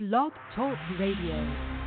Blog 0.00 0.32
Talk 0.56 0.78
Radio. 0.98 1.79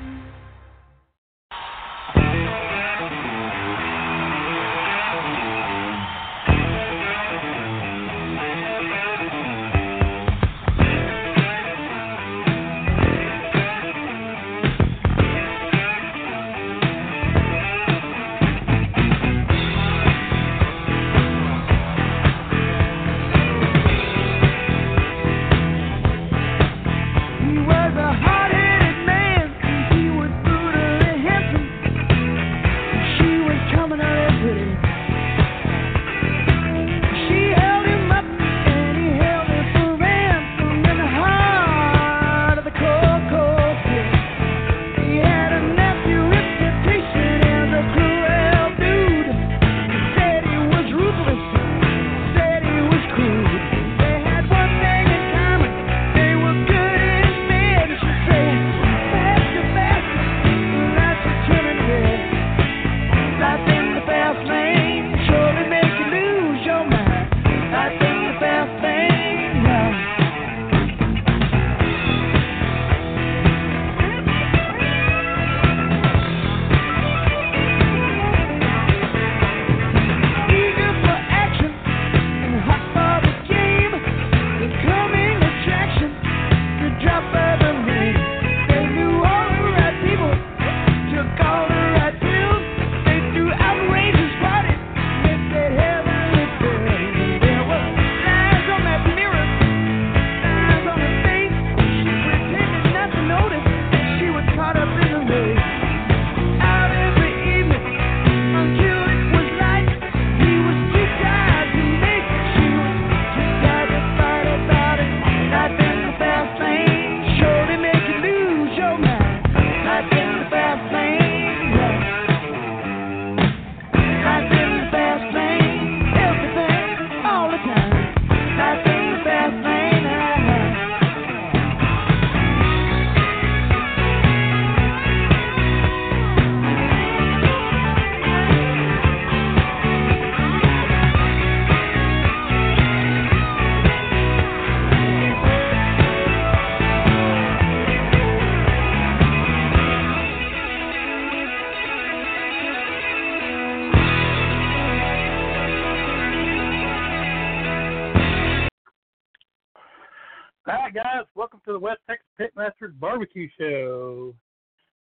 Barbecue 163.14 163.48
Show, 163.60 164.34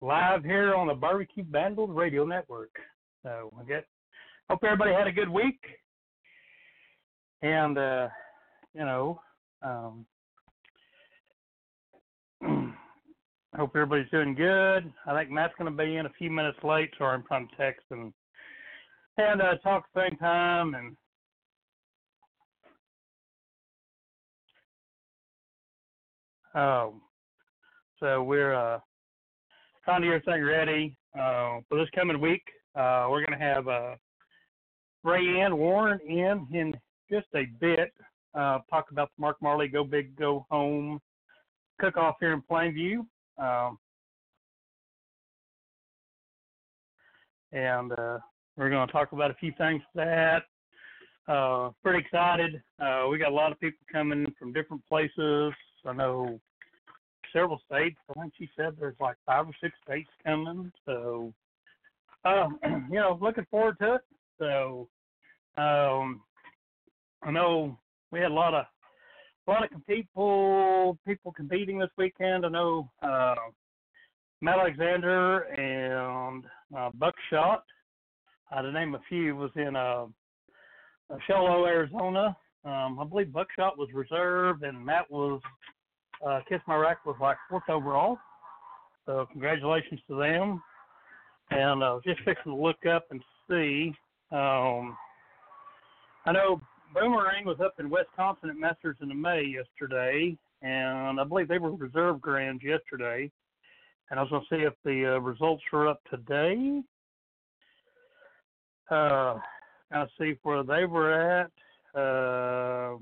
live 0.01 0.43
here 0.43 0.73
on 0.73 0.87
the 0.87 0.93
Barbecue 0.95 1.43
Bandled 1.43 1.95
Radio 1.95 2.25
Network. 2.25 2.71
So 3.21 3.53
I 3.59 3.63
guess 3.63 3.83
hope 4.49 4.63
everybody 4.63 4.91
had 4.91 5.05
a 5.05 5.11
good 5.11 5.29
week, 5.29 5.59
and 7.43 7.77
uh, 7.77 8.07
you 8.73 8.85
know, 8.85 9.21
um, 9.61 10.07
hope 13.55 13.69
everybody's 13.75 14.09
doing 14.09 14.33
good. 14.33 14.91
I 15.05 15.15
think 15.15 15.29
Matt's 15.29 15.53
going 15.59 15.71
to 15.71 15.77
be 15.77 15.97
in 15.97 16.07
a 16.07 16.13
few 16.17 16.31
minutes 16.31 16.57
late, 16.63 16.89
so 16.97 17.05
I'm 17.05 17.21
trying 17.27 17.49
to 17.49 17.55
text 17.55 17.85
and 17.91 18.11
and 19.19 19.43
uh, 19.43 19.57
talk 19.61 19.85
the 19.93 20.07
same 20.09 20.17
time 20.17 20.73
and 20.73 20.97
Um, 26.53 27.01
so 28.01 28.23
we're 28.23 28.53
uh, 28.53 28.79
trying 29.85 30.01
to 30.01 30.07
get 30.07 30.15
everything 30.15 30.43
ready 30.43 30.97
uh, 31.15 31.59
for 31.69 31.77
this 31.77 31.89
coming 31.93 32.19
week. 32.19 32.41
Uh, 32.75 33.07
we're 33.09 33.23
going 33.25 33.37
to 33.37 33.45
have 33.45 33.67
uh, 33.67 33.95
Rayanne 35.05 35.55
Warren 35.55 35.99
in 36.07 36.47
in 36.51 36.73
just 37.11 37.27
a 37.35 37.45
bit. 37.59 37.93
Uh, 38.33 38.59
talk 38.69 38.87
about 38.91 39.09
the 39.15 39.21
Mark 39.21 39.37
Marley 39.41 39.67
Go 39.67 39.83
Big 39.83 40.15
Go 40.15 40.45
Home 40.49 40.99
cook 41.79 41.97
off 41.97 42.15
here 42.19 42.33
in 42.33 42.41
Plainview. 42.41 42.99
Um, 43.37 43.77
and 47.51 47.91
uh, 47.91 48.17
we're 48.55 48.69
going 48.69 48.87
to 48.87 48.93
talk 48.93 49.11
about 49.11 49.31
a 49.31 49.35
few 49.35 49.51
things 49.57 49.81
for 49.93 50.05
that. 50.05 50.43
Uh, 51.31 51.71
pretty 51.83 51.99
excited. 51.99 52.61
Uh, 52.79 53.07
we 53.09 53.17
got 53.17 53.31
a 53.31 53.35
lot 53.35 53.51
of 53.51 53.59
people 53.59 53.79
coming 53.91 54.25
from 54.39 54.53
different 54.53 54.85
places. 54.87 55.53
I 55.85 55.93
know 55.93 56.39
several 57.33 57.61
states. 57.65 57.97
I 58.09 58.19
think 58.19 58.33
she 58.37 58.49
said 58.55 58.75
there's 58.79 58.95
like 58.99 59.15
five 59.25 59.47
or 59.47 59.53
six 59.61 59.75
states 59.85 60.09
coming. 60.25 60.71
So, 60.85 61.33
um, 62.25 62.59
you 62.89 62.99
know, 62.99 63.17
looking 63.21 63.45
forward 63.49 63.77
to 63.79 63.95
it. 63.95 64.01
So, 64.39 64.87
um, 65.57 66.21
I 67.23 67.31
know 67.31 67.77
we 68.11 68.19
had 68.19 68.31
a 68.31 68.33
lot 68.33 68.53
of 68.53 68.65
a 69.47 69.51
lot 69.51 69.63
of 69.63 69.85
people 69.87 70.97
people 71.05 71.31
competing 71.31 71.79
this 71.79 71.89
weekend. 71.97 72.45
I 72.45 72.49
know 72.49 72.89
uh, 73.01 73.35
Matt 74.41 74.59
Alexander 74.59 75.41
and 75.41 76.43
uh, 76.75 76.89
Buckshot, 76.95 77.63
uh, 78.51 78.61
to 78.61 78.71
name 78.71 78.95
a 78.95 79.01
few, 79.07 79.35
was 79.35 79.51
in 79.55 79.75
uh, 79.75 80.05
Show 81.27 81.43
Low, 81.43 81.65
Arizona. 81.65 82.35
Um, 82.63 82.99
I 82.99 83.05
believe 83.05 83.31
Buckshot 83.31 83.77
was 83.77 83.89
reserve, 83.93 84.63
and 84.63 84.83
Matt 84.83 85.09
was 85.09 85.41
uh, 86.25 86.39
Kiss 86.47 86.61
My 86.67 86.75
Rack 86.75 87.05
was 87.05 87.15
like 87.19 87.37
fourth 87.49 87.69
overall. 87.69 88.17
So 89.05 89.27
congratulations 89.31 89.99
to 90.07 90.17
them. 90.17 90.61
And 91.49 91.83
I 91.83 91.93
was 91.93 92.03
just 92.05 92.21
fixing 92.21 92.53
to 92.53 92.55
look 92.55 92.85
up 92.85 93.05
and 93.11 93.21
see. 93.49 93.93
Um, 94.31 94.95
I 96.25 96.31
know 96.31 96.61
Boomerang 96.93 97.45
was 97.45 97.59
up 97.63 97.73
in 97.79 97.89
Wisconsin 97.89 98.49
at 98.49 98.57
Masters 98.57 98.97
in 99.01 99.09
the 99.09 99.15
May 99.15 99.43
yesterday, 99.43 100.37
and 100.61 101.19
I 101.19 101.23
believe 101.23 101.47
they 101.47 101.57
were 101.57 101.71
reserve 101.71 102.21
grands 102.21 102.63
yesterday. 102.63 103.29
And 104.09 104.19
I 104.19 104.23
was 104.23 104.29
going 104.29 104.45
to 104.49 104.55
see 104.55 104.63
if 104.63 104.73
the 104.83 105.15
uh, 105.15 105.19
results 105.19 105.63
were 105.71 105.87
up 105.87 106.01
today. 106.09 106.81
Uh, 108.89 109.37
of 109.93 110.07
see 110.19 110.35
where 110.43 110.63
they 110.63 110.85
were 110.85 111.13
at. 111.13 111.51
Uh, 111.99 112.97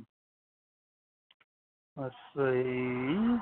let's 1.99 2.15
see. 2.35 3.37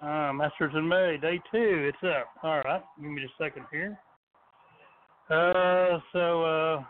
Uh, 0.00 0.32
Masters 0.32 0.72
in 0.76 0.88
May, 0.88 1.18
day 1.20 1.40
two. 1.50 1.90
It's 1.92 1.98
up. 2.04 2.28
All 2.42 2.60
right. 2.64 2.82
Give 3.00 3.10
me 3.10 3.20
just 3.20 3.34
a 3.40 3.44
second 3.44 3.66
here. 3.70 3.98
Uh, 5.28 5.98
so, 6.12 6.42
uh, 6.44 6.84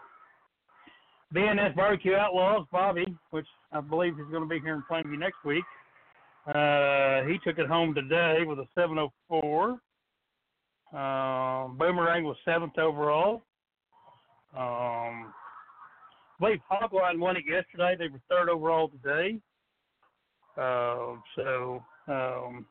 BNS 1.35 1.75
Barbecue 1.75 2.15
Outlaws, 2.15 2.67
Bobby, 2.71 3.17
which 3.31 3.47
I 3.73 3.81
believe 3.81 4.15
is 4.15 4.27
going 4.31 4.43
to 4.43 4.49
be 4.49 4.61
here 4.61 4.75
in 4.75 4.85
Plainview 4.91 5.19
next 5.19 5.45
week. 5.45 5.65
Uh, 6.47 7.23
he 7.25 7.39
took 7.45 7.59
it 7.59 7.67
home 7.67 7.95
today 7.95 8.45
with 8.47 8.59
a 8.59 8.67
704. 8.75 9.79
Um, 10.91 11.77
Boomerang 11.77 12.25
was 12.25 12.37
seventh 12.47 12.79
overall. 12.79 13.43
Um, 14.57 15.33
I 15.33 16.41
believe 16.41 16.61
Hogline 16.71 17.19
won 17.19 17.37
it 17.37 17.45
yesterday. 17.47 17.97
They 17.99 18.09
were 18.09 18.21
third 18.31 18.49
overall 18.49 18.89
today. 18.89 19.39
Uh, 20.59 21.15
so, 21.37 21.83
um, 22.09 22.67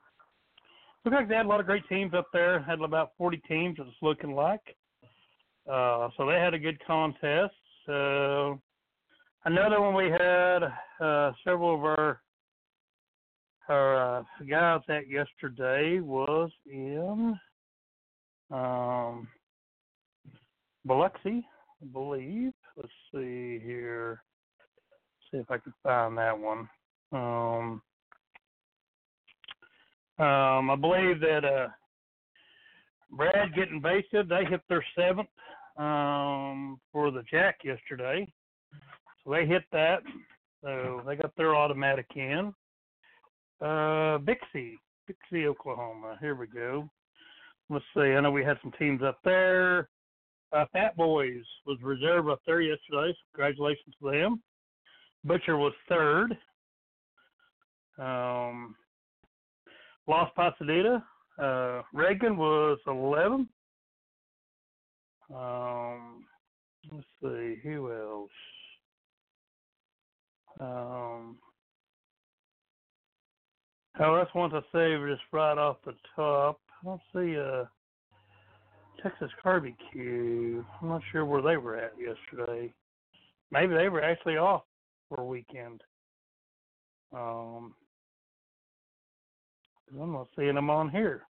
looks 1.06 1.16
like 1.16 1.30
they 1.30 1.36
had 1.36 1.46
a 1.46 1.50
lot 1.50 1.60
of 1.60 1.66
great 1.66 1.88
teams 1.88 2.14
up 2.14 2.28
there. 2.34 2.62
Had 2.62 2.82
about 2.82 3.12
40 3.18 3.38
teams, 3.48 3.78
it's 3.80 3.90
looking 4.02 4.34
like. 4.34 4.76
Uh, 5.72 6.10
so 6.18 6.26
they 6.26 6.36
had 6.36 6.54
a 6.54 6.60
good 6.60 6.80
contest. 6.86 7.54
So 7.86 8.60
another 9.46 9.82
one 9.82 9.94
we 9.94 10.10
had 10.10 10.60
uh, 11.00 11.32
several 11.44 11.76
of 11.76 11.84
our 11.84 12.22
our 13.70 14.20
uh, 14.20 14.24
guys 14.50 14.80
at 14.88 15.10
yesterday 15.10 16.00
was 16.00 16.50
in 16.66 17.38
um, 18.50 19.28
Biloxi, 20.86 21.46
I 21.82 21.86
believe. 21.92 22.54
Let's 22.78 22.90
see 23.14 23.60
here. 23.62 24.24
See 25.30 25.38
if 25.38 25.52
I 25.52 25.58
can 25.58 25.74
find 25.84 26.18
that 26.18 26.38
one. 26.38 26.70
Um, 27.12 27.82
um, 30.20 30.72
I 30.72 30.76
believe 30.80 31.20
that 31.22 31.46
uh, 31.46 31.68
Brad 33.12 33.54
getting 33.56 33.80
basted. 33.82 34.28
They 34.28 34.46
hit 34.46 34.62
their 34.68 34.84
seventh 34.96 35.30
um, 35.78 36.80
for 36.92 37.12
the 37.12 37.24
Jack 37.30 37.60
yesterday, 37.64 38.28
so 39.24 39.32
they 39.32 39.46
hit 39.46 39.64
that. 39.72 40.00
So 40.64 41.02
they 41.06 41.16
got 41.16 41.36
their 41.38 41.56
automatic 41.56 42.08
in. 42.16 42.54
Uh, 43.62 44.18
Bixby, 44.20 44.80
Bixby, 45.06 45.48
Oklahoma. 45.48 46.18
Here 46.20 46.36
we 46.36 46.48
go. 46.48 46.90
Let's 47.70 47.86
see. 47.94 48.02
I 48.02 48.22
know 48.22 48.32
we 48.32 48.44
had 48.44 48.58
some 48.62 48.72
teams 48.80 49.02
up 49.04 49.20
there. 49.24 49.90
Uh, 50.52 50.66
Fat 50.72 50.96
Boys 50.96 51.44
was 51.66 51.78
reserve 51.82 52.30
up 52.30 52.40
there 52.46 52.62
yesterday. 52.62 53.12
So 53.12 53.18
congratulations 53.34 53.96
to 54.02 54.12
them. 54.12 54.42
Butcher 55.26 55.58
was 55.58 55.74
third. 55.90 56.38
Um, 57.98 58.76
Los 60.08 60.30
Pasadena, 60.36 61.04
uh, 61.42 61.82
Reagan 61.94 62.38
was 62.38 62.80
11. 62.88 63.48
Um, 65.34 66.26
let's 66.92 67.06
see, 67.22 67.56
who 67.64 67.92
else? 67.92 68.30
Um, 70.60 71.38
oh, 74.00 74.16
that's 74.16 74.34
one 74.34 74.50
to 74.52 74.62
save 74.72 75.06
just 75.08 75.22
right 75.32 75.58
off 75.58 75.78
the 75.86 75.94
top. 76.16 76.60
I 76.82 76.86
don't 76.86 77.02
see, 77.14 77.38
uh, 77.38 77.66
Texas 79.02 79.32
Barbecue. 79.44 80.64
I'm 80.82 80.90
not 80.90 81.02
sure 81.12 81.26
where 81.26 81.42
they 81.42 81.58
were 81.58 81.78
at 81.78 81.94
yesterday. 82.00 82.74
Maybe 83.52 83.74
they 83.76 83.90
were 83.90 84.04
actually 84.04 84.38
off 84.38 84.64
for 85.10 85.22
a 85.22 85.26
weekend. 85.26 85.82
Um, 87.14 87.74
I'm 90.00 90.14
not 90.14 90.28
seeing 90.36 90.56
them 90.56 90.70
on 90.70 90.90
here. 90.90 91.24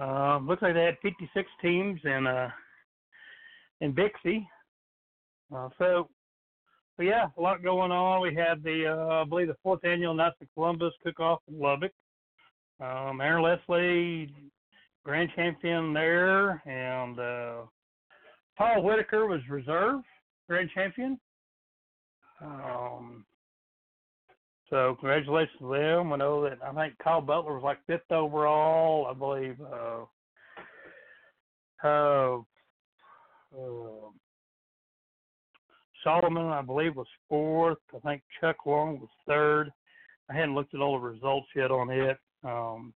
Uh, 0.00 0.38
looks 0.38 0.62
like 0.62 0.74
they 0.74 0.84
had 0.84 0.96
56 1.02 1.48
teams 1.60 2.00
in 2.04 2.26
uh, 2.26 2.50
in 3.80 3.92
Bixby. 3.92 4.48
Uh, 5.54 5.68
so, 5.78 6.08
but 6.96 7.04
yeah, 7.04 7.26
a 7.36 7.40
lot 7.40 7.62
going 7.62 7.92
on. 7.92 8.22
We 8.22 8.34
had 8.34 8.62
the 8.62 8.86
uh, 8.86 9.22
I 9.22 9.24
believe 9.24 9.48
the 9.48 9.56
fourth 9.62 9.84
annual 9.84 10.14
Knights 10.14 10.36
of 10.40 10.48
Columbus 10.54 10.94
cook-off 11.02 11.40
in 11.48 11.58
Lubbock. 11.58 11.92
Um, 12.80 13.20
Aaron 13.20 13.42
Leslie, 13.42 14.34
grand 15.04 15.30
champion 15.36 15.92
there, 15.92 16.62
and 16.66 17.18
uh, 17.18 17.66
Paul 18.56 18.82
Whitaker 18.82 19.26
was 19.26 19.40
reserve 19.48 20.00
grand 20.48 20.70
champion. 20.74 21.18
Um, 22.42 23.24
so 24.72 24.96
congratulations 24.98 25.58
to 25.58 25.70
them. 25.70 26.14
I 26.14 26.16
know 26.16 26.42
that 26.44 26.56
I 26.64 26.72
think 26.72 26.96
Kyle 26.96 27.20
Butler 27.20 27.52
was 27.52 27.62
like 27.62 27.76
fifth 27.86 28.10
overall. 28.10 29.06
I 29.06 29.12
believe. 29.12 29.60
Uh, 29.60 30.06
uh, 31.84 32.38
uh, 33.54 34.08
Solomon, 36.02 36.46
I 36.46 36.62
believe, 36.62 36.96
was 36.96 37.06
fourth. 37.28 37.76
I 37.94 37.98
think 37.98 38.22
Chuck 38.40 38.64
Long 38.64 38.98
was 38.98 39.10
third. 39.28 39.70
I 40.30 40.34
hadn't 40.34 40.54
looked 40.54 40.74
at 40.74 40.80
all 40.80 40.98
the 40.98 41.06
results 41.06 41.48
yet 41.54 41.70
on 41.70 41.90
it. 41.90 42.16
Um, 42.42 42.94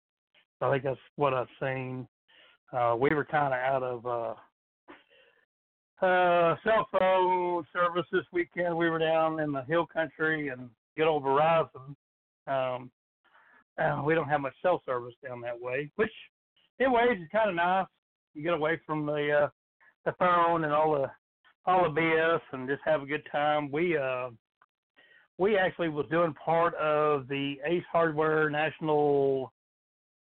I 0.60 0.70
think 0.70 0.84
that's 0.84 0.96
what 1.16 1.34
I've 1.34 1.48
seen. 1.60 2.06
Uh, 2.72 2.94
we 2.96 3.10
were 3.10 3.24
kind 3.24 3.52
of 3.52 3.58
out 3.58 3.82
of 3.82 4.06
uh, 4.06 4.34
uh, 6.06 6.54
cell 6.62 6.86
phone 6.92 7.66
service 7.72 8.06
this 8.12 8.26
weekend. 8.32 8.76
We 8.76 8.88
were 8.88 9.00
down 9.00 9.40
in 9.40 9.50
the 9.50 9.62
hill 9.62 9.88
country 9.92 10.48
and 10.48 10.70
good 10.96 11.06
old 11.06 11.22
Verizon. 11.22 11.94
Um, 12.46 12.90
uh, 13.78 14.02
we 14.04 14.14
don't 14.14 14.28
have 14.28 14.40
much 14.40 14.54
cell 14.62 14.82
service 14.86 15.14
down 15.26 15.40
that 15.40 15.60
way, 15.60 15.90
which 15.96 16.12
in 16.78 16.92
ways 16.92 17.18
is 17.20 17.28
kind 17.32 17.50
of 17.50 17.56
nice. 17.56 17.86
You 18.34 18.42
get 18.42 18.54
away 18.54 18.80
from 18.86 19.06
the 19.06 19.44
uh, 19.44 19.48
the 20.04 20.12
phone 20.18 20.64
and 20.64 20.72
all 20.72 20.92
the 20.92 21.10
all 21.66 21.82
the 21.82 22.00
BS 22.00 22.40
and 22.52 22.68
just 22.68 22.82
have 22.84 23.02
a 23.02 23.06
good 23.06 23.26
time. 23.32 23.70
We 23.70 23.96
uh 23.96 24.30
we 25.38 25.56
actually 25.56 25.88
was 25.88 26.06
doing 26.10 26.34
part 26.34 26.74
of 26.76 27.26
the 27.28 27.56
Ace 27.66 27.82
Hardware 27.90 28.48
National 28.50 29.52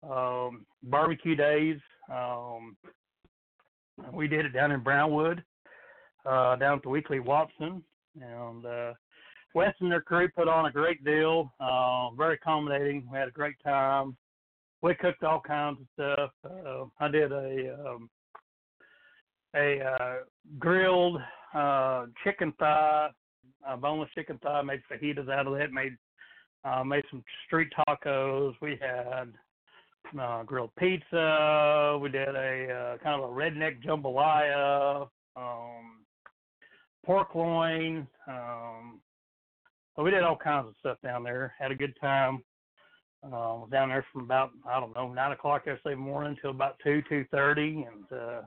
um, 0.04 0.66
Barbecue 0.84 1.36
Days. 1.36 1.78
Um, 2.14 2.76
we 4.12 4.28
did 4.28 4.46
it 4.46 4.54
down 4.54 4.72
in 4.72 4.82
Brownwood, 4.82 5.44
uh, 6.26 6.56
down 6.58 6.78
at 6.78 6.84
the 6.84 6.90
Weakley-Watson, 6.90 7.82
and 8.22 8.66
uh, 8.66 8.94
Wes 9.58 9.74
and 9.80 9.92
their 9.92 10.02
crew 10.02 10.30
put 10.30 10.48
on 10.48 10.68
a 10.68 10.72
great 10.72 11.04
deal. 11.04 11.52
Uh, 11.60 12.12
very 12.12 12.36
accommodating. 12.36 13.08
We 13.12 13.18
had 13.18 13.28
a 13.28 13.32
great 13.32 13.56
time. 13.64 14.16
We 14.84 14.94
cooked 14.94 15.24
all 15.24 15.42
kinds 15.42 15.80
of 15.82 15.88
stuff. 15.96 16.30
Uh, 16.46 16.86
I 17.00 17.08
did 17.08 17.32
a 17.32 17.76
um, 17.84 18.08
a 19.56 19.82
uh, 19.82 20.16
grilled 20.60 21.20
uh, 21.56 22.06
chicken 22.24 22.54
thigh, 22.60 23.10
uh, 23.68 23.76
boneless 23.78 24.12
chicken 24.14 24.38
thigh. 24.44 24.62
Made 24.62 24.84
fajitas 24.92 25.28
out 25.28 25.48
of 25.48 25.54
it. 25.56 25.74
Made 25.74 25.98
uh, 26.64 26.84
made 26.84 27.06
some 27.10 27.24
street 27.48 27.70
tacos. 27.90 28.54
We 28.62 28.78
had 28.80 29.34
uh, 30.22 30.44
grilled 30.44 30.76
pizza. 30.78 31.98
We 32.00 32.10
did 32.10 32.36
a 32.36 32.94
uh, 32.96 32.98
kind 33.04 33.20
of 33.20 33.32
a 33.32 33.34
redneck 33.34 33.84
jambalaya, 33.84 35.08
um, 35.36 36.06
pork 37.04 37.34
loin. 37.34 38.08
Um, 38.28 39.02
so 39.98 40.04
we 40.04 40.12
did 40.12 40.24
all 40.24 40.38
kinds 40.38 40.68
of 40.68 40.76
stuff 40.80 40.98
down 41.04 41.24
there. 41.24 41.56
Had 41.60 41.72
a 41.72 41.76
good 41.76 41.96
time. 42.00 42.44
Uh, 43.24 43.58
was 43.66 43.70
down 43.72 43.90
there 43.90 44.06
from 44.14 44.22
about 44.22 44.52
I 44.70 44.80
don't 44.80 44.96
know 44.96 45.12
nine 45.12 45.32
o'clock 45.32 45.64
yesterday 45.66 45.96
morning 45.96 46.36
until 46.38 46.52
about 46.52 46.78
two 46.84 47.02
two 47.10 47.26
thirty, 47.32 47.84
and 47.88 48.20
uh, 48.20 48.42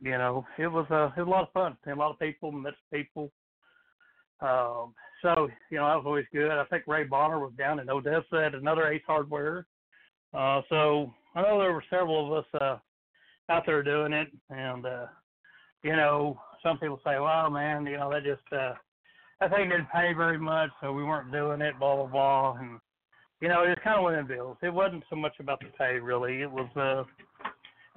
you 0.00 0.12
know 0.12 0.46
it 0.58 0.68
was 0.68 0.86
uh, 0.90 1.10
it 1.16 1.26
was 1.26 1.26
a 1.26 1.30
lot 1.30 1.42
of 1.42 1.52
fun. 1.52 1.76
Met 1.84 1.96
a 1.96 1.98
lot 1.98 2.12
of 2.12 2.18
people, 2.20 2.52
met 2.52 2.74
people. 2.94 3.32
Um, 4.40 4.94
so 5.22 5.48
you 5.70 5.78
know 5.78 5.88
that 5.88 5.96
was 5.96 6.04
always 6.06 6.24
good. 6.32 6.52
I 6.52 6.64
think 6.66 6.84
Ray 6.86 7.02
Bonner 7.02 7.40
was 7.40 7.52
down 7.58 7.80
in 7.80 7.90
Odessa 7.90 8.44
at 8.46 8.54
another 8.54 8.86
Ace 8.86 9.02
Hardware. 9.08 9.66
Uh, 10.32 10.62
so 10.68 11.12
I 11.34 11.42
know 11.42 11.58
there 11.58 11.72
were 11.72 11.84
several 11.90 12.26
of 12.26 12.44
us 12.44 12.60
uh, 12.60 13.52
out 13.52 13.64
there 13.66 13.82
doing 13.82 14.12
it, 14.12 14.28
and 14.50 14.86
uh, 14.86 15.06
you 15.82 15.96
know 15.96 16.40
some 16.62 16.78
people 16.78 17.00
say, 17.04 17.18
"Well, 17.18 17.50
man, 17.50 17.86
you 17.86 17.96
know 17.96 18.10
that 18.12 18.22
just 18.22 18.52
uh, 18.52 18.74
that 19.40 19.50
thing 19.50 19.68
didn't 19.68 19.90
pay 19.90 20.12
very 20.12 20.38
much, 20.38 20.70
so 20.80 20.92
we 20.92 21.04
weren't 21.04 21.32
doing 21.32 21.60
it." 21.60 21.78
Blah 21.78 21.96
blah 21.96 22.06
blah, 22.06 22.52
and 22.60 22.78
you 23.40 23.48
know 23.48 23.64
it's 23.64 23.80
kind 23.82 23.96
of 23.96 24.02
one 24.02 24.14
of 24.14 24.26
them 24.28 24.36
deals. 24.36 24.56
It 24.62 24.72
wasn't 24.72 25.04
so 25.10 25.16
much 25.16 25.34
about 25.40 25.60
the 25.60 25.66
pay 25.78 25.98
really. 25.98 26.42
It 26.42 26.50
was 26.50 26.68
uh, 26.76 27.00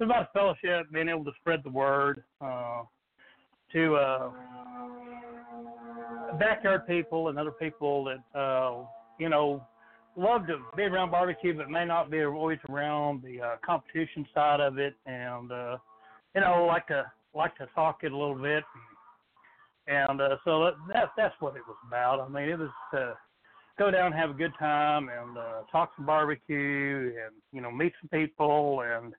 was 0.00 0.08
about 0.08 0.32
fellowship, 0.32 0.90
being 0.92 1.08
able 1.08 1.24
to 1.24 1.32
spread 1.40 1.60
the 1.64 1.70
word 1.70 2.22
uh, 2.40 2.82
to 3.72 3.94
uh, 3.96 4.30
backyard 6.38 6.86
people 6.86 7.28
and 7.28 7.38
other 7.38 7.52
people 7.52 8.04
that 8.04 8.38
uh, 8.38 8.84
you 9.18 9.28
know 9.28 9.66
love 10.16 10.46
to 10.46 10.58
be 10.76 10.84
around 10.84 11.10
barbecue, 11.10 11.56
but 11.56 11.70
may 11.70 11.84
not 11.84 12.10
be 12.10 12.24
always 12.24 12.58
around 12.68 13.22
the 13.22 13.40
uh, 13.40 13.56
competition 13.64 14.26
side 14.34 14.60
of 14.60 14.78
it, 14.78 14.94
and 15.06 15.50
uh, 15.50 15.76
you 16.34 16.40
know, 16.40 16.64
like 16.66 16.86
to 16.88 17.04
like 17.34 17.56
to 17.56 17.66
talk 17.74 18.00
it 18.02 18.12
a 18.12 18.16
little 18.16 18.34
bit, 18.34 18.62
and, 18.74 18.93
and 19.86 20.20
uh, 20.20 20.36
so 20.44 20.64
that, 20.64 20.74
that 20.92 21.10
that's 21.16 21.34
what 21.40 21.56
it 21.56 21.62
was 21.66 21.76
about. 21.86 22.20
I 22.20 22.28
mean, 22.28 22.48
it 22.48 22.58
was 22.58 22.70
to 22.92 23.14
go 23.78 23.90
down 23.90 24.12
have 24.12 24.30
a 24.30 24.34
good 24.34 24.52
time 24.58 25.08
and 25.08 25.36
uh, 25.36 25.62
talk 25.70 25.92
some 25.96 26.06
barbecue, 26.06 27.12
and 27.24 27.34
you 27.52 27.60
know, 27.60 27.70
meet 27.70 27.92
some 28.00 28.08
people, 28.08 28.82
and 28.82 29.14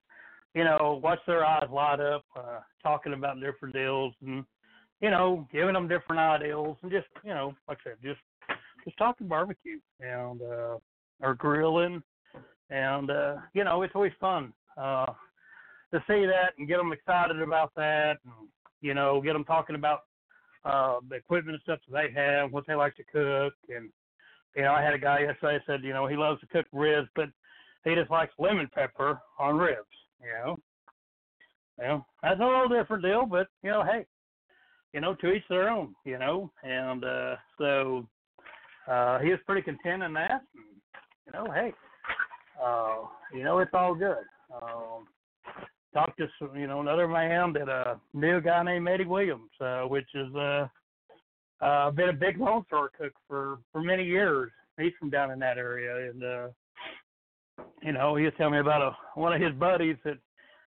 you 0.53 0.63
know, 0.63 0.99
watch 1.03 1.19
their 1.27 1.45
eyes 1.45 1.67
light 1.71 1.99
up, 1.99 2.23
uh, 2.35 2.59
talking 2.81 3.13
about 3.13 3.39
different 3.41 3.75
deals, 3.75 4.13
and 4.25 4.45
you 5.01 5.11
know, 5.11 5.47
giving 5.51 5.73
them 5.73 5.87
different 5.87 6.19
ideals, 6.19 6.77
and 6.81 6.91
just 6.91 7.07
you 7.23 7.33
know, 7.33 7.53
like 7.67 7.77
I 7.85 7.89
said, 7.91 7.97
just 8.01 8.21
just 8.83 8.97
talking 8.97 9.27
barbecue 9.27 9.79
and 9.99 10.41
uh, 10.41 10.77
or 11.21 11.35
grilling, 11.35 12.01
and 12.69 13.11
uh, 13.11 13.35
you 13.53 13.63
know, 13.63 13.81
it's 13.83 13.95
always 13.95 14.13
fun 14.19 14.53
uh, 14.77 15.07
to 15.93 15.99
see 16.07 16.25
that 16.25 16.53
and 16.57 16.67
get 16.67 16.77
them 16.77 16.93
excited 16.93 17.41
about 17.41 17.71
that, 17.75 18.17
and 18.23 18.47
you 18.81 18.93
know, 18.93 19.21
get 19.21 19.33
them 19.33 19.43
talking 19.43 19.75
about 19.75 20.01
uh, 20.65 20.99
the 21.09 21.15
equipment 21.15 21.55
and 21.55 21.61
stuff 21.63 21.79
that 21.87 22.09
they 22.09 22.19
have, 22.19 22.51
what 22.51 22.65
they 22.67 22.75
like 22.75 22.95
to 22.95 23.03
cook, 23.03 23.53
and 23.69 23.89
you 24.55 24.63
know, 24.63 24.71
I 24.71 24.81
had 24.81 24.93
a 24.93 24.99
guy 24.99 25.19
yesterday 25.19 25.63
said, 25.65 25.83
you 25.83 25.93
know, 25.93 26.07
he 26.07 26.15
loves 26.15 26.39
to 26.41 26.47
cook 26.47 26.65
ribs, 26.71 27.09
but 27.15 27.29
he 27.83 27.93
just 27.93 28.09
likes 28.09 28.33
lemon 28.39 28.69
pepper 28.73 29.19
on 29.37 29.57
ribs, 29.57 29.85
you 30.21 30.31
know. 30.33 30.57
Well, 31.77 32.05
that's 32.23 32.39
a 32.39 32.43
little 32.43 32.69
different 32.69 33.03
deal, 33.03 33.25
but 33.25 33.47
you 33.61 33.69
know, 33.69 33.83
hey, 33.83 34.05
you 34.93 35.01
know, 35.01 35.13
to 35.15 35.31
each 35.33 35.43
their 35.49 35.69
own, 35.69 35.93
you 36.05 36.17
know, 36.17 36.51
and 36.63 37.03
uh, 37.03 37.35
so 37.57 38.07
uh, 38.87 39.19
he 39.19 39.29
was 39.29 39.39
pretty 39.45 39.61
content 39.61 40.03
in 40.03 40.13
that. 40.13 40.41
And, 40.55 40.75
you 41.25 41.33
know, 41.33 41.51
hey, 41.53 41.73
uh, 42.63 42.97
you 43.33 43.43
know, 43.43 43.59
it's 43.59 43.73
all 43.73 43.93
good. 43.93 44.23
Um, 44.53 45.07
talked 45.95 46.17
to 46.17 46.27
some, 46.37 46.55
you 46.55 46.67
know 46.67 46.81
another 46.81 47.07
man 47.07 47.53
that 47.53 47.69
uh, 47.69 47.95
knew 48.13 48.37
a 48.37 48.41
guy 48.41 48.61
named 48.63 48.87
Eddie 48.87 49.05
Williams, 49.05 49.49
uh, 49.61 49.83
which 49.83 50.07
is 50.13 50.27
uh, 50.35 50.67
uh, 51.61 51.89
been 51.91 52.09
a 52.09 52.13
big 52.13 52.37
Lone 52.37 52.63
Star 52.67 52.89
cook 52.95 53.13
for 53.27 53.59
for 53.71 53.81
many 53.81 54.03
years. 54.03 54.51
He's 54.77 54.91
from 54.99 55.09
down 55.09 55.31
in 55.31 55.39
that 55.39 55.57
area, 55.57 56.11
and 56.11 56.23
uh, 56.23 56.47
you 57.81 57.93
know, 57.93 58.17
he 58.17 58.25
was 58.25 58.33
telling 58.37 58.53
me 58.53 58.59
about 58.59 58.81
a 58.81 59.19
one 59.19 59.33
of 59.33 59.41
his 59.41 59.53
buddies 59.53 59.95
that 60.03 60.17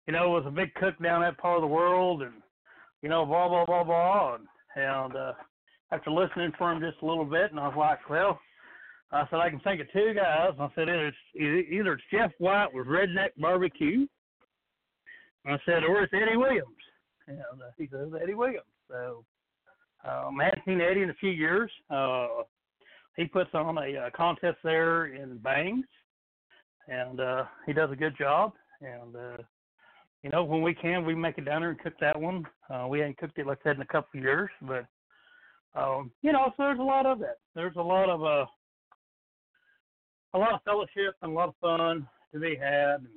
you 0.07 0.13
know 0.13 0.31
was 0.31 0.43
a 0.47 0.51
big 0.51 0.73
cook 0.73 0.95
down 1.01 1.21
that 1.21 1.37
part 1.37 1.57
of 1.57 1.61
the 1.61 1.67
world, 1.67 2.23
and 2.23 2.33
you 3.03 3.09
know, 3.09 3.23
blah 3.23 3.47
blah 3.47 3.65
blah 3.65 3.83
blah, 3.83 4.35
and, 4.35 4.47
and 4.75 5.15
uh, 5.15 5.33
after 5.91 6.09
listening 6.09 6.51
for 6.57 6.71
him 6.71 6.81
just 6.81 7.01
a 7.03 7.05
little 7.05 7.25
bit, 7.25 7.51
and 7.51 7.59
I 7.59 7.67
was 7.67 7.77
like, 7.77 8.09
well, 8.09 8.39
I 9.11 9.27
said 9.29 9.39
I 9.39 9.51
can 9.51 9.59
think 9.59 9.81
of 9.81 9.91
two 9.93 10.13
guys. 10.15 10.53
I 10.59 10.67
said 10.73 10.89
it's 10.89 11.17
either 11.35 11.93
it's 11.93 12.03
Jeff 12.11 12.31
White 12.39 12.73
with 12.73 12.87
Redneck 12.87 13.29
Barbecue. 13.37 14.07
I 15.45 15.57
said, 15.65 15.83
or 15.83 16.03
it's 16.03 16.13
Eddie 16.13 16.37
Williams. 16.37 16.67
And 17.27 17.39
he 17.77 17.87
says 17.91 18.09
Eddie 18.21 18.33
Williams. 18.33 18.65
So 18.89 19.23
um, 20.07 20.39
I 20.39 20.45
haven't 20.45 20.63
seen 20.65 20.81
Eddie 20.81 21.03
in 21.03 21.09
a 21.09 21.15
few 21.15 21.31
years. 21.31 21.71
Uh, 21.89 22.27
he 23.17 23.25
puts 23.25 23.49
on 23.53 23.77
a, 23.77 23.97
uh 23.97 24.09
contest 24.15 24.57
there 24.63 25.07
in 25.07 25.37
Bangs, 25.37 25.85
and 26.87 27.19
uh, 27.19 27.43
he 27.65 27.73
does 27.73 27.91
a 27.91 27.95
good 27.95 28.17
job. 28.17 28.53
And 28.81 29.15
uh, 29.15 29.37
you 30.23 30.29
know, 30.29 30.43
when 30.43 30.61
we 30.61 30.73
can, 30.73 31.05
we 31.05 31.15
make 31.15 31.37
it 31.37 31.45
down 31.45 31.61
there 31.61 31.71
and 31.71 31.79
cook 31.79 31.93
that 31.99 32.19
one. 32.19 32.45
Uh, 32.69 32.87
we 32.87 33.01
ain't 33.01 33.17
cooked 33.17 33.37
it 33.37 33.47
like 33.47 33.63
that 33.63 33.75
in 33.75 33.81
a 33.81 33.85
couple 33.85 34.17
of 34.17 34.23
years, 34.23 34.49
but 34.61 34.85
um, 35.75 36.11
you 36.21 36.31
know, 36.31 36.51
so 36.57 36.63
there's 36.63 36.79
a 36.79 36.83
lot 36.83 37.05
of 37.05 37.19
that. 37.19 37.37
There's 37.55 37.75
a 37.75 37.81
lot 37.81 38.09
of 38.09 38.23
uh, 38.23 38.45
a 40.33 40.37
lot 40.37 40.53
of 40.53 40.63
fellowship 40.63 41.15
and 41.21 41.31
a 41.31 41.35
lot 41.35 41.49
of 41.49 41.55
fun 41.61 42.07
to 42.33 42.39
be 42.39 42.55
had, 42.55 43.01
and, 43.01 43.07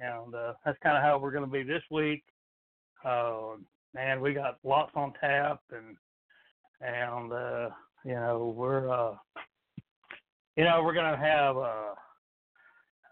and 0.00 0.34
uh, 0.34 0.52
that's 0.64 0.78
kind 0.82 0.96
of 0.96 1.02
how 1.02 1.18
we're 1.18 1.32
going 1.32 1.44
to 1.44 1.50
be 1.50 1.62
this 1.62 1.82
week. 1.90 2.22
Uh, 3.04 3.56
and 3.96 4.20
we 4.20 4.34
got 4.34 4.58
lots 4.64 4.92
on 4.94 5.12
tap, 5.20 5.60
and 5.70 5.96
and 6.80 7.32
uh, 7.32 7.68
you 8.04 8.14
know 8.14 8.54
we're 8.56 8.90
uh, 8.90 9.14
you 10.56 10.64
know 10.64 10.82
we're 10.84 10.94
going 10.94 11.12
to 11.12 11.18
have 11.18 11.56
uh, 11.56 11.94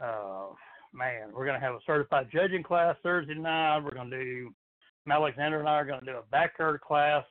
uh, 0.04 0.46
man, 0.92 1.28
we're 1.32 1.46
going 1.46 1.58
to 1.58 1.64
have 1.64 1.74
a 1.74 1.80
certified 1.86 2.28
judging 2.32 2.62
class 2.62 2.96
Thursday 3.02 3.34
night. 3.34 3.80
We're 3.80 3.94
going 3.94 4.10
to 4.10 4.24
do 4.24 4.54
Alexander 5.10 5.60
and 5.60 5.68
I 5.68 5.72
are 5.72 5.84
going 5.84 6.00
to 6.00 6.06
do 6.06 6.12
a 6.12 6.22
backyard 6.30 6.80
class 6.80 7.24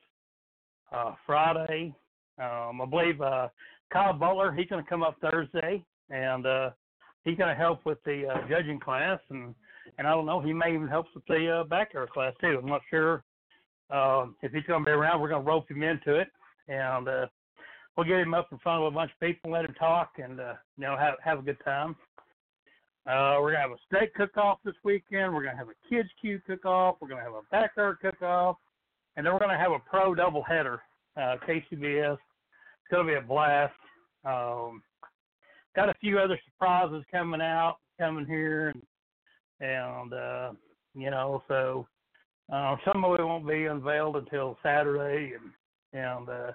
uh, 0.93 1.13
Friday. 1.25 1.93
Um, 2.39 2.81
I 2.81 2.85
believe 2.89 3.21
uh, 3.21 3.50
Kyle 3.91 4.13
Butler, 4.13 4.51
he's 4.51 4.67
going 4.67 4.83
to 4.83 4.89
come 4.89 5.03
up 5.03 5.15
Thursday, 5.21 5.83
and 6.09 6.45
uh, 6.45 6.69
he's 7.25 7.38
going 7.38 7.50
to 7.50 7.55
help 7.55 7.86
with 7.86 8.01
the 8.05 8.27
uh, 8.27 8.48
judging 8.48 8.79
class, 8.79 9.20
and 9.29 9.53
and 9.98 10.08
I 10.08 10.12
don't 10.12 10.25
know, 10.25 10.41
he 10.41 10.53
may 10.53 10.74
even 10.74 10.88
help 10.88 11.08
with 11.13 11.25
the 11.27 11.60
uh, 11.62 11.63
backyard 11.65 12.10
class 12.10 12.34
too. 12.41 12.58
I'm 12.62 12.67
not 12.67 12.82
sure 12.89 13.24
uh, 13.91 14.25
if 14.41 14.51
he's 14.51 14.63
going 14.63 14.82
to 14.82 14.86
be 14.86 14.91
around. 14.91 15.22
We're 15.22 15.29
going 15.29 15.44
to 15.44 15.50
rope 15.50 15.70
him 15.70 15.84
into 15.84 16.15
it, 16.15 16.27
and 16.67 17.08
uh, 17.08 17.27
we'll 17.96 18.08
get 18.08 18.20
him 18.20 18.34
up 18.34 18.48
in 18.51 18.58
front 18.60 18.84
of 18.84 18.91
a 18.91 18.96
bunch 18.96 19.12
of 19.12 19.20
people, 19.20 19.51
let 19.51 19.65
him 19.65 19.75
talk, 19.77 20.13
and 20.17 20.39
uh, 20.39 20.53
you 20.77 20.86
know 20.86 20.98
have 20.98 21.15
have 21.24 21.39
a 21.39 21.44
good 21.44 21.58
time. 21.63 21.96
Uh, 23.08 23.38
we're 23.39 23.51
gonna 23.51 23.62
have 23.62 23.72
a 23.72 23.77
steak 23.86 24.13
cook-off 24.15 24.58
this 24.65 24.74
weekend. 24.84 25.34
We're 25.34 25.44
gonna 25.44 25.58
have 25.58 25.70
a 25.70 25.89
kids' 25.89 26.10
queue 26.20 26.41
cook-off. 26.48 26.96
We're 27.00 27.08
gonna 27.08 27.22
have 27.22 27.34
a 27.34 27.41
backyard 27.51 27.98
cook-off, 28.01 28.58
and 29.15 29.25
then 29.25 29.34
we're 29.34 29.39
gonna 29.39 29.58
have 29.58 29.72
a 29.72 29.79
pro 29.79 30.15
doubleheader, 30.15 30.79
uh, 31.15 31.36
KCBS. 31.48 32.13
It's 32.13 32.91
gonna 32.91 33.08
be 33.08 33.13
a 33.13 33.22
blast. 33.22 33.74
Um, 34.25 34.82
got 35.75 35.89
a 35.89 35.94
few 36.00 36.20
other 36.20 36.39
surprises 36.46 37.03
coming 37.12 37.41
out, 37.41 37.77
coming 38.00 38.25
here, 38.25 38.70
and 38.70 38.82
and 39.60 40.13
uh, 40.13 40.51
you 40.94 41.12
know, 41.12 41.44
so 41.48 41.88
uh, 42.51 42.75
some 42.86 43.03
of 43.03 43.20
it 43.20 43.24
won't 43.24 43.48
be 43.48 43.65
unveiled 43.65 44.17
until 44.17 44.58
Saturday, 44.63 45.34
and 45.34 45.51
and 45.94 46.29
uh, 46.29 46.51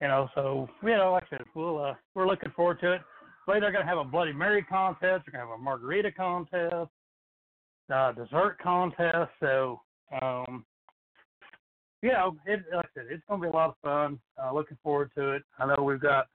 you 0.00 0.08
know, 0.08 0.28
so 0.34 0.68
you 0.82 0.90
know, 0.90 1.12
like 1.12 1.24
I 1.32 1.36
said, 1.36 1.46
we'll 1.54 1.82
uh, 1.82 1.94
we're 2.14 2.26
looking 2.26 2.52
forward 2.54 2.80
to 2.80 2.92
it. 2.92 3.00
But 3.46 3.60
they're 3.60 3.72
to 3.72 3.84
have 3.84 3.98
a 3.98 4.04
Bloody 4.04 4.32
Mary 4.32 4.62
contest. 4.62 5.24
They're 5.26 5.32
to 5.32 5.38
have 5.38 5.48
a 5.50 5.58
margarita 5.58 6.12
contest, 6.12 6.90
uh, 7.92 8.12
dessert 8.12 8.56
contest. 8.62 9.30
So, 9.38 9.80
um, 10.22 10.64
you 12.00 12.10
know, 12.10 12.36
it, 12.46 12.60
like 12.74 12.86
I 12.86 12.88
said, 12.94 13.04
it's 13.10 13.22
going 13.28 13.42
to 13.42 13.46
be 13.46 13.50
a 13.50 13.54
lot 13.54 13.68
of 13.68 13.76
fun. 13.82 14.18
Uh, 14.42 14.54
looking 14.54 14.78
forward 14.82 15.10
to 15.16 15.32
it. 15.32 15.42
I 15.58 15.66
know 15.66 15.82
we've 15.82 16.00
got 16.00 16.26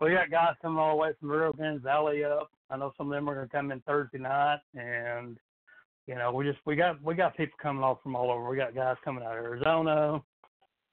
we 0.00 0.12
got 0.12 0.30
guys 0.30 0.54
coming 0.60 0.78
all 0.78 0.96
the 0.96 1.02
way 1.02 1.10
from 1.18 1.30
Rio 1.30 1.52
Grande 1.52 1.80
Valley 1.80 2.24
up. 2.24 2.50
I 2.70 2.76
know 2.76 2.92
some 2.96 3.10
of 3.10 3.14
them 3.14 3.28
are 3.28 3.34
going 3.34 3.48
to 3.48 3.56
come 3.56 3.70
in 3.70 3.80
Thursday 3.80 4.18
night, 4.18 4.60
and 4.74 5.36
you 6.06 6.14
know, 6.14 6.32
we 6.32 6.44
just 6.44 6.58
we 6.66 6.76
got 6.76 7.02
we 7.02 7.14
got 7.14 7.36
people 7.36 7.56
coming 7.62 7.82
off 7.82 7.98
from 8.02 8.16
all 8.16 8.30
over. 8.30 8.48
We 8.48 8.56
got 8.56 8.74
guys 8.74 8.96
coming 9.04 9.24
out 9.24 9.38
of 9.38 9.44
Arizona, 9.44 10.22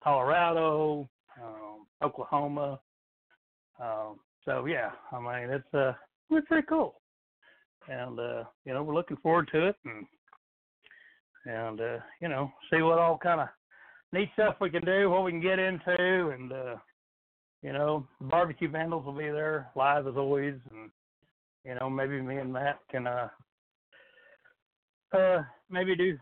Colorado, 0.03 1.09
um, 1.41 1.85
Oklahoma. 2.01 2.79
Um, 3.79 4.19
so 4.45 4.65
yeah, 4.65 4.91
I 5.11 5.19
mean 5.19 5.49
it's 5.49 5.73
uh 5.73 5.93
it's 6.29 6.47
pretty 6.47 6.65
cool, 6.67 7.01
and 7.89 8.19
uh, 8.19 8.43
you 8.65 8.73
know 8.73 8.83
we're 8.83 8.95
looking 8.95 9.17
forward 9.17 9.49
to 9.51 9.67
it, 9.67 9.75
and 9.85 10.05
and 11.45 11.81
uh, 11.81 11.97
you 12.21 12.29
know 12.29 12.51
see 12.71 12.81
what 12.81 12.99
all 12.99 13.17
kind 13.17 13.41
of 13.41 13.47
neat 14.13 14.29
stuff 14.33 14.55
we 14.61 14.69
can 14.69 14.85
do, 14.85 15.09
what 15.09 15.23
we 15.23 15.31
can 15.31 15.41
get 15.41 15.59
into, 15.59 16.29
and 16.29 16.51
uh, 16.51 16.75
you 17.61 17.73
know 17.73 18.07
barbecue 18.21 18.69
vandals 18.69 19.05
will 19.05 19.13
be 19.13 19.29
there 19.29 19.69
live 19.75 20.07
as 20.07 20.15
always, 20.17 20.55
and 20.71 20.89
you 21.63 21.75
know 21.75 21.89
maybe 21.89 22.21
me 22.21 22.37
and 22.37 22.51
Matt 22.51 22.79
can 22.89 23.07
uh 23.07 23.29
uh 25.13 25.43
maybe 25.69 25.95
do 25.95 26.17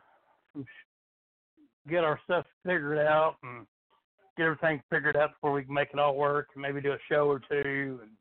get 1.88 2.03
our 2.03 2.19
stuff 2.25 2.46
figured 2.65 3.00
out 3.00 3.36
and 3.43 3.65
get 4.38 4.46
everything 4.46 4.81
figured 4.89 5.17
out 5.17 5.31
before 5.34 5.53
we 5.53 5.63
can 5.63 5.74
make 5.74 5.89
it 5.91 6.00
all 6.00 6.15
work 6.15 6.50
and 6.53 6.62
maybe 6.62 6.81
do 6.81 6.91
a 6.91 6.98
show 7.10 7.27
or 7.27 7.39
two 7.39 8.00
and 8.01 8.12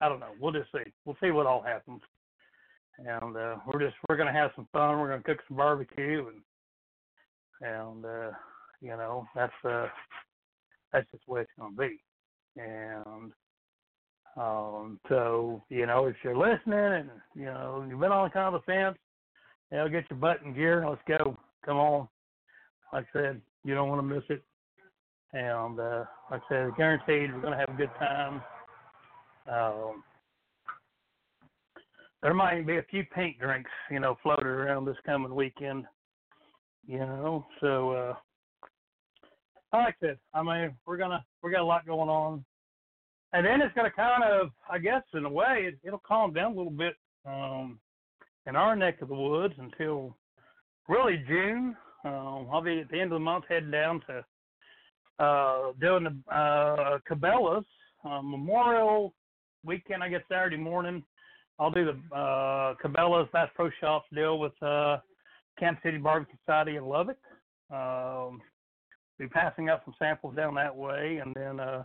I 0.00 0.08
don't 0.08 0.18
know. 0.18 0.32
We'll 0.40 0.52
just 0.52 0.72
see. 0.72 0.90
We'll 1.04 1.16
see 1.22 1.30
what 1.30 1.46
all 1.46 1.62
happens. 1.62 2.00
And 2.98 3.36
uh 3.36 3.56
we're 3.66 3.80
just 3.80 3.96
we're 4.08 4.16
gonna 4.16 4.32
have 4.32 4.50
some 4.56 4.68
fun. 4.72 4.98
We're 4.98 5.08
gonna 5.08 5.22
cook 5.22 5.38
some 5.48 5.56
barbecue 5.56 6.26
and 6.28 6.42
and 7.60 8.04
uh 8.04 8.30
you 8.80 8.90
know, 8.90 9.26
that's 9.34 9.52
uh 9.64 9.86
that's 10.92 11.10
just 11.10 11.24
the 11.26 11.32
way 11.32 11.40
it's 11.42 11.50
gonna 11.58 11.74
be. 11.76 12.00
And 12.56 13.32
um 14.36 15.00
so, 15.08 15.62
you 15.68 15.86
know, 15.86 16.06
if 16.06 16.16
you're 16.22 16.36
listening 16.36 16.78
and 16.78 17.10
you 17.34 17.46
know, 17.46 17.84
you've 17.88 18.00
been 18.00 18.12
on 18.12 18.30
kind 18.30 18.54
of 18.54 18.60
the 18.60 18.72
fence, 18.72 18.98
you 19.70 19.78
know, 19.78 19.88
get 19.88 20.10
your 20.10 20.18
butt 20.18 20.42
in 20.44 20.54
gear, 20.54 20.86
let's 20.88 21.02
go. 21.06 21.36
Come 21.64 21.76
on. 21.76 22.08
Like 22.92 23.06
I 23.14 23.18
said, 23.18 23.40
you 23.64 23.74
don't 23.74 23.88
want 23.88 24.00
to 24.00 24.14
miss 24.14 24.24
it. 24.28 24.42
And 25.32 25.80
uh, 25.80 26.04
like 26.30 26.42
I 26.42 26.48
said, 26.48 26.70
guaranteed 26.76 27.32
we're 27.32 27.40
going 27.40 27.54
to 27.54 27.58
have 27.58 27.70
a 27.70 27.78
good 27.78 27.90
time. 27.98 28.42
Um, 29.50 30.02
there 32.22 32.34
might 32.34 32.66
be 32.66 32.76
a 32.76 32.84
few 32.90 33.04
pink 33.14 33.40
drinks, 33.40 33.70
you 33.90 33.98
know, 33.98 34.16
floated 34.22 34.46
around 34.46 34.84
this 34.84 34.96
coming 35.04 35.34
weekend. 35.34 35.84
You 36.86 36.98
know, 36.98 37.46
so 37.60 37.90
uh, 37.92 38.14
like 39.72 39.96
I 40.02 40.06
said, 40.06 40.18
I 40.34 40.42
mean, 40.42 40.74
we're 40.86 40.96
gonna 40.96 41.24
we 41.42 41.50
got 41.50 41.62
a 41.62 41.64
lot 41.64 41.86
going 41.86 42.08
on. 42.08 42.44
and 43.32 43.46
then 43.46 43.62
it's 43.62 43.74
to 43.74 43.90
kind 43.90 44.22
of, 44.22 44.50
I 44.70 44.78
guess, 44.78 45.02
in 45.14 45.24
a 45.24 45.30
way, 45.30 45.68
it, 45.68 45.78
it'll 45.82 46.02
calm 46.06 46.32
down 46.32 46.52
a 46.52 46.56
little 46.56 46.72
bit 46.72 46.94
um, 47.26 47.78
in 48.46 48.56
our 48.56 48.76
neck 48.76 49.00
of 49.00 49.08
the 49.08 49.14
woods 49.14 49.54
until 49.58 50.16
really 50.88 51.22
June. 51.26 51.76
Um, 52.04 52.48
I'll 52.52 52.62
be 52.62 52.80
at 52.80 52.90
the 52.90 53.00
end 53.00 53.12
of 53.12 53.16
the 53.16 53.24
month 53.24 53.44
heading 53.48 53.70
down 53.70 54.02
to 54.08 54.24
uh, 55.24 55.72
doing 55.80 56.04
the 56.04 56.34
uh, 56.34 56.98
Cabela's 57.08 57.64
uh, 58.04 58.20
Memorial 58.22 59.14
weekend. 59.64 60.02
I 60.02 60.08
guess 60.08 60.22
Saturday 60.28 60.56
morning. 60.56 61.02
I'll 61.58 61.70
do 61.70 61.84
the 61.84 62.16
uh, 62.16 62.74
Cabela's 62.82 63.28
Bass 63.32 63.48
Pro 63.54 63.70
Shops 63.80 64.06
deal 64.12 64.38
with 64.38 64.60
uh, 64.62 64.98
Kansas 65.58 65.82
City 65.84 65.98
Barbecue 65.98 66.36
Society 66.44 66.76
in 66.76 66.84
Lubbock. 66.84 67.18
Um, 67.70 68.40
be 69.22 69.28
passing 69.28 69.68
out 69.68 69.82
some 69.84 69.94
samples 69.98 70.34
down 70.34 70.54
that 70.56 70.74
way, 70.74 71.20
and 71.24 71.32
then 71.34 71.60
uh, 71.60 71.84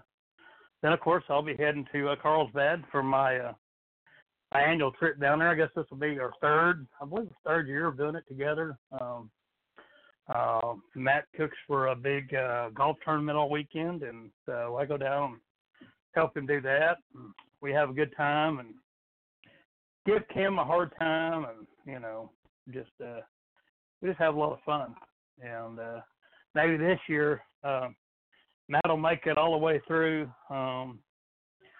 then 0.81 0.91
of 0.91 0.99
course 0.99 1.23
I'll 1.29 1.43
be 1.43 1.55
heading 1.55 1.85
to 1.93 2.09
uh, 2.09 2.15
Carlsbad 2.21 2.83
for 2.91 3.03
my 3.03 3.37
uh, 3.37 3.53
my 4.51 4.61
annual 4.61 4.91
trip 4.91 5.19
down 5.19 5.39
there. 5.39 5.49
I 5.49 5.55
guess 5.55 5.69
this 5.75 5.85
will 5.91 5.99
be 5.99 6.17
our 6.19 6.33
third, 6.41 6.87
I 6.99 7.05
believe, 7.05 7.29
third 7.45 7.67
year 7.67 7.87
of 7.87 7.97
doing 7.97 8.15
it 8.15 8.23
together. 8.27 8.77
Um, 8.99 9.29
uh, 10.33 10.73
Matt 10.95 11.25
cooks 11.35 11.55
for 11.67 11.87
a 11.87 11.95
big 11.95 12.33
uh, 12.33 12.69
golf 12.69 12.97
tournament 13.05 13.37
all 13.37 13.51
weekend, 13.51 14.01
and 14.01 14.31
so 14.45 14.77
I 14.79 14.85
go 14.85 14.97
down 14.97 15.33
and 15.33 15.89
help 16.15 16.35
him 16.35 16.47
do 16.47 16.59
that. 16.61 16.97
And 17.13 17.33
we 17.61 17.71
have 17.71 17.91
a 17.91 17.93
good 17.93 18.13
time 18.17 18.59
and 18.59 18.69
give 20.07 20.27
Kim 20.33 20.57
a 20.57 20.65
hard 20.65 20.91
time, 20.97 21.45
and 21.45 21.67
you 21.85 21.99
know, 21.99 22.31
just 22.73 22.89
uh, 22.99 23.21
we 24.01 24.09
just 24.09 24.19
have 24.19 24.33
a 24.33 24.39
lot 24.39 24.53
of 24.53 24.59
fun. 24.65 24.95
And 25.39 25.79
uh, 25.79 25.99
maybe 26.57 26.75
this 26.75 26.99
year 27.07 27.41
uh, 27.63 27.87
Matt 28.67 28.81
will 28.87 28.97
make 28.97 29.25
it 29.27 29.37
all 29.37 29.51
the 29.51 29.57
way 29.57 29.79
through. 29.87 30.29
Um, 30.49 30.99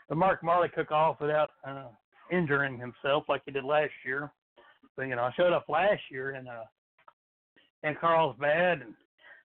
the 0.07 0.15
Mark 0.15 0.43
Marley 0.43 0.69
cook 0.73 0.91
off 0.91 1.19
without 1.19 1.49
uh, 1.67 1.87
injuring 2.31 2.77
himself 2.77 3.23
like 3.27 3.41
he 3.45 3.51
did 3.51 3.63
last 3.63 3.91
year. 4.05 4.31
But 4.95 5.07
you 5.07 5.15
know, 5.15 5.23
I 5.23 5.33
showed 5.35 5.51
up 5.51 5.65
last 5.67 6.01
year 6.11 6.35
in 6.35 6.47
uh 6.47 6.63
in 7.83 7.95
Carlsbad 7.99 8.81
and 8.81 8.93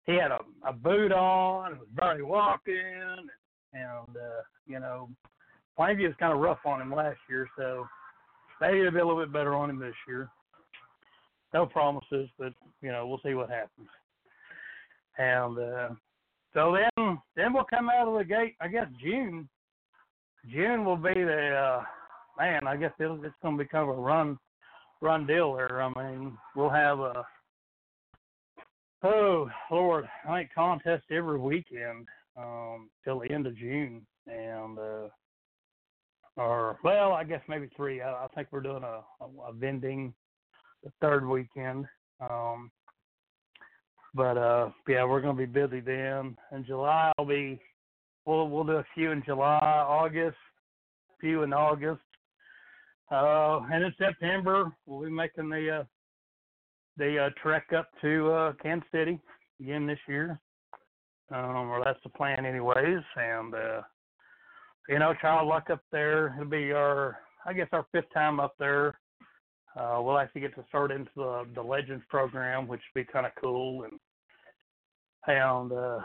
he 0.06 0.14
had 0.14 0.30
a, 0.30 0.40
a 0.66 0.72
boot 0.72 1.12
on, 1.12 1.78
was 1.78 1.88
barely 1.94 2.22
walking 2.22 2.74
and, 2.74 3.30
and 3.74 4.16
uh, 4.16 4.42
you 4.66 4.80
know, 4.80 5.08
Plainview 5.78 6.08
was 6.08 6.16
kinda 6.18 6.34
rough 6.34 6.64
on 6.64 6.80
him 6.80 6.94
last 6.94 7.18
year, 7.28 7.48
so 7.56 7.86
maybe 8.60 8.80
it'll 8.80 8.92
be 8.92 8.98
a 8.98 9.06
little 9.06 9.22
bit 9.22 9.32
better 9.32 9.54
on 9.54 9.70
him 9.70 9.78
this 9.78 9.94
year. 10.08 10.28
No 11.52 11.66
promises, 11.66 12.28
but 12.38 12.52
you 12.80 12.90
know, 12.90 13.06
we'll 13.06 13.20
see 13.24 13.34
what 13.34 13.50
happens. 13.50 13.88
And 15.18 15.58
uh 15.58 15.88
so 16.54 16.76
then 16.76 17.18
then 17.36 17.52
we'll 17.52 17.64
come 17.64 17.88
out 17.88 18.08
of 18.08 18.18
the 18.18 18.24
gate 18.24 18.54
I 18.60 18.68
guess 18.68 18.86
June. 19.02 19.48
June 20.50 20.84
will 20.84 20.96
be 20.96 21.14
the 21.14 21.54
uh 21.54 21.84
man, 22.38 22.66
I 22.66 22.76
guess 22.76 22.92
it'll, 22.98 23.22
it's 23.24 23.34
going 23.42 23.56
to 23.56 23.64
become 23.64 23.88
a 23.88 23.92
run 23.92 24.38
run 25.00 25.26
deal 25.26 25.54
there. 25.54 25.82
I 25.82 25.88
mean, 25.96 26.36
we'll 26.54 26.70
have 26.70 27.00
a 27.00 27.24
oh 29.02 29.50
Lord, 29.70 30.08
I 30.28 30.38
think 30.38 30.50
contest 30.54 31.04
every 31.10 31.38
weekend 31.38 32.06
um, 32.36 32.88
till 33.04 33.20
the 33.20 33.30
end 33.30 33.46
of 33.46 33.56
June, 33.56 34.06
and 34.26 34.78
uh, 34.78 35.08
or 36.36 36.78
well, 36.82 37.12
I 37.12 37.24
guess 37.24 37.42
maybe 37.48 37.68
three. 37.76 38.00
I, 38.00 38.24
I 38.24 38.28
think 38.34 38.48
we're 38.50 38.60
doing 38.60 38.84
a, 38.84 39.02
a, 39.24 39.48
a 39.48 39.52
vending 39.52 40.14
the 40.82 40.90
third 41.00 41.26
weekend. 41.26 41.86
Um, 42.20 42.70
but 44.14 44.36
uh, 44.36 44.70
yeah, 44.88 45.04
we're 45.04 45.22
to 45.22 45.32
be 45.32 45.46
busy 45.46 45.80
then. 45.80 46.36
In 46.52 46.64
July, 46.66 47.12
I'll 47.18 47.24
be 47.24 47.60
we'll 48.26 48.48
we'll 48.48 48.64
do 48.64 48.72
a 48.72 48.84
few 48.94 49.10
in 49.10 49.22
July, 49.24 49.58
August, 49.58 50.36
a 51.10 51.18
few 51.20 51.42
in 51.42 51.52
August. 51.52 52.02
Uh, 53.10 53.60
and 53.70 53.84
in 53.84 53.92
September, 53.98 54.72
we'll 54.86 55.04
be 55.04 55.10
making 55.10 55.48
the 55.48 55.80
uh, 55.80 55.84
the 56.96 57.26
uh, 57.26 57.30
trek 57.42 57.66
up 57.76 57.88
to 58.00 58.30
uh, 58.30 58.52
Kansas 58.62 58.88
City 58.92 59.18
again 59.60 59.86
this 59.86 59.98
year. 60.06 60.40
Um, 61.30 61.70
or 61.70 61.82
that's 61.82 62.00
the 62.02 62.10
plan, 62.10 62.44
anyways. 62.44 63.02
And 63.16 63.54
uh, 63.54 63.82
you 64.88 64.98
know, 64.98 65.14
child 65.20 65.48
luck 65.48 65.70
up 65.70 65.82
there. 65.90 66.34
It'll 66.36 66.50
be 66.50 66.72
our, 66.72 67.18
I 67.46 67.52
guess, 67.52 67.68
our 67.72 67.86
fifth 67.92 68.12
time 68.12 68.40
up 68.40 68.54
there. 68.58 68.98
Uh, 69.76 70.00
we'll 70.02 70.18
actually 70.18 70.42
get 70.42 70.54
to 70.54 70.64
start 70.68 70.90
into 70.90 71.10
the 71.16 71.46
the 71.54 71.62
Legends 71.62 72.04
program, 72.08 72.68
which 72.68 72.80
will 72.94 73.02
be 73.02 73.12
kind 73.12 73.26
of 73.26 73.32
cool. 73.40 73.84
And 73.84 73.98
and 75.26 75.72
uh, 75.72 76.00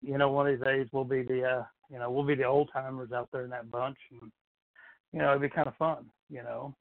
you 0.00 0.18
know, 0.18 0.30
one 0.30 0.48
of 0.48 0.56
these 0.56 0.64
days 0.64 0.86
we'll 0.92 1.04
be 1.04 1.22
the 1.22 1.42
uh, 1.42 1.64
you 1.90 1.98
know 1.98 2.10
we'll 2.10 2.24
be 2.24 2.34
the 2.34 2.44
old 2.44 2.70
timers 2.72 3.12
out 3.12 3.28
there 3.32 3.44
in 3.44 3.50
that 3.50 3.70
bunch. 3.70 3.98
And, 4.20 4.32
you 5.12 5.20
know, 5.20 5.30
it'd 5.30 5.42
be 5.42 5.48
kind 5.48 5.68
of 5.68 5.76
fun, 5.76 6.06
you 6.30 6.42
know. 6.42 6.74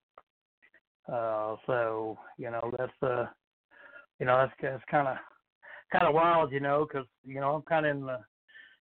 Uh, 1.11 1.55
so, 1.67 2.17
you 2.37 2.49
know, 2.49 2.71
that's 2.77 3.03
uh, 3.03 3.25
you 4.19 4.25
know, 4.25 4.37
that's 4.37 4.53
that's 4.61 4.83
kind 4.89 5.07
of 5.07 5.17
kind 5.91 6.07
of 6.07 6.13
wild, 6.13 6.51
you 6.51 6.59
know, 6.59 6.87
because 6.87 7.07
you 7.23 7.39
know 7.39 7.55
I'm 7.55 7.61
kind 7.63 7.85
of 7.85 7.95
in 7.95 8.05
the 8.05 8.19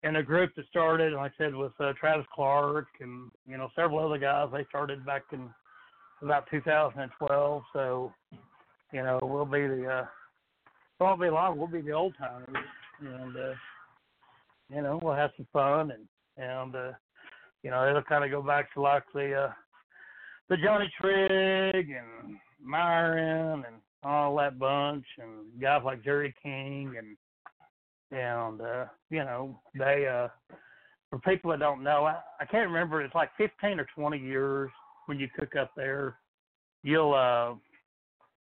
in 0.02 0.16
a 0.16 0.22
group 0.22 0.54
that 0.56 0.66
started, 0.68 1.12
like 1.12 1.32
I 1.38 1.44
said, 1.44 1.54
with 1.54 1.72
uh, 1.80 1.92
Travis 1.98 2.26
Clark 2.34 2.86
and 3.00 3.30
you 3.46 3.56
know 3.56 3.68
several 3.76 4.04
other 4.04 4.18
guys. 4.18 4.48
They 4.52 4.64
started 4.68 5.04
back 5.04 5.22
in 5.32 5.50
about 6.24 6.48
2012, 6.50 7.62
so 7.72 8.12
you 8.92 9.02
know 9.02 9.18
we'll 9.22 9.44
be 9.44 9.66
the 9.66 9.86
uh, 9.86 10.06
won't 10.98 11.20
be 11.20 11.30
long. 11.30 11.58
We'll 11.58 11.66
be 11.66 11.80
the 11.80 11.92
old 11.92 12.14
timers, 12.18 12.64
and 13.00 13.36
uh, 13.36 13.54
you 14.74 14.82
know 14.82 14.98
we'll 15.02 15.14
have 15.14 15.30
some 15.36 15.46
fun 15.52 15.90
and 15.92 16.06
and 16.36 16.74
uh, 16.74 16.92
you 17.64 17.70
know, 17.70 17.88
it'll 17.88 18.02
kind 18.02 18.24
of 18.24 18.30
go 18.30 18.42
back 18.42 18.72
to 18.74 18.80
like 18.80 19.04
the 19.14 19.32
uh, 19.32 19.52
the 20.50 20.58
Johnny 20.58 20.92
Trigg 21.00 21.88
and 21.90 22.36
Myron 22.62 23.64
and 23.66 23.76
all 24.02 24.36
that 24.36 24.58
bunch, 24.58 25.06
and 25.18 25.60
guys 25.60 25.80
like 25.82 26.04
Jerry 26.04 26.34
King 26.42 26.94
and 26.98 27.16
and 28.16 28.60
uh, 28.60 28.84
you 29.10 29.20
know 29.20 29.58
they 29.78 30.06
uh, 30.06 30.28
for 31.08 31.18
people 31.20 31.50
that 31.50 31.60
don't 31.60 31.82
know, 31.82 32.04
I, 32.04 32.16
I 32.38 32.44
can't 32.44 32.68
remember. 32.68 33.00
It's 33.00 33.14
like 33.14 33.30
15 33.38 33.80
or 33.80 33.86
20 33.96 34.18
years 34.18 34.70
when 35.06 35.18
you 35.18 35.28
cook 35.38 35.56
up 35.56 35.72
there, 35.76 36.16
you'll 36.82 37.14
uh, 37.14 37.54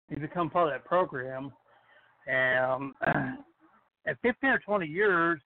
you 0.09 0.17
become 0.17 0.49
part 0.49 0.67
of 0.67 0.73
that 0.73 0.85
program, 0.85 1.51
and 2.27 2.93
at 4.07 4.17
15 4.21 4.49
or 4.49 4.59
20 4.59 4.85
years, 4.85 5.39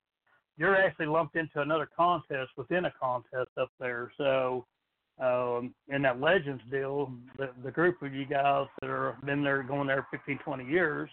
you're 0.57 0.75
actually 0.75 1.05
lumped 1.05 1.35
into 1.35 1.61
another 1.61 1.89
contest 1.95 2.51
within 2.57 2.85
a 2.85 2.93
contest 3.01 3.49
up 3.59 3.71
there. 3.79 4.11
So 4.17 4.65
um, 5.21 5.73
in 5.87 6.01
that 6.01 6.19
Legends 6.19 6.61
deal, 6.69 7.11
the, 7.37 7.49
the 7.63 7.71
group 7.71 8.01
of 8.01 8.13
you 8.13 8.25
guys 8.25 8.67
that 8.81 8.89
are 8.89 9.17
been 9.25 9.43
there 9.43 9.63
going 9.63 9.87
there 9.87 10.07
15, 10.11 10.39
20 10.43 10.65
years, 10.65 11.09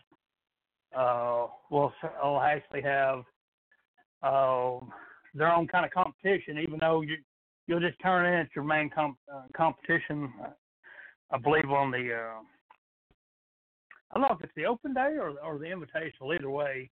uh, 0.97 1.47
will 1.71 1.93
will 2.23 2.41
actually 2.41 2.83
have 2.83 3.25
uh, 4.23 4.79
their 5.35 5.53
own 5.53 5.67
kind 5.67 5.85
of 5.85 5.91
competition, 5.93 6.59
even 6.59 6.79
though 6.81 7.03
you 7.03 7.17
you'll 7.67 7.81
just 7.81 8.01
turn 8.01 8.27
in 8.27 8.35
at 8.35 8.49
your 8.55 8.65
main 8.65 8.91
comp, 8.91 9.17
uh, 9.33 9.43
competition. 9.57 10.33
I 11.31 11.39
believe 11.39 11.71
on 11.71 11.91
the 11.91 12.15
uh, 12.15 12.41
I 14.11 14.15
don't 14.15 14.23
know 14.23 14.37
if 14.37 14.45
it's 14.45 14.53
the 14.57 14.67
open 14.67 14.95
day 14.95 15.17
or 15.21 15.31
or 15.45 15.59
the 15.59 15.67
invitational. 15.67 16.35
Either 16.35 16.51
way, 16.51 16.91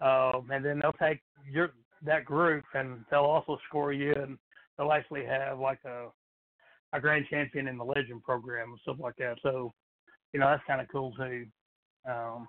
uh, 0.00 0.40
and 0.50 0.64
then 0.64 0.80
they'll 0.80 0.92
take 0.92 1.20
your 1.50 1.70
that 2.04 2.24
group 2.24 2.64
and 2.74 3.04
they'll 3.10 3.20
also 3.20 3.58
score 3.68 3.92
you 3.92 4.12
and 4.14 4.38
they'll 4.76 4.92
actually 4.92 5.24
have 5.24 5.58
like 5.58 5.80
a 5.84 6.06
a 6.92 7.00
grand 7.00 7.26
champion 7.28 7.68
in 7.68 7.76
the 7.76 7.84
legend 7.84 8.22
program 8.22 8.70
and 8.70 8.78
stuff 8.80 8.96
like 8.98 9.16
that. 9.16 9.36
So, 9.42 9.74
you 10.32 10.40
know, 10.40 10.46
that's 10.46 10.62
kind 10.66 10.80
of 10.80 10.88
cool 10.88 11.12
too. 11.16 11.46
Um, 12.08 12.48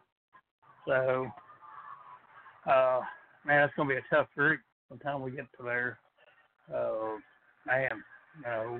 so, 0.88 1.28
uh, 2.66 3.02
man, 3.46 3.64
it's 3.64 3.74
gonna 3.76 3.90
be 3.90 3.96
a 3.96 4.16
tough 4.16 4.28
group 4.36 4.62
by 4.90 4.96
the 4.96 5.04
time 5.04 5.22
we 5.22 5.32
get 5.32 5.48
to 5.58 5.64
there. 5.64 6.00
Uh, 6.74 7.18
man, 7.70 8.04
no. 8.44 8.80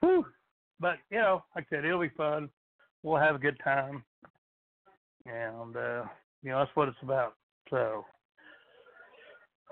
Whew. 0.00 0.26
But 0.78 0.96
you 1.10 1.18
know, 1.18 1.42
like 1.54 1.66
I 1.72 1.76
said, 1.76 1.84
it'll 1.84 2.00
be 2.00 2.10
fun. 2.10 2.50
We'll 3.02 3.20
have 3.20 3.34
a 3.34 3.40
good 3.40 3.58
time, 3.62 4.02
and 5.24 5.76
uh, 5.76 6.04
you 6.42 6.50
know 6.50 6.58
that's 6.58 6.70
what 6.74 6.88
it's 6.88 6.96
about. 7.02 7.34
So, 7.70 8.04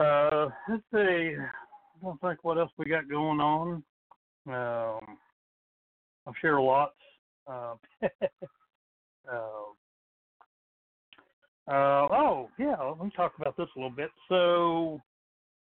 uh, 0.00 0.48
let's 0.68 0.82
see. 0.92 1.36
I 1.36 2.02
don't 2.02 2.20
think 2.20 2.42
what 2.42 2.58
else 2.58 2.70
we 2.78 2.86
got 2.86 3.08
going 3.08 3.40
on. 3.40 3.82
Um, 4.46 5.18
I'm 6.26 6.34
sure 6.40 6.60
lots. 6.60 6.92
Um, 7.46 7.78
uh, 9.30 9.36
uh, 11.70 11.70
oh, 11.70 12.48
yeah, 12.58 12.76
let 12.80 13.04
me 13.04 13.10
talk 13.14 13.32
about 13.38 13.56
this 13.56 13.68
a 13.76 13.78
little 13.78 13.94
bit. 13.94 14.10
So, 14.28 15.00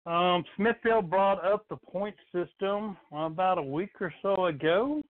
um, 0.07 0.45
Smithfield 0.57 1.09
brought 1.09 1.45
up 1.45 1.67
the 1.69 1.77
point 1.77 2.15
system 2.33 2.97
about 3.13 3.59
a 3.59 3.63
week 3.63 3.93
or 4.01 4.13
so 4.23 4.47
ago, 4.47 5.03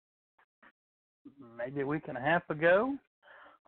maybe 1.57 1.81
a 1.81 1.85
week 1.85 2.03
and 2.07 2.17
a 2.17 2.21
half 2.21 2.47
ago. 2.49 2.95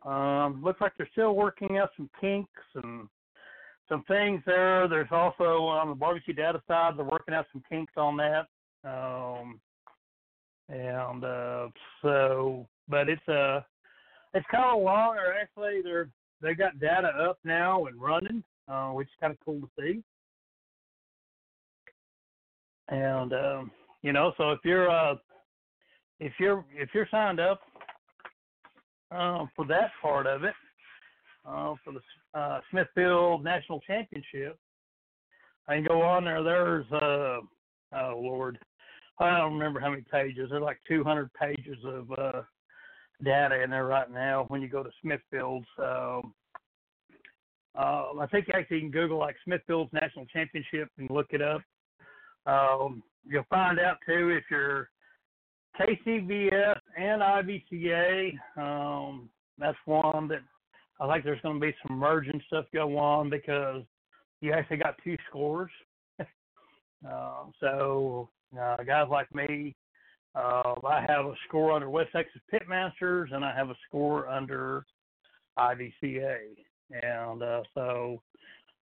Um, 0.04 0.62
looks 0.62 0.80
like 0.80 0.92
they're 0.96 1.08
still 1.12 1.34
working 1.34 1.78
out 1.78 1.90
some 1.96 2.08
kinks 2.20 2.62
and 2.74 3.08
some 3.88 4.04
things 4.04 4.40
there. 4.46 4.86
There's 4.86 5.10
also 5.10 5.64
on 5.64 5.88
the 5.88 5.94
barbecue 5.94 6.34
data 6.34 6.62
side, 6.68 6.94
they're 6.96 7.04
working 7.04 7.34
out 7.34 7.46
some 7.52 7.62
kinks 7.68 7.94
on 7.96 8.16
that. 8.18 8.46
Um, 8.84 9.60
and 10.68 11.24
uh, 11.24 11.68
so, 12.02 12.68
but 12.88 13.08
it's 13.08 13.28
uh, 13.28 13.60
it's 14.34 14.46
kind 14.50 14.76
of 14.76 14.82
long. 14.82 15.16
Or 15.16 15.34
actually, 15.34 15.80
they're 15.82 16.08
they 16.40 16.54
got 16.54 16.78
data 16.78 17.08
up 17.08 17.38
now 17.44 17.86
and 17.86 18.00
running, 18.00 18.44
uh, 18.68 18.90
which 18.90 19.08
is 19.08 19.14
kind 19.20 19.32
of 19.32 19.38
cool 19.44 19.60
to 19.60 19.68
see. 19.78 20.02
And 22.88 23.32
um, 23.32 23.70
you 24.02 24.12
know, 24.12 24.32
so 24.36 24.52
if 24.52 24.60
you're 24.64 24.90
uh, 24.90 25.16
if 26.20 26.32
you're 26.38 26.64
if 26.74 26.90
you're 26.94 27.08
signed 27.10 27.40
up 27.40 27.60
uh, 29.10 29.46
for 29.54 29.66
that 29.66 29.90
part 30.00 30.26
of 30.26 30.44
it, 30.44 30.54
uh, 31.46 31.74
for 31.84 31.92
the 31.92 32.38
uh, 32.38 32.60
Smithfield 32.70 33.42
National 33.42 33.80
Championship, 33.80 34.58
I 35.68 35.76
can 35.76 35.84
go 35.84 36.02
on 36.02 36.24
there. 36.24 36.42
There's 36.42 36.86
uh, 36.92 37.40
oh 37.92 38.20
Lord, 38.20 38.58
I 39.18 39.38
don't 39.38 39.54
remember 39.54 39.80
how 39.80 39.90
many 39.90 40.04
pages. 40.10 40.48
There's 40.50 40.62
like 40.62 40.78
200 40.88 41.30
pages 41.34 41.78
of 41.84 42.10
uh, 42.18 42.42
data 43.24 43.62
in 43.62 43.70
there 43.70 43.86
right 43.86 44.10
now. 44.10 44.44
When 44.48 44.60
you 44.60 44.68
go 44.68 44.82
to 44.82 44.90
Smithfield's, 45.02 45.66
um, 45.78 46.34
uh, 47.78 48.04
I 48.20 48.26
think 48.30 48.48
you 48.48 48.54
actually 48.54 48.76
you 48.78 48.82
can 48.82 48.90
Google 48.90 49.18
like 49.18 49.36
Smithfield's 49.44 49.92
National 49.92 50.26
Championship 50.26 50.88
and 50.98 51.10
look 51.10 51.28
it 51.30 51.42
up. 51.42 51.62
Um, 52.46 53.02
you'll 53.28 53.44
find 53.50 53.78
out 53.78 53.96
too 54.06 54.30
if 54.30 54.44
you're 54.50 54.88
KCBS 55.78 56.78
and 56.96 57.20
IBCA. 57.20 58.32
Um, 58.56 59.28
that's 59.58 59.76
one 59.84 60.28
that 60.28 60.42
I 61.00 61.12
think 61.12 61.24
there's 61.24 61.40
going 61.42 61.60
to 61.60 61.66
be 61.66 61.74
some 61.86 61.98
merging 61.98 62.40
stuff 62.46 62.64
go 62.72 62.96
on 62.98 63.30
because 63.30 63.82
you 64.40 64.52
actually 64.52 64.78
got 64.78 64.96
two 65.04 65.16
scores. 65.28 65.70
uh, 66.20 67.44
so 67.60 68.28
uh, 68.58 68.76
guys 68.84 69.08
like 69.10 69.32
me, 69.34 69.74
uh, 70.34 70.74
I 70.86 71.04
have 71.08 71.26
a 71.26 71.34
score 71.48 71.72
under 71.72 71.90
West 71.90 72.10
Texas 72.12 72.42
Pitmasters 72.52 73.34
and 73.34 73.44
I 73.44 73.54
have 73.54 73.70
a 73.70 73.76
score 73.88 74.28
under 74.28 74.84
IBCA, 75.58 76.38
and 77.02 77.42
uh, 77.42 77.62
so 77.74 78.22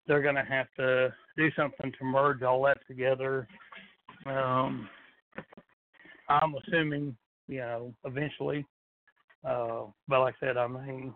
they're 0.07 0.23
going 0.23 0.35
to 0.35 0.43
have 0.43 0.67
to 0.77 1.13
do 1.37 1.49
something 1.55 1.91
to 1.97 2.05
merge 2.05 2.41
all 2.43 2.63
that 2.63 2.77
together. 2.87 3.47
Um, 4.25 4.87
I'm 6.29 6.55
assuming, 6.55 7.15
you 7.47 7.59
know, 7.59 7.93
eventually. 8.05 8.65
Uh, 9.43 9.85
but 10.07 10.21
like 10.21 10.35
I 10.41 10.47
said, 10.47 10.57
I 10.57 10.67
mean, 10.67 11.13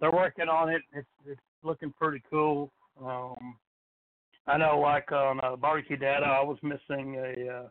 they're 0.00 0.12
working 0.12 0.48
on 0.48 0.70
it. 0.70 0.82
It's 0.92 1.08
it's 1.26 1.40
looking 1.62 1.92
pretty 1.98 2.22
cool. 2.30 2.70
Um, 3.02 3.56
I 4.46 4.56
know, 4.56 4.78
like 4.78 5.10
on 5.12 5.40
uh, 5.42 5.56
barbecue 5.56 5.96
data, 5.96 6.24
I 6.24 6.42
was 6.42 6.58
missing 6.62 7.16
a 7.16 7.52
uh, 7.52 7.68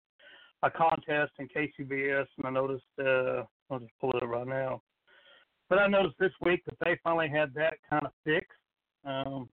a 0.64 0.72
contest 0.72 1.32
in 1.40 1.48
KCBS, 1.48 2.28
and 2.38 2.46
I 2.46 2.50
noticed. 2.50 2.84
Uh, 3.00 3.44
I'll 3.72 3.80
just 3.80 3.92
pull 4.00 4.12
it 4.12 4.22
up 4.22 4.30
right 4.30 4.48
now. 4.48 4.82
But 5.70 5.80
I 5.80 5.88
noticed 5.88 6.18
this 6.20 6.32
week 6.42 6.62
that 6.66 6.76
they 6.84 7.00
finally 7.04 7.30
had 7.30 7.54
that 7.56 7.76
kind 7.90 8.06
of 8.06 8.12
fixed. 8.24 8.52
Um, 9.04 9.50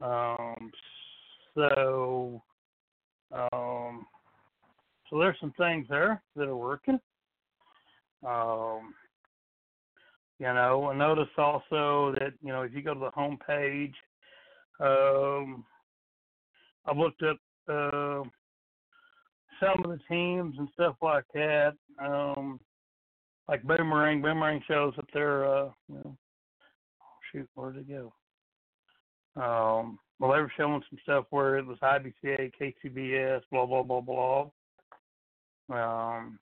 um, 0.00 0.70
so, 1.54 2.42
um, 3.32 4.06
so 5.08 5.18
there's 5.18 5.36
some 5.40 5.52
things 5.56 5.86
there 5.88 6.22
that 6.36 6.48
are 6.48 6.56
working. 6.56 6.98
Um, 8.26 8.94
you 10.38 10.46
know, 10.46 10.90
I 10.90 10.96
notice 10.96 11.28
also 11.38 12.14
that 12.18 12.32
you 12.42 12.52
know 12.52 12.62
if 12.62 12.72
you 12.74 12.82
go 12.82 12.94
to 12.94 13.00
the 13.00 13.10
home 13.10 13.38
page, 13.46 13.94
um, 14.80 15.64
I've 16.86 16.96
looked 16.96 17.22
up 17.22 17.36
uh, 17.68 18.22
some 19.60 19.84
of 19.84 19.90
the 19.90 20.00
teams 20.08 20.56
and 20.58 20.68
stuff 20.74 20.96
like 21.02 21.24
that. 21.34 21.74
Um, 22.02 22.58
like 23.48 23.62
Boomerang, 23.62 24.22
Boomerang 24.22 24.62
shows 24.66 24.94
up 24.98 25.06
there. 25.12 25.46
Uh, 25.46 25.70
you 25.88 25.94
know, 25.96 26.16
oh, 27.02 27.16
shoot, 27.30 27.48
where'd 27.54 27.76
it 27.76 27.86
go? 27.88 28.12
Um, 29.40 29.98
well, 30.18 30.32
they 30.32 30.40
were 30.40 30.52
showing 30.56 30.82
some 30.88 30.98
stuff 31.02 31.26
where 31.30 31.58
it 31.58 31.66
was 31.66 31.78
IBCA, 31.82 32.52
KCBS, 32.60 33.42
blah 33.50 33.66
blah 33.66 33.82
blah 33.82 34.00
blah. 34.00 34.50
Um, 35.70 36.38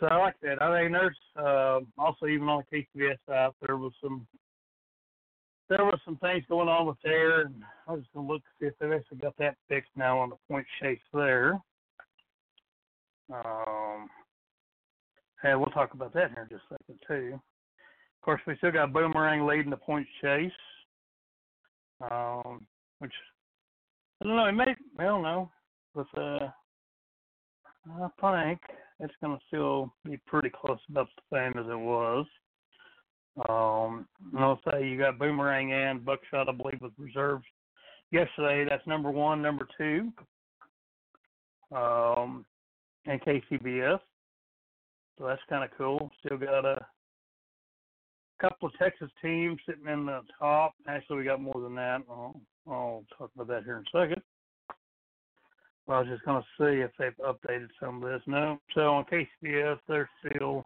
so 0.00 0.06
I 0.06 0.16
like 0.16 0.34
that. 0.42 0.62
I 0.62 0.82
mean, 0.82 0.92
there's 0.92 1.16
uh, 1.36 1.80
also 1.96 2.26
even 2.26 2.48
on 2.48 2.62
the 2.70 2.78
KCBS 2.96 3.18
side 3.26 3.50
there 3.66 3.76
was 3.76 3.92
some 4.02 4.26
there 5.68 5.84
was 5.84 6.00
some 6.04 6.16
things 6.16 6.44
going 6.48 6.68
on 6.68 6.86
with 6.86 6.96
there, 7.04 7.42
and 7.42 7.62
I 7.86 7.92
was 7.92 8.04
gonna 8.14 8.26
look 8.26 8.42
to 8.42 8.48
see 8.60 8.66
if 8.66 8.74
they've 8.78 8.92
actually 8.92 9.18
got 9.18 9.36
that 9.38 9.56
fixed 9.68 9.90
now 9.96 10.18
on 10.18 10.30
the 10.30 10.36
point 10.48 10.66
chase 10.80 10.98
there. 11.12 11.60
Um, 13.32 14.08
hey, 15.42 15.54
we'll 15.54 15.66
talk 15.66 15.92
about 15.92 16.14
that 16.14 16.30
here 16.34 16.44
in 16.44 16.48
just 16.48 16.64
a 16.70 16.74
second 16.74 16.98
too. 17.06 17.34
Of 17.34 18.24
course, 18.24 18.40
we 18.46 18.56
still 18.56 18.72
got 18.72 18.92
Boomerang 18.92 19.46
leading 19.46 19.70
the 19.70 19.76
point 19.76 20.06
chase, 20.22 20.50
um, 22.00 22.66
which 22.98 23.12
I 24.22 24.26
don't 24.26 24.36
know. 24.36 24.46
It 24.46 24.52
may, 24.52 24.74
I 24.98 25.04
don't 25.04 25.22
know, 25.22 25.50
with 25.94 26.06
uh, 26.16 26.48
I 28.22 28.44
think 28.44 28.60
it's 29.00 29.14
to 29.22 29.38
still 29.46 29.92
be 30.04 30.18
pretty 30.26 30.50
close, 30.50 30.78
about 30.90 31.08
the 31.30 31.36
same 31.36 31.62
as 31.62 31.70
it 31.70 31.78
was. 31.78 32.26
Um, 33.48 34.06
and 34.32 34.42
I'll 34.42 34.60
say 34.70 34.88
you 34.88 34.98
got 34.98 35.18
Boomerang 35.18 35.72
and 35.72 36.04
Buckshot, 36.04 36.48
I 36.48 36.52
believe, 36.52 36.80
with 36.80 36.92
reserves 36.98 37.44
yesterday. 38.10 38.66
That's 38.68 38.86
number 38.86 39.10
one, 39.10 39.40
number 39.40 39.66
two, 39.76 40.12
um, 41.74 42.44
and 43.06 43.20
KCBS. 43.22 44.00
So 45.18 45.26
that's 45.26 45.42
kind 45.48 45.64
of 45.64 45.70
cool. 45.78 46.10
Still 46.24 46.38
got 46.38 46.64
a 46.64 46.84
couple 48.40 48.68
of 48.68 48.78
Texas 48.78 49.10
teams 49.22 49.58
sitting 49.66 49.86
in 49.86 50.06
the 50.06 50.20
top. 50.38 50.74
Actually, 50.86 51.18
we 51.18 51.24
got 51.24 51.40
more 51.40 51.60
than 51.60 51.74
that. 51.74 52.02
I'll, 52.08 52.40
I'll 52.68 53.04
talk 53.16 53.30
about 53.34 53.48
that 53.48 53.64
here 53.64 53.76
in 53.76 53.82
a 53.82 54.04
second. 54.04 54.22
Well, 55.86 55.98
I 55.98 56.00
was 56.00 56.08
just 56.10 56.24
going 56.24 56.42
to 56.42 56.46
see 56.58 56.80
if 56.82 56.90
they've 56.98 57.26
updated 57.26 57.68
some 57.80 58.02
of 58.02 58.10
this. 58.10 58.20
No. 58.26 58.58
So 58.74 58.94
on 58.94 59.04
KCBS, 59.04 59.78
there's 59.88 60.08
still 60.20 60.64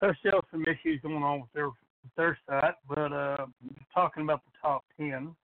there's 0.00 0.16
still 0.20 0.40
some 0.50 0.62
issues 0.62 1.00
going 1.02 1.22
on 1.22 1.40
with 1.40 1.52
their 1.54 1.70
their 2.16 2.38
site, 2.48 2.74
but 2.88 3.12
uh, 3.12 3.46
talking 3.92 4.22
about 4.22 4.42
the 4.44 4.52
top 4.62 4.84
ten, 4.96 5.34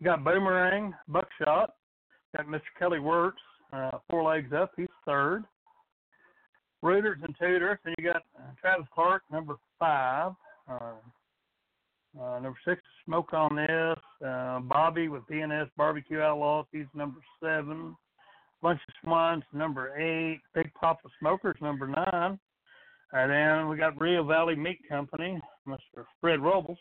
you 0.00 0.04
got 0.04 0.24
Boomerang, 0.24 0.94
Buckshot, 1.06 1.74
got 2.36 2.46
Mr. 2.46 2.60
Kelly 2.78 2.98
Wertz, 2.98 3.36
uh, 3.72 3.98
four 4.10 4.24
legs 4.24 4.52
up, 4.52 4.72
he's 4.76 4.88
third. 5.04 5.44
Rooters 6.82 7.18
and 7.22 7.34
Tutors, 7.38 7.78
and 7.84 7.94
you 7.98 8.04
got 8.04 8.22
uh, 8.38 8.42
Travis 8.60 8.86
Clark, 8.94 9.22
number 9.30 9.56
five. 9.78 10.32
Uh, 10.68 10.92
uh, 12.20 12.38
number 12.40 12.58
six, 12.66 12.80
Smoke 13.04 13.32
on 13.32 13.56
This. 13.56 14.26
Uh, 14.26 14.60
Bobby 14.60 15.08
with 15.08 15.22
DNS 15.30 15.68
Barbecue 15.76 16.20
Outlaws, 16.20 16.66
he's 16.72 16.86
number 16.94 17.20
seven. 17.42 17.96
Bunch 18.62 18.80
of 18.88 18.94
Swines, 19.04 19.42
number 19.52 19.96
eight. 19.98 20.40
Big 20.54 20.72
Papa 20.74 21.08
Smokers, 21.18 21.56
number 21.60 21.86
nine. 21.86 22.38
And 23.12 23.30
then 23.30 23.68
we 23.68 23.76
got 23.76 24.00
Rio 24.00 24.24
Valley 24.24 24.56
Meat 24.56 24.80
Company, 24.88 25.40
Mr. 25.68 26.04
Fred 26.20 26.40
Robles. 26.40 26.78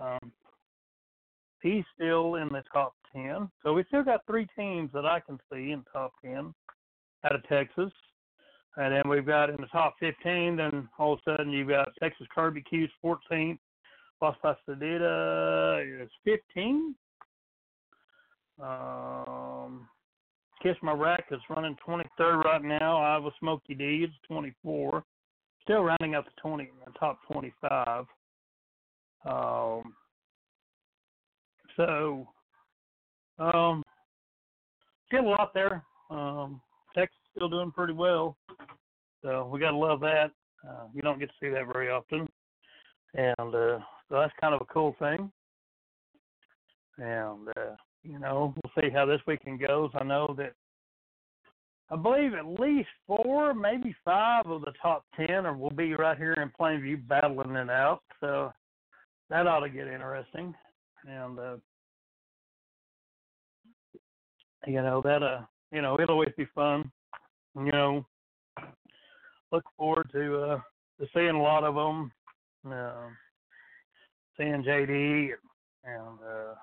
Um, 0.00 0.32
he's 1.62 1.84
still 1.94 2.36
in 2.36 2.48
the 2.48 2.62
top 2.72 2.94
10. 3.14 3.50
So 3.62 3.72
we 3.72 3.84
still 3.88 4.02
got 4.02 4.26
three 4.26 4.46
teams 4.56 4.90
that 4.92 5.04
I 5.04 5.20
can 5.20 5.38
see 5.52 5.70
in 5.70 5.84
top 5.92 6.12
10 6.24 6.52
out 7.24 7.34
of 7.34 7.46
Texas. 7.48 7.92
And 8.76 8.94
then 8.94 9.08
we've 9.08 9.26
got 9.26 9.50
in 9.50 9.56
the 9.56 9.66
top 9.66 9.96
15, 10.00 10.56
then 10.56 10.88
all 10.98 11.14
of 11.14 11.20
a 11.26 11.30
sudden 11.30 11.52
you've 11.52 11.68
got 11.68 11.88
Texas 12.00 12.26
Barbecues 12.34 12.90
14th, 13.04 13.58
Las 14.22 14.36
Pasadena 14.42 15.82
is 15.82 16.10
15. 16.24 16.94
Um, 18.62 19.88
Kiss 20.62 20.76
My 20.82 20.92
Rack 20.92 21.24
is 21.30 21.40
running 21.48 21.76
23rd 21.86 22.44
right 22.44 22.62
now. 22.62 22.98
Iowa 22.98 23.30
Smoky 23.38 23.74
D 23.74 24.04
is 24.04 24.10
24. 24.28 25.02
Still 25.62 25.82
rounding 25.82 26.14
out 26.14 26.26
the 26.26 26.40
20, 26.40 26.70
the 26.84 26.92
top 26.98 27.18
25. 27.30 28.04
Um, 29.24 29.94
so, 31.76 32.28
um, 33.38 33.82
still 35.06 35.26
a 35.26 35.28
lot 35.28 35.52
there. 35.54 35.82
Um, 36.10 36.60
Texas 36.94 37.16
still 37.34 37.48
doing 37.48 37.70
pretty 37.70 37.92
well. 37.92 38.36
So 39.22 39.48
we 39.52 39.60
got 39.60 39.70
to 39.70 39.76
love 39.76 40.00
that. 40.00 40.30
Uh, 40.68 40.84
you 40.94 41.02
don't 41.02 41.18
get 41.18 41.28
to 41.28 41.34
see 41.40 41.48
that 41.48 41.72
very 41.72 41.90
often. 41.90 42.28
And 43.14 43.54
uh, 43.54 43.78
so 44.08 44.20
that's 44.20 44.32
kind 44.40 44.54
of 44.54 44.60
a 44.60 44.72
cool 44.72 44.94
thing. 44.98 45.30
And, 46.98 47.48
uh, 47.56 47.76
you 48.02 48.18
know, 48.18 48.54
we'll 48.54 48.84
see 48.84 48.90
how 48.90 49.06
this 49.06 49.20
weekend 49.26 49.60
goes. 49.60 49.90
I 49.94 50.04
know 50.04 50.34
that 50.36 50.52
I 51.90 51.96
believe 51.96 52.34
at 52.34 52.60
least 52.60 52.88
four, 53.06 53.52
maybe 53.52 53.94
five 54.04 54.46
of 54.46 54.60
the 54.60 54.72
top 54.80 55.04
ten 55.16 55.46
are, 55.46 55.56
will 55.56 55.70
be 55.70 55.94
right 55.94 56.16
here 56.16 56.34
in 56.34 56.52
Plainview 56.58 57.06
battling 57.08 57.56
it 57.56 57.70
out. 57.70 58.02
So 58.20 58.52
that 59.28 59.46
ought 59.46 59.60
to 59.60 59.68
get 59.68 59.88
interesting. 59.88 60.54
And 61.08 61.38
uh, 61.38 61.56
you 64.66 64.82
know 64.82 65.00
that 65.02 65.22
uh 65.22 65.40
you 65.72 65.82
know, 65.82 65.98
it'll 66.00 66.14
always 66.14 66.32
be 66.36 66.46
fun. 66.54 66.90
You 67.56 67.72
know, 67.72 68.06
look 69.52 69.64
forward 69.76 70.08
to 70.12 70.42
uh 70.42 70.60
to 71.00 71.06
seeing 71.14 71.36
a 71.36 71.42
lot 71.42 71.64
of 71.64 71.74
them. 71.74 72.12
Um, 72.66 73.16
seeing 74.36 74.62
JD 74.62 75.30
and 75.84 76.18
uh, 76.20 76.54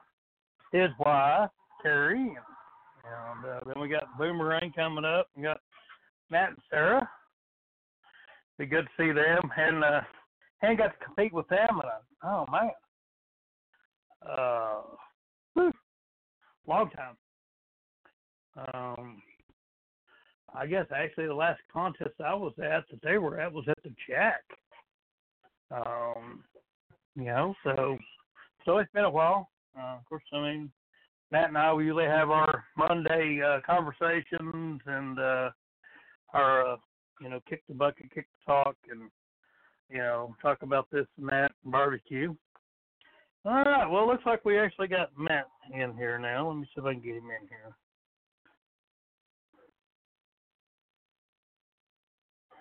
his 0.71 0.89
wife 0.99 1.49
Terry, 1.81 2.19
and, 2.19 2.35
and 2.35 3.45
uh, 3.45 3.59
then 3.65 3.81
we 3.81 3.87
got 3.87 4.17
Boomerang 4.17 4.71
coming 4.75 5.05
up. 5.05 5.27
We 5.35 5.43
got 5.43 5.59
Matt 6.29 6.49
and 6.49 6.57
Sarah. 6.69 7.09
Be 8.57 8.65
good 8.65 8.85
to 8.85 9.03
see 9.03 9.11
them. 9.11 9.39
And 9.57 9.83
uh, 9.83 10.01
hadn't 10.59 10.77
got 10.77 10.87
to 10.87 11.05
compete 11.05 11.33
with 11.33 11.47
them. 11.49 11.69
And 11.69 11.81
I, 11.83 12.27
oh 12.27 12.45
man, 12.51 12.69
uh, 14.27 14.81
whew, 15.53 15.71
long 16.67 16.89
time. 16.89 17.15
Um, 18.73 19.21
I 20.53 20.65
guess 20.65 20.85
actually 20.95 21.27
the 21.27 21.33
last 21.33 21.61
contest 21.71 22.21
I 22.23 22.33
was 22.33 22.53
at 22.59 22.85
that 22.89 23.01
they 23.03 23.17
were 23.17 23.39
at 23.39 23.51
was 23.51 23.65
at 23.67 23.77
the 23.83 23.93
Jack. 24.07 24.43
Um, 25.71 26.43
you 27.15 27.25
know, 27.25 27.55
so 27.63 27.97
so 28.65 28.77
it's 28.77 28.91
been 28.93 29.03
a 29.03 29.09
while. 29.09 29.49
Uh, 29.77 29.97
of 29.97 30.05
course, 30.05 30.23
I 30.33 30.41
mean, 30.41 30.71
Matt 31.31 31.49
and 31.49 31.57
I 31.57 31.73
we 31.73 31.85
usually 31.85 32.05
have 32.05 32.29
our 32.29 32.63
Monday 32.77 33.41
uh, 33.41 33.59
conversations 33.65 34.81
and 34.85 35.19
uh, 35.19 35.49
our 36.33 36.73
uh, 36.73 36.77
you 37.21 37.29
know 37.29 37.39
kick 37.47 37.63
the 37.67 37.73
bucket, 37.73 38.13
kick 38.13 38.27
the 38.27 38.51
talk, 38.53 38.75
and 38.89 39.09
you 39.89 39.97
know 39.97 40.35
talk 40.41 40.61
about 40.61 40.87
this 40.91 41.07
and 41.17 41.27
that 41.29 41.51
and 41.63 41.71
barbecue. 41.71 42.33
All 43.45 43.63
right. 43.63 43.89
Well, 43.89 44.03
it 44.03 44.07
looks 44.07 44.25
like 44.25 44.43
we 44.43 44.59
actually 44.59 44.87
got 44.87 45.11
Matt 45.17 45.47
in 45.73 45.95
here 45.95 46.19
now. 46.19 46.49
Let 46.49 46.57
me 46.57 46.65
see 46.65 46.81
if 46.81 46.85
I 46.85 46.93
can 46.93 47.01
get 47.01 47.15
him 47.15 47.23
in 47.23 47.47
here. 47.47 47.75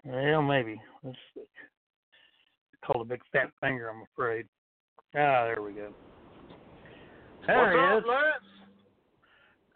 Well, 0.07 0.43
maybe. 0.43 0.81
Let's 1.03 1.17
see. 1.35 1.43
Called 2.85 3.07
a 3.07 3.09
big 3.09 3.21
fat 3.33 3.51
finger, 3.61 3.89
I'm 3.91 4.03
afraid. 4.13 4.47
Ah, 5.15 5.45
there 5.45 5.63
we 5.63 5.73
go. 5.73 5.93
There 7.47 7.59
What's 7.59 7.73
he 7.75 7.81
up, 7.81 7.99
is. 7.99 8.05
Lance? 8.09 8.45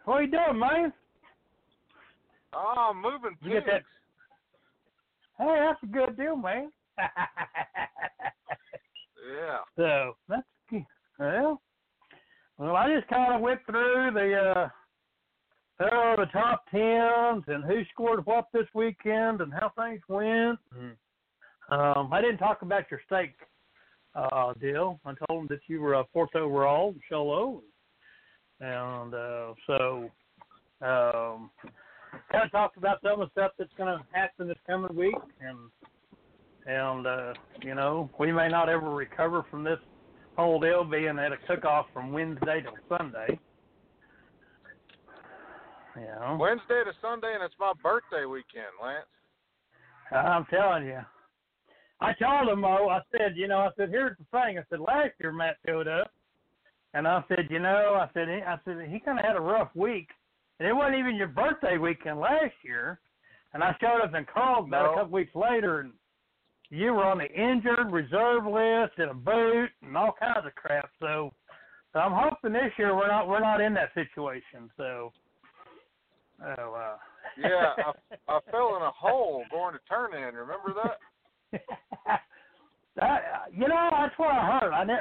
What 0.05 0.19
you 0.19 0.31
doing, 0.31 0.59
man? 0.59 0.93
Oh, 2.53 2.91
I'm 2.91 3.01
moving 3.01 3.37
You 3.41 3.51
get 3.51 3.65
that- 3.65 3.83
Hey, 5.37 5.57
that's 5.59 5.81
a 5.83 5.87
good 5.87 6.15
deal, 6.17 6.35
man. 6.35 6.71
Yeah. 6.97 7.07
so 9.75 10.15
that's 10.29 10.47
good. 10.69 10.85
Well, 11.19 11.61
well, 12.57 12.75
I 12.75 12.93
just 12.93 13.07
kind 13.09 13.33
of 13.33 13.41
went 13.41 13.59
through 13.65 14.11
the 14.13 14.35
uh, 14.55 14.69
uh, 15.81 16.15
the 16.15 16.27
top 16.31 16.65
tens 16.71 17.43
and 17.47 17.63
who 17.63 17.81
scored 17.93 18.25
what 18.25 18.47
this 18.53 18.67
weekend 18.73 19.41
and 19.41 19.51
how 19.53 19.71
things 19.77 20.01
went. 20.07 20.59
Um, 21.69 22.11
I 22.11 22.21
didn't 22.21 22.37
talk 22.37 22.61
about 22.61 22.83
your 22.91 22.99
steak 23.05 23.33
uh, 24.15 24.53
deal. 24.59 24.99
I 25.05 25.13
told 25.27 25.41
them 25.41 25.47
that 25.49 25.61
you 25.67 25.81
were 25.81 25.93
a 25.93 26.03
fourth 26.13 26.35
overall 26.35 26.89
in 26.89 27.01
Show 27.09 27.23
Low, 27.23 27.63
and 28.59 29.13
uh, 29.13 29.53
so 29.67 30.09
um, 30.81 31.49
kind 32.31 32.43
of 32.43 32.51
talked 32.51 32.77
about 32.77 33.01
some 33.01 33.21
of 33.21 33.29
the 33.29 33.31
stuff 33.31 33.51
that's 33.57 33.71
going 33.77 33.97
to 33.97 34.03
happen 34.11 34.47
this 34.47 34.57
coming 34.67 34.95
week, 34.95 35.15
and 35.39 35.57
and 36.65 37.07
uh, 37.07 37.33
you 37.61 37.73
know 37.73 38.09
we 38.19 38.31
may 38.31 38.49
not 38.49 38.69
ever 38.69 38.89
recover 38.89 39.45
from 39.49 39.63
this 39.63 39.79
whole 40.35 40.59
deal 40.59 40.83
being 40.83 41.19
at 41.19 41.31
a 41.31 41.37
cook-off 41.47 41.85
from 41.93 42.11
Wednesday 42.11 42.61
to 42.61 42.97
Sunday. 42.97 43.39
Know, 45.95 46.37
Wednesday 46.39 46.83
to 46.85 46.91
Sunday, 47.01 47.33
and 47.33 47.43
it's 47.43 47.55
my 47.59 47.73
birthday 47.83 48.25
weekend, 48.25 48.71
Lance. 48.81 49.05
I'm 50.11 50.45
telling 50.45 50.85
you. 50.85 50.99
I 51.99 52.13
told 52.13 52.49
him, 52.49 52.65
oh, 52.65 52.89
I 52.89 53.01
said, 53.11 53.35
you 53.35 53.47
know, 53.47 53.59
I 53.59 53.69
said, 53.77 53.89
here's 53.89 54.17
the 54.17 54.25
thing. 54.31 54.57
I 54.57 54.63
said, 54.69 54.79
last 54.79 55.11
year 55.19 55.31
Matt 55.31 55.57
showed 55.65 55.87
up, 55.87 56.11
and 56.93 57.07
I 57.07 57.23
said, 57.27 57.47
you 57.49 57.59
know, 57.59 57.97
I 57.99 58.09
said, 58.13 58.27
he, 58.27 58.41
I 58.41 58.57
said 58.65 58.89
he 58.89 58.99
kind 58.99 59.19
of 59.19 59.25
had 59.25 59.35
a 59.35 59.41
rough 59.41 59.69
week, 59.75 60.07
and 60.59 60.67
it 60.67 60.73
wasn't 60.73 60.97
even 60.97 61.15
your 61.15 61.27
birthday 61.27 61.77
weekend 61.77 62.19
last 62.19 62.53
year. 62.63 62.99
And 63.53 63.63
I 63.63 63.75
showed 63.81 64.01
up 64.01 64.15
in 64.15 64.25
Carlsbad 64.33 64.71
No. 64.71 64.91
a 64.91 64.95
couple 64.95 65.11
weeks 65.11 65.35
later, 65.35 65.81
and 65.81 65.91
you 66.69 66.93
were 66.93 67.03
on 67.03 67.17
the 67.17 67.29
injured 67.29 67.91
reserve 67.91 68.45
list 68.45 68.97
in 68.97 69.09
a 69.09 69.13
boot 69.13 69.69
and 69.81 69.97
all 69.97 70.15
kinds 70.17 70.45
of 70.45 70.55
crap. 70.55 70.89
So, 71.01 71.33
so 71.91 71.99
I'm 71.99 72.13
hoping 72.13 72.53
this 72.53 72.71
year 72.77 72.95
we're 72.95 73.09
not 73.09 73.27
we're 73.27 73.41
not 73.41 73.59
in 73.59 73.73
that 73.73 73.93
situation. 73.93 74.71
So, 74.77 75.11
oh, 76.43 76.73
uh, 76.73 76.97
Yeah, 77.37 77.73
I, 77.77 78.33
I 78.33 78.39
fell 78.51 78.75
in 78.77 78.81
a 78.83 78.91
hole 78.91 79.43
going 79.51 79.73
to 79.73 79.79
turn 79.89 80.13
in. 80.13 80.35
Remember 80.35 80.73
that? 80.83 80.99
that 82.95 83.21
you 83.53 83.67
know 83.67 83.89
that's 83.91 84.17
what 84.17 84.31
I 84.31 84.59
heard. 84.59 84.73
I 84.73 84.83
ne- 84.83 84.99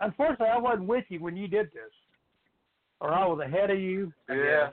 unfortunately 0.00 0.48
I 0.48 0.58
wasn't 0.58 0.86
with 0.88 1.04
you 1.08 1.20
when 1.20 1.36
you 1.36 1.48
did 1.48 1.66
this, 1.66 1.92
or 3.00 3.12
I 3.12 3.26
was 3.26 3.40
ahead 3.44 3.70
of 3.70 3.78
you. 3.78 4.12
Yeah. 4.28 4.68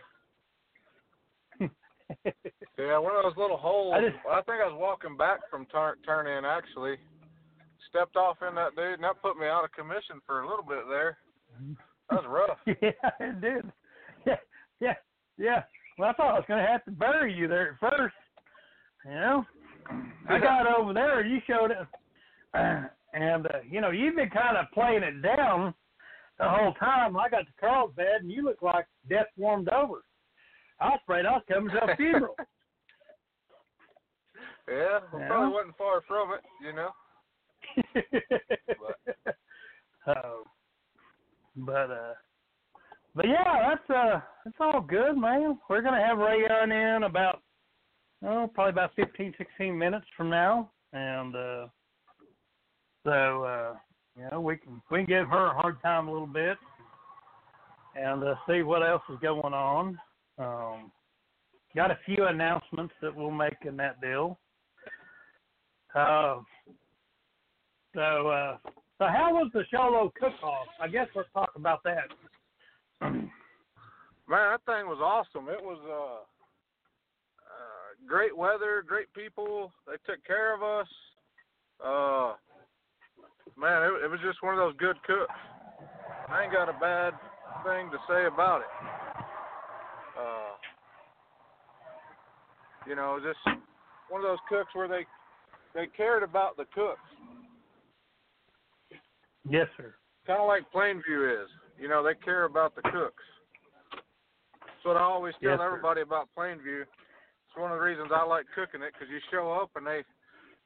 Yeah, 2.78 2.98
one 2.98 3.16
of 3.16 3.22
those 3.24 3.38
little 3.38 3.58
holes. 3.58 3.94
I 3.96 4.02
just- 4.02 4.26
I 4.28 4.42
think 4.42 4.62
I 4.64 4.68
was 4.68 4.76
walking 4.80 5.16
back 5.16 5.42
from 5.52 5.66
turn 5.68 5.96
turn 6.06 6.26
in 6.26 6.44
actually. 6.44 6.98
Stepped 7.90 8.16
off 8.16 8.38
in 8.48 8.56
that 8.56 8.76
dude, 8.76 8.94
and 8.96 9.04
that 9.04 9.22
put 9.22 9.38
me 9.38 9.46
out 9.46 9.64
of 9.64 9.72
commission 9.74 10.20
for 10.26 10.42
a 10.42 10.48
little 10.50 10.64
bit 10.66 10.88
there. 10.90 11.18
That 12.10 12.24
was 12.24 12.26
rough. 12.28 12.58
yeah, 12.82 13.10
it 13.20 13.42
did. 13.42 13.72
Yeah, 14.26 14.36
yeah, 14.80 14.94
yeah. 15.38 15.64
Well, 16.00 16.10
I 16.10 16.14
thought 16.14 16.34
I 16.34 16.40
was 16.40 16.46
going 16.48 16.64
to 16.64 16.72
have 16.72 16.86
to 16.86 16.92
bury 16.92 17.34
you 17.34 17.50
there 17.50 17.72
at 17.74 17.80
first. 17.92 18.16
You 19.04 19.12
know, 19.12 19.46
I 20.30 20.40
got 20.40 20.66
over 20.66 20.94
there 20.94 21.26
you 21.26 21.40
showed 21.46 21.72
it, 21.72 21.78
and 23.14 23.46
uh, 23.48 23.60
you 23.70 23.82
know 23.82 23.92
you've 23.92 24.16
been 24.16 24.30
kind 24.30 24.56
of 24.56 24.68
playing 24.74 25.04
it 25.04 25.22
down 25.22 25.74
the 26.38 26.48
whole 26.48 26.74
time. 26.76 27.18
I 27.18 27.28
got 27.28 27.40
to 27.40 27.52
Carlsbad 27.60 28.22
and 28.22 28.32
you 28.32 28.44
look 28.44 28.62
like 28.62 28.86
death 29.10 29.26
warmed 29.36 29.68
over. 29.70 30.04
I 30.80 30.90
was 30.90 31.00
afraid 31.04 31.26
I 31.26 31.32
was 31.32 31.44
coming 31.52 31.74
to 31.76 31.92
a 31.92 31.96
funeral. 31.98 32.36
Yeah, 34.70 35.00
well, 35.12 35.22
Yeah. 35.22 35.28
probably 35.28 35.52
wasn't 35.52 35.78
far 35.78 36.02
from 36.08 36.34
it, 36.34 36.42
you 36.62 36.74
know. 36.74 36.92
but. 39.26 39.36
uh, 40.06 40.44
but 41.56 41.90
uh, 41.92 42.14
but 43.16 43.28
yeah, 43.28 43.70
that's 43.70 43.90
uh, 43.90 44.20
that's 44.46 44.58
all 44.60 44.82
good, 44.82 45.18
man. 45.18 45.58
We're 45.70 45.82
gonna 45.82 46.06
have 46.06 46.18
Ray 46.18 46.44
on 46.48 46.72
in 46.72 47.04
about 47.04 47.42
oh, 48.26 48.50
probably 48.54 48.72
about 48.72 48.96
fifteen, 48.96 49.34
sixteen 49.38 49.78
minutes 49.78 50.06
from 50.16 50.30
now, 50.30 50.72
and 50.94 51.36
uh, 51.36 51.68
so 53.06 53.44
uh, 53.44 53.74
you 54.18 54.28
know 54.32 54.42
we 54.42 54.58
can 54.58 54.82
we 54.92 55.00
can 55.00 55.08
give 55.08 55.28
her 55.28 55.48
a 55.48 55.54
hard 55.54 55.82
time 55.82 56.08
a 56.08 56.12
little 56.12 56.28
bit, 56.28 56.58
and 57.96 58.24
uh, 58.24 58.36
see 58.48 58.62
what 58.62 58.84
else 58.84 59.04
is 59.10 59.18
going 59.22 59.54
on. 59.54 60.00
Um, 60.38 60.92
got 61.76 61.92
a 61.92 62.00
few 62.06 62.26
announcements 62.26 62.94
that 63.02 63.16
we'll 63.16 63.32
make 63.32 63.58
in 63.66 63.78
that 63.78 64.02
deal. 64.02 64.40
Uh, 65.96 66.38
so, 67.96 68.28
uh, 68.28 68.58
so 68.98 69.08
how 69.08 69.30
was 69.34 69.50
the 69.54 69.64
Show 69.72 69.90
Low 69.92 70.12
cook-off? 70.20 70.68
I 70.80 70.88
guess 70.88 71.08
let's 71.16 71.30
talk 71.34 71.52
about 71.56 71.84
that. 71.84 72.04
Man, 73.02 73.32
that 74.28 74.62
thing 74.66 74.88
was 74.88 75.00
awesome. 75.02 75.50
It 75.50 75.62
was 75.62 75.80
uh, 75.88 76.22
uh 76.22 78.08
great 78.08 78.36
weather, 78.36 78.84
great 78.86 79.12
people. 79.14 79.72
They 79.88 79.96
took 80.06 80.24
care 80.26 80.54
of 80.54 80.64
us. 80.64 80.88
Uh 81.84 82.34
man, 83.58 83.84
it, 83.84 84.06
it 84.06 84.12
was 84.12 84.20
just 84.24 84.44
one 84.44 84.54
of 84.54 84.60
those 84.60 84.76
good 84.78 85.02
cooks. 85.08 85.34
I 86.30 86.44
ain't 86.44 86.54
got 86.54 86.70
a 86.70 86.78
bad 86.80 87.14
thing 87.64 87.90
to 87.92 87.98
say 88.08 88.26
about 88.26 88.62
it. 88.62 88.68
Uh 90.20 90.54
you 92.88 92.96
know, 92.96 93.20
just 93.24 93.40
one 94.10 94.22
of 94.22 94.28
those 94.28 94.40
cooks 94.50 94.76
where 94.76 94.88
they 94.88 95.06
they 95.74 95.88
cared 95.96 96.24
about 96.24 96.58
the 96.58 96.66
cooks. 96.74 97.00
Yes, 99.50 99.68
sir. 99.78 99.96
kind 100.28 100.42
of 100.42 100.48
like 100.48 100.64
Plainview 100.72 101.44
is. 101.44 101.50
You 101.80 101.88
know, 101.88 102.04
they 102.04 102.14
care 102.16 102.44
about 102.44 102.76
the 102.76 102.82
cooks. 102.82 103.24
That's 104.62 104.84
what 104.86 104.98
I 104.98 105.02
always 105.02 105.34
tell 105.42 105.52
Yes, 105.52 105.60
sir. 105.60 105.66
everybody 105.66 106.02
about 106.02 106.30
Plainview. 106.38 106.82
It's 106.82 107.58
one 107.58 107.72
of 107.72 107.78
the 107.78 107.84
reasons 107.84 108.12
I 108.14 108.24
like 108.26 108.46
cooking 108.54 108.82
it 108.82 108.94
because 108.94 109.10
you 109.12 109.20
show 109.32 109.52
up 109.52 109.72
and 109.76 109.86
they 109.86 110.04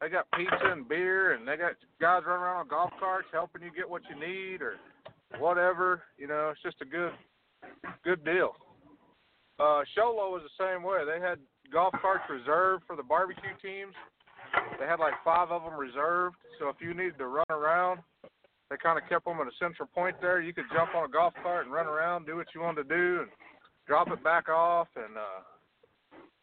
they 0.02 0.10
got 0.10 0.28
pizza 0.36 0.72
and 0.72 0.88
beer 0.88 1.34
and 1.34 1.48
they 1.48 1.56
got 1.56 1.74
guys 2.02 2.24
running 2.26 2.44
around 2.44 2.58
on 2.58 2.68
golf 2.68 2.92
carts 3.00 3.28
helping 3.32 3.62
you 3.62 3.72
get 3.76 3.90
what 3.90 4.02
you 4.10 4.20
need 4.20 4.62
or 4.62 4.76
whatever. 5.40 6.04
You 6.18 6.28
know, 6.28 6.52
it's 6.52 6.62
just 6.62 6.82
a 6.82 6.86
good 6.86 7.14
good 8.04 8.24
deal. 8.26 8.52
Uh, 9.60 9.84
Show 9.96 10.14
Low 10.18 10.32
was 10.32 10.42
the 10.44 10.64
same 10.66 10.84
way. 10.84 11.06
They 11.06 11.22
had 11.26 11.38
golf 11.72 11.94
carts 12.02 12.24
reserved 12.30 12.84
for 12.86 12.96
the 12.96 13.04
barbecue 13.04 13.54
teams. 13.62 13.94
They 14.80 14.86
had 14.86 15.00
like 15.00 15.14
five 15.24 15.52
of 15.52 15.64
them 15.64 15.74
reserved, 15.80 16.36
so 16.60 16.68
if 16.70 16.76
you 16.82 16.94
needed 16.94 17.18
to 17.20 17.28
run 17.28 17.46
around, 17.50 18.02
they 18.70 18.78
kind 18.82 18.98
of 18.98 19.08
kept 19.10 19.26
them 19.26 19.40
at 19.40 19.48
a 19.48 19.56
central 19.60 19.88
point 19.94 20.16
there. 20.22 20.42
You 20.42 20.54
could 20.54 20.66
jump 20.74 20.96
on 20.96 21.06
a 21.06 21.12
golf 21.12 21.34
cart 21.42 21.66
and 21.66 21.74
run 21.74 21.88
around, 21.88 22.26
do 22.26 22.36
what 22.38 22.48
you 22.56 22.62
wanted 22.62 22.88
to 22.88 22.96
do, 22.96 23.20
and 23.22 23.30
drop 23.88 24.10
it 24.10 24.24
back 24.24 24.50
off. 24.50 24.88
And 24.96 25.18
uh, 25.18 25.44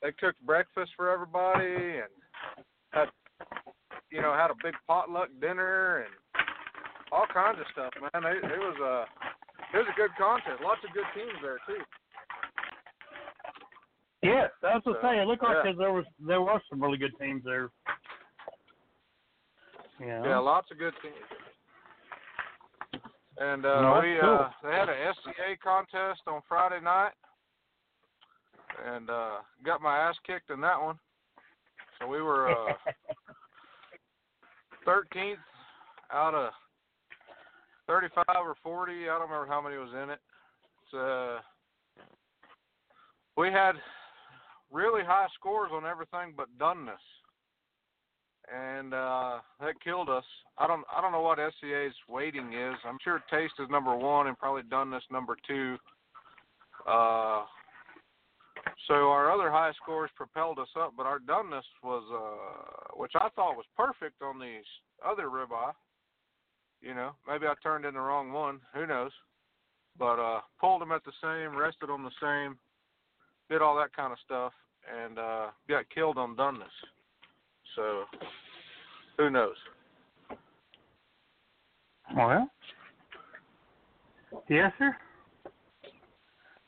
they 0.02 0.12
cooked 0.12 0.44
breakfast 0.44 0.92
for 0.96 1.10
everybody 1.10 2.00
and 2.00 2.12
had 2.90 3.08
you 4.10 4.20
know 4.20 4.34
had 4.34 4.50
a 4.50 4.58
big 4.62 4.74
potluck 4.86 5.28
dinner 5.40 6.04
and 6.04 6.12
all 7.12 7.26
kinds 7.32 7.58
of 7.58 7.66
stuff, 7.72 7.92
man. 8.00 8.24
It, 8.24 8.44
it 8.44 8.58
was 8.58 8.76
a 8.80 9.04
it 9.74 9.78
was 9.78 9.86
a 9.90 9.96
good 9.96 10.10
contest. 10.18 10.62
Lots 10.62 10.80
of 10.86 10.94
good 10.94 11.08
teams 11.14 11.38
there 11.42 11.58
too. 11.66 11.82
Yes, 14.22 14.50
that's 14.60 14.84
what 14.84 14.98
So, 15.00 15.08
I'm 15.08 15.14
saying. 15.14 15.20
It 15.22 15.28
looked 15.28 15.42
like 15.42 15.64
yeah. 15.64 15.72
there 15.78 15.92
was 15.92 16.04
there 16.20 16.42
were 16.42 16.60
some 16.68 16.82
really 16.82 16.98
good 16.98 17.16
teams 17.18 17.42
there. 17.44 17.70
Yeah. 20.00 20.24
Yeah, 20.24 20.38
lots 20.38 20.70
of 20.70 20.78
good 20.78 20.94
teams. 21.02 21.39
And 23.40 23.64
uh, 23.64 23.80
No, 23.80 24.00
we 24.02 24.18
cool. 24.20 24.38
uh, 24.38 24.50
they 24.62 24.70
had 24.70 24.90
a 24.90 25.12
SCA 25.14 25.56
contest 25.62 26.20
on 26.26 26.42
Friday 26.46 26.82
night, 26.84 27.12
and 28.86 29.08
uh, 29.08 29.38
got 29.64 29.80
my 29.80 29.96
ass 29.96 30.14
kicked 30.26 30.50
in 30.50 30.60
that 30.60 30.80
one. 30.80 30.98
So 31.98 32.06
we 32.06 32.20
were 32.20 32.50
uh, 32.50 32.74
13th 34.86 35.36
out 36.12 36.34
of 36.34 36.50
35 37.86 38.24
or 38.42 38.54
40. 38.62 38.92
I 38.92 39.06
don't 39.06 39.22
remember 39.22 39.46
how 39.46 39.62
many 39.62 39.76
was 39.78 39.90
in 40.02 40.10
it. 40.10 40.20
It's, 40.84 40.94
uh, 40.94 41.38
we 43.36 43.48
had 43.48 43.72
really 44.70 45.02
high 45.02 45.28
scores 45.34 45.70
on 45.72 45.86
everything 45.86 46.34
but 46.36 46.46
doneness 46.58 47.00
and 48.54 48.92
uh 48.94 49.38
that 49.60 49.80
killed 49.82 50.08
us. 50.08 50.24
I 50.58 50.66
don't 50.66 50.84
I 50.94 51.00
don't 51.00 51.12
know 51.12 51.20
what 51.20 51.38
SCA's 51.38 51.94
weighting 52.08 52.52
is. 52.52 52.74
I'm 52.84 52.98
sure 53.02 53.22
taste 53.30 53.54
is 53.58 53.68
number 53.70 53.96
one 53.96 54.26
and 54.26 54.38
probably 54.38 54.62
doneness 54.62 55.02
number 55.10 55.36
two. 55.46 55.76
Uh 56.86 57.44
so 58.88 58.94
our 58.94 59.30
other 59.30 59.50
high 59.50 59.72
scores 59.80 60.10
propelled 60.16 60.58
us 60.58 60.68
up, 60.78 60.94
but 60.96 61.06
our 61.06 61.18
doneness 61.20 61.62
was 61.82 62.02
uh 62.12 62.94
which 62.96 63.12
I 63.14 63.28
thought 63.36 63.56
was 63.56 63.66
perfect 63.76 64.22
on 64.22 64.40
these 64.40 64.64
other 65.06 65.28
ribeye. 65.28 65.72
You 66.82 66.94
know, 66.94 67.12
maybe 67.28 67.46
I 67.46 67.54
turned 67.62 67.84
in 67.84 67.94
the 67.94 68.00
wrong 68.00 68.32
one, 68.32 68.60
who 68.74 68.86
knows. 68.86 69.12
But 69.98 70.18
uh 70.18 70.40
pulled 70.60 70.80
them 70.80 70.92
at 70.92 71.04
the 71.04 71.12
same, 71.22 71.56
rested 71.56 71.90
on 71.90 72.02
the 72.02 72.10
same, 72.20 72.58
did 73.48 73.62
all 73.62 73.76
that 73.76 73.94
kind 73.94 74.12
of 74.12 74.18
stuff 74.24 74.52
and 75.02 75.18
uh 75.18 75.46
got 75.68 75.84
killed 75.94 76.18
on 76.18 76.34
doneness. 76.36 76.74
So, 77.76 78.04
who 79.16 79.30
knows? 79.30 79.54
Well, 82.16 82.50
yes, 84.48 84.72
sir. 84.78 84.96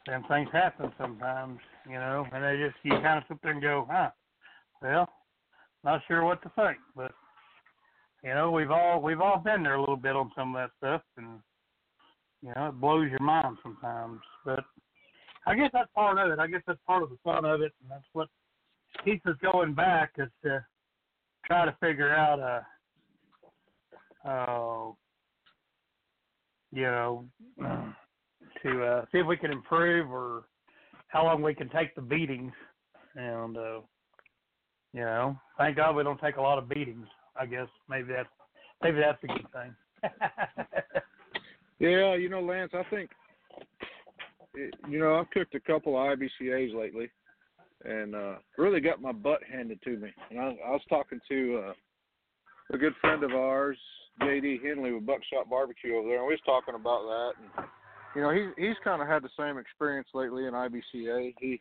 Them 0.06 0.24
things 0.28 0.48
happen 0.52 0.92
sometimes, 0.98 1.58
you 1.88 1.94
know, 1.94 2.26
and 2.32 2.44
they 2.44 2.64
just 2.64 2.76
you 2.82 2.92
kind 3.02 3.18
of 3.18 3.24
sit 3.28 3.38
there 3.42 3.52
and 3.52 3.62
go, 3.62 3.86
huh? 3.90 4.10
Well, 4.80 5.08
not 5.84 6.00
sure 6.08 6.24
what 6.24 6.42
to 6.42 6.50
think, 6.56 6.78
but 6.96 7.12
you 8.24 8.34
know, 8.34 8.50
we've 8.50 8.70
all 8.70 9.00
we've 9.00 9.20
all 9.20 9.38
been 9.38 9.62
there 9.62 9.74
a 9.74 9.80
little 9.80 9.96
bit 9.96 10.16
on 10.16 10.30
some 10.36 10.54
of 10.54 10.62
that 10.62 10.70
stuff, 10.78 11.02
and 11.16 11.40
you 12.42 12.52
know, 12.54 12.68
it 12.68 12.80
blows 12.80 13.10
your 13.10 13.22
mind 13.22 13.56
sometimes. 13.62 14.20
But 14.44 14.64
I 15.46 15.56
guess 15.56 15.70
that's 15.72 15.90
part 15.94 16.18
of 16.18 16.30
it. 16.30 16.38
I 16.38 16.46
guess 16.46 16.62
that's 16.66 16.80
part 16.86 17.02
of 17.02 17.10
the 17.10 17.18
fun 17.24 17.44
of 17.44 17.60
it, 17.62 17.72
and 17.80 17.90
that's 17.90 18.06
what 18.12 18.28
keeps 19.04 19.24
us 19.26 19.36
going 19.42 19.74
back 19.74 20.12
is 20.18 20.28
to 20.44 20.64
try 21.44 21.64
to 21.64 21.76
figure 21.80 22.14
out 22.14 22.40
uh 22.40 24.28
uh 24.28 24.92
you 26.72 26.82
know 26.82 27.24
to 28.62 28.84
uh 28.84 29.04
see 29.12 29.18
if 29.18 29.26
we 29.26 29.36
can 29.36 29.50
improve 29.50 30.10
or 30.10 30.44
how 31.08 31.24
long 31.24 31.42
we 31.42 31.54
can 31.54 31.68
take 31.68 31.94
the 31.94 32.02
beatings. 32.02 32.52
And 33.14 33.56
uh 33.56 33.80
you 34.92 35.00
know 35.00 35.38
thank 35.58 35.76
god 35.76 35.96
we 35.96 36.02
don't 36.02 36.20
take 36.20 36.36
a 36.36 36.42
lot 36.42 36.58
of 36.58 36.68
beatings 36.68 37.06
i 37.36 37.46
guess. 37.46 37.68
Maybe 37.88 38.12
that's 38.12 38.28
maybe 38.82 39.00
that's 39.00 39.22
a 39.24 39.26
good 39.26 39.46
thing. 39.52 39.74
Yeah, 41.82 42.14
you 42.14 42.28
know, 42.28 42.40
Lance, 42.40 42.70
I 42.74 42.84
think, 42.90 43.10
you 44.88 45.00
know, 45.00 45.16
I've 45.16 45.30
cooked 45.30 45.56
a 45.56 45.60
couple 45.60 45.96
of 45.98 46.16
IBCAs 46.16 46.72
lately, 46.72 47.10
and 47.84 48.14
uh 48.14 48.34
really 48.58 48.80
got 48.80 49.02
my 49.02 49.12
butt 49.12 49.40
handed 49.50 49.80
to 49.82 49.96
me. 49.96 50.10
And 50.30 50.40
I, 50.40 50.44
I 50.66 50.70
was 50.70 50.82
talking 50.88 51.20
to 51.28 51.64
uh, 51.68 51.72
a 52.72 52.78
good 52.78 52.94
friend 53.00 53.22
of 53.24 53.32
ours, 53.32 53.78
JD 54.20 54.62
Henley 54.62 54.92
with 54.92 55.06
Buckshot 55.06 55.50
Barbecue 55.50 55.96
over 55.96 56.08
there, 56.08 56.18
and 56.18 56.26
we 56.26 56.34
was 56.34 56.40
talking 56.44 56.74
about 56.74 57.02
that. 57.04 57.32
And 57.38 57.66
you 58.14 58.22
know, 58.22 58.30
he's 58.30 58.54
he's 58.56 58.76
kind 58.84 59.02
of 59.02 59.08
had 59.08 59.22
the 59.22 59.30
same 59.38 59.58
experience 59.58 60.08
lately 60.14 60.46
in 60.46 60.52
IBCA. 60.52 61.34
He 61.38 61.60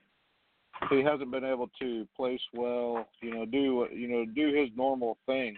he 0.89 1.03
hasn't 1.03 1.31
been 1.31 1.45
able 1.45 1.69
to 1.79 2.07
place 2.15 2.41
well, 2.53 3.07
you 3.21 3.33
know, 3.33 3.45
do 3.45 3.75
what 3.75 3.95
you 3.95 4.07
know, 4.07 4.25
do 4.25 4.53
his 4.53 4.69
normal 4.75 5.17
thing. 5.25 5.55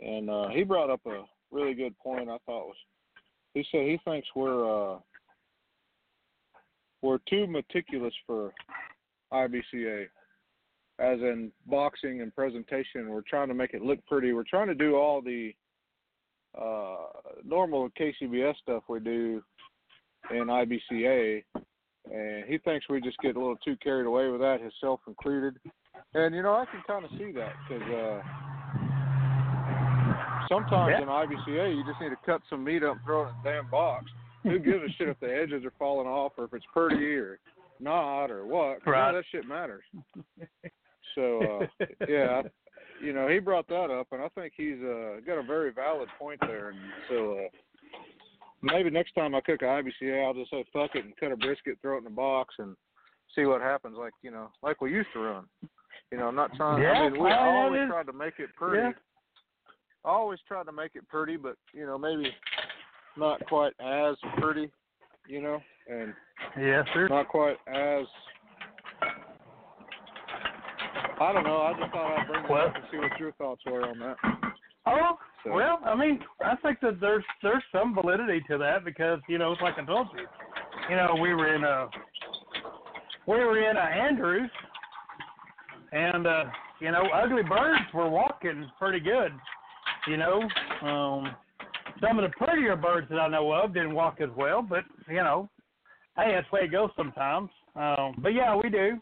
And 0.00 0.30
uh 0.30 0.48
he 0.48 0.62
brought 0.62 0.90
up 0.90 1.00
a 1.06 1.24
really 1.50 1.74
good 1.74 1.96
point 1.98 2.28
I 2.28 2.38
thought 2.46 2.66
was 2.66 2.76
he 3.54 3.64
said 3.70 3.82
he 3.82 3.98
thinks 4.04 4.28
we're 4.34 4.94
uh 4.94 4.98
we're 7.02 7.18
too 7.28 7.46
meticulous 7.46 8.14
for 8.26 8.52
IBCA 9.32 10.06
as 10.98 11.18
in 11.20 11.50
boxing 11.66 12.22
and 12.22 12.34
presentation 12.34 13.08
we're 13.10 13.20
trying 13.22 13.48
to 13.48 13.54
make 13.54 13.74
it 13.74 13.82
look 13.82 13.98
pretty 14.06 14.32
we're 14.32 14.42
trying 14.44 14.68
to 14.68 14.74
do 14.74 14.96
all 14.96 15.20
the 15.20 15.52
uh 16.58 16.96
normal 17.44 17.88
KCBS 18.00 18.56
stuff 18.62 18.82
we 18.88 19.00
do 19.00 19.42
in 20.30 20.46
IBCA 20.46 21.42
and 22.10 22.44
he 22.46 22.58
thinks 22.58 22.88
we 22.88 23.00
just 23.00 23.18
get 23.18 23.36
a 23.36 23.38
little 23.38 23.56
too 23.64 23.76
carried 23.82 24.06
away 24.06 24.28
with 24.28 24.40
that 24.40 24.60
himself 24.60 25.00
included 25.06 25.56
and 26.14 26.34
you 26.34 26.42
know 26.42 26.54
I 26.54 26.64
can 26.66 26.82
kind 26.86 27.04
of 27.04 27.10
see 27.18 27.30
that 27.32 27.52
cuz 27.68 27.82
uh 27.82 28.22
sometimes 30.48 30.94
Yeah. 30.96 31.02
in 31.02 31.08
IBCA 31.08 31.76
you 31.76 31.84
just 31.84 32.00
need 32.00 32.10
to 32.10 32.16
cut 32.24 32.40
some 32.48 32.64
meat 32.64 32.82
up 32.82 32.96
and 32.96 33.04
throw 33.04 33.26
it 33.26 33.30
in 33.30 33.34
a 33.40 33.42
damn 33.44 33.70
box. 33.70 34.10
Who 34.44 34.58
gives 34.60 34.84
a 34.84 34.88
shit 34.96 35.08
if 35.08 35.18
the 35.18 35.26
edges 35.34 35.64
are 35.64 35.72
falling 35.78 36.06
off 36.06 36.32
or 36.38 36.44
if 36.44 36.54
it's 36.54 36.64
pretty 36.72 37.16
or 37.16 37.40
not 37.80 38.26
or 38.30 38.46
what? 38.46 38.86
Right. 38.86 39.12
that 39.12 39.24
shit 39.30 39.46
matters. 39.46 39.84
So 41.14 41.62
uh, 41.80 41.86
yeah, 42.08 42.42
you 43.02 43.14
know 43.14 43.26
he 43.26 43.38
brought 43.38 43.66
that 43.68 43.90
up, 43.90 44.08
and 44.12 44.20
I 44.20 44.28
think 44.30 44.52
he's 44.54 44.76
uh, 44.82 45.20
got 45.26 45.38
a 45.38 45.42
very 45.42 45.72
valid 45.72 46.08
point 46.18 46.38
there. 46.42 46.68
And 46.70 46.78
so 47.08 47.38
uh, 47.38 47.48
maybe 48.60 48.90
next 48.90 49.14
time 49.14 49.34
I 49.34 49.40
cook 49.40 49.62
a 49.62 49.64
IBCA, 49.64 50.26
I'll 50.26 50.34
just 50.34 50.50
say 50.50 50.62
fuck 50.74 50.90
it 50.94 51.06
and 51.06 51.16
cut 51.16 51.32
a 51.32 51.36
brisket, 51.36 51.78
throw 51.80 51.96
it 51.96 52.00
in 52.02 52.06
a 52.08 52.10
box, 52.10 52.56
and 52.58 52.76
see 53.34 53.46
what 53.46 53.62
happens. 53.62 53.96
Like 53.98 54.12
you 54.22 54.30
know, 54.30 54.50
like 54.62 54.82
we 54.82 54.92
used 54.92 55.08
to 55.14 55.20
run. 55.20 55.44
You 56.12 56.18
know, 56.18 56.28
I'm 56.28 56.34
not 56.34 56.54
trying. 56.54 56.82
Yeah, 56.82 56.90
I 56.92 57.08
mean, 57.08 57.22
we 57.22 57.30
always 57.30 57.80
is- 57.82 57.88
tried 57.88 58.06
to 58.08 58.12
make 58.12 58.34
it 58.38 58.50
pretty. 58.54 58.82
yeah. 58.82 58.92
I 60.04 60.10
always 60.10 60.38
tried 60.46 60.64
to 60.64 60.72
make 60.72 60.96
it 60.96 61.08
pretty, 61.08 61.38
but 61.38 61.56
you 61.72 61.86
know, 61.86 61.96
maybe 61.96 62.30
not 63.16 63.40
quite 63.46 63.72
as 63.80 64.16
pretty. 64.38 64.70
You 65.26 65.40
know, 65.40 65.60
and 65.88 66.12
yes 66.58 66.86
sir 66.94 67.08
not 67.08 67.28
quite 67.28 67.56
as. 67.68 68.06
I 71.18 71.32
don't 71.32 71.44
know. 71.44 71.62
I 71.62 71.72
just 71.80 71.92
thought 71.92 72.18
I'd 72.18 72.26
bring 72.26 72.44
it 72.44 72.50
Well- 72.50 72.68
up 72.68 72.74
and 72.74 72.84
see 72.90 72.98
what 72.98 73.18
your 73.18 73.32
thoughts 73.32 73.64
were 73.64 73.88
on 73.88 73.98
that. 74.00 74.16
Oh 74.84 75.18
So- 75.42 75.52
well, 75.52 75.80
I 75.84 75.94
mean, 75.94 76.22
I 76.44 76.56
think 76.56 76.80
that 76.80 77.00
there's 77.00 77.24
there's 77.42 77.62
some 77.72 77.94
validity 77.94 78.40
to 78.50 78.58
that 78.58 78.84
because 78.84 79.20
you 79.28 79.38
know 79.38 79.52
it's 79.52 79.62
like 79.62 79.78
I 79.78 79.84
told 79.84 80.08
you, 80.14 80.26
you 80.90 80.96
know 80.96 81.16
we 81.20 81.34
were 81.34 81.54
in 81.54 81.64
uh 81.64 81.88
we 83.26 83.36
were 83.36 83.58
in 83.58 83.76
uh, 83.76 83.80
Andrews, 83.80 84.50
and 85.92 86.26
uh 86.26 86.44
you 86.80 86.90
know 86.90 87.04
ugly 87.14 87.42
birds 87.42 87.80
were 87.94 88.08
walking 88.10 88.70
pretty 88.78 89.00
good, 89.00 89.32
you 90.06 90.16
know. 90.18 90.42
Um, 90.82 91.34
some 92.00 92.18
of 92.18 92.30
the 92.30 92.36
prettier 92.36 92.76
birds 92.76 93.08
that 93.08 93.18
I 93.18 93.28
know 93.28 93.50
of 93.52 93.72
didn't 93.72 93.94
walk 93.94 94.20
as 94.20 94.28
well, 94.36 94.60
but 94.60 94.84
you 95.08 95.16
know, 95.16 95.48
hey, 96.16 96.32
that's 96.34 96.46
the 96.50 96.54
way 96.54 96.60
it 96.62 96.72
goes 96.72 96.90
sometimes. 96.96 97.50
Um, 97.74 98.14
but 98.18 98.34
yeah, 98.34 98.56
we 98.56 98.70
do. 98.70 99.00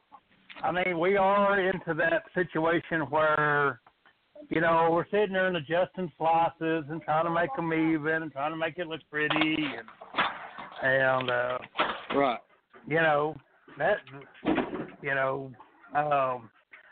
I 0.63 0.71
mean, 0.71 0.99
we 0.99 1.17
are 1.17 1.61
into 1.61 1.95
that 1.95 2.25
situation 2.35 3.03
where 3.11 3.81
you 4.51 4.61
know, 4.61 4.89
we're 4.93 5.07
sitting 5.07 5.33
there 5.33 5.47
and 5.47 5.57
adjusting 5.57 6.13
slices 6.19 6.85
and 6.91 7.03
trying 7.03 7.25
to 7.25 7.31
make 7.31 7.55
them 7.57 7.73
even 7.73 8.23
and 8.23 8.33
trying 8.33 8.53
to 8.53 8.57
make 8.57 8.79
it 8.79 8.87
look 8.87 9.01
pretty 9.11 9.35
and 9.37 9.89
and 10.83 11.31
uh 11.31 11.59
Right. 12.15 12.39
you 12.87 12.97
know 12.97 13.37
that 13.79 13.97
you 15.03 15.15
know 15.15 15.51
um 15.95 16.51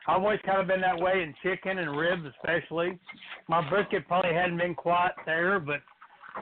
I've 0.09 0.21
always 0.21 0.41
kind 0.45 0.61
of 0.61 0.67
been 0.67 0.81
that 0.81 0.99
way 0.99 1.23
in 1.23 1.35
chicken 1.45 1.79
and 1.79 1.97
ribs 1.97 2.25
especially. 2.37 2.99
My 3.49 3.69
brisket 3.69 4.09
probably 4.09 4.35
hadn't 4.35 4.59
been 4.59 4.75
quite 4.75 5.13
there, 5.27 5.61
but 5.61 5.81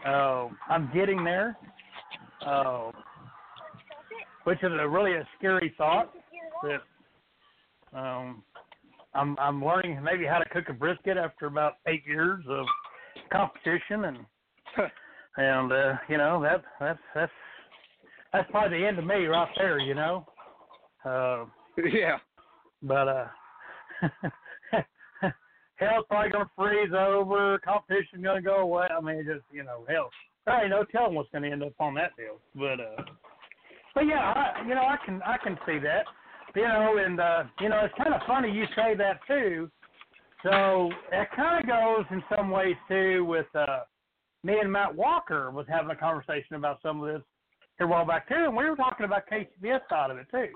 uh, 0.09 0.49
I'm 0.71 0.91
getting 0.95 1.23
there. 1.23 1.59
Uh, 2.41 2.91
which 4.45 4.59
is 4.63 4.71
a 4.79 4.89
really 4.89 5.15
a 5.15 5.27
scary 5.39 5.75
thought 5.77 6.13
that 6.63 7.99
um 7.99 8.43
I'm 9.15 9.37
I'm 9.39 9.65
learning 9.65 10.03
maybe 10.03 10.25
how 10.25 10.39
to 10.39 10.49
cook 10.51 10.69
a 10.69 10.73
brisket 10.73 11.17
after 11.17 11.47
about 11.47 11.75
eight 11.87 12.07
years 12.07 12.45
of 12.49 12.67
competition 13.33 14.05
and 14.05 14.19
and 15.37 15.73
uh, 15.73 15.93
you 16.09 16.17
know 16.17 16.41
that 16.43 16.63
that's 16.79 16.99
that's 17.15 17.33
that's 18.33 18.51
probably 18.51 18.79
the 18.79 18.87
end 18.87 18.99
of 18.99 19.05
me 19.05 19.27
right 19.27 19.49
there, 19.57 19.79
you 19.79 19.95
know. 19.95 20.27
Uh 21.05 21.45
yeah. 21.93 22.19
but 22.83 23.09
uh, 23.09 23.27
hell's 25.77 26.05
probably 26.09 26.31
gonna 26.31 26.51
freeze 26.57 26.93
over. 26.97 27.59
Competition's 27.59 28.25
gonna 28.25 28.43
go 28.43 28.57
away. 28.57 28.87
I 28.97 29.01
mean, 29.01 29.25
just 29.27 29.45
you 29.53 29.65
know, 29.65 29.85
hell, 29.89 30.11
there 30.47 30.61
ain't 30.61 30.71
no 30.71 30.85
telling 30.85 31.15
what's 31.15 31.31
gonna 31.31 31.49
end 31.49 31.63
up 31.63 31.73
on 31.81 31.95
that 31.95 32.17
deal. 32.17 32.39
But 32.55 32.81
uh, 32.81 33.03
but 33.95 34.07
yeah, 34.07 34.21
I, 34.21 34.67
you 34.67 34.75
know, 34.75 34.83
I 34.83 34.97
can 35.05 35.21
I 35.23 35.37
can 35.43 35.59
see 35.67 35.79
that. 35.79 36.05
You 36.55 36.63
know, 36.63 36.97
and 37.05 37.21
uh, 37.21 37.45
you 37.61 37.69
know, 37.69 37.81
it's 37.85 37.95
kind 37.97 38.15
of 38.15 38.21
funny 38.27 38.51
you 38.51 38.65
say 38.75 38.95
that 38.97 39.21
too. 39.27 39.71
So 40.43 40.91
it 41.13 41.29
kind 41.37 41.63
of 41.63 41.69
goes 41.69 42.05
in 42.11 42.23
some 42.35 42.51
ways 42.51 42.77
too 42.89 43.25
with 43.25 43.47
uh, 43.55 43.81
me 44.43 44.59
and 44.59 44.73
Matt 44.73 44.95
Walker 44.95 45.51
was 45.51 45.67
having 45.69 45.91
a 45.91 45.97
conversation 45.97 46.57
about 46.57 46.79
some 46.83 47.03
of 47.03 47.13
this 47.13 47.23
a 47.81 47.87
while 47.87 48.07
back 48.07 48.29
too, 48.29 48.35
and 48.35 48.57
we 48.57 48.69
were 48.69 48.77
talking 48.77 49.07
about 49.07 49.23
KCBS 49.31 49.81
side 49.89 50.11
of 50.11 50.19
it 50.19 50.27
too. 50.31 50.49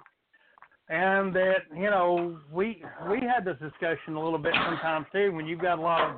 And 0.91 1.35
that 1.35 1.63
you 1.75 1.91
know 1.91 2.39
we 2.53 2.83
we 3.09 3.21
had 3.21 3.45
this 3.45 3.57
discussion 3.61 4.15
a 4.15 4.23
little 4.23 4.39
bit 4.39 4.55
sometimes 4.67 5.07
too 5.13 5.33
when 5.33 5.47
you've 5.47 5.63
got 5.63 5.79
a 5.79 5.83
lot 5.83 6.11
of 6.11 6.17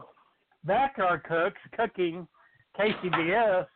backyard 0.64 1.22
cooks 1.24 1.60
cooking 1.76 2.26
KCBS, 2.78 3.66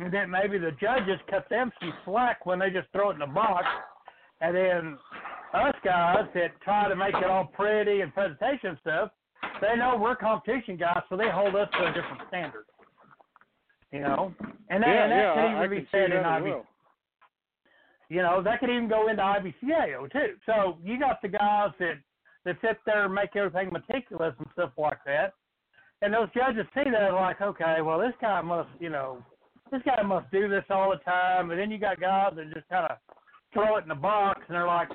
and 0.00 0.12
then 0.12 0.30
maybe 0.30 0.58
the 0.58 0.72
judges 0.80 1.20
cut 1.28 1.48
them 1.50 1.70
some 1.80 1.92
slack 2.04 2.46
when 2.46 2.58
they 2.58 2.70
just 2.70 2.88
throw 2.92 3.10
it 3.10 3.14
in 3.14 3.20
the 3.20 3.26
box, 3.26 3.66
and 4.40 4.56
then 4.56 4.98
us 5.52 5.74
guys 5.84 6.26
that 6.34 6.60
try 6.62 6.88
to 6.88 6.96
make 6.96 7.14
it 7.14 7.24
all 7.24 7.44
pretty 7.44 8.00
and 8.00 8.14
presentation 8.14 8.78
stuff, 8.80 9.10
they 9.60 9.76
know 9.76 9.98
we're 10.00 10.16
competition 10.16 10.76
guys, 10.76 11.02
so 11.08 11.16
they 11.16 11.30
hold 11.30 11.54
us 11.56 11.68
to 11.72 11.84
a 11.84 11.92
different 11.92 12.22
standard. 12.28 12.64
You 13.92 14.00
know, 14.00 14.32
and 14.68 14.82
that, 14.82 14.88
yeah, 14.88 15.02
and 15.02 15.12
that 15.12 15.18
yeah, 15.18 15.34
could 15.34 15.50
even 15.50 15.56
I 15.56 15.66
be 15.66 15.76
can 15.76 15.84
see 15.84 15.90
said 15.90 16.10
in 16.12 16.18
as 16.18 16.42
well. 16.42 16.66
You 18.08 18.22
know, 18.22 18.42
that 18.42 18.60
could 18.60 18.70
even 18.70 18.88
go 18.88 19.08
into 19.08 19.22
IBCAO 19.22 20.12
too. 20.12 20.34
So 20.46 20.78
you 20.82 20.98
got 20.98 21.20
the 21.22 21.28
guys 21.28 21.70
that 21.78 21.94
that 22.44 22.56
sit 22.62 22.78
there 22.86 23.04
and 23.04 23.14
make 23.14 23.36
everything 23.36 23.70
meticulous 23.72 24.34
and 24.38 24.46
stuff 24.52 24.70
like 24.78 24.98
that. 25.06 25.34
And 26.02 26.14
those 26.14 26.28
judges 26.34 26.66
see 26.72 26.88
that 26.90 27.12
like, 27.12 27.40
okay, 27.40 27.82
well 27.82 27.98
this 27.98 28.14
guy 28.20 28.40
must, 28.40 28.70
you 28.78 28.88
know, 28.88 29.22
this 29.70 29.82
guy 29.84 30.02
must 30.02 30.30
do 30.30 30.48
this 30.48 30.64
all 30.70 30.90
the 30.90 31.04
time. 31.04 31.50
And 31.50 31.60
then 31.60 31.70
you 31.70 31.78
got 31.78 32.00
guys 32.00 32.32
that 32.36 32.52
just 32.52 32.68
kind 32.68 32.90
of 32.90 32.96
throw 33.52 33.76
it 33.76 33.82
in 33.82 33.88
the 33.88 33.94
box 33.94 34.40
and 34.48 34.54
they're 34.54 34.66
like, 34.66 34.88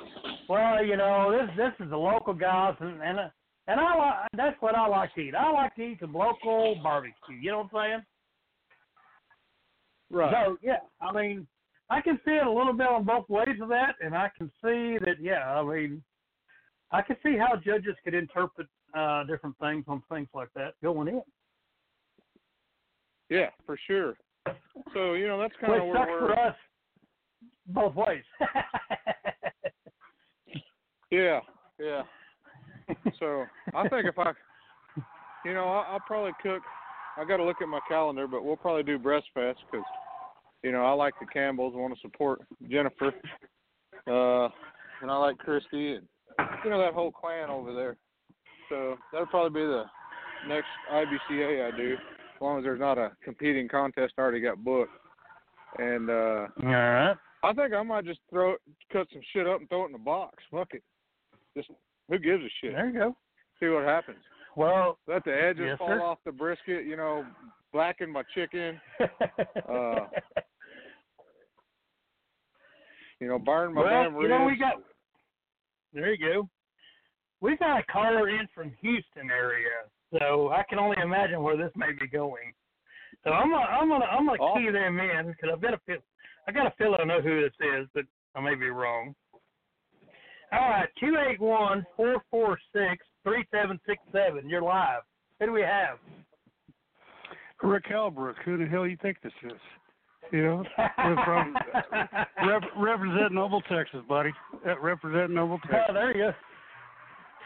well, 0.47 0.83
you 0.83 0.97
know, 0.97 1.31
this 1.31 1.49
this 1.57 1.85
is 1.85 1.89
the 1.89 1.97
local 1.97 2.33
guys 2.33 2.75
and 2.79 3.01
and 3.01 3.19
and 3.67 3.79
I 3.79 3.95
like 3.95 4.15
that's 4.35 4.61
what 4.61 4.75
I 4.75 4.87
like 4.87 5.13
to 5.15 5.21
eat. 5.21 5.35
I 5.35 5.51
like 5.51 5.75
to 5.75 5.81
eat 5.81 5.97
some 5.99 6.13
local 6.13 6.79
barbecue. 6.81 7.35
You 7.41 7.51
know 7.51 7.67
what 7.69 7.81
I'm 7.81 7.89
saying? 7.89 8.03
Right. 10.11 10.33
So 10.45 10.57
yeah, 10.61 10.79
I 11.01 11.11
mean, 11.11 11.47
I 11.89 12.01
can 12.01 12.19
see 12.25 12.31
it 12.31 12.45
a 12.45 12.51
little 12.51 12.73
bit 12.73 12.87
on 12.87 13.03
both 13.03 13.29
ways 13.29 13.59
of 13.61 13.69
that, 13.69 13.95
and 14.01 14.15
I 14.15 14.29
can 14.37 14.47
see 14.61 14.97
that. 15.05 15.15
Yeah, 15.19 15.59
I 15.59 15.63
mean, 15.63 16.03
I 16.91 17.01
can 17.01 17.17
see 17.23 17.37
how 17.37 17.55
judges 17.55 17.95
could 18.03 18.13
interpret 18.13 18.67
uh 18.95 19.23
different 19.25 19.57
things 19.59 19.83
on 19.87 20.01
things 20.11 20.27
like 20.33 20.49
that 20.55 20.73
going 20.83 21.07
in. 21.07 21.21
Yeah, 23.29 23.49
for 23.65 23.77
sure. 23.87 24.15
So 24.93 25.13
you 25.13 25.27
know 25.27 25.39
that's 25.39 25.53
kind 25.59 25.73
Which 25.73 25.81
of 25.81 25.87
where 25.87 25.95
sucks 25.95 26.09
we're. 26.11 26.19
for 26.19 26.39
us 26.39 26.55
both 27.67 27.95
ways. 27.95 28.23
Yeah, 31.11 31.39
yeah. 31.79 32.01
So 33.19 33.45
I 33.73 33.87
think 33.87 34.05
if 34.07 34.17
I, 34.19 34.33
you 35.45 35.53
know, 35.53 35.65
I, 35.65 35.93
I'll 35.93 36.03
probably 36.05 36.31
cook. 36.41 36.61
I 37.17 37.23
got 37.23 37.37
to 37.37 37.45
look 37.45 37.61
at 37.61 37.67
my 37.67 37.79
calendar, 37.87 38.27
but 38.27 38.43
we'll 38.43 38.57
probably 38.57 38.83
do 38.83 38.99
breast 38.99 39.27
fest 39.33 39.59
because, 39.71 39.85
you 40.63 40.73
know, 40.73 40.83
I 40.83 40.91
like 40.91 41.13
the 41.19 41.25
Campbells. 41.27 41.73
I 41.75 41.79
want 41.79 41.93
to 41.93 42.01
support 42.01 42.41
Jennifer, 42.69 43.13
uh, 44.07 44.49
and 45.01 45.09
I 45.09 45.17
like 45.17 45.37
Christy, 45.37 45.93
and 45.93 46.07
you 46.63 46.69
know 46.69 46.81
that 46.81 46.93
whole 46.93 47.11
clan 47.11 47.49
over 47.49 47.73
there. 47.73 47.95
So 48.69 48.97
that'll 49.11 49.27
probably 49.27 49.61
be 49.61 49.65
the 49.65 49.85
next 50.47 50.67
IBCA 50.91 51.71
I 51.73 51.77
do, 51.77 51.95
as 52.35 52.41
long 52.41 52.57
as 52.57 52.63
there's 52.63 52.79
not 52.79 52.97
a 52.97 53.11
competing 53.23 53.67
contest 53.67 54.13
I 54.17 54.21
already 54.21 54.41
got 54.41 54.63
booked. 54.63 54.91
And 55.79 56.09
uh 56.09 56.47
All 56.63 56.69
right. 56.69 57.15
I 57.43 57.53
think 57.53 57.73
I 57.73 57.83
might 57.83 58.05
just 58.05 58.19
throw 58.29 58.53
it, 58.53 58.61
cut 58.91 59.07
some 59.13 59.21
shit 59.33 59.45
up 59.47 59.59
and 59.59 59.69
throw 59.69 59.83
it 59.83 59.87
in 59.87 59.91
the 59.91 59.97
box. 59.99 60.43
Fuck 60.51 60.69
it. 60.73 60.83
Just 61.55 61.69
who 62.09 62.17
gives 62.17 62.43
a 62.43 62.49
shit? 62.61 62.73
There 62.73 62.89
you 62.89 62.97
go. 62.99 63.15
See 63.59 63.67
what 63.67 63.83
happens. 63.85 64.17
Well, 64.55 64.97
Let 65.07 65.23
the 65.25 65.31
edges 65.35 65.63
Yes, 65.67 65.77
fall 65.77 65.87
sir. 65.89 66.01
off 66.01 66.17
the 66.25 66.31
brisket. 66.31 66.85
You 66.85 66.95
know, 66.97 67.25
blacken 67.73 68.11
my 68.11 68.23
chicken. 68.33 68.79
Uh, 69.69 70.07
You 73.19 73.27
know, 73.27 73.39
burn 73.39 73.73
my 73.73 73.81
well, 73.81 74.03
damn 74.03 74.21
you 74.21 74.27
know, 74.27 74.45
we 74.45 74.57
got. 74.57 74.75
There 75.93 76.13
you 76.13 76.17
go. 76.33 76.49
We 77.41 77.55
got 77.57 77.79
a 77.79 77.83
caller 77.83 78.29
in 78.29 78.47
from 78.53 78.73
Houston 78.81 79.29
area, 79.31 79.69
so 80.19 80.49
I 80.51 80.63
can 80.69 80.79
only 80.79 80.97
imagine 81.01 81.41
where 81.43 81.57
this 81.57 81.71
may 81.75 81.91
be 81.91 82.07
going. 82.07 82.53
So 83.23 83.31
I'm 83.31 83.49
gonna, 83.49 83.65
I'm 83.65 83.89
gonna, 83.89 84.05
I'm 84.05 84.25
gonna 84.25 84.37
Oh. 84.41 84.53
key 84.55 84.69
them 84.69 84.99
in 84.99 85.27
because 85.27 85.49
I've 85.53 85.61
got 85.61 85.73
a 85.73 85.79
feel, 85.85 85.97
I 86.47 86.51
got 86.51 86.67
a 86.67 86.71
feel 86.77 86.95
I 86.99 87.03
know 87.05 87.21
who 87.21 87.41
this 87.41 87.53
is, 87.59 87.87
but 87.93 88.03
I 88.35 88.41
may 88.41 88.55
be 88.55 88.69
wrong. 88.69 89.15
All 90.51 90.59
right, 90.69 90.89
two 90.99 91.15
eight 91.27 91.39
one 91.41 91.85
four 91.97 92.21
four 92.29 92.57
six 92.71 93.05
three 93.23 93.45
seven 93.51 93.79
six 93.87 94.01
seven. 94.11 94.47
You're 94.49 94.61
live. 94.61 95.01
Who 95.39 95.47
do 95.47 95.51
we 95.51 95.61
have? 95.61 95.97
Rick 97.63 97.85
Halbrook, 97.89 98.35
who 98.43 98.57
the 98.57 98.65
hell 98.65 98.83
do 98.83 98.89
you 98.89 98.97
think 99.01 99.17
this 99.23 99.33
is? 99.43 99.59
You 100.31 100.43
know, 100.43 100.63
we're 100.77 101.23
from 101.25 101.55
rep, 102.47 102.63
representing 102.77 103.35
Noble, 103.35 103.61
Texas, 103.61 104.01
buddy. 104.09 104.31
Uh, 104.67 104.77
representing 104.79 105.35
Noble, 105.35 105.59
Texas. 105.59 105.79
Oh, 105.89 105.93
there 105.93 106.15
you 106.17 106.23
go. 106.25 106.31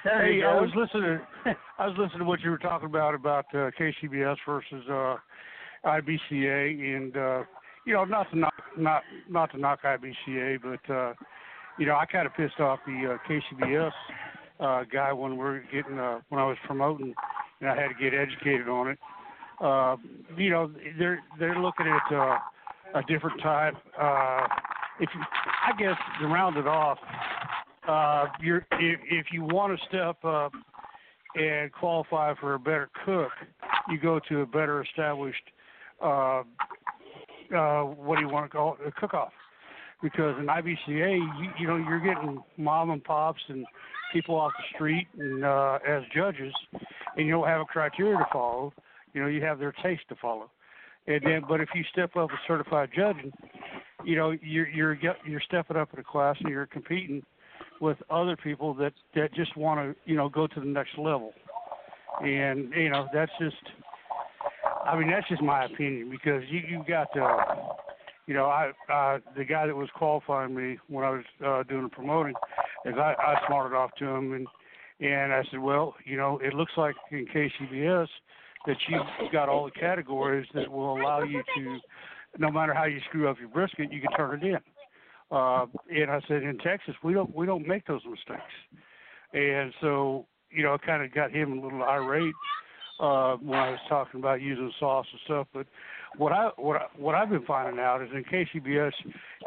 There 0.03 0.25
Hey, 0.25 0.43
I 0.43 0.59
was 0.59 0.69
listening. 0.75 1.19
I 1.77 1.87
was 1.87 1.95
listening 1.97 2.19
to 2.19 2.25
what 2.25 2.41
you 2.41 2.51
were 2.51 2.57
talking 2.57 2.87
about 2.87 3.15
about 3.15 3.45
uh, 3.53 3.69
KCBS 3.79 4.37
versus 4.45 4.83
uh, 4.89 5.17
IBCA, 5.85 6.95
and 6.95 7.17
uh, 7.17 7.43
you 7.85 7.93
know, 7.93 8.05
not 8.05 8.29
to 8.31 8.37
knock 8.37 8.53
not 8.77 9.03
not 9.29 9.51
to 9.51 9.57
knock 9.57 9.81
IBCA, 9.83 10.59
but 10.61 10.93
uh, 10.93 11.13
you 11.77 11.85
know, 11.85 11.95
I 11.95 12.05
kind 12.05 12.25
of 12.25 12.33
pissed 12.33 12.59
off 12.59 12.79
the 12.85 13.15
uh, 13.15 13.29
KCBS 13.29 13.91
uh, 14.59 14.83
guy 14.91 15.11
when 15.11 15.31
we 15.31 15.37
were 15.37 15.63
getting 15.71 15.99
uh, 15.99 16.19
when 16.29 16.39
I 16.41 16.45
was 16.45 16.57
promoting, 16.65 17.13
and 17.59 17.69
I 17.69 17.75
had 17.75 17.89
to 17.89 17.95
get 18.01 18.13
educated 18.13 18.69
on 18.69 18.89
it. 18.89 18.99
Uh, 19.59 19.97
you 20.37 20.49
know, 20.49 20.71
they're 20.97 21.19
they're 21.39 21.59
looking 21.59 21.87
at 21.87 22.15
uh, 22.15 22.37
a 22.95 23.03
different 23.07 23.41
type. 23.41 23.75
Uh, 23.99 24.47
if 25.01 25.09
you, 25.13 25.21
I 25.67 25.77
guess 25.77 25.97
to 26.21 26.27
round 26.27 26.57
it 26.57 26.67
off, 26.67 26.97
uh, 27.89 28.27
you're 28.41 28.65
if, 28.73 28.99
if 29.09 29.25
you 29.31 29.43
want 29.43 29.77
to 29.77 29.85
step 29.87 30.23
up 30.23 30.53
and 31.35 31.71
qualify 31.71 32.33
for 32.39 32.53
a 32.53 32.59
better 32.59 32.89
cook, 33.05 33.31
you 33.89 33.99
go 33.99 34.19
to 34.29 34.41
a 34.41 34.45
better 34.45 34.81
established. 34.83 35.43
Uh, 36.01 36.43
uh, 37.55 37.81
what 37.81 38.17
do 38.17 38.21
you 38.21 38.29
want 38.29 38.49
to 38.49 38.55
call 38.55 38.77
it? 38.79 38.87
A 38.87 38.91
cook-off. 38.91 39.31
Because 40.01 40.35
in 40.39 40.45
IBCA, 40.45 40.87
you, 40.87 41.49
you 41.59 41.67
know, 41.67 41.75
you're 41.75 41.99
getting 41.99 42.41
mom 42.57 42.91
and 42.91 43.03
pops 43.03 43.41
and 43.49 43.65
people 44.13 44.35
off 44.35 44.51
the 44.57 44.75
street 44.75 45.07
and 45.17 45.43
uh, 45.43 45.79
as 45.87 46.03
judges, 46.15 46.53
and 47.17 47.25
you 47.25 47.33
don't 47.33 47.47
have 47.47 47.61
a 47.61 47.65
criteria 47.65 48.17
to 48.17 48.25
follow. 48.31 48.71
You 49.13 49.21
know, 49.21 49.27
you 49.27 49.41
have 49.41 49.59
their 49.59 49.73
taste 49.83 50.03
to 50.09 50.15
follow. 50.21 50.51
And 51.07 51.21
then, 51.23 51.41
but 51.47 51.59
if 51.59 51.69
you 51.73 51.83
step 51.91 52.15
up 52.15 52.29
as 52.31 52.39
certified 52.47 52.89
judging, 52.95 53.31
you 54.05 54.15
know, 54.15 54.31
you're 54.41 54.69
you're 54.69 54.97
you're 55.25 55.41
stepping 55.41 55.75
up 55.75 55.89
in 55.93 55.99
a 55.99 56.03
class 56.03 56.37
and 56.39 56.49
you're 56.49 56.67
competing 56.67 57.23
with 57.81 57.97
other 58.09 58.35
people 58.35 58.73
that 58.75 58.93
that 59.15 59.33
just 59.33 59.55
want 59.57 59.79
to 59.79 60.09
you 60.09 60.15
know 60.15 60.29
go 60.29 60.47
to 60.47 60.59
the 60.59 60.65
next 60.65 60.97
level. 60.97 61.33
And 62.21 62.73
you 62.73 62.89
know, 62.89 63.07
that's 63.13 63.31
just, 63.39 63.55
I 64.85 64.97
mean, 64.97 65.09
that's 65.09 65.27
just 65.29 65.41
my 65.41 65.65
opinion 65.65 66.09
because 66.09 66.43
you 66.49 66.59
you 66.67 66.83
got 66.87 67.07
uh, 67.17 67.55
you 68.27 68.33
know, 68.33 68.45
I 68.45 68.71
uh, 68.93 69.19
the 69.35 69.43
guy 69.43 69.65
that 69.67 69.75
was 69.75 69.89
qualifying 69.95 70.53
me 70.53 70.77
when 70.87 71.03
I 71.03 71.09
was 71.09 71.23
uh, 71.45 71.63
doing 71.63 71.83
the 71.83 71.89
promoting, 71.89 72.35
is 72.85 72.93
I, 72.95 73.15
I 73.17 73.47
smarted 73.47 73.75
off 73.75 73.91
to 73.99 74.05
him 74.05 74.33
and 74.33 74.47
and 74.99 75.33
I 75.33 75.43
said, 75.49 75.59
well, 75.59 75.95
you 76.05 76.17
know, 76.17 76.39
it 76.43 76.53
looks 76.53 76.73
like 76.77 76.95
in 77.11 77.25
KCBS 77.25 78.07
that 78.67 78.75
you've 78.87 79.31
got 79.31 79.49
all 79.49 79.65
the 79.65 79.71
categories 79.71 80.47
that 80.53 80.69
will 80.69 81.01
allow 81.01 81.23
you 81.23 81.41
to, 81.55 81.79
no 82.37 82.51
matter 82.51 82.73
how 82.73 82.83
you 82.83 82.99
screw 83.07 83.29
up 83.29 83.37
your 83.39 83.47
brisket, 83.47 83.91
you 83.91 84.01
can 84.01 84.11
turn 84.11 84.43
it 84.43 84.45
in. 84.45 84.57
Uh, 85.31 85.65
and 85.89 86.09
I 86.09 86.21
said, 86.27 86.43
in 86.43 86.57
Texas, 86.57 86.95
we 87.03 87.13
don't 87.13 87.33
we 87.35 87.45
don't 87.45 87.67
make 87.67 87.85
those 87.85 88.01
mistakes. 88.05 88.41
And 89.33 89.71
so, 89.79 90.25
you 90.49 90.63
know, 90.63 90.73
I 90.73 90.77
kind 90.77 91.03
of 91.03 91.13
got 91.13 91.31
him 91.31 91.59
a 91.59 91.61
little 91.61 91.83
irate 91.83 92.33
uh, 92.99 93.35
when 93.35 93.57
I 93.57 93.71
was 93.71 93.79
talking 93.87 94.19
about 94.19 94.41
using 94.41 94.71
sauce 94.79 95.05
and 95.11 95.21
stuff. 95.25 95.47
But 95.53 95.67
what 96.17 96.31
I 96.31 96.49
what 96.57 96.77
I, 96.77 96.85
what 96.97 97.15
I've 97.15 97.29
been 97.29 97.45
finding 97.45 97.79
out 97.79 98.01
is 98.01 98.09
in 98.13 98.23
KCBS, 98.23 98.91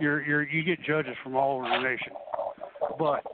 you're 0.01 0.25
you're 0.25 0.49
you 0.49 0.63
get 0.63 0.83
judges 0.85 1.17
from 1.23 1.35
all 1.35 1.59
over 1.59 1.69
the 1.69 1.83
nation, 1.83 2.13
but 2.99 3.25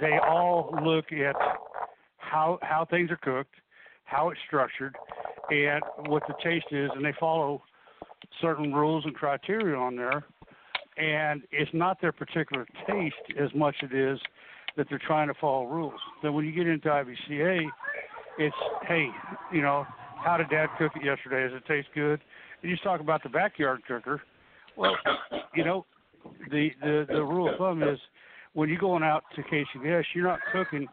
they 0.00 0.18
all 0.18 0.78
look 0.82 1.06
at 1.12 1.34
how 2.18 2.58
how 2.62 2.86
things 2.88 3.10
are 3.10 3.16
cooked, 3.16 3.54
how 4.04 4.30
it's 4.30 4.40
structured, 4.46 4.94
and 5.50 5.82
what 6.08 6.22
the 6.28 6.34
taste 6.44 6.66
is, 6.70 6.90
and 6.94 7.04
they 7.04 7.14
follow 7.18 7.62
certain 8.40 8.72
rules 8.72 9.04
and 9.04 9.14
criteria 9.14 9.76
on 9.76 9.96
there. 9.96 10.24
And 10.96 11.42
it's 11.52 11.70
not 11.74 12.00
their 12.00 12.12
particular 12.12 12.66
taste 12.88 13.38
as 13.38 13.50
much 13.54 13.74
as 13.82 13.90
it 13.92 13.96
is 13.96 14.18
that 14.76 14.86
they're 14.88 15.00
trying 15.06 15.28
to 15.28 15.34
follow 15.40 15.66
rules. 15.66 16.00
Then 16.22 16.34
when 16.34 16.44
you 16.44 16.52
get 16.52 16.66
into 16.66 16.88
IBCA, 16.88 17.66
it's 18.38 18.56
hey, 18.86 19.08
you 19.52 19.62
know, 19.62 19.86
how 20.22 20.36
did 20.36 20.48
Dad 20.50 20.68
cook 20.78 20.92
it 20.96 21.04
yesterday? 21.04 21.48
Does 21.48 21.62
it 21.62 21.66
taste 21.66 21.88
good? 21.94 22.20
And 22.62 22.70
you 22.70 22.76
talk 22.82 23.00
about 23.00 23.22
the 23.22 23.28
backyard 23.28 23.82
cooker. 23.86 24.22
Well, 24.76 24.96
you 25.54 25.64
know, 25.64 25.86
the 26.50 26.70
the 26.82 27.06
the 27.08 27.22
rule 27.22 27.50
of 27.50 27.58
thumb 27.58 27.82
is 27.82 27.98
when 28.54 28.68
you're 28.68 28.78
going 28.78 29.02
out 29.02 29.24
to 29.34 29.42
KCBS, 29.42 30.04
you're 30.14 30.26
not 30.26 30.40
cooking 30.52 30.86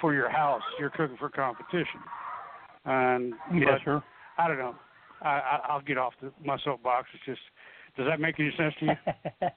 for 0.00 0.14
your 0.14 0.30
house. 0.30 0.62
You're 0.78 0.90
cooking 0.90 1.16
for 1.18 1.28
competition. 1.28 2.00
And 2.84 3.34
Yeah, 3.52 3.72
but 3.72 3.82
sure. 3.82 4.04
I 4.38 4.48
don't 4.48 4.58
know. 4.58 4.74
I, 5.22 5.28
I 5.28 5.60
I'll 5.68 5.82
get 5.82 5.98
off 5.98 6.14
the, 6.22 6.32
my 6.44 6.56
soapbox. 6.64 7.08
It's 7.12 7.24
just, 7.26 7.40
does 7.98 8.06
that 8.08 8.20
make 8.20 8.38
any 8.40 8.52
sense 8.56 8.74
to 8.80 8.86
you? 8.86 8.92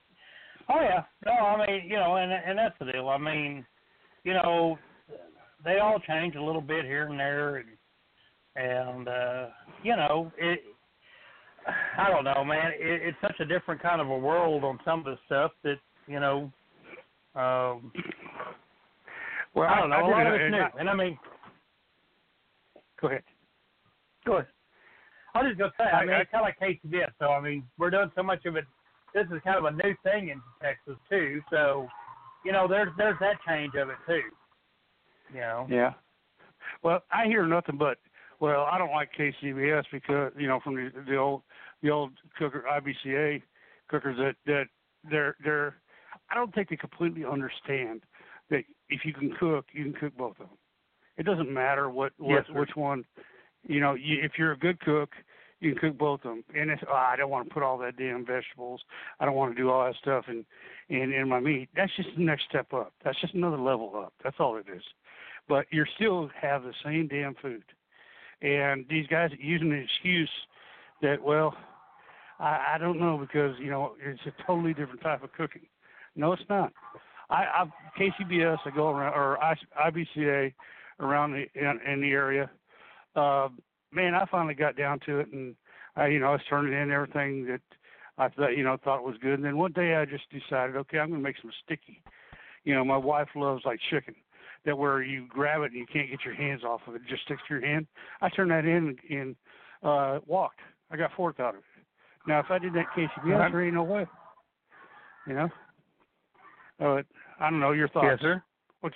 oh 0.70 0.82
yeah, 0.82 1.04
no, 1.26 1.32
I 1.32 1.66
mean, 1.66 1.86
you 1.88 1.96
know, 1.96 2.16
and 2.18 2.32
and 2.34 2.58
that's 2.58 2.76
the 2.80 2.92
deal. 2.92 3.08
I 3.08 3.18
mean, 3.18 3.66
you 4.24 4.34
know, 4.34 4.78
they 5.64 5.78
all 5.78 6.00
change 6.00 6.36
a 6.36 6.42
little 6.42 6.62
bit 6.62 6.84
here 6.84 7.08
and 7.08 7.20
there, 7.20 7.58
and 7.58 7.68
and 8.56 9.08
uh, 9.08 9.48
you 9.84 9.96
know, 9.96 10.32
it. 10.38 10.62
I 11.98 12.10
don't 12.10 12.24
know, 12.26 12.44
man. 12.44 12.72
It, 12.74 13.02
it's 13.04 13.18
such 13.22 13.39
a 13.39 13.46
different 13.46 13.82
kind 13.82 14.02
of 14.02 14.10
a 14.10 14.18
world 14.18 14.64
on 14.64 14.80
some 14.84 15.00
of 15.00 15.06
the 15.06 15.18
stuff 15.28 15.52
that 15.64 15.78
you 16.08 16.20
know. 16.20 16.52
Um, 17.36 17.94
Well, 19.54 19.70
I 19.70 19.80
don't 19.80 19.89
know. 19.89 19.98
I 19.98 20.02
a 20.02 20.08
lot 20.08 20.28
of 20.28 20.34
it's 20.34 20.52
new, 20.52 20.60
I- 20.60 20.80
and 20.80 20.89
I 20.89 20.96
mean, 20.96 21.18
Go 23.00 23.08
ahead. 23.08 23.24
Go 24.26 24.34
ahead. 24.34 24.48
I 25.34 25.44
was 25.44 25.50
just 25.50 25.60
gonna 25.60 25.72
say, 25.78 25.84
I, 25.86 26.00
I- 26.02 26.06
mean, 26.06 26.16
I- 26.16 26.22
it's 26.22 26.32
kind 26.32 26.46
of 26.46 26.48
like 26.48 26.60
KCBS. 26.60 27.12
So 27.20 27.30
I 27.30 27.40
mean, 27.42 27.64
we're 27.78 27.90
doing 27.90 28.12
so 28.16 28.24
much 28.24 28.46
of 28.46 28.56
it. 28.56 28.66
This 29.14 29.26
is 29.32 29.42
kind 29.44 29.58
of 29.58 29.66
a 29.66 29.72
new 29.72 29.94
thing 30.04 30.30
in 30.30 30.42
Texas 30.62 30.96
too. 31.10 31.42
So, 31.50 31.88
you 32.46 32.52
know, 32.52 32.68
there's 32.68 32.90
there's 32.98 33.20
that 33.20 33.36
change 33.48 33.76
of 33.76 33.90
it 33.90 33.98
too. 34.08 34.22
You 35.34 35.42
know. 35.42 35.68
Yeah. 35.70 35.94
Well, 36.84 37.04
I 37.12 37.26
hear 37.26 37.46
nothing 37.46 37.78
but, 37.78 37.98
well, 38.40 38.68
I 38.72 38.78
don't 38.78 38.92
like 38.92 39.10
KCBS 39.18 39.84
because 39.92 40.32
you 40.38 40.48
know 40.48 40.60
from 40.64 40.76
the 40.76 40.92
the 41.08 41.18
old 41.18 41.44
the 41.82 41.90
old 41.90 42.12
cooker 42.38 42.66
IBCA 42.70 43.42
cookers 43.90 44.18
that 44.18 44.36
that 44.46 44.66
they're 45.10 45.36
they're 45.44 45.76
I 46.30 46.36
don't 46.36 46.54
think 46.54 46.70
they 46.70 46.78
completely 46.78 47.26
understand 47.26 48.02
that 48.50 48.64
if 48.90 49.06
you 49.06 49.14
can 49.14 49.34
cook, 49.40 49.66
you 49.74 49.84
can 49.86 49.94
cook 49.94 50.16
both 50.18 50.32
of 50.40 50.48
them. 50.48 50.58
It 51.18 51.24
doesn't 51.24 51.52
matter 51.54 51.90
what 51.90 52.14
what 52.18 52.46
Yes, 52.48 52.56
which 52.56 52.76
one. 52.76 53.04
You 53.68 53.80
know, 53.80 53.93
you, 53.93 54.18
if 54.24 54.34
you're 54.38 54.53
a 54.53 54.57
good 54.57 54.80
cook, 54.80 55.09
you 55.59 55.74
can 55.74 55.91
cook 55.91 55.97
both 55.97 56.22
of 56.26 56.32
them. 56.32 56.43
And 56.55 56.72
it's, 56.72 56.82
oh, 56.89 56.93
I 56.93 57.16
don't 57.16 57.30
want 57.30 57.47
to 57.47 57.53
put 57.53 57.64
all 57.64 57.78
that 57.80 57.95
damn 57.97 58.26
vegetables. 58.26 58.82
I 59.20 59.26
don't 59.26 59.36
want 59.36 59.55
to 59.55 59.62
do 59.62 59.70
all 59.70 59.86
that 59.86 59.95
stuff 60.01 60.26
in 60.28 60.45
in 60.89 61.14
in 61.14 61.30
my 61.30 61.39
meat. 61.39 61.70
That's 61.76 61.95
just 61.95 62.09
the 62.18 62.24
next 62.24 62.45
step 62.49 62.74
up. 62.74 62.93
That's 63.03 63.20
just 63.22 63.36
another 63.36 63.59
level 63.59 63.93
up. 63.95 64.14
That's 64.24 64.38
all 64.39 64.57
it 64.57 64.66
is. 64.74 64.84
But 65.47 65.66
you 65.72 65.86
still 65.95 66.30
have 66.39 66.64
the 66.64 66.74
same 66.84 67.07
damn 67.07 67.36
food. 67.36 67.64
And 68.41 68.86
these 68.89 69.05
guys 69.07 69.32
are 69.32 69.36
using 69.36 69.70
the 69.70 69.76
excuse 69.76 70.30
that 71.03 71.22
well, 71.22 71.55
I, 72.39 72.74
I 72.74 72.78
don't 72.80 72.99
know 72.99 73.18
because 73.18 73.55
you 73.59 73.70
know 73.70 73.93
it's 74.03 74.22
a 74.26 74.43
totally 74.47 74.74
different 74.74 75.01
type 75.01 75.24
of 75.24 75.32
cooking. 75.34 75.68
No, 76.16 76.34
it's 76.34 76.41
not. 76.49 76.74
I, 77.30 77.43
I 77.43 77.66
KCBS 77.99 78.57
I 78.66 78.70
go 78.72 78.89
around 78.89 79.14
or 79.14 79.41
I, 79.41 79.55
IBCA 79.88 80.53
around 80.99 81.34
the 81.34 81.45
in, 81.55 81.80
in 81.88 82.01
the 82.01 82.12
area. 82.12 82.49
Uh, 83.16 83.49
man, 83.91 84.16
I 84.16 84.26
finally 84.26 84.53
got 84.53 84.78
down 84.78 84.99
to 85.05 85.20
it, 85.20 85.32
and 85.32 85.55
I, 85.95 86.07
you 86.07 86.20
know, 86.20 86.28
I 86.28 86.32
was 86.32 86.41
turning 86.49 86.74
in 86.74 86.91
everything 86.91 87.45
that 87.47 87.62
I 88.18 88.30
thought, 88.30 88.57
you 88.57 88.64
know, 88.64 88.78
thought 88.84 89.03
was 89.03 89.18
good. 89.22 89.34
And 89.34 89.45
then 89.45 89.57
one 89.57 89.72
day 89.74 89.95
I 89.95 90.05
just 90.05 90.26
decided, 90.30 90.76
okay, 90.76 90.99
I'm 90.99 91.09
going 91.09 91.22
to 91.22 91.24
make 91.24 91.38
some 91.41 91.51
sticky. 91.64 92.01
You 92.64 92.76
know, 92.76 92.86
my 92.86 92.97
wife 92.97 93.30
loves 93.36 93.64
like 93.66 93.80
chicken, 93.89 94.16
that 94.66 94.78
where 94.78 95.01
you 95.01 95.28
grab 95.28 95.62
it 95.62 95.72
and 95.72 95.76
you 95.76 95.86
can't 95.91 96.09
get 96.09 96.24
your 96.24 96.36
hands 96.36 96.64
off 96.64 96.82
of 96.88 96.95
it, 96.95 97.01
it 97.01 97.09
just 97.09 97.24
sticks 97.24 97.41
to 97.47 97.55
your 97.55 97.66
hand. 97.66 97.88
I 98.22 98.30
turned 98.30 98.51
that 98.51 98.66
in 98.66 98.95
and 99.09 99.36
uh, 99.84 100.20
walked. 100.26 100.59
I 100.91 100.97
got 100.97 101.12
fourth 101.16 101.39
out 101.39 101.55
of 101.55 101.62
it. 101.62 101.86
Now, 102.28 102.39
if 102.39 102.51
I 102.51 102.59
did 102.59 102.74
that 102.74 102.86
KCBS, 102.95 103.39
Right. 103.39 103.51
there 103.51 103.66
ain't 103.66 103.74
no 103.74 103.84
way. 103.84 104.05
You 105.28 105.34
know. 105.34 105.49
Uh, 106.80 107.01
I 107.39 107.49
don't 107.49 107.59
know 107.59 107.72
your 107.72 107.88
thoughts. 107.89 108.07
Yes, 108.09 108.20
sir. 108.22 108.43
What's 108.82 108.95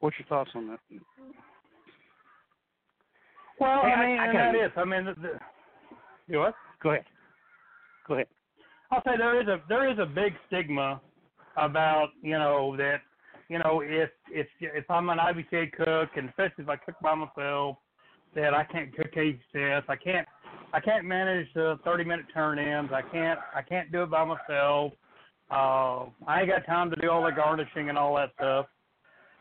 what's 0.00 0.16
your 0.18 0.26
thoughts 0.26 0.50
on 0.54 0.68
that? 0.68 0.80
Well, 3.62 3.82
Hey, 3.82 3.92
I 3.92 3.94
I- 3.94 4.06
mean, 4.06 4.18
I 4.18 4.24
and 4.26 4.32
gotta- 4.32 4.58
that 4.58 4.64
is. 4.66 4.72
I 4.76 4.84
mean, 4.84 5.04
the, 5.04 5.14
the, 5.14 5.40
you 6.26 6.38
what? 6.40 6.54
Go 6.82 6.90
ahead. 6.90 7.04
Go 8.08 8.14
ahead. 8.14 8.26
I'll 8.90 9.02
say 9.04 9.16
there 9.16 9.40
is 9.40 9.46
a 9.48 9.60
there 9.68 9.88
is 9.90 9.98
a 9.98 10.04
big 10.04 10.34
stigma 10.48 11.00
about 11.56 12.08
you 12.22 12.32
know 12.38 12.76
that 12.76 13.00
you 13.48 13.58
know 13.58 13.80
if 13.84 14.10
if 14.30 14.46
if 14.60 14.90
I'm 14.90 15.08
an 15.10 15.18
IBCA 15.18 15.72
cook 15.72 16.10
and 16.16 16.28
especially 16.28 16.64
if 16.64 16.68
I 16.68 16.76
cook 16.76 16.96
by 17.00 17.14
myself 17.14 17.76
that 18.34 18.52
I 18.52 18.64
can't 18.64 18.94
cook 18.94 19.12
KCS 19.14 19.84
I 19.88 19.96
can't 19.96 20.26
I 20.74 20.80
can't 20.80 21.06
manage 21.06 21.46
the 21.54 21.78
30 21.84 22.04
minute 22.04 22.26
turn 22.34 22.58
ins 22.58 22.90
I 22.92 23.00
can't 23.02 23.38
I 23.54 23.62
can't 23.62 23.90
do 23.92 24.02
it 24.02 24.10
by 24.10 24.24
myself 24.24 24.92
uh, 25.50 26.06
I 26.26 26.40
ain't 26.40 26.48
got 26.50 26.66
time 26.66 26.90
to 26.90 26.96
do 26.96 27.10
all 27.10 27.22
the 27.24 27.30
garnishing 27.32 27.88
and 27.88 27.96
all 27.96 28.14
that 28.16 28.30
stuff 28.34 28.66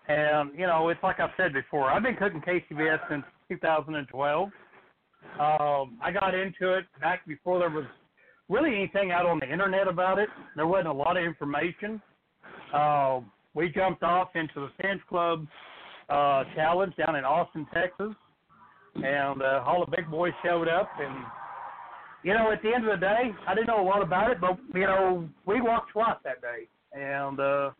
and 0.07 0.51
you 0.57 0.65
know 0.67 0.88
it's 0.89 1.03
like 1.03 1.19
I've 1.19 1.32
said 1.36 1.51
before 1.53 1.89
I've 1.91 2.03
been 2.03 2.15
cooking 2.15 2.41
KCBS 2.41 2.99
since 3.09 3.24
2012 3.52 4.49
um, 5.39 5.97
I 6.04 6.12
got 6.12 6.34
into 6.34 6.74
it 6.74 6.86
back 6.99 7.26
before 7.28 7.60
there 7.60 7.70
was 7.70 7.86
really 8.49 8.76
anything 8.76 9.12
out 9.12 9.26
on 9.26 9.39
the 9.39 9.52
internet 9.52 9.88
about 9.88 10.20
it. 10.20 10.30
There 10.56 10.68
wasn't 10.68 10.89
a 10.89 10.93
lot 10.93 11.18
of 11.18 11.24
information. 11.24 12.02
Uh, 12.74 13.22
we 13.54 13.70
jumped 13.70 14.04
off 14.04 14.30
into 14.36 14.54
the 14.56 14.70
Sam's 14.82 15.02
Club 15.10 15.47
uh, 16.10 16.43
challenge 16.56 16.95
down 16.97 17.16
in 17.16 17.24
Austin, 17.24 17.66
Texas, 17.74 18.14
and 18.95 19.41
uh, 19.41 19.64
all 19.66 19.86
the 19.86 19.95
big 19.95 20.10
boys 20.10 20.34
showed 20.43 20.68
up. 20.68 20.89
And 20.99 21.24
you 22.24 22.34
know, 22.34 22.52
at 22.52 22.62
the 22.62 22.74
end 22.74 22.88
of 22.88 22.99
the 22.99 23.06
day, 23.06 23.32
I 23.47 23.56
didn't 23.56 23.68
know 23.68 23.82
a 23.82 23.88
lot 23.88 24.02
about 24.02 24.32
it, 24.32 24.41
but 24.41 24.58
you 24.74 24.86
know, 24.86 25.28
we 25.45 25.62
walked 25.62 25.91
twice 25.91 26.18
that 26.24 26.41
day, 26.41 26.68
and 26.93 27.39
uh, 27.39 27.72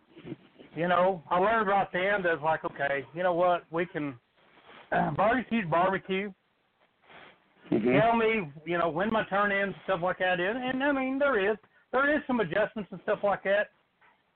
you 0.76 0.88
know, 0.88 1.22
I 1.30 1.38
learned 1.38 1.68
right 1.68 1.88
then 1.92 2.24
that 2.24 2.42
like, 2.42 2.64
okay, 2.64 3.06
you 3.14 3.24
know 3.24 3.34
what, 3.34 3.66
we 3.72 3.86
can 3.86 4.16
barbecue's 5.16 5.66
barbecue 5.70 6.32
tell 7.80 8.16
me, 8.16 8.52
you 8.66 8.78
know, 8.78 8.90
when 8.90 9.12
my 9.12 9.24
turn 9.26 9.52
ins, 9.52 9.76
stuff 9.86 10.02
like 10.04 10.20
that 10.20 10.40
is. 10.40 10.56
And 10.56 10.84
I 10.84 10.92
mean, 10.92 11.18
there 11.18 11.52
is 11.52 11.58
there 11.92 12.16
is 12.16 12.22
some 12.28 12.40
adjustments 12.40 12.90
and 12.92 13.00
stuff 13.04 13.20
like 13.24 13.44
that. 13.44 13.70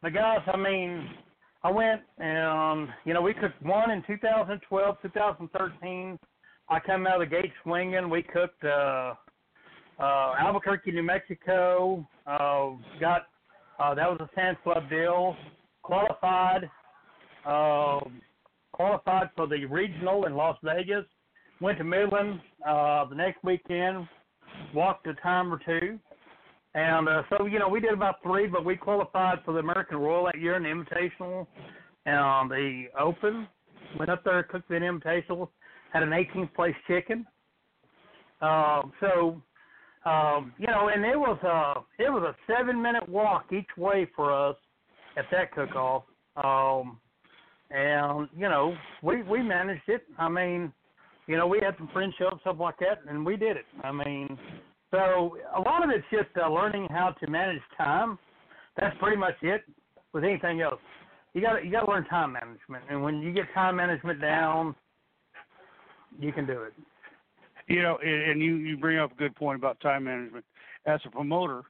The 0.04 0.12
guys, 0.12 0.40
I 0.48 0.58
mean, 0.58 1.10
I 1.64 1.72
went 1.72 2.02
and 2.18 2.90
you 3.06 3.14
know 3.14 3.22
we 3.22 3.34
cooked 3.34 3.62
one 3.62 3.92
in 3.92 4.04
2012, 4.08 4.98
2013. 5.02 6.20
I 6.68 6.80
come 6.80 7.06
out 7.08 7.22
of 7.22 7.30
the 7.30 7.36
gate 7.36 7.52
swinging. 7.64 8.10
We 8.10 8.24
cooked 8.24 8.64
uh, 8.64 9.14
uh, 10.00 10.34
Albuquerque, 10.40 10.92
New 10.92 11.04
Mexico. 11.04 12.08
Uh, 12.26 12.72
got 13.00 13.28
uh, 13.80 13.94
that 13.94 14.10
was 14.10 14.20
a 14.22 14.30
Sam's 14.36 14.58
Club 14.64 14.90
deal. 14.90 15.36
Qualified, 15.84 16.70
uh, 17.46 18.00
qualified 18.76 19.30
for 19.36 19.48
the 19.48 19.64
regional 19.66 20.26
in 20.26 20.36
Las 20.36 20.58
Vegas 20.62 21.06
went 21.62 21.78
to 21.78 21.84
Midland 21.86 22.42
uh, 22.68 23.06
the 23.06 23.16
next 23.16 23.42
weekend, 23.44 24.06
walked 24.74 25.08
a 25.08 25.14
time 25.16 25.54
or 25.54 25.60
two, 25.66 25.98
and 26.74 27.08
uh, 27.08 27.24
so 27.30 27.46
you 27.46 27.58
know 27.58 27.70
we 27.70 27.80
did 27.80 27.94
about 27.94 28.16
three, 28.22 28.48
but 28.48 28.66
we 28.66 28.76
qualified 28.76 29.40
for 29.46 29.54
the 29.54 29.60
American 29.60 29.98
Royal 29.98 30.26
that 30.26 30.40
year 30.40 30.58
in 30.58 30.64
the 30.64 30.70
Invitational 30.70 31.48
and 32.06 32.52
the 32.52 32.86
Open. 33.00 33.48
Went 33.98 34.12
up 34.12 34.26
there, 34.26 34.44
cooked 34.44 34.68
the 34.68 34.76
Invitational, 34.76 35.48
had 35.94 36.04
an 36.04 36.10
18th 36.10 36.54
place 36.54 36.76
chicken. 36.86 37.26
Uh, 38.42 38.82
so 39.00 39.42
um, 40.06 40.54
you 40.58 40.68
know, 40.68 40.90
and 40.94 41.06
it 41.06 41.18
was 41.18 41.40
a 41.44 42.04
it 42.04 42.10
was 42.10 42.24
a 42.24 42.36
seven 42.52 42.82
minute 42.82 43.08
walk 43.08 43.46
each 43.52 43.78
way 43.78 44.08
for 44.16 44.34
us 44.34 44.58
at 45.18 45.26
that 45.32 45.54
cook 45.54 45.76
off. 45.76 46.04
Um, 46.36 47.00
and 47.72 48.28
you 48.36 48.50
know 48.50 48.76
we 49.02 49.24
we 49.24 49.42
managed 49.42 49.88
it. 49.88 50.04
I 50.18 50.30
mean 50.30 50.72
you 51.28 51.38
know, 51.38 51.48
we 51.48 51.60
had 51.62 51.76
some 51.78 51.90
friends 51.92 52.14
show 52.18 52.28
up, 52.28 52.42
stuff 52.42 52.58
like 52.60 52.78
that, 52.80 53.00
and 53.10 53.26
we 53.26 53.36
did 53.36 53.58
it. 53.58 53.66
I 53.84 53.92
mean, 53.92 54.38
so 54.92 55.38
a 55.56 55.60
lot 55.60 55.84
of 55.84 55.90
it's 55.90 56.06
just 56.12 56.30
uh, 56.42 56.48
learning 56.50 56.88
how 56.92 57.16
to 57.20 57.28
manage 57.28 57.62
time. 57.78 58.20
That's 58.78 58.96
pretty 59.00 59.18
much 59.18 59.36
it. 59.42 59.64
With 60.14 60.24
anything 60.24 60.62
else, 60.62 60.80
you 61.34 61.42
got 61.42 61.66
you 61.66 61.72
got 61.72 61.82
to 61.82 61.92
learn 61.92 62.06
time 62.06 62.34
management, 62.34 62.86
and 62.90 63.04
when 63.04 63.22
you 63.22 63.34
get 63.34 63.46
time 63.54 63.76
management 63.76 64.22
down, 64.22 64.74
you 66.18 66.32
can 66.32 66.46
do 66.46 66.62
it. 66.62 66.74
You 67.68 67.82
know, 67.82 67.98
and 67.98 68.42
you 68.42 68.56
you 68.56 68.78
bring 68.78 68.98
up 68.98 69.12
a 69.12 69.16
good 69.16 69.36
point 69.36 69.60
about 69.60 69.80
time 69.82 70.06
management. 70.06 70.46
As 70.86 71.02
a 71.06 71.10
promoter, 71.10 71.64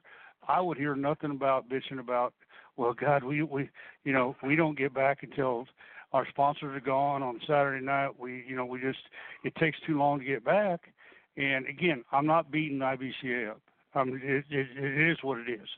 I 0.46 0.60
would 0.60 0.78
hear 0.78 0.94
nothing 0.94 1.32
about 1.32 1.68
bitching 1.68 1.98
about. 1.98 2.34
Well, 2.76 2.94
God, 2.94 3.24
we 3.24 3.42
we 3.42 3.70
you 4.04 4.12
know 4.12 4.36
we 4.42 4.56
don't 4.56 4.78
get 4.78 4.94
back 4.94 5.22
until 5.22 5.66
our 6.12 6.26
sponsors 6.28 6.76
are 6.76 6.80
gone 6.80 7.22
on 7.22 7.40
Saturday 7.46 7.84
night. 7.84 8.18
We 8.18 8.44
you 8.48 8.56
know 8.56 8.66
we 8.66 8.80
just 8.80 8.98
it 9.44 9.54
takes 9.56 9.78
too 9.86 9.98
long 9.98 10.18
to 10.20 10.24
get 10.24 10.44
back. 10.44 10.92
And 11.36 11.66
again, 11.66 12.04
I'm 12.12 12.26
not 12.26 12.50
beating 12.50 12.78
IBCA 12.78 13.50
up. 13.50 13.60
Um, 13.94 14.20
it, 14.22 14.44
it, 14.50 14.66
it 14.76 15.10
is 15.10 15.18
what 15.22 15.38
it 15.38 15.50
is. 15.50 15.68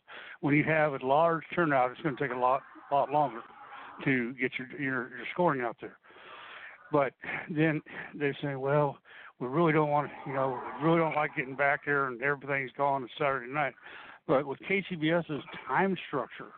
When 0.40 0.54
you 0.54 0.64
have 0.64 0.92
a 0.92 1.06
large 1.06 1.44
turnout, 1.54 1.90
it's 1.92 2.00
going 2.00 2.16
to 2.16 2.22
take 2.28 2.34
a 2.36 2.38
lot 2.38 2.62
lot 2.92 3.10
longer. 3.10 3.40
to 4.04 4.32
get 4.34 4.52
your 4.58 4.68
your, 4.80 5.08
your 5.16 5.26
scoring 5.32 5.62
out 5.62 5.76
there. 5.80 5.98
But 6.90 7.12
then 7.50 7.82
they 8.14 8.32
say, 8.42 8.56
well, 8.56 8.98
we 9.40 9.46
really 9.46 9.72
don't 9.72 9.90
want 9.90 10.08
to, 10.08 10.30
you 10.30 10.34
know, 10.34 10.58
we 10.80 10.86
really 10.86 10.98
don't 10.98 11.14
like 11.14 11.36
getting 11.36 11.54
back 11.54 11.84
there 11.84 12.06
and 12.06 12.20
everything's 12.22 12.72
gone 12.76 13.02
on 13.02 13.08
Saturday 13.18 13.52
night. 13.52 13.74
But 14.26 14.46
with 14.46 14.58
KCBS's 14.60 15.42
time 15.66 15.96
structure, 16.06 16.52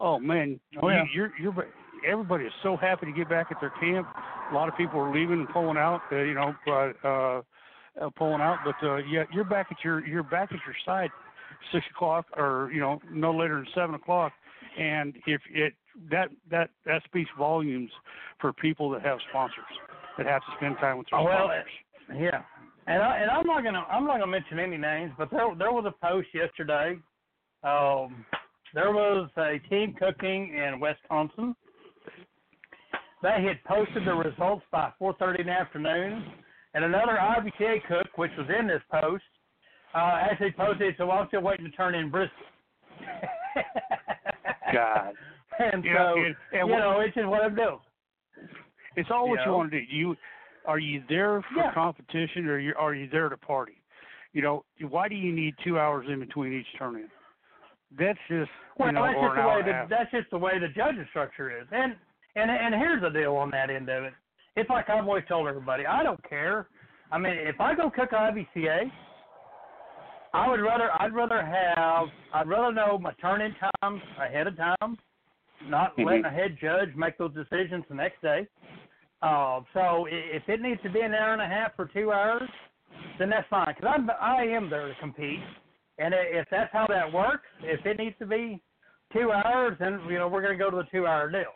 oh 0.00 0.18
man, 0.18 0.58
Oh, 0.82 0.88
yeah. 0.88 1.04
you, 1.04 1.08
you're 1.14 1.32
you're 1.54 1.66
everybody 2.06 2.44
is 2.44 2.52
so 2.62 2.76
happy 2.76 3.06
to 3.06 3.12
get 3.12 3.28
back 3.28 3.48
at 3.50 3.60
their 3.60 3.72
camp. 3.80 4.06
A 4.50 4.54
lot 4.54 4.68
of 4.68 4.76
people 4.76 4.98
are 5.00 5.12
leaving 5.12 5.40
and 5.40 5.48
pulling 5.50 5.76
out, 5.76 6.00
uh, 6.10 6.16
you 6.16 6.34
know, 6.34 6.54
uh, 6.66 7.06
uh, 7.06 7.42
uh, 8.00 8.10
pulling 8.16 8.40
out. 8.40 8.58
But 8.64 8.86
uh, 8.86 8.96
yeah, 8.96 9.24
you're 9.32 9.44
back 9.44 9.68
at 9.70 9.76
your 9.84 10.04
you're 10.06 10.22
back 10.22 10.50
at 10.52 10.58
your 10.66 10.74
site 10.84 11.10
six 11.72 11.84
o'clock 11.94 12.26
or 12.36 12.70
you 12.72 12.80
know 12.80 13.00
no 13.12 13.32
later 13.36 13.56
than 13.56 13.66
seven 13.74 13.94
o'clock. 13.94 14.32
And 14.78 15.16
if 15.26 15.40
it 15.52 15.74
that 16.10 16.28
that 16.50 16.70
that 16.86 17.02
speaks 17.04 17.30
volumes 17.38 17.90
for 18.40 18.52
people 18.52 18.90
that 18.90 19.02
have 19.02 19.18
sponsors 19.28 19.64
that 20.16 20.26
have 20.26 20.40
to 20.42 20.52
spend 20.56 20.76
time 20.78 20.98
with 20.98 21.06
their 21.10 21.20
Oh, 21.20 21.24
well, 21.24 21.48
sponsors. 21.48 21.72
Yeah, 22.20 22.42
and 22.86 23.02
I, 23.02 23.18
and 23.18 23.30
I'm 23.30 23.46
not 23.46 23.62
gonna 23.62 23.84
I'm 23.90 24.06
not 24.06 24.18
gonna 24.18 24.26
mention 24.30 24.58
any 24.58 24.76
names, 24.76 25.12
but 25.18 25.30
there 25.30 25.46
there 25.58 25.72
was 25.72 25.84
a 25.86 26.06
post 26.06 26.28
yesterday. 26.32 26.98
Um, 27.62 28.24
there 28.74 28.92
was 28.92 29.28
a 29.36 29.58
team 29.68 29.94
cooking 29.98 30.54
in 30.54 30.80
Wisconsin. 30.80 31.54
They 33.22 33.42
had 33.42 33.62
posted 33.64 34.06
the 34.06 34.14
results 34.14 34.64
by 34.70 34.92
4:30 34.98 35.40
in 35.40 35.46
the 35.46 35.52
afternoon, 35.52 36.32
and 36.74 36.84
another 36.84 37.18
IBTA 37.18 37.84
cook, 37.86 38.16
which 38.16 38.30
was 38.38 38.48
in 38.48 38.66
this 38.66 38.82
post, 38.90 39.24
uh, 39.94 40.18
actually 40.30 40.52
posted. 40.52 40.94
So 40.96 41.10
I'm 41.10 41.26
still 41.28 41.42
waiting 41.42 41.66
to 41.66 41.72
turn 41.72 41.94
in 41.94 42.10
brisket. 42.10 42.36
God. 44.72 45.14
and 45.58 45.84
You 45.84 45.92
know, 45.94 46.14
so 46.16 46.22
and- 46.24 46.36
and 46.52 46.68
you 46.68 46.72
what- 46.74 46.78
know 46.78 47.00
it's 47.00 47.14
just 47.14 47.26
what 47.26 47.42
I'm 47.44 47.54
doing. 47.54 47.80
It's 48.96 49.10
all 49.10 49.26
You 49.26 49.30
what 49.32 49.44
you 49.46 49.52
want 49.52 49.70
to 49.72 49.80
do. 49.80 49.86
You 49.94 50.16
are 50.66 50.78
you 50.78 51.02
there 51.08 51.42
for 51.42 51.54
Yeah. 51.56 51.72
competition 51.72 52.46
or 52.48 52.58
you 52.58 52.74
are 52.76 52.94
you 52.94 53.08
there 53.08 53.28
to 53.28 53.36
party? 53.36 53.82
You 54.32 54.42
know, 54.42 54.64
why 54.80 55.08
do 55.08 55.14
you 55.16 55.32
need 55.32 55.56
two 55.58 55.78
hours 55.78 56.08
in 56.08 56.20
between 56.20 56.52
each 56.52 56.72
turn 56.78 56.96
in? 56.96 57.10
That's 57.98 58.18
just 58.28 58.50
Well, 58.78 58.92
know, 58.92 59.02
that's 59.02 59.20
just 59.20 59.34
the 59.34 59.48
way 59.48 59.62
the 59.62 59.86
that's 59.88 60.10
just 60.10 60.30
the 60.30 60.38
way 60.38 60.58
the 60.58 60.68
judging 60.68 61.06
structure 61.10 61.50
is. 61.50 61.66
And 61.72 61.96
and 62.36 62.50
and 62.50 62.74
here's 62.74 63.02
the 63.02 63.10
deal 63.10 63.36
on 63.36 63.50
that 63.50 63.70
end 63.70 63.88
of 63.88 64.04
it. 64.04 64.14
It's 64.56 64.70
like 64.70 64.88
I've 64.88 65.06
always 65.06 65.24
told 65.28 65.48
everybody, 65.48 65.86
I 65.86 66.02
don't 66.02 66.22
care. 66.28 66.68
I 67.12 67.18
mean, 67.18 67.34
if 67.36 67.60
I 67.60 67.74
go 67.74 67.90
cook 67.90 68.10
IBCA, 68.10 68.90
I 70.32 70.48
would 70.48 70.60
rather 70.60 70.90
I'd 71.00 71.12
rather 71.12 71.44
have 71.44 72.08
I'd 72.32 72.48
rather 72.48 72.72
know 72.72 72.98
my 72.98 73.12
turn 73.20 73.40
in 73.40 73.54
times 73.82 74.02
ahead 74.20 74.46
of 74.46 74.56
time, 74.56 74.96
not 75.68 75.96
Mhm. 75.96 76.06
letting 76.06 76.24
a 76.24 76.30
head 76.30 76.56
judge 76.60 76.94
make 76.94 77.18
those 77.18 77.34
decisions 77.34 77.84
the 77.88 77.94
next 77.94 78.20
day. 78.22 78.46
Uh, 79.22 79.60
so 79.74 80.06
if 80.10 80.48
it 80.48 80.60
needs 80.60 80.80
to 80.82 80.90
be 80.90 81.00
an 81.00 81.14
hour 81.14 81.32
and 81.32 81.42
a 81.42 81.46
half 81.46 81.72
or 81.78 81.86
two 81.86 82.12
hours, 82.12 82.48
then 83.18 83.28
that's 83.28 83.46
fine 83.48 83.66
because 83.66 83.92
I'm 83.92 84.10
I 84.20 84.44
am 84.44 84.70
there 84.70 84.88
to 84.88 84.94
compete, 84.94 85.40
and 86.00 86.14
if 86.16 86.48
that's 86.50 86.72
how 86.72 86.86
that 86.88 87.12
works, 87.12 87.46
if 87.62 87.84
it 87.84 87.98
needs 87.98 88.16
to 88.18 88.26
be 88.26 88.60
two 89.12 89.32
hours, 89.32 89.76
then 89.78 90.00
you 90.08 90.18
know 90.18 90.28
we're 90.28 90.42
going 90.42 90.56
to 90.56 90.64
go 90.64 90.70
to 90.70 90.78
the 90.78 90.88
two-hour 90.90 91.30
deal. 91.30 91.52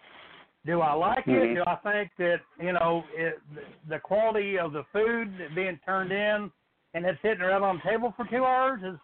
Do 0.67 0.81
I 0.81 0.93
like 0.93 1.25
Mhm. 1.25 1.53
it? 1.53 1.55
Do 1.55 1.63
I 1.67 1.77
think 1.77 2.11
that 2.19 2.41
you 2.61 2.73
know 2.73 3.05
it, 3.13 3.41
the 3.89 3.99
quality 3.99 4.59
of 4.59 4.73
the 4.73 4.85
food 4.93 5.55
being 5.55 5.79
turned 5.85 6.13
in 6.13 6.51
and 6.95 7.05
it's 7.05 7.21
sitting 7.23 7.43
around 7.43 7.63
on 7.63 7.77
the 7.77 7.91
table 7.91 8.13
for 8.17 8.25
two 8.27 8.45
hours 8.45 8.83
is 8.83 8.99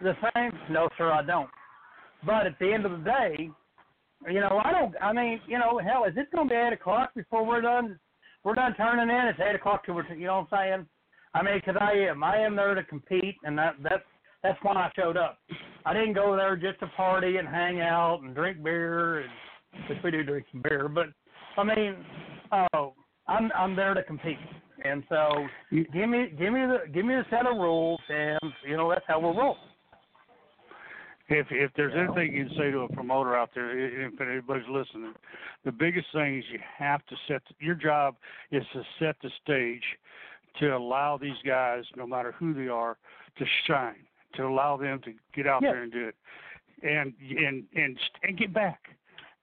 the 0.00 0.16
same? 0.34 0.52
No, 0.68 0.88
sir, 0.98 1.10
I 1.10 1.22
don't. 1.22 1.50
But 2.24 2.46
at 2.46 2.58
the 2.58 2.72
end 2.72 2.84
of 2.86 2.92
the 2.92 3.04
day, 3.04 3.50
you 4.28 4.40
know, 4.40 4.60
I 4.64 4.72
don't. 4.72 4.94
I 5.00 5.12
mean, 5.12 5.40
you 5.46 5.58
know, 5.58 5.78
hell, 5.78 6.04
is 6.04 6.16
it 6.16 6.30
going 6.32 6.48
to 6.48 6.54
be 6.54 6.58
eight 6.58 6.72
o'clock 6.72 7.14
before 7.14 7.44
we're 7.44 7.60
done? 7.60 7.98
We're 8.42 8.54
done 8.54 8.74
turning 8.74 9.14
in. 9.14 9.26
It's 9.28 9.40
eight 9.40 9.54
o'clock 9.54 9.84
till 9.84 9.94
we're. 9.94 10.12
You 10.14 10.26
know 10.26 10.46
what 10.48 10.58
I'm 10.58 10.68
saying? 10.68 10.88
I 11.34 11.42
mean, 11.42 11.54
because 11.58 11.76
I 11.80 11.92
am. 11.92 12.24
I 12.24 12.38
am 12.38 12.56
there 12.56 12.74
to 12.74 12.82
compete, 12.84 13.36
and 13.44 13.58
that 13.58 13.74
that's 13.82 14.04
that's 14.46 14.58
why 14.62 14.74
I 14.74 14.90
showed 14.96 15.16
up. 15.16 15.38
I 15.84 15.92
didn't 15.92 16.14
go 16.14 16.36
there 16.36 16.56
just 16.56 16.80
to 16.80 16.86
party 16.88 17.36
and 17.36 17.48
hang 17.48 17.80
out 17.80 18.20
and 18.22 18.34
drink 18.34 18.62
beer, 18.62 19.20
and 19.20 19.30
which 19.88 19.98
we 20.04 20.10
do 20.10 20.22
drink 20.22 20.46
some 20.52 20.62
beer. 20.62 20.88
But 20.88 21.06
I 21.56 21.64
mean, 21.64 21.96
oh, 22.72 22.94
I'm 23.28 23.50
I'm 23.56 23.74
there 23.74 23.94
to 23.94 24.02
compete, 24.02 24.38
and 24.84 25.02
so 25.08 25.46
give 25.72 26.08
me 26.08 26.32
give 26.38 26.52
me 26.52 26.60
the 26.66 26.78
give 26.92 27.04
me 27.04 27.14
the 27.14 27.24
set 27.30 27.46
of 27.46 27.56
rules, 27.56 28.00
and 28.08 28.40
you 28.66 28.76
know 28.76 28.88
that's 28.88 29.04
how 29.08 29.20
we'll 29.20 29.36
roll. 29.36 29.56
If 31.28 31.48
if 31.50 31.72
there's 31.76 31.92
You 31.94 32.04
know? 32.04 32.12
anything 32.14 32.36
you 32.36 32.46
can 32.46 32.56
say 32.56 32.70
to 32.70 32.80
a 32.80 32.88
promoter 32.88 33.36
out 33.36 33.50
there, 33.54 33.76
if 33.76 34.20
anybody's 34.20 34.68
listening, 34.68 35.12
the 35.64 35.72
biggest 35.72 36.06
thing 36.12 36.38
is 36.38 36.44
you 36.52 36.60
have 36.78 37.04
to 37.06 37.16
set 37.26 37.42
your 37.58 37.74
job 37.74 38.14
is 38.52 38.62
to 38.72 38.82
set 39.00 39.16
the 39.22 39.30
stage 39.42 39.82
to 40.60 40.76
allow 40.76 41.18
these 41.18 41.36
guys, 41.44 41.84
no 41.96 42.06
matter 42.06 42.32
who 42.32 42.54
they 42.54 42.68
are, 42.68 42.96
to 43.38 43.44
shine, 43.66 44.06
to 44.36 44.46
allow 44.46 44.76
them 44.76 45.00
to 45.04 45.12
get 45.34 45.46
out 45.46 45.62
Yeah. 45.62 45.72
there 45.72 45.82
and 45.82 45.92
do 45.92 46.08
it, 46.08 46.16
and 46.82 47.12
and 47.20 47.64
and 47.74 47.98
and 48.22 48.38
get 48.38 48.52
back, 48.52 48.96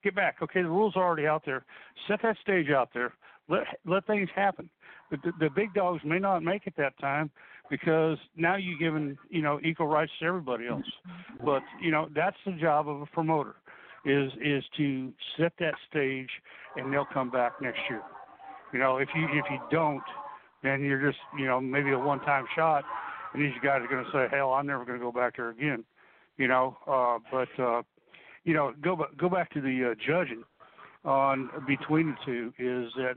get 0.03 0.15
back. 0.15 0.37
Okay, 0.41 0.61
the 0.61 0.69
rules 0.69 0.95
are 0.95 1.03
already 1.03 1.27
out 1.27 1.43
there. 1.45 1.65
Set 2.07 2.21
that 2.21 2.37
stage 2.41 2.69
out 2.69 2.89
there. 2.93 3.13
Let 3.49 3.63
let 3.85 4.05
things 4.07 4.29
happen. 4.35 4.69
But 5.09 5.21
the, 5.21 5.31
the 5.39 5.49
big 5.49 5.73
dogs 5.73 6.01
may 6.03 6.17
not 6.17 6.43
make 6.43 6.65
it 6.65 6.73
that 6.77 6.97
time 6.99 7.29
because 7.69 8.17
now 8.35 8.55
you're 8.55 8.77
giving 8.79 9.17
you 9.29 9.41
know 9.41 9.59
equal 9.63 9.87
rights 9.87 10.11
to 10.19 10.25
everybody 10.25 10.67
else. 10.67 10.85
But 11.43 11.61
you 11.81 11.91
know 11.91 12.07
that's 12.15 12.37
the 12.45 12.53
job 12.53 12.87
of 12.87 13.01
a 13.01 13.05
promoter 13.07 13.55
is 14.05 14.31
is 14.41 14.63
to 14.77 15.13
set 15.37 15.53
that 15.59 15.75
stage, 15.89 16.29
and 16.77 16.91
they'll 16.91 17.05
come 17.05 17.29
back 17.29 17.61
next 17.61 17.79
year. 17.89 18.01
You 18.71 18.79
know 18.79 18.97
if 18.97 19.09
you 19.15 19.25
if 19.25 19.45
you 19.49 19.59
don't, 19.71 20.03
then 20.63 20.81
you're 20.81 21.01
just 21.05 21.19
you 21.37 21.45
know 21.45 21.59
maybe 21.59 21.91
a 21.91 21.99
one 21.99 22.19
time 22.21 22.45
shot, 22.55 22.83
these 23.35 23.53
guys 23.63 23.81
are 23.81 23.87
going 23.87 24.05
to 24.05 24.11
say, 24.11 24.27
hell, 24.35 24.53
I'm 24.53 24.67
never 24.67 24.85
going 24.85 24.99
to 24.99 25.03
go 25.03 25.11
back 25.11 25.37
there 25.37 25.49
again. 25.49 25.83
You 26.37 26.47
know, 26.47 26.77
uh, 26.87 27.19
but 27.31 27.63
uh, 27.63 27.83
you 28.43 28.53
know 28.53 28.73
go 28.81 29.05
go 29.17 29.29
back 29.29 29.51
to 29.53 29.61
the 29.61 29.91
uh, 29.91 29.95
judging 30.05 30.43
on 31.05 31.49
between 31.67 32.07
the 32.07 32.15
two 32.25 32.53
is 32.57 32.91
that 32.95 33.15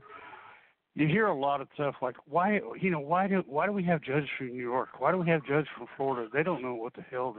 you 0.93 1.07
hear 1.07 1.27
a 1.27 1.35
lot 1.35 1.61
of 1.61 1.67
stuff 1.75 1.95
like 2.01 2.15
why 2.27 2.59
you 2.79 2.89
know 2.89 2.99
why 2.99 3.27
do 3.27 3.43
why 3.47 3.65
do 3.65 3.71
we 3.71 3.83
have 3.83 4.01
judges 4.01 4.29
from 4.37 4.47
New 4.47 4.61
York? 4.61 4.89
Why 4.99 5.11
do 5.11 5.17
we 5.17 5.27
have 5.29 5.45
judges 5.45 5.67
from 5.77 5.87
Florida? 5.95 6.29
They 6.31 6.43
don't 6.43 6.61
know 6.61 6.75
what 6.75 6.93
the 6.93 7.03
hell 7.09 7.35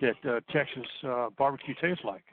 that 0.00 0.14
that 0.22 0.36
uh, 0.36 0.40
Texas 0.52 0.86
uh, 1.06 1.28
barbecue 1.36 1.74
tastes 1.80 2.04
like. 2.04 2.24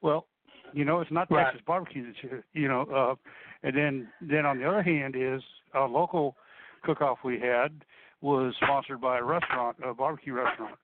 Well, 0.00 0.26
you 0.72 0.84
know 0.84 1.00
it's 1.00 1.10
not 1.10 1.30
Right. 1.30 1.44
Texas 1.44 1.62
barbecue 1.66 2.06
that 2.06 2.22
you 2.22 2.42
you 2.52 2.68
know. 2.68 2.82
Uh, 2.82 3.14
and 3.62 3.76
then 3.76 4.08
then 4.20 4.46
on 4.46 4.58
the 4.58 4.68
other 4.68 4.82
hand 4.82 5.14
is 5.16 5.42
a 5.74 5.84
local 5.84 6.36
cook-off 6.82 7.18
we 7.24 7.38
had 7.38 7.84
was 8.22 8.54
sponsored 8.62 9.00
by 9.00 9.18
a 9.18 9.22
restaurant, 9.22 9.76
a 9.84 9.92
barbecue 9.92 10.32
restaurant. 10.32 10.76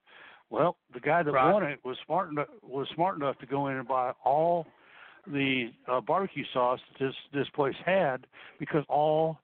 Well, 0.50 0.76
the 0.92 1.00
guy 1.00 1.22
that 1.22 1.32
Right. 1.32 1.52
won 1.52 1.62
it 1.62 1.82
was 1.84 1.96
smart 2.04 2.30
enough 2.30 2.48
was 2.62 2.88
smart 2.94 3.16
enough 3.16 3.38
to 3.38 3.46
go 3.46 3.68
in 3.68 3.76
and 3.76 3.86
buy 3.86 4.12
all 4.24 4.66
the 5.26 5.72
uh, 5.86 6.00
barbecue 6.00 6.44
sauce 6.52 6.80
that 6.92 7.04
this 7.04 7.14
this 7.32 7.48
place 7.50 7.76
had 7.84 8.26
because 8.58 8.84
all 8.88 9.38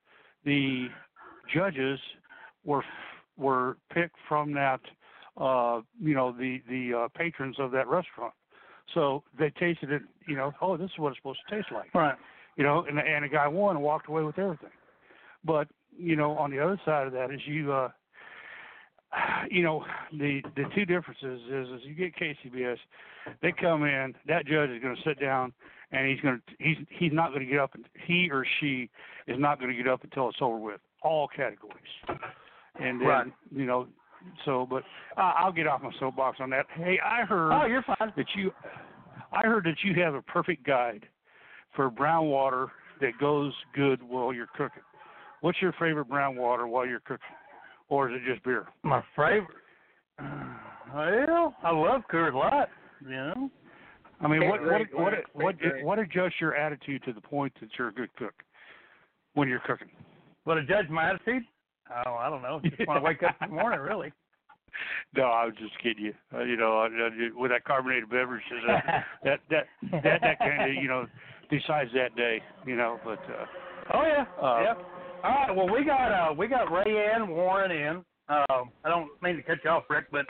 the 0.44 0.88
judges 1.52 2.00
were 2.64 2.84
were 3.36 3.76
picked 3.92 4.16
from 4.28 4.52
that 4.52 4.80
uh 5.36 5.80
you 6.00 6.14
know 6.14 6.32
the 6.32 6.62
the 6.68 6.94
uh, 6.94 7.08
patrons 7.08 7.56
of 7.58 7.70
that 7.70 7.86
restaurant 7.86 8.32
so 8.94 9.22
they 9.38 9.50
tasted 9.50 9.90
it 9.90 10.02
you 10.26 10.36
know 10.36 10.52
oh 10.62 10.76
this 10.76 10.90
is 10.90 10.98
what 10.98 11.08
it's 11.10 11.18
supposed 11.18 11.40
to 11.46 11.56
taste 11.56 11.68
like 11.72 11.92
Right. 11.94 12.16
you 12.56 12.64
know 12.64 12.86
and 12.88 12.98
and 12.98 13.24
the 13.24 13.28
guy 13.28 13.46
won 13.48 13.76
and 13.76 13.84
walked 13.84 14.08
away 14.08 14.22
with 14.22 14.38
everything 14.38 14.70
but 15.44 15.68
you 15.98 16.16
know 16.16 16.32
on 16.38 16.50
the 16.50 16.58
other 16.58 16.80
side 16.84 17.06
of 17.06 17.12
that 17.12 17.30
is 17.32 17.40
you 17.46 17.72
uh 17.72 17.88
you 19.50 19.62
know 19.62 19.84
the 20.12 20.42
the 20.56 20.64
two 20.74 20.84
differences 20.84 21.40
is 21.50 21.68
is 21.68 21.80
you 21.84 21.94
get 21.94 22.14
KCBS 22.16 22.78
they 23.42 23.52
come 23.52 23.84
in 23.84 24.14
that 24.26 24.46
judge 24.46 24.70
is 24.70 24.82
going 24.82 24.96
to 24.96 25.02
sit 25.02 25.20
down 25.20 25.52
and 25.92 26.08
he's 26.08 26.20
going 26.20 26.36
to 26.46 26.54
he's 26.58 26.76
he's 26.90 27.12
not 27.12 27.28
going 27.28 27.40
to 27.40 27.46
get 27.46 27.58
up 27.60 27.74
and 27.74 27.84
he 28.06 28.28
or 28.30 28.44
she 28.60 28.88
is 29.26 29.38
not 29.38 29.58
going 29.58 29.70
to 29.70 29.76
get 29.76 29.90
up 29.90 30.02
until 30.04 30.28
it's 30.28 30.38
over 30.40 30.58
with 30.58 30.80
all 31.02 31.28
categories 31.28 31.72
and 32.80 33.00
then 33.00 33.06
Right. 33.08 33.26
you 33.54 33.66
know 33.66 33.86
so 34.44 34.66
but 34.68 34.82
uh, 35.18 35.32
I'll 35.36 35.52
get 35.52 35.66
off 35.66 35.82
my 35.82 35.90
soapbox 36.00 36.38
on 36.40 36.50
that 36.50 36.66
hey 36.74 36.98
I 37.04 37.22
heard 37.24 37.52
Oh, 37.52 37.66
you're 37.66 37.82
fine. 37.82 38.12
that 38.16 38.26
you 38.34 38.52
I 39.32 39.42
heard 39.46 39.64
that 39.64 39.76
you 39.84 39.94
have 40.02 40.14
a 40.14 40.22
perfect 40.22 40.64
guide 40.66 41.06
for 41.76 41.90
brown 41.90 42.26
water 42.26 42.68
that 43.00 43.18
goes 43.18 43.52
good 43.74 44.00
while 44.02 44.32
you're 44.32 44.46
cooking. 44.56 44.82
What's 45.44 45.60
your 45.60 45.72
favorite 45.72 46.06
brown 46.08 46.36
water 46.36 46.66
while 46.66 46.86
you're 46.86 47.00
cooking? 47.00 47.18
Or 47.90 48.08
is 48.08 48.16
it 48.16 48.32
just 48.32 48.42
beer? 48.44 48.64
My 48.82 49.02
favorite. 49.14 49.46
Well, 50.18 51.54
I 51.62 51.70
love 51.70 52.00
Coors 52.10 52.32
Light. 52.32 52.68
You 53.02 53.10
know. 53.10 53.50
I 54.22 54.26
mean, 54.28 54.48
what 54.48 54.62
what 54.62 54.80
what 54.94 55.12
what 55.34 55.54
what 55.82 55.98
adjusts 55.98 56.40
your 56.40 56.54
attitude 56.54 57.02
to 57.04 57.12
the 57.12 57.20
point 57.20 57.52
that 57.60 57.68
you're 57.78 57.88
a 57.88 57.92
good 57.92 58.08
cook 58.16 58.32
when 59.34 59.46
you're 59.46 59.60
cooking? 59.66 59.88
But 60.46 60.54
to 60.54 60.64
judge 60.64 60.88
my 60.88 61.10
attitude, 61.10 61.42
oh, 61.90 62.14
I 62.14 62.30
don't 62.30 62.40
know. 62.40 62.62
Just 62.64 62.88
want 62.88 63.00
to 63.00 63.04
wake 63.04 63.22
up 63.22 63.36
in 63.42 63.50
the 63.50 63.54
morning, 63.54 63.80
really. 63.80 64.12
No, 65.16 65.24
I 65.24 65.44
was 65.44 65.54
just 65.60 65.78
kidding 65.80 66.06
you. 66.06 66.14
Uh, 66.34 66.42
you 66.42 66.56
know, 66.56 66.80
uh, 66.80 66.86
uh, 66.86 67.10
with 67.36 67.52
that 67.52 67.64
carbonated 67.64 68.10
beverage, 68.10 68.42
uh, 68.50 68.80
that 69.24 69.38
that 69.48 69.66
that 70.02 70.20
that 70.20 70.38
kind 70.40 70.68
of 70.76 70.82
you 70.82 70.88
know 70.88 71.06
decides 71.48 71.90
that 71.94 72.16
day. 72.16 72.42
You 72.66 72.74
know, 72.74 72.98
but 73.04 73.20
uh, 73.30 73.44
Oh 73.92 74.02
yeah, 74.02 74.24
Uh, 74.42 74.60
yeah. 74.62 74.74
All 75.24 75.30
right. 75.30 75.56
Well, 75.56 75.72
we 75.72 75.84
got 75.84 76.12
uh 76.12 76.34
we 76.34 76.46
got 76.48 76.68
Rayanne 76.68 77.28
Warren 77.28 77.70
in. 77.70 77.96
Um, 78.28 78.70
I 78.84 78.88
don't 78.88 79.10
mean 79.22 79.36
to 79.36 79.42
cut 79.42 79.58
you 79.64 79.70
off, 79.70 79.84
Rick, 79.88 80.06
but 80.12 80.26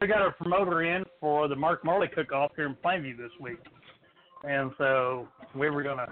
we 0.00 0.06
got 0.08 0.20
our 0.20 0.32
promoter 0.32 0.82
in 0.82 1.04
for 1.20 1.46
the 1.48 1.56
Mark 1.56 1.84
Marley 1.84 2.08
cook-off 2.12 2.52
here 2.56 2.66
in 2.66 2.76
Plainview 2.84 3.16
this 3.16 3.30
week, 3.40 3.58
and 4.44 4.70
so 4.78 5.28
we 5.54 5.70
were 5.70 5.82
gonna 5.82 6.06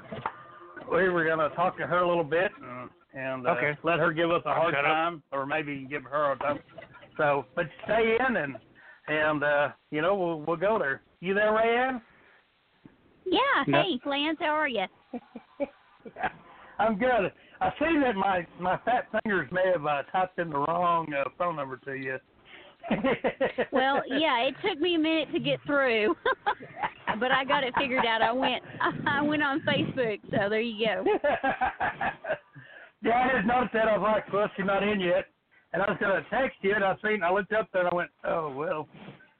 we 0.93 1.09
were 1.09 1.25
gonna 1.25 1.49
talk 1.57 1.77
to 1.79 1.87
her 1.87 1.99
a 1.99 2.09
little 2.09 2.25
bit 2.25 2.51
and, 2.63 2.91
and 3.15 3.47
uh, 3.47 3.51
Okay. 3.51 3.79
let 3.83 3.99
her 3.99 4.13
give 4.13 4.31
us 4.31 4.43
a 4.45 4.49
I'll 4.49 4.61
hard 4.63 4.75
shut 4.75 4.85
up. 4.85 4.91
time, 4.91 5.23
or 5.33 5.45
maybe 5.47 5.87
give 5.91 6.05
her 6.05 6.33
a 6.33 6.39
time. 6.39 6.61
So, 7.17 7.47
but 7.57 7.67
stay 7.85 8.17
in 8.29 8.37
and 8.37 8.57
and 9.09 9.43
uh, 9.43 9.69
you 9.91 10.03
know 10.03 10.15
we'll 10.15 10.41
we'll 10.41 10.57
go 10.57 10.79
there. 10.79 11.03
You 11.21 11.35
there, 11.35 11.51
Rayanne? 11.51 12.01
Yeah. 13.27 13.41
No. 13.67 13.83
Hey, 13.83 13.99
Lance, 14.05 14.39
how 14.41 14.51
are 14.51 14.69
you? 14.69 14.85
I'm 16.79 16.97
good. 16.99 17.31
I 17.61 17.71
see 17.79 17.99
that 18.03 18.17
my 18.17 18.47
my 18.59 18.79
fat 18.85 19.07
fingers 19.23 19.49
may 19.53 19.71
have 19.73 19.85
uh, 19.85 20.03
typed 20.13 20.39
in 20.39 20.51
the 20.51 20.59
wrong 20.59 21.13
uh, 21.13 21.25
phone 21.39 21.57
number 21.57 21.77
to 21.85 21.93
you. 21.95 22.19
Well, 23.73 24.03
yeah, 24.09 24.41
it 24.41 24.55
took 24.67 24.81
me 24.81 24.95
a 24.95 24.99
minute 24.99 25.29
to 25.33 25.39
get 25.39 25.61
through, 25.67 26.17
but 27.21 27.31
I 27.31 27.45
got 27.45 27.63
it 27.63 27.75
figured 27.79 28.05
out. 28.07 28.23
I 28.23 28.33
went 28.33 28.63
I 29.07 29.21
went 29.23 29.43
on 29.43 29.61
Facebook, 29.61 30.21
so 30.31 30.49
there 30.49 30.61
you 30.61 30.87
go. 30.87 31.05
yeah, 33.03 33.29
I 33.29 33.37
just 33.37 33.47
noticed 33.47 33.73
that. 33.75 33.87
I 33.89 33.97
was 33.99 34.03
like, 34.15 34.33
well, 34.33 34.51
she's 34.57 34.67
not 34.67 34.83
in 34.83 34.99
yet. 35.01 35.27
And 35.73 35.83
I 35.83 35.91
was 35.91 35.99
going 36.01 36.13
to 36.23 36.29
text 36.31 36.57
you, 36.63 36.75
and 36.75 36.83
I 36.83 36.97
seen, 37.05 37.23
I 37.23 37.31
looked 37.33 37.53
up 37.53 37.69
there, 37.73 37.83
and 37.83 37.91
I 37.93 37.95
went, 37.95 38.11
oh, 38.25 38.51
well, 38.57 38.89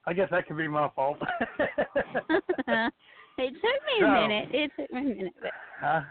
I 0.07 0.13
guess 0.13 0.29
that 0.31 0.47
could 0.47 0.57
be 0.59 0.69
my 0.69 0.89
fault. 0.95 1.19
it 1.59 2.93
took 3.39 3.81
me 3.89 3.97
a 3.99 4.01
So- 4.01 4.11
minute. 4.13 4.49
It 4.53 4.71
took 4.79 4.93
me 4.93 5.01
a 5.01 5.15
minute. 5.17 5.33
But 5.43 5.87
uh, 5.87 6.03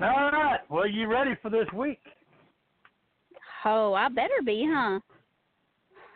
all 0.00 0.30
right. 0.30 0.60
Well, 0.68 0.88
you 0.88 1.06
ready 1.06 1.32
for 1.42 1.50
this 1.50 1.66
week? 1.74 2.00
oh, 3.64 3.94
I 3.94 4.08
better 4.08 4.42
be, 4.44 4.66
huh? 4.68 5.00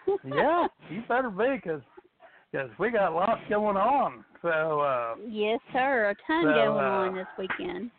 yeah, 0.24 0.66
you 0.90 1.02
better 1.08 1.30
be, 1.30 1.56
because 1.56 1.82
cause 2.52 2.70
we 2.78 2.90
got 2.90 3.12
lots 3.12 3.40
going 3.48 3.76
on. 3.76 4.24
So, 4.40 4.80
uh, 4.80 5.14
Yes, 5.28 5.60
sir. 5.72 6.10
A 6.10 6.14
ton 6.26 6.44
So, 6.44 6.52
going 6.52 6.84
uh, 6.84 6.88
on 6.88 7.14
this 7.14 7.26
weekend. 7.38 7.90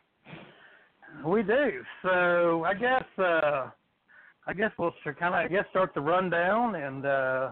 We 1.25 1.43
do. 1.43 1.83
So 2.03 2.63
I 2.63 2.73
guess 2.73 3.03
uh 3.17 3.69
I 4.45 4.53
guess 4.53 4.71
we'll 4.77 4.93
kind 5.03 5.33
of 5.33 5.33
I 5.33 5.47
guess 5.47 5.65
start 5.71 5.93
the 5.93 6.01
rundown 6.01 6.75
and 6.75 7.05
uh 7.05 7.51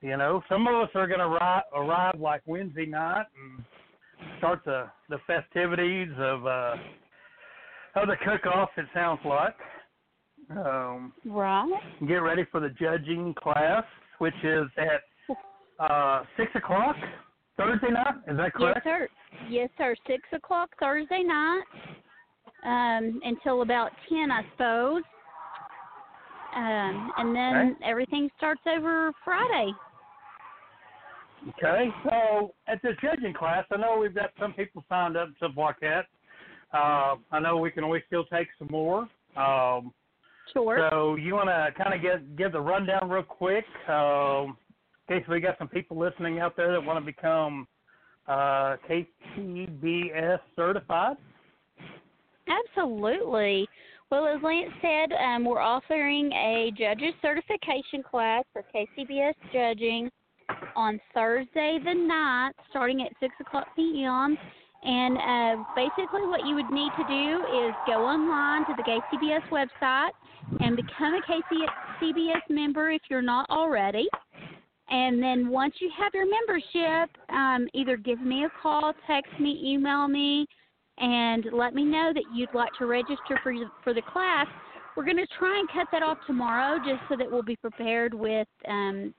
you 0.00 0.16
know 0.16 0.42
some 0.48 0.66
of 0.66 0.74
us 0.74 0.88
are 0.94 1.06
going 1.06 1.20
to 1.20 1.26
arrive, 1.26 1.62
arrive 1.74 2.18
like 2.18 2.42
Wednesday 2.46 2.86
night 2.86 3.26
and 3.36 3.64
start 4.38 4.60
the 4.64 4.86
the 5.08 5.18
festivities 5.26 6.10
of 6.18 6.46
uh 6.46 6.74
of 7.96 8.08
the 8.08 8.16
cook 8.24 8.46
off 8.46 8.70
it 8.76 8.86
sounds 8.94 9.20
like. 9.24 9.56
Um 10.50 11.12
Right. 11.24 11.80
get 12.06 12.16
ready 12.16 12.44
for 12.50 12.60
the 12.60 12.70
judging 12.70 13.34
class 13.34 13.84
which 14.18 14.34
is 14.44 14.66
at 14.78 15.02
uh 15.78 16.24
six 16.36 16.50
o'clock 16.54 16.96
Thursday 17.56 17.90
night, 17.90 18.14
is 18.28 18.36
that 18.36 18.52
correct? 18.52 18.80
Yes, 18.84 18.84
sir. 18.84 19.08
Yes, 19.48 19.70
sir. 19.78 19.94
Six 20.06 20.22
o'clock 20.32 20.70
Thursday 20.78 21.22
night, 21.22 21.62
um, 22.64 23.20
until 23.24 23.62
about 23.62 23.92
ten, 24.08 24.30
I 24.30 24.42
suppose. 24.52 25.02
Um, 26.54 27.12
and 27.18 27.36
then 27.36 27.76
everything 27.84 28.30
starts 28.36 28.62
over 28.66 29.12
Friday. 29.24 29.72
Okay, 31.48 31.90
so 32.04 32.54
at 32.66 32.80
the 32.82 32.92
judging 33.00 33.34
class, 33.34 33.64
I 33.70 33.76
know 33.76 33.98
we've 33.98 34.14
got 34.14 34.30
some 34.40 34.52
people 34.52 34.84
signed 34.88 35.16
up 35.16 35.28
and 35.28 35.36
stuff 35.36 35.52
like 35.56 35.80
that. 35.80 36.06
Uh, 36.72 37.16
I 37.32 37.40
know 37.40 37.58
we 37.58 37.70
can 37.70 37.84
always 37.84 38.02
still 38.06 38.24
take 38.24 38.48
some 38.58 38.68
more. 38.70 39.08
Um, 39.36 39.92
Sure. 40.52 40.88
so 40.90 41.16
you 41.16 41.34
want 41.34 41.48
to 41.48 41.82
kind 41.82 41.92
of 41.92 42.00
get 42.00 42.36
give 42.36 42.52
the 42.52 42.60
rundown 42.60 43.10
real 43.10 43.22
quick, 43.22 43.64
um, 43.88 44.56
in 45.08 45.18
case 45.18 45.28
we 45.28 45.40
got 45.40 45.58
some 45.58 45.68
people 45.68 45.98
listening 45.98 46.38
out 46.38 46.56
there 46.56 46.72
that 46.72 46.82
want 46.82 46.98
to 46.98 47.04
become 47.04 47.66
uh, 48.28 48.76
KCBS 48.88 50.38
certified. 50.54 51.16
Absolutely. 52.48 53.68
Well, 54.10 54.26
as 54.26 54.40
Lance 54.42 54.72
said, 54.80 55.12
um, 55.12 55.44
we're 55.44 55.60
offering 55.60 56.30
a 56.32 56.70
judges 56.78 57.12
certification 57.20 58.04
class 58.08 58.44
for 58.52 58.64
KCBS 58.74 59.34
judging 59.52 60.10
on 60.76 61.00
Thursday 61.12 61.78
the 61.82 61.90
9th, 61.90 62.52
starting 62.70 63.02
at 63.02 63.08
6 63.18 63.34
o'clock 63.40 63.66
p.m. 63.74 64.38
And 64.86 65.18
uh, 65.18 65.64
basically, 65.74 66.26
what 66.28 66.46
you 66.46 66.54
would 66.54 66.70
need 66.70 66.92
to 66.96 67.04
do 67.08 67.40
is 67.66 67.74
go 67.88 68.06
online 68.06 68.64
to 68.66 68.74
the 68.76 68.84
KCBS 68.84 69.48
website 69.50 70.10
and 70.60 70.76
become 70.76 71.14
a 71.14 71.20
KCBS 71.28 72.42
member 72.48 72.90
if 72.90 73.02
you're 73.10 73.20
not 73.20 73.50
already. 73.50 74.06
And 74.88 75.20
then 75.20 75.48
once 75.48 75.74
you 75.80 75.90
have 75.98 76.14
your 76.14 76.26
membership, 76.30 77.10
um, 77.30 77.66
either 77.74 77.96
give 77.96 78.20
me 78.20 78.44
a 78.44 78.50
call, 78.62 78.92
text 79.08 79.32
me, 79.40 79.60
email 79.64 80.06
me, 80.06 80.46
and 80.98 81.46
let 81.52 81.74
me 81.74 81.84
know 81.84 82.12
that 82.14 82.22
you'd 82.32 82.54
like 82.54 82.70
to 82.78 82.86
register 82.86 83.40
for 83.42 83.52
for 83.82 83.92
the 83.92 84.02
class. 84.02 84.46
We're 84.96 85.04
going 85.04 85.16
to 85.16 85.26
try 85.38 85.58
and 85.58 85.68
cut 85.68 85.88
that 85.90 86.04
off 86.04 86.18
tomorrow, 86.28 86.78
just 86.78 87.00
so 87.08 87.16
that 87.16 87.30
we'll 87.30 87.42
be 87.42 87.56
prepared 87.56 88.14
with, 88.14 88.48
um, 88.68 89.12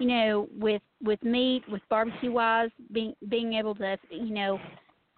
you 0.00 0.08
know, 0.08 0.48
with 0.58 0.82
with 1.00 1.22
meat, 1.22 1.62
with 1.68 1.80
barbecue 1.88 2.32
wise, 2.32 2.70
being 2.92 3.14
being 3.28 3.54
able 3.54 3.76
to, 3.76 3.96
you 4.10 4.34
know, 4.34 4.58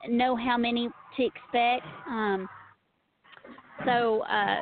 know 0.09 0.37
how 0.37 0.57
many 0.57 0.89
to 1.17 1.25
expect. 1.25 1.87
Um, 2.07 2.49
so 3.85 4.23
uh, 4.23 4.61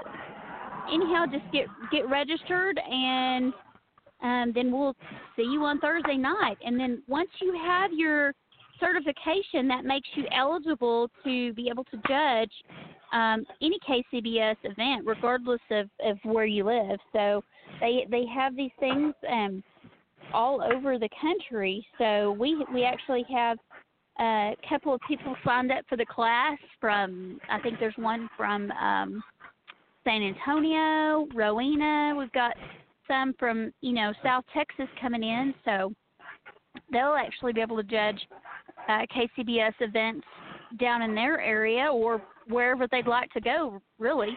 anyhow, 0.93 1.25
just 1.31 1.45
get 1.53 1.67
get 1.91 2.09
registered, 2.09 2.79
and 2.79 3.53
um, 4.23 4.53
then 4.55 4.73
we'll 4.73 4.97
see 5.37 5.43
you 5.43 5.65
on 5.65 5.81
Thursday 5.81 6.17
night. 6.17 6.57
And 6.65 6.79
then 6.79 7.03
once 7.07 7.31
you 7.41 7.59
have 7.65 7.93
your 7.93 8.33
certification, 8.81 9.69
that 9.69 9.85
makes 9.85 10.09
you 10.15 10.25
eligible 10.35 11.11
to 11.25 11.53
be 11.55 11.69
able 11.69 11.85
to 11.85 11.97
judge 12.09 12.53
um, 13.13 13.47
any 13.63 13.79
KCBS 13.89 14.57
event, 14.65 15.07
regardless 15.07 15.61
of, 15.71 15.89
of 16.05 16.19
where 16.25 16.47
you 16.47 16.65
live. 16.65 16.99
So 17.13 17.43
they 17.81 18.07
they 18.11 18.25
have 18.35 18.57
these 18.57 18.71
things 18.81 19.15
um, 19.31 19.63
all 20.33 20.63
over 20.63 20.99
the 20.99 21.09
country. 21.21 21.87
So 21.99 22.33
we 22.33 22.65
we 22.73 22.85
actually 22.85 23.25
have 23.33 23.59
a 24.19 24.57
couple 24.69 24.95
of 24.95 25.01
people 25.07 25.37
signed 25.45 25.71
up 25.71 25.85
for 25.89 25.97
the 25.97 26.07
class 26.07 26.59
from 26.81 27.41
I 27.51 27.61
think 27.61 27.79
there's 27.79 27.97
one 27.97 28.29
from 28.37 28.71
um, 28.73 29.23
San 30.05 30.23
Antonio, 30.23 31.27
Rowena. 31.35 32.15
We've 32.17 32.33
got 32.33 32.55
some 33.09 33.35
from 33.39 33.73
you 33.81 33.93
know 33.93 34.13
South 34.23 34.45
Texas 34.55 34.89
coming 35.01 35.23
in, 35.23 35.55
so 35.65 35.93
they'll 36.93 37.17
actually 37.19 37.53
be 37.53 37.61
able 37.61 37.77
to 37.77 37.83
judge 37.83 38.21
uh, 38.89 39.03
KCBS 39.15 39.75
events 39.81 40.27
down 40.79 41.03
in 41.03 41.15
their 41.15 41.41
area 41.41 41.87
or 41.91 42.23
wherever 42.49 42.87
they'd 42.91 43.07
like 43.07 43.31
to 43.33 43.41
go, 43.41 43.81
really. 43.99 44.37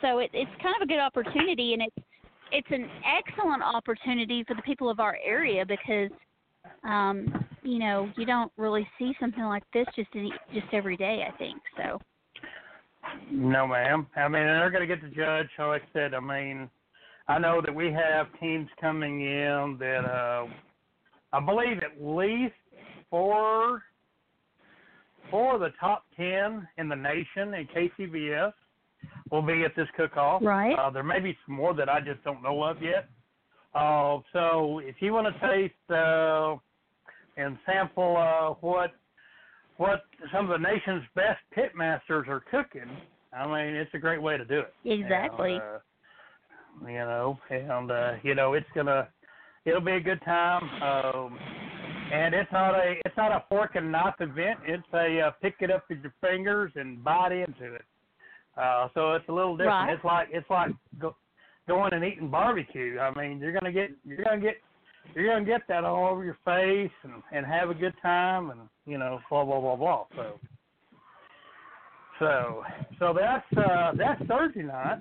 So 0.00 0.18
it, 0.18 0.30
it's 0.32 0.50
kind 0.62 0.74
of 0.76 0.82
a 0.82 0.86
good 0.86 1.00
opportunity, 1.00 1.72
and 1.72 1.82
it's 1.82 2.06
it's 2.50 2.68
an 2.70 2.88
excellent 3.04 3.62
opportunity 3.62 4.44
for 4.46 4.54
the 4.54 4.62
people 4.62 4.88
of 4.88 5.00
our 5.00 5.18
area 5.24 5.64
because 5.66 6.10
um, 6.84 7.44
you 7.68 7.78
know 7.78 8.10
you 8.16 8.24
don't 8.24 8.50
really 8.56 8.88
see 8.98 9.12
something 9.20 9.44
like 9.44 9.62
this 9.74 9.86
just 9.94 10.08
any, 10.14 10.32
just 10.54 10.66
every 10.72 10.96
day. 10.96 11.26
I 11.28 11.36
think 11.36 11.60
so. 11.76 12.00
No, 13.30 13.66
ma'am. 13.66 14.06
I 14.16 14.28
mean, 14.28 14.42
they're 14.44 14.70
going 14.70 14.86
to 14.86 14.94
get 14.94 15.02
to 15.02 15.14
judge. 15.14 15.48
Like 15.58 15.82
I 15.82 15.92
said, 15.92 16.14
I 16.14 16.20
mean, 16.20 16.68
I 17.26 17.38
know 17.38 17.60
that 17.64 17.74
we 17.74 17.92
have 17.92 18.26
teams 18.40 18.68
coming 18.80 19.20
in 19.20 19.76
that 19.80 20.04
uh, 20.04 20.46
I 21.32 21.40
believe 21.40 21.78
at 21.78 22.02
least 22.02 22.54
four, 23.10 23.82
four 25.30 25.54
of 25.54 25.60
the 25.60 25.72
top 25.78 26.04
ten 26.16 26.66
in 26.78 26.88
the 26.88 26.96
nation 26.96 27.54
in 27.54 27.68
KCBS 27.74 28.52
will 29.30 29.42
be 29.42 29.64
at 29.64 29.76
this 29.76 29.88
cook-off. 29.96 30.42
Right. 30.42 30.74
Uh, 30.74 30.90
there 30.90 31.02
may 31.02 31.20
be 31.20 31.36
some 31.46 31.56
more 31.56 31.74
that 31.74 31.88
I 31.88 32.00
just 32.00 32.24
don't 32.24 32.42
know 32.42 32.62
of 32.62 32.82
yet. 32.82 33.08
Uh, 33.74 34.18
so 34.32 34.80
if 34.82 34.96
you 35.00 35.12
want 35.12 35.26
to 35.26 35.48
taste 35.48 35.90
uh, 35.90 36.56
and 37.38 37.56
sample 37.64 38.16
uh, 38.16 38.54
what 38.60 38.92
what 39.78 40.02
some 40.32 40.50
of 40.50 40.60
the 40.60 40.68
nation's 40.68 41.04
best 41.14 41.40
pit 41.52 41.70
masters 41.76 42.26
are 42.28 42.42
cooking, 42.50 42.90
I 43.32 43.46
mean, 43.46 43.74
it's 43.76 43.94
a 43.94 43.98
great 43.98 44.20
way 44.20 44.36
to 44.36 44.44
do 44.44 44.60
it. 44.60 44.74
Exactly. 44.84 45.52
And, 45.52 45.62
uh, 45.62 45.78
you 46.88 46.98
know, 46.98 47.38
and 47.50 47.90
uh, 47.90 48.12
you 48.24 48.34
know, 48.34 48.54
it's 48.54 48.66
gonna, 48.74 49.08
it'll 49.64 49.80
be 49.80 49.92
a 49.92 50.00
good 50.00 50.20
time. 50.24 50.62
Um, 50.82 51.38
and 52.12 52.34
it's 52.34 52.50
not 52.50 52.74
a, 52.74 52.94
it's 53.04 53.16
not 53.16 53.32
a 53.32 53.44
fork 53.48 53.76
and 53.76 53.92
knife 53.92 54.14
event. 54.18 54.58
It's 54.66 54.82
a 54.94 55.20
uh, 55.20 55.30
pick 55.42 55.56
it 55.60 55.70
up 55.70 55.84
with 55.88 55.98
your 56.02 56.14
fingers 56.20 56.72
and 56.74 57.02
bite 57.04 57.32
into 57.32 57.74
it. 57.74 57.84
Uh, 58.56 58.88
so 58.94 59.12
it's 59.12 59.28
a 59.28 59.32
little 59.32 59.56
different. 59.56 59.88
Right. 59.88 59.94
It's 59.94 60.04
like 60.04 60.28
it's 60.32 60.50
like 60.50 60.70
go, 60.98 61.14
going 61.68 61.92
and 61.92 62.04
eating 62.04 62.30
barbecue. 62.30 62.98
I 62.98 63.14
mean, 63.14 63.38
you're 63.38 63.52
gonna 63.52 63.72
get, 63.72 63.90
you're 64.04 64.24
gonna 64.24 64.40
get 64.40 64.56
you're 65.14 65.26
gonna 65.26 65.44
get 65.44 65.62
that 65.68 65.84
all 65.84 66.08
over 66.08 66.24
your 66.24 66.38
face 66.44 66.92
and 67.02 67.22
and 67.32 67.46
have 67.46 67.70
a 67.70 67.74
good 67.74 67.94
time 68.02 68.50
and 68.50 68.60
you 68.86 68.98
know 68.98 69.20
blah 69.30 69.44
blah 69.44 69.60
blah 69.60 69.76
blah. 69.76 70.06
So 70.16 70.38
So, 72.18 72.64
so 72.98 73.14
that's 73.16 73.46
uh, 73.56 73.92
that's 73.96 74.20
Thursday 74.26 74.64
night, 74.64 75.00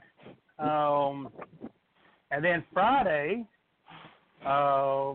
um, 0.60 1.30
and 2.30 2.46
then 2.46 2.64
Friday, 2.72 3.44
uh, 4.46 5.14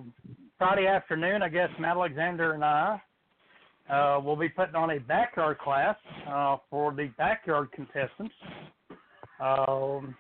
Friday 0.59 0.86
afternoon, 0.88 1.43
I 1.43 1.49
guess 1.49 1.68
Matt 1.78 1.97
Alexander 1.97 2.55
and 2.55 2.64
I 2.64 3.01
uh, 3.88 4.20
will 4.20 4.36
be 4.36 4.49
putting 4.49 4.74
on 4.74 4.90
a 4.90 4.99
backyard 4.99 5.59
class 5.59 5.97
uh, 6.28 6.57
for 6.70 6.93
the 6.93 7.11
backyard 7.18 7.70
contestants. 7.72 8.34
Um, 9.40 10.14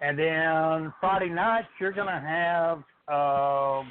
and 0.00 0.18
then 0.18 0.92
Friday 1.00 1.28
night, 1.28 1.64
you're 1.78 1.92
going 1.92 2.06
to 2.06 2.20
have 2.20 2.82
uh, 3.10 3.82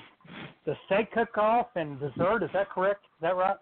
the 0.66 0.76
steak 0.86 1.12
cook-off 1.12 1.68
and 1.76 2.00
dessert. 2.00 2.44
Is 2.44 2.50
that 2.54 2.70
correct? 2.70 3.06
Is 3.06 3.22
that 3.22 3.36
right? 3.36 3.58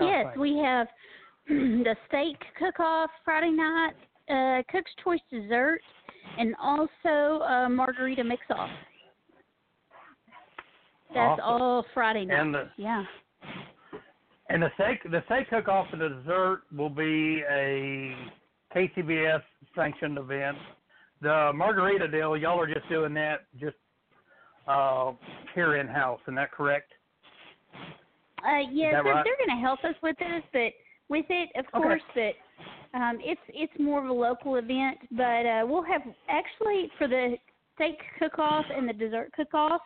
Yes, 0.00 0.26
we 0.38 0.58
have 0.58 0.88
the 1.48 1.96
steak 2.08 2.36
cook-off 2.58 3.10
Friday 3.24 3.50
night, 3.50 3.94
uh, 4.28 4.62
Cook's 4.70 4.90
Choice 5.02 5.20
dessert, 5.30 5.80
and 6.38 6.54
also 6.60 7.42
uh, 7.44 7.68
margarita 7.68 8.22
mix-off. 8.22 8.70
That's 11.14 11.40
Awesome. 11.42 11.62
all 11.62 11.86
Friday 11.94 12.24
night. 12.24 12.40
And 12.40 12.54
the 12.54 12.68
yeah. 12.76 13.04
and 14.50 14.62
the 14.62 14.68
steak 14.74 15.02
the 15.10 15.22
steak 15.26 15.48
cook 15.48 15.68
off 15.68 15.86
and 15.92 16.00
the 16.00 16.08
dessert 16.08 16.62
will 16.76 16.90
be 16.90 17.42
a 17.48 18.14
KCBS 18.74 19.42
sanctioned 19.74 20.18
event. 20.18 20.58
The 21.22 21.52
margarita 21.54 22.08
deal, 22.08 22.36
y'all 22.36 22.60
are 22.60 22.66
just 22.66 22.88
doing 22.88 23.14
that 23.14 23.46
just 23.58 23.76
uh 24.66 25.12
here 25.54 25.76
in 25.76 25.86
house, 25.86 26.20
isn't 26.24 26.34
that 26.34 26.52
correct? 26.52 26.92
Uh, 28.44 28.60
yes, 28.70 28.92
that 28.92 29.04
they're, 29.04 29.14
right? 29.14 29.24
they're 29.24 29.46
going 29.46 29.58
to 29.58 29.62
help 29.62 29.82
us 29.84 29.94
with 30.02 30.16
this, 30.18 30.42
but 30.52 30.72
with 31.08 31.24
it, 31.30 31.48
of 31.56 31.64
Okay. 31.74 31.82
course, 31.82 32.02
that 32.14 32.32
um, 32.94 33.18
it's 33.20 33.40
it's 33.48 33.72
more 33.78 34.02
of 34.04 34.10
a 34.10 34.12
local 34.12 34.56
event. 34.56 34.98
But 35.10 35.46
uh, 35.46 35.64
we'll 35.66 35.82
have 35.84 36.02
actually 36.28 36.90
for 36.98 37.08
the 37.08 37.36
steak 37.74 37.98
cook-off 38.18 38.64
and 38.74 38.88
the 38.88 38.92
dessert 38.92 39.32
cook-off, 39.34 39.80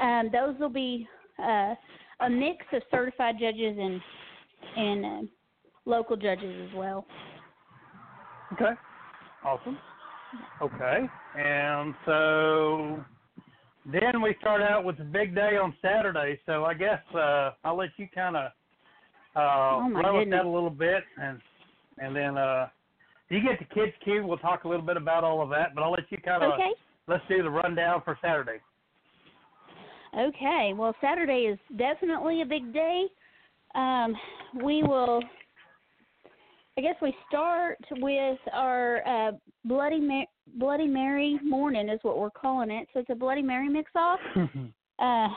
um, 0.00 0.30
those 0.32 0.54
will 0.58 0.68
be 0.68 1.08
uh, 1.38 1.74
a 2.20 2.30
mix 2.30 2.64
of 2.72 2.82
certified 2.90 3.36
judges 3.40 3.76
and 3.78 4.00
and 4.76 5.04
uh, 5.04 5.30
local 5.84 6.16
judges 6.16 6.68
as 6.68 6.76
well. 6.76 7.04
Okay. 8.52 8.72
Awesome. 9.44 9.78
Okay. 10.62 11.08
And 11.36 11.94
so 12.06 13.04
then 13.86 14.20
we 14.22 14.36
start 14.40 14.62
out 14.62 14.84
with 14.84 14.98
the 14.98 15.04
big 15.04 15.34
day 15.34 15.56
on 15.56 15.74
Saturday. 15.80 16.38
So 16.46 16.64
I 16.64 16.74
guess 16.74 17.00
uh 17.14 17.52
I'll 17.64 17.76
let 17.76 17.90
you 17.96 18.08
kind 18.14 18.36
of 18.36 18.44
uh 19.36 19.82
Oh, 19.82 19.90
run 19.94 20.16
with 20.16 20.30
that 20.30 20.44
a 20.44 20.48
little 20.48 20.70
bit 20.70 21.04
and 21.20 21.40
and 21.98 22.14
then 22.14 22.36
uh 22.36 22.68
you 23.28 23.40
get 23.40 23.58
the 23.60 23.74
kids 23.74 23.92
cube, 24.02 24.26
we'll 24.26 24.38
talk 24.38 24.64
a 24.64 24.68
little 24.68 24.84
bit 24.84 24.96
about 24.96 25.22
all 25.22 25.40
of 25.40 25.50
that, 25.50 25.72
but 25.74 25.82
I'll 25.84 25.92
let 25.92 26.10
you 26.10 26.18
kind 26.18 26.42
of 26.42 26.52
Okay. 26.54 26.70
let's 27.06 27.22
do 27.28 27.42
the 27.42 27.50
rundown 27.50 28.02
for 28.04 28.18
Saturday. 28.20 28.60
Okay. 30.18 30.72
Well, 30.76 30.94
Saturday 31.00 31.46
is 31.46 31.58
definitely 31.76 32.42
a 32.42 32.46
big 32.46 32.72
day. 32.72 33.04
Um, 33.74 34.16
we 34.62 34.82
will. 34.82 35.22
I 36.78 36.80
guess 36.80 36.94
we 37.02 37.14
start 37.28 37.78
with 37.90 38.38
our 38.52 39.06
uh, 39.06 39.32
Bloody 39.64 40.00
Ma- 40.00 40.24
Bloody 40.54 40.86
Mary 40.86 41.38
morning 41.44 41.88
is 41.88 41.98
what 42.02 42.18
we're 42.18 42.30
calling 42.30 42.70
it. 42.70 42.88
So 42.92 43.00
it's 43.00 43.10
a 43.10 43.14
Bloody 43.14 43.42
Mary 43.42 43.68
mix-off. 43.68 44.20
uh, 44.98 45.28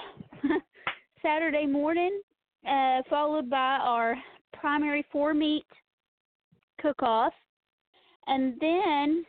Saturday 1.21 1.65
morning, 1.65 2.21
uh, 2.67 3.01
followed 3.09 3.49
by 3.49 3.77
our 3.81 4.15
primary 4.53 5.05
four 5.11 5.33
meat 5.33 5.65
cook-off, 6.81 7.33
and 8.27 8.55
then 8.59 9.25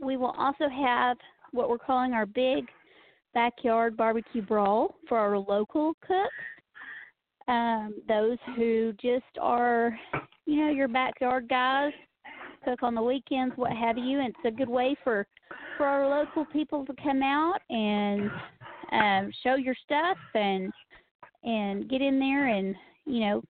we 0.00 0.16
will 0.16 0.34
also 0.38 0.68
have 0.68 1.16
what 1.52 1.68
we're 1.68 1.78
calling 1.78 2.12
our 2.12 2.26
big 2.26 2.64
backyard 3.34 3.96
barbecue 3.96 4.42
brawl 4.42 4.94
for 5.08 5.18
our 5.18 5.38
local 5.38 5.94
cooks. 6.00 6.34
Um, 7.48 7.94
those 8.06 8.38
who 8.56 8.92
just 9.00 9.24
are, 9.40 9.98
you 10.48 10.64
know, 10.64 10.70
your 10.70 10.88
backyard 10.88 11.46
guys, 11.46 11.92
cook 12.64 12.82
on 12.82 12.94
the 12.94 13.02
weekends, 13.02 13.54
what 13.56 13.70
have 13.72 13.98
you. 13.98 14.20
And 14.20 14.28
it's 14.28 14.54
a 14.54 14.56
good 14.56 14.68
way 14.68 14.96
for 15.04 15.26
for 15.76 15.84
our 15.84 16.08
local 16.08 16.46
people 16.46 16.86
to 16.86 16.94
come 17.02 17.22
out 17.22 17.58
and 17.68 18.30
um, 18.92 19.30
show 19.42 19.56
your 19.56 19.74
stuff 19.84 20.16
and 20.34 20.72
and 21.44 21.88
get 21.90 22.00
in 22.00 22.18
there 22.18 22.48
and 22.48 22.74
you 23.04 23.20
know 23.20 23.42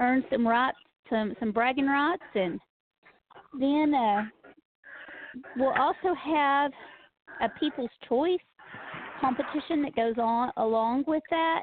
earn 0.00 0.24
some 0.32 0.48
rights, 0.48 0.78
some 1.10 1.34
some 1.38 1.52
bragging 1.52 1.86
rights, 1.86 2.22
and 2.34 2.58
then 3.60 3.92
uh, 3.94 4.22
we'll 5.58 5.74
also 5.78 6.14
have 6.14 6.72
a 7.42 7.50
People's 7.60 7.90
Choice 8.08 8.40
competition 9.20 9.82
that 9.82 9.94
goes 9.94 10.14
on 10.16 10.52
along 10.56 11.04
with 11.06 11.22
that 11.28 11.62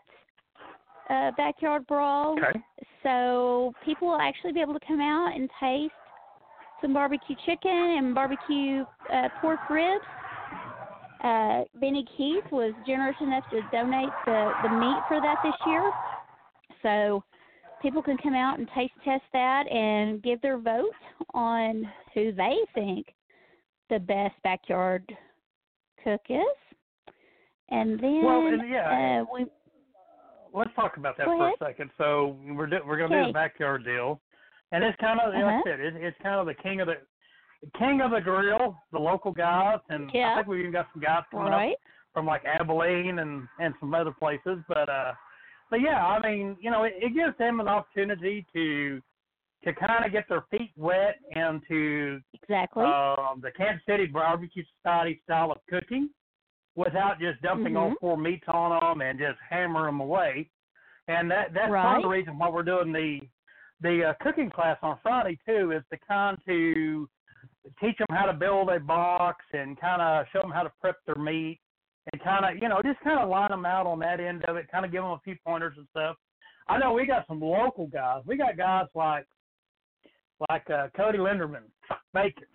uh, 1.09 1.31
backyard 1.35 1.87
brawl. 1.87 2.37
Okay. 2.37 2.59
So 3.05 3.71
people 3.85 4.07
will 4.07 4.19
actually 4.19 4.53
be 4.53 4.61
able 4.61 4.73
to 4.73 4.85
come 4.85 4.99
out 4.99 5.33
and 5.35 5.47
taste 5.59 5.93
some 6.81 6.91
barbecue 6.91 7.35
chicken 7.45 7.71
and 7.71 8.15
barbecue 8.15 8.83
uh, 9.13 9.29
pork 9.41 9.59
ribs. 9.69 10.03
Uh, 11.23 11.61
Benny 11.79 12.05
Keith 12.17 12.43
was 12.51 12.73
generous 12.85 13.15
enough 13.21 13.43
to 13.51 13.61
donate 13.71 14.09
the, 14.25 14.51
the 14.63 14.69
meat 14.69 14.97
for 15.07 15.21
that 15.21 15.37
this 15.43 15.53
year. 15.67 15.91
So 16.81 17.23
people 17.81 18.01
can 18.01 18.17
come 18.17 18.33
out 18.33 18.57
and 18.57 18.67
taste 18.75 18.93
test 19.03 19.23
that 19.33 19.71
and 19.71 20.21
give 20.23 20.41
their 20.41 20.57
vote 20.57 20.89
on 21.33 21.87
who 22.13 22.31
they 22.31 22.55
think 22.73 23.07
the 23.89 23.99
best 23.99 24.33
backyard 24.43 25.03
cook 26.03 26.21
is. 26.29 27.15
And 27.69 27.99
then 27.99 28.23
Well, 28.23 28.47
and 28.47 28.69
yeah. 28.69 29.21
uh, 29.21 29.25
we 29.31 29.45
Let's 30.55 30.73
talk 30.75 30.97
about 30.97 31.17
that 31.17 31.25
Go 31.27 31.37
for 31.37 31.45
ahead. 31.47 31.55
a 31.61 31.65
second. 31.65 31.89
So 31.97 32.37
we're 32.47 32.67
do, 32.67 32.77
we're 32.87 32.97
going 32.97 33.11
to 33.11 33.15
do 33.17 33.21
Okay. 33.23 33.29
the 33.29 33.33
backyard 33.33 33.83
deal, 33.83 34.21
and 34.71 34.83
it's 34.83 34.97
kind 34.99 35.19
of 35.19 35.33
like 35.33 35.43
Uh-huh. 35.43 35.61
I 35.65 35.69
said, 35.69 35.79
it, 35.79 35.95
it's 35.97 36.17
kind 36.23 36.39
of 36.39 36.45
the 36.45 36.53
king 36.55 36.79
of 36.81 36.87
the 36.87 36.95
king 37.77 38.01
of 38.01 38.11
the 38.11 38.21
grill, 38.21 38.77
the 38.91 38.99
local 38.99 39.31
guys, 39.31 39.79
and 39.89 40.09
I 40.09 40.35
think 40.35 40.47
we've 40.47 40.59
even 40.61 40.71
got 40.71 40.87
some 40.93 41.01
guys 41.01 41.23
coming 41.31 41.51
up 41.53 41.61
from 42.13 42.25
like 42.25 42.43
Abilene 42.45 43.19
and 43.19 43.47
and 43.59 43.73
some 43.79 43.93
other 43.93 44.11
places. 44.11 44.59
But 44.67 44.87
uh, 44.89 45.13
but 45.69 45.81
yeah, 45.81 46.05
I 46.05 46.19
mean, 46.25 46.55
you 46.61 46.71
know, 46.71 46.83
it, 46.83 46.93
it 46.97 47.13
gives 47.13 47.37
them 47.37 47.59
an 47.59 47.67
opportunity 47.67 48.45
to 48.53 49.01
to 49.63 49.73
kind 49.73 50.05
of 50.05 50.11
get 50.11 50.25
their 50.29 50.43
feet 50.51 50.71
wet 50.77 51.15
into 51.35 52.21
Exactly. 52.41 52.83
um, 52.85 53.41
the 53.41 53.49
Kansas 53.57 53.81
City 53.89 54.05
Barbecue 54.05 54.63
Society 54.77 55.19
style 55.23 55.51
of 55.51 55.57
cooking 55.67 56.09
without 56.75 57.19
just 57.19 57.41
dumping 57.41 57.77
all 57.77 57.91
Mhm. 57.91 57.99
four 57.99 58.17
meats 58.17 58.47
on 58.47 58.77
them 58.79 59.01
and 59.01 59.19
just 59.19 59.39
hammer 59.39 59.85
them 59.85 59.99
away. 60.01 60.49
And 61.07 61.29
that 61.31 61.53
that's 61.53 61.69
part 61.69 61.97
of 61.97 62.03
the 62.03 62.09
reason 62.09 62.37
why 62.37 62.49
we're 62.49 62.63
doing 62.63 62.91
the 62.91 63.21
the 63.81 64.05
uh, 64.05 64.13
cooking 64.21 64.49
class 64.49 64.77
on 64.81 64.97
Friday 64.99 65.37
too 65.45 65.71
is 65.71 65.83
to 65.91 65.97
kind 65.97 66.37
to 66.45 67.09
teach 67.79 67.97
them 67.97 68.07
how 68.09 68.25
to 68.25 68.33
build 68.33 68.69
a 68.69 68.79
box 68.79 69.45
and 69.53 69.79
kind 69.79 70.01
of 70.01 70.27
show 70.29 70.41
them 70.41 70.51
how 70.51 70.63
to 70.63 70.71
prep 70.81 70.97
their 71.05 71.15
meat 71.15 71.59
and 72.11 72.21
kind 72.21 72.45
of 72.45 72.61
you 72.61 72.69
know 72.69 72.81
just 72.81 72.99
kind 73.01 73.19
of 73.19 73.29
line 73.29 73.51
them 73.51 73.65
out 73.65 73.85
on 73.85 73.99
that 73.99 74.19
end 74.19 74.43
of 74.45 74.55
it, 74.55 74.67
kind 74.71 74.85
of 74.85 74.91
give 74.91 75.03
them 75.03 75.11
a 75.11 75.19
few 75.19 75.35
pointers 75.45 75.77
and 75.77 75.87
stuff. 75.89 76.17
I 76.67 76.77
know 76.79 76.93
we 76.93 77.05
got 77.05 77.27
some 77.27 77.39
local 77.39 77.87
guys. 77.87 78.23
We 78.25 78.37
got 78.37 78.57
guys 78.57 78.87
like 78.95 79.27
like 80.49 80.69
uh, 80.69 80.89
Cody 80.95 81.19
Linderman, 81.19 81.63
Bacon 82.13 82.47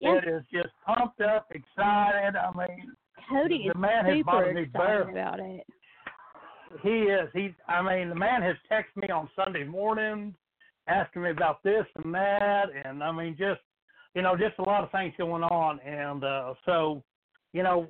yeah. 0.00 0.14
that 0.14 0.28
is 0.28 0.42
just 0.52 0.68
pumped 0.86 1.20
up, 1.20 1.46
excited. 1.50 2.36
I 2.36 2.50
mean, 2.56 2.92
Cody 3.30 3.64
the 3.64 3.70
is 3.70 3.76
man 3.76 4.04
has 4.04 4.14
super 4.18 4.30
bothered 4.30 4.54
me 4.54 4.62
excited 4.62 4.74
bare. 4.76 5.10
about 5.10 5.40
it. 5.40 5.66
he 6.82 6.88
is. 6.88 7.28
He, 7.32 7.54
I 7.68 7.82
mean, 7.82 8.08
the 8.08 8.14
man 8.14 8.42
has 8.42 8.56
texted 8.70 9.02
me 9.02 9.08
on 9.10 9.28
Sunday 9.36 9.64
mornings, 9.64 10.34
asking 10.88 11.22
me 11.22 11.30
about 11.30 11.62
this 11.62 11.86
and 12.02 12.14
that, 12.14 12.66
and 12.84 13.02
I 13.02 13.12
mean, 13.12 13.36
just 13.38 13.60
you 14.14 14.22
know, 14.22 14.36
just 14.36 14.58
a 14.58 14.62
lot 14.62 14.82
of 14.82 14.90
things 14.90 15.14
going 15.16 15.44
on, 15.44 15.78
and 15.80 16.24
uh, 16.24 16.54
so, 16.66 17.02
you 17.52 17.62
know, 17.62 17.86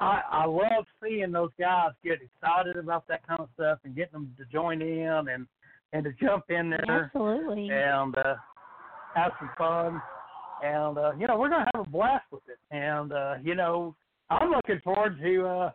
I 0.00 0.20
I 0.30 0.44
love 0.46 0.84
seeing 1.02 1.32
those 1.32 1.50
guys 1.58 1.90
get 2.04 2.18
excited 2.22 2.76
about 2.76 3.08
that 3.08 3.26
kind 3.26 3.40
of 3.40 3.48
stuff 3.54 3.78
and 3.84 3.96
getting 3.96 4.12
them 4.12 4.34
to 4.38 4.44
join 4.52 4.82
in 4.82 5.28
and 5.28 5.46
and 5.92 6.04
to 6.04 6.12
jump 6.22 6.44
in 6.50 6.70
there 6.70 7.10
Absolutely. 7.14 7.70
and 7.70 8.16
uh, 8.16 8.34
have 9.14 9.32
some 9.38 9.50
fun. 9.56 10.02
And 10.62 10.98
uh, 10.98 11.12
you 11.18 11.26
know, 11.26 11.38
we're 11.38 11.48
gonna 11.48 11.70
have 11.74 11.86
a 11.86 11.90
blast 11.90 12.26
with 12.30 12.42
it. 12.48 12.58
And 12.70 13.12
uh, 13.12 13.34
you 13.42 13.54
know, 13.54 13.96
I'm 14.30 14.50
looking 14.50 14.80
forward 14.84 15.18
to 15.20 15.46
uh, 15.46 15.70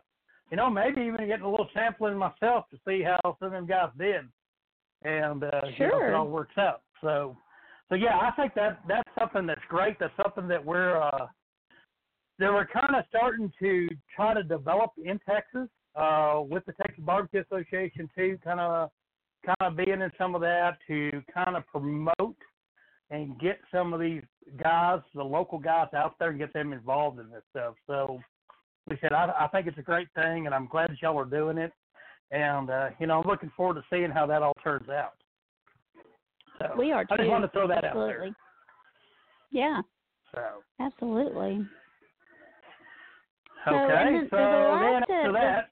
you 0.50 0.56
know, 0.56 0.70
maybe 0.70 1.00
even 1.00 1.26
getting 1.26 1.44
a 1.44 1.50
little 1.50 1.68
sampling 1.74 2.16
myself 2.16 2.66
to 2.70 2.78
see 2.86 3.02
how 3.02 3.18
some 3.24 3.46
of 3.46 3.52
them 3.52 3.66
guys 3.66 3.90
did. 3.98 4.28
And 5.02 5.42
uh, 5.42 5.60
you 5.78 5.86
know, 5.88 6.02
if 6.02 6.08
it 6.08 6.14
all 6.14 6.28
works 6.28 6.56
out. 6.58 6.82
So 7.00 7.36
so 7.88 7.94
yeah, 7.94 8.16
I 8.18 8.30
think 8.32 8.54
that 8.54 8.80
that's 8.88 9.08
something 9.18 9.46
that's 9.46 9.60
great. 9.68 9.98
That's 9.98 10.12
something 10.22 10.48
that 10.48 10.64
we're 10.64 11.00
uh 11.00 11.26
that 12.38 12.52
we're 12.52 12.66
kind 12.66 12.96
of 12.96 13.04
starting 13.08 13.52
to 13.58 13.88
try 14.14 14.34
to 14.34 14.42
develop 14.42 14.92
in 15.02 15.18
Texas 15.28 15.68
uh 15.96 16.40
with 16.42 16.64
the 16.66 16.72
Texas 16.74 17.04
Barbecue 17.04 17.42
Association 17.42 18.08
too, 18.16 18.38
kind 18.44 18.60
of 18.60 18.90
kind 19.44 19.56
of 19.60 19.76
being 19.76 20.00
in 20.00 20.10
some 20.16 20.34
of 20.34 20.40
that 20.40 20.78
to 20.86 21.22
kind 21.32 21.56
of 21.56 21.66
promote 21.66 22.36
and 23.10 23.38
get 23.38 23.58
some 23.70 23.92
of 23.92 24.00
these 24.00 24.22
guys, 24.62 25.00
the 25.14 25.22
local 25.22 25.58
guys 25.58 25.88
out 25.94 26.14
there, 26.18 26.30
and 26.30 26.38
get 26.38 26.52
them 26.54 26.72
involved 26.72 27.18
in 27.18 27.28
this 27.30 27.42
stuff. 27.50 27.74
So 27.86 28.20
we 28.88 28.98
said, 29.00 29.12
I, 29.12 29.32
I 29.40 29.48
think 29.48 29.66
it's 29.66 29.78
a 29.78 29.82
great 29.82 30.08
thing, 30.14 30.46
and 30.46 30.54
I'm 30.54 30.66
glad 30.66 30.90
that 30.90 31.00
y'all 31.00 31.18
are 31.18 31.24
doing 31.24 31.58
it. 31.58 31.72
And 32.30 32.70
uh, 32.70 32.88
you 32.98 33.06
know, 33.06 33.20
I'm 33.20 33.26
looking 33.28 33.50
forward 33.56 33.74
to 33.74 33.84
seeing 33.90 34.10
how 34.10 34.26
that 34.26 34.42
all 34.42 34.54
turns 34.62 34.88
out. 34.88 35.14
So 36.58 36.72
We 36.76 36.92
are 36.92 37.04
I 37.10 37.16
too. 37.16 37.22
just 37.22 37.30
wanted 37.30 37.46
to 37.48 37.52
throw 37.52 37.68
that 37.68 37.84
Absolutely. 37.84 38.12
out 38.12 38.16
there. 38.16 38.36
Yeah, 39.50 39.80
So 40.34 40.40
absolutely. 40.80 41.66
So, 43.64 43.74
okay, 43.76 44.04
then 44.12 44.28
so 44.30 44.36
the 44.36 44.78
then 44.80 45.02
after 45.02 45.32
the- 45.32 45.32
that, 45.32 45.70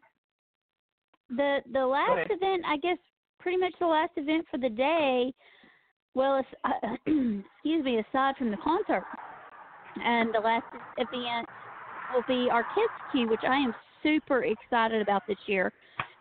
The 1.31 1.63
the 1.73 1.87
last 1.87 2.31
event, 2.31 2.65
I 2.67 2.77
guess, 2.77 2.99
pretty 3.41 3.59
much 3.59 3.73
the 3.81 3.87
last 3.87 4.13
event 4.17 4.47
for 4.51 4.59
the 4.59 4.69
day. 4.69 5.33
Well, 6.15 6.45
uh, 6.65 6.71
excuse 7.07 7.85
me. 7.85 7.99
Aside 7.99 8.37
from 8.37 8.51
the 8.51 8.57
concert, 8.59 9.05
and 10.03 10.33
the 10.35 10.41
last 10.41 10.67
event 10.99 11.49
will 12.13 12.25
be 12.27 12.51
our 12.51 12.63
kids 12.75 12.93
queue, 13.11 13.29
which 13.29 13.45
I 13.49 13.57
am 13.57 13.75
super 14.03 14.45
excited 14.45 15.01
about 15.01 15.23
this 15.27 15.39
year. 15.47 15.73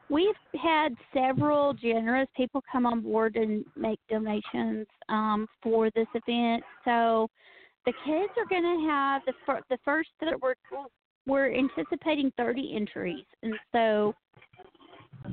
We've 0.10 0.36
had 0.62 0.94
several 1.14 1.74
generous 1.74 2.28
people 2.36 2.62
come 2.70 2.86
on 2.86 3.02
board 3.02 3.38
and 3.38 3.64
make 3.76 4.00
donations 4.10 4.86
um, 5.10 5.48
for 5.64 5.90
this 5.92 6.08
event. 6.14 6.64
So 6.84 7.30
the 7.86 7.94
kids 8.06 8.32
are 8.38 8.46
going 8.50 8.64
to 8.64 8.90
have 8.90 9.22
the 9.26 9.34
fir- 9.46 9.62
the 9.70 9.78
first 9.86 10.10
that 10.20 10.40
we're 10.42 10.56
we're 11.28 11.54
anticipating 11.54 12.32
30 12.36 12.74
entries, 12.76 13.26
and 13.44 13.54
so 13.72 14.14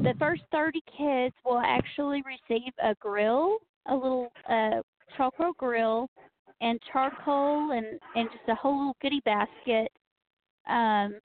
the 0.02 0.12
first 0.18 0.42
30 0.52 0.82
kids 0.96 1.34
will 1.44 1.58
actually 1.58 2.22
receive 2.22 2.72
a 2.82 2.94
grill, 3.00 3.56
a 3.88 3.94
little 3.94 4.30
uh, 4.48 4.82
charcoal 5.16 5.52
grill, 5.56 6.08
and 6.60 6.78
charcoal, 6.92 7.72
and 7.72 7.98
and 8.14 8.28
just 8.30 8.48
a 8.48 8.54
whole 8.54 8.78
little 8.78 8.96
goodie 9.02 9.22
basket 9.24 9.90
um, 10.68 11.16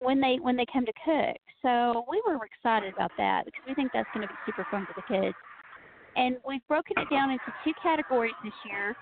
when 0.00 0.20
they 0.20 0.38
when 0.40 0.56
they 0.56 0.66
come 0.72 0.84
to 0.86 0.92
cook. 1.04 1.36
So 1.62 2.04
we 2.10 2.22
were 2.26 2.38
excited 2.44 2.92
about 2.94 3.10
that 3.18 3.44
because 3.44 3.62
we 3.66 3.74
think 3.74 3.90
that's 3.92 4.08
going 4.14 4.26
to 4.26 4.32
be 4.32 4.38
super 4.44 4.66
fun 4.70 4.86
for 4.86 5.00
the 5.00 5.20
kids. 5.20 5.36
And 6.16 6.36
we've 6.46 6.66
broken 6.68 6.96
it 6.98 7.10
down 7.10 7.30
into 7.30 7.44
two 7.64 7.72
categories 7.82 8.34
this 8.42 8.52
year. 8.70 8.94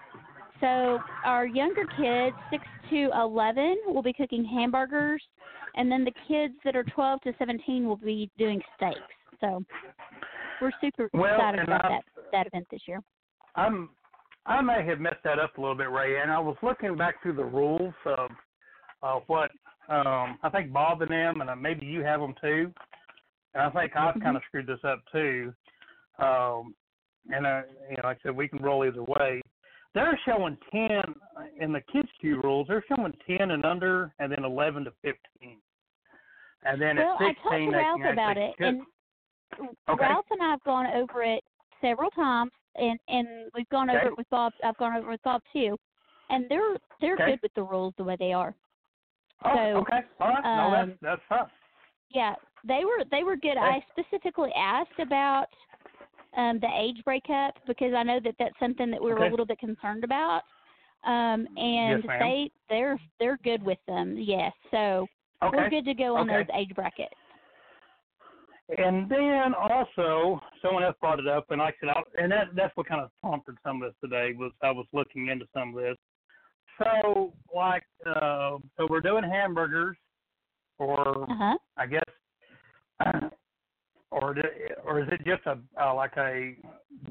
So 0.60 1.00
our 1.24 1.46
younger 1.46 1.84
kids, 1.96 2.34
six 2.50 2.64
to 2.90 3.10
eleven, 3.14 3.76
will 3.86 4.02
be 4.02 4.12
cooking 4.12 4.44
hamburgers, 4.44 5.22
and 5.74 5.90
then 5.90 6.04
the 6.04 6.12
kids 6.26 6.54
that 6.64 6.74
are 6.74 6.84
twelve 6.84 7.20
to 7.22 7.32
seventeen 7.38 7.86
will 7.86 7.96
be 7.96 8.30
doing 8.38 8.60
steaks. 8.76 9.00
So 9.40 9.62
we're 10.60 10.72
super 10.80 11.10
Well, 11.12 11.34
excited 11.34 11.60
about 11.64 11.84
I- 11.84 11.88
that 11.88 12.04
that 12.32 12.46
event 12.46 12.66
this 12.70 12.80
year. 12.86 13.00
I'm 13.56 13.90
I 14.46 14.60
may 14.60 14.84
have 14.84 15.00
messed 15.00 15.22
that 15.24 15.38
up 15.38 15.56
a 15.56 15.60
little 15.60 15.76
bit, 15.76 15.90
Ray. 15.90 16.20
And 16.20 16.30
I 16.30 16.38
was 16.38 16.56
looking 16.62 16.96
back 16.96 17.22
through 17.22 17.34
the 17.34 17.44
rules 17.44 17.94
of 18.06 18.30
of 19.04 19.22
what 19.28 19.50
um 19.88 20.38
I 20.42 20.48
think 20.50 20.72
Bob 20.72 21.02
and 21.02 21.10
them, 21.10 21.40
and 21.40 21.50
uh, 21.50 21.54
maybe 21.54 21.86
you 21.86 22.00
have 22.02 22.20
them 22.20 22.34
too. 22.40 22.72
And 23.54 23.62
I 23.62 23.70
think 23.70 23.94
I've 23.94 24.20
kind 24.20 24.36
of 24.36 24.42
screwed 24.48 24.66
this 24.66 24.80
up 24.82 25.00
too. 25.12 25.52
Um, 26.18 26.74
and 27.30 27.46
uh, 27.46 27.62
you 27.90 27.96
know, 27.96 28.02
like 28.08 28.18
I 28.24 28.28
said, 28.28 28.36
we 28.36 28.48
can 28.48 28.62
roll 28.62 28.84
either 28.84 29.04
way. 29.04 29.40
They're 29.94 30.18
showing 30.26 30.56
ten 30.72 31.02
in 31.60 31.72
the 31.72 31.82
kids' 31.92 32.08
queue 32.20 32.40
rules. 32.42 32.66
They're 32.68 32.84
showing 32.88 33.12
ten 33.26 33.52
and 33.52 33.64
under, 33.64 34.12
and 34.18 34.32
then 34.32 34.44
eleven 34.44 34.84
to 34.84 34.92
fifteen. 35.02 35.58
And 36.64 36.80
then 36.80 36.96
well, 36.96 37.16
at 37.20 37.22
I 37.22 37.28
sixteen, 37.28 37.42
talked 37.42 37.64
to 37.64 37.70
they 37.70 37.78
Ralph 37.78 38.00
can 38.00 38.12
about 38.12 38.36
it, 38.38 38.54
cook. 38.58 38.66
and 38.66 38.82
Okay. 39.88 40.04
Ralph 40.04 40.26
and 40.30 40.42
I 40.42 40.50
have 40.50 40.64
gone 40.64 40.86
over 40.94 41.22
it 41.22 41.44
several 41.80 42.10
times, 42.10 42.50
and 42.76 42.98
and 43.08 43.28
we've 43.54 43.68
gone 43.68 43.90
Okay. 43.90 43.98
over 43.98 44.08
it 44.08 44.18
with 44.18 44.28
Bob. 44.30 44.52
I've 44.64 44.76
gone 44.78 44.96
over 44.96 45.08
it 45.08 45.12
with 45.12 45.22
Bob 45.22 45.42
too, 45.52 45.76
and 46.30 46.46
they're 46.48 46.76
they're 47.00 47.14
Okay. 47.14 47.32
good 47.32 47.40
with 47.42 47.54
the 47.54 47.62
rules 47.62 47.94
the 47.96 48.04
way 48.04 48.16
they 48.18 48.32
are. 48.32 48.54
Oh, 49.44 49.54
so, 49.54 49.78
okay. 49.80 50.00
All 50.20 50.28
right. 50.28 50.44
no, 50.56 50.70
that's 50.70 50.90
um, 50.90 50.98
that's 51.02 51.22
fine. 51.28 51.46
Yeah, 52.10 52.34
they 52.66 52.82
were 52.84 53.04
they 53.10 53.24
were 53.24 53.36
good. 53.36 53.56
I 53.56 53.84
specifically 53.90 54.50
asked 54.56 54.98
about 55.00 55.46
um 56.36 56.58
the 56.60 56.68
age 56.76 57.02
breakup 57.04 57.54
because 57.66 57.92
I 57.94 58.02
know 58.02 58.20
that 58.24 58.34
that's 58.38 58.58
something 58.58 58.90
that 58.90 59.02
we 59.02 59.10
were 59.10 59.18
Okay. 59.18 59.28
a 59.28 59.30
little 59.30 59.46
bit 59.46 59.58
concerned 59.58 60.04
about. 60.04 60.42
Um 61.04 61.46
and 61.56 62.04
Yes, 62.04 62.18
they 62.18 62.50
they're 62.68 63.00
they're 63.20 63.38
good 63.44 63.62
with 63.62 63.78
them. 63.86 64.16
Yes. 64.18 64.52
So 64.70 65.06
Okay. 65.42 65.56
we're 65.56 65.70
good 65.70 65.84
to 65.84 65.94
go 65.94 66.16
on 66.16 66.30
Okay. 66.30 66.38
those 66.38 66.56
age 66.56 66.74
brackets. 66.74 67.14
And 68.78 69.10
then 69.10 69.52
also, 69.54 70.40
someone 70.62 70.84
else 70.84 70.96
brought 70.98 71.20
it 71.20 71.28
up, 71.28 71.50
and 71.50 71.60
I 71.60 71.70
said, 71.80 71.90
and 72.16 72.32
that 72.32 72.48
that's 72.56 72.74
what 72.76 72.88
kind 72.88 73.02
of 73.02 73.10
prompted 73.20 73.56
some 73.62 73.82
of 73.82 73.90
this 73.90 73.96
today 74.00 74.32
was 74.34 74.52
I 74.62 74.70
was 74.70 74.86
looking 74.94 75.28
into 75.28 75.44
some 75.52 75.76
of 75.76 75.82
this. 75.82 75.98
So, 76.78 77.32
like, 77.54 77.84
uh, 78.06 78.58
so 78.76 78.86
we're 78.88 79.00
doing 79.00 79.24
hamburgers, 79.24 79.96
or 80.78 81.28
Uh-huh. 81.30 81.56
I 81.76 81.86
guess, 81.86 82.02
or 84.10 84.36
or 84.84 85.00
is 85.00 85.08
it 85.10 85.24
just 85.24 85.42
a 85.46 85.58
uh, 85.80 85.94
like 85.94 86.16
a 86.16 86.54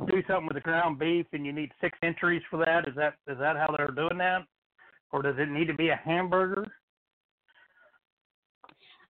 do 0.07 0.23
something 0.27 0.47
with 0.47 0.55
the 0.55 0.61
ground 0.61 0.99
beef, 0.99 1.25
and 1.33 1.45
you 1.45 1.53
need 1.53 1.71
six 1.81 1.97
entries 2.03 2.41
for 2.49 2.63
that? 2.65 2.87
Is 2.87 2.95
that 2.95 3.15
is 3.27 3.37
that 3.39 3.57
how 3.57 3.73
they're 3.75 3.87
doing 3.87 4.17
that, 4.17 4.43
or 5.11 5.21
does 5.21 5.35
it 5.37 5.49
need 5.49 5.67
to 5.67 5.73
be 5.73 5.89
a 5.89 5.99
hamburger? 6.03 6.71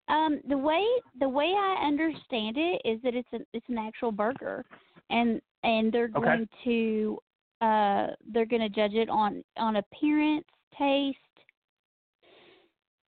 Um, 0.08 0.42
the 0.48 0.58
way 0.58 0.86
the 1.20 1.30
way 1.30 1.54
I 1.56 1.86
understand 1.86 2.58
it 2.58 2.82
is 2.84 3.02
that 3.04 3.16
it's 3.16 3.30
an 3.32 3.46
it's 3.54 3.70
an 3.70 3.78
actual 3.78 4.12
burger, 4.12 4.66
and 5.10 5.42
and 5.64 5.92
they're 5.92 6.10
Okay. 6.10 6.22
going 6.26 6.50
to 6.66 7.18
uh 7.62 8.08
they're 8.34 8.46
going 8.46 8.62
to 8.62 8.70
judge 8.70 8.94
it 8.94 9.10
on 9.10 9.44
on 9.58 9.78
appearance, 9.78 10.46
taste, 10.78 11.18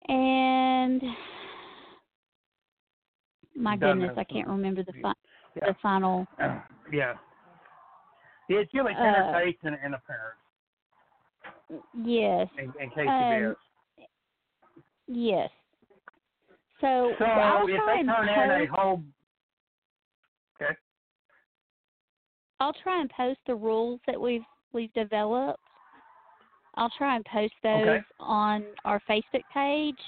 and 0.08 1.02
my 3.56 3.76
Doesn't 3.76 3.98
goodness, 3.98 4.16
I 4.18 4.24
can't 4.24 4.48
remember 4.48 4.82
the 4.82 4.92
fi- 5.00 5.12
Yeah. 5.56 5.66
the 5.66 5.74
final. 5.82 6.26
yeah. 6.92 7.14
Yeah, 8.48 8.58
it's 8.58 8.74
really 8.74 8.92
Uh, 8.92 9.38
taste 9.40 9.58
and, 9.62 9.76
and 9.82 9.94
appearance. 9.94 10.38
Yes, 12.04 12.48
in, 12.58 12.72
in 12.82 12.90
KCBS. 12.90 13.50
Um, 13.50 13.56
yes. 15.06 15.48
So, 16.80 17.14
so 17.18 17.24
if 17.68 17.80
they 17.86 18.02
turn 18.04 18.28
in 18.28 18.50
a 18.50 18.66
whole, 18.66 19.02
okay, 20.60 20.74
I'll 22.62 22.72
try 22.72 23.00
and 23.00 23.10
post 23.10 23.40
the 23.48 23.56
rules 23.56 23.98
that 24.06 24.20
we've 24.20 24.44
we've 24.72 24.92
developed. 24.92 25.58
I'll 26.76 26.92
try 26.96 27.16
and 27.16 27.24
post 27.24 27.54
those 27.64 27.80
Okay. 27.80 28.04
on 28.20 28.64
our 28.84 29.00
Facebook 29.10 29.42
page 29.52 29.98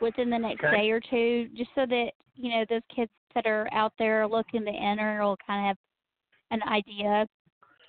within 0.00 0.30
the 0.30 0.38
next 0.38 0.64
Okay. 0.64 0.76
day 0.76 0.90
or 0.92 1.00
two, 1.00 1.48
just 1.56 1.70
so 1.74 1.86
that 1.86 2.12
you 2.36 2.50
know 2.50 2.64
those 2.70 2.82
kids 2.94 3.10
that 3.34 3.46
are 3.46 3.68
out 3.72 3.92
there 3.98 4.28
looking 4.28 4.64
to 4.64 4.70
enter 4.70 5.20
will 5.22 5.36
kind 5.44 5.70
of 5.70 5.76
have 5.76 6.60
an 6.60 6.68
idea. 6.68 7.26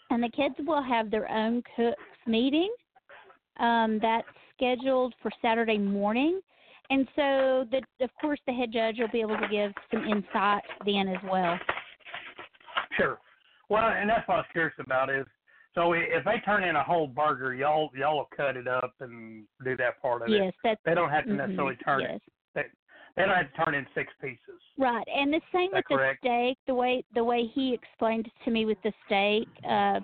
And 0.10 0.24
the 0.24 0.30
kids 0.30 0.56
will 0.66 0.82
have 0.82 1.12
their 1.12 1.30
own 1.30 1.62
cooks 1.76 2.02
meeting. 2.26 2.74
Um, 3.60 4.00
that's 4.02 4.28
scheduled 4.56 5.14
for 5.22 5.30
Saturday 5.40 5.78
morning, 5.78 6.42
and 6.90 7.08
so 7.16 7.66
the 7.70 7.84
of 8.04 8.10
course 8.20 8.40
the 8.48 8.54
head 8.54 8.72
judge 8.74 8.98
will 8.98 9.10
be 9.10 9.22
able 9.22 9.38
to 9.38 9.48
give 9.50 9.72
some 9.92 10.04
insight 10.06 10.64
then 10.84 11.10
as 11.10 11.22
well. 11.30 11.60
sure. 12.98 13.20
Well, 13.70 13.88
and 13.90 14.10
that's 14.10 14.28
what 14.28 14.36
I 14.36 14.38
was 14.38 14.48
curious 14.52 14.76
about 14.80 15.10
is, 15.10 15.26
so 15.76 15.94
if 15.94 16.26
they 16.26 16.40
turn 16.44 16.64
in 16.64 16.76
a 16.76 16.84
whole 16.84 17.08
burger, 17.08 17.54
y'all 17.54 17.90
y'all 17.96 18.18
will 18.18 18.30
cut 18.36 18.58
it 18.58 18.68
up 18.68 18.94
and 19.00 19.46
do 19.64 19.78
that 19.78 20.02
part 20.02 20.24
of 20.24 20.30
it. 20.30 20.42
Yes, 20.42 20.54
that's 20.64 20.82
They 20.84 20.96
don't 20.96 21.12
have 21.12 21.26
to 21.26 21.32
mhm, 21.32 21.38
necessarily 21.38 21.76
turn 21.78 22.02
yes. 22.02 22.16
it. 22.16 22.22
They, 22.56 22.64
they 23.16 23.28
don't 23.28 23.36
have 23.36 23.52
to 23.52 23.64
turn 23.64 23.76
in 23.76 23.86
six 23.94 24.12
pieces. 24.20 24.60
Right, 24.78 25.08
and 25.14 25.32
the 25.32 25.42
same 25.54 25.70
with 25.74 25.86
correct? 25.86 26.24
the 26.24 26.28
steak. 26.30 26.58
The 26.66 26.74
way 26.74 27.04
the 27.14 27.24
way 27.24 27.46
he 27.54 27.74
explained 27.74 28.26
it 28.26 28.34
to 28.46 28.52
me 28.52 28.66
with 28.66 28.78
the 28.84 28.92
steak, 29.06 29.48
uh, 29.70 30.00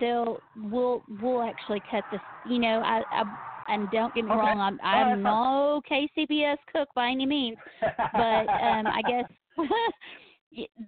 they'll 0.00 0.40
we'll 0.70 1.02
we'll 1.22 1.42
actually 1.42 1.82
cut 1.90 2.04
this. 2.10 2.20
You 2.48 2.58
know, 2.58 2.80
I, 2.84 3.02
I 3.12 3.22
and 3.68 3.88
don't 3.92 4.14
get 4.14 4.24
me 4.24 4.30
Okay. 4.30 4.40
wrong, 4.40 4.60
I'm 4.60 4.80
I'm 4.82 5.22
no 5.22 5.82
KCBS 5.90 6.56
cook 6.72 6.88
by 6.94 7.10
any 7.10 7.26
means, 7.26 7.58
but 8.12 8.48
um, 8.48 8.86
I 8.86 9.02
guess 9.06 9.24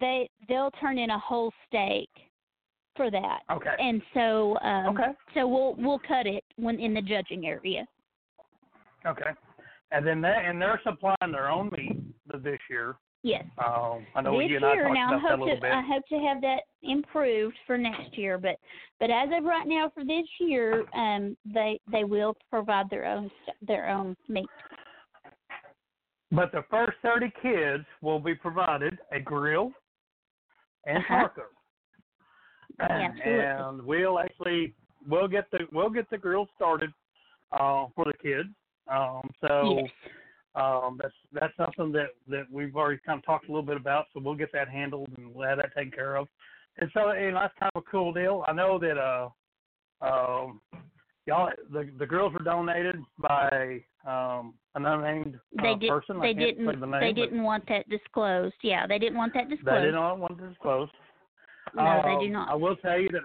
they 0.00 0.28
they'll 0.48 0.70
turn 0.72 0.98
in 0.98 1.11
a 1.11 1.18
whole 1.18 1.52
steak 1.66 2.08
for 2.96 3.11
that, 3.11 3.40
okay. 3.50 3.74
and 3.78 4.02
so 4.14 4.58
um, 4.61 4.88
Okay. 4.88 5.12
so 5.34 5.46
we'll 5.46 5.74
we'll 5.76 6.00
cut 6.00 6.26
it 6.26 6.44
when 6.56 6.78
in 6.80 6.94
the 6.94 7.02
judging 7.02 7.46
area. 7.46 7.86
Okay. 9.06 9.30
And 9.92 10.06
then 10.06 10.20
they 10.20 10.34
and 10.44 10.61
they're 10.61 10.80
supplying 10.84 11.32
their 11.32 11.48
own 11.48 11.70
meat 11.76 11.96
this 12.42 12.58
year. 12.68 12.96
Yes. 13.22 13.44
Um, 13.58 14.06
I 14.14 14.22
know 14.22 14.38
this 14.38 14.48
you 14.48 14.56
and 14.56 14.64
I 14.64 14.72
year 14.72 14.84
talked 14.84 14.94
now 14.94 15.12
I 15.12 15.18
about 15.18 15.22
that 15.22 15.26
a 15.26 15.30
hope 15.30 15.40
little 15.40 15.54
to 15.56 15.61
bit. 15.61 15.72
I 15.72 15.82
hope 15.82 16.06
to 16.08 16.18
have 16.18 16.40
that 16.40 16.61
improved 16.82 17.56
for 17.66 17.76
next 17.76 18.16
year 18.16 18.38
but 18.38 18.56
but 18.98 19.11
as 19.11 19.28
of 19.36 19.44
right 19.44 19.66
now 19.66 19.90
for 19.94 20.02
this 20.02 20.24
year 20.38 20.84
um 20.94 21.36
they 21.44 21.78
they 21.92 22.04
will 22.04 22.34
provide 22.48 22.88
their 22.88 23.04
own 23.04 23.30
their 23.61 23.90
own 23.90 24.16
meat 24.28 24.48
But 26.33 26.53
the 26.53 26.62
first 26.70 26.97
30 27.03 27.33
kids 27.43 27.85
will 28.03 28.20
be 28.20 28.35
provided 28.35 28.99
a 29.12 29.18
grill, 29.18 29.72
and 30.87 30.99
Uh-huh. 30.99 31.28
And 33.24 33.83
we'll 33.83 34.18
actually 34.18 34.74
we'll 35.09 35.28
get 35.28 35.51
the 35.51 35.61
we'll 35.72 35.91
get 35.91 36.09
the 36.11 36.18
grill 36.18 36.49
started 36.57 36.93
uh, 37.53 37.87
for 37.95 38.05
the 38.05 38.14
kids. 38.22 38.49
Um, 38.89 39.28
so 39.41 39.81
Yes. 39.81 39.91
um, 40.55 40.99
that's 41.03 41.14
that's 41.33 41.57
something 41.57 41.93
that 41.93 42.11
that 42.28 42.45
we've 42.51 42.76
already 42.76 43.01
kind 43.05 43.18
of 43.18 43.24
talked 43.24 43.49
a 43.49 43.53
little 43.53 43.66
bit 43.66 43.76
about. 43.76 44.07
So 44.12 44.20
we'll 44.20 44.35
get 44.35 44.53
that 44.53 44.68
handled 44.68 45.11
and 45.16 45.35
we'll 45.35 45.49
have 45.49 45.59
that 45.59 45.74
taken 45.74 45.93
care 45.93 46.16
of. 46.16 46.28
And 46.78 46.91
so 46.95 47.12
you 47.12 47.33
know, 47.33 47.41
that's 47.41 47.55
kind 47.59 47.72
of 47.74 47.83
a 47.87 47.91
cool 47.91 48.12
deal. 48.12 48.45
I 48.47 48.53
know 48.53 48.78
that 48.78 48.97
uh, 48.97 49.28
um, 50.01 50.61
y'all 51.26 51.51
the 51.72 51.91
the 51.99 52.07
girls 52.07 52.33
were 52.33 52.45
donated 52.45 52.97
by 53.18 53.83
um, 54.07 54.55
an 54.74 54.86
unnamed 54.86 55.38
uh, 55.59 55.62
They 55.62 55.74
did. 55.74 55.90
person. 55.90 56.20
They 56.20 56.32
didn't. 56.34 56.66
the 56.80 56.86
name, 56.86 57.01
They 57.01 57.12
didn't 57.12 57.42
want 57.42 57.64
that 57.68 57.88
disclosed. 57.88 58.55
Yeah, 58.62 58.86
they 58.86 58.98
didn't 58.98 59.18
want 59.18 59.34
that 59.34 59.48
disclosed. 59.48 59.66
They 59.66 59.86
disclosed. 59.86 59.86
did 59.86 59.94
not 59.94 60.18
want 60.18 60.38
to 60.38 60.48
disclose. 60.48 60.88
No, 61.74 62.03
they 62.05 62.14
Um, 62.14 62.20
do 62.20 62.28
not. 62.30 62.48
I 62.48 62.55
will 62.55 62.76
tell 62.76 62.98
you 62.98 63.09
that 63.11 63.22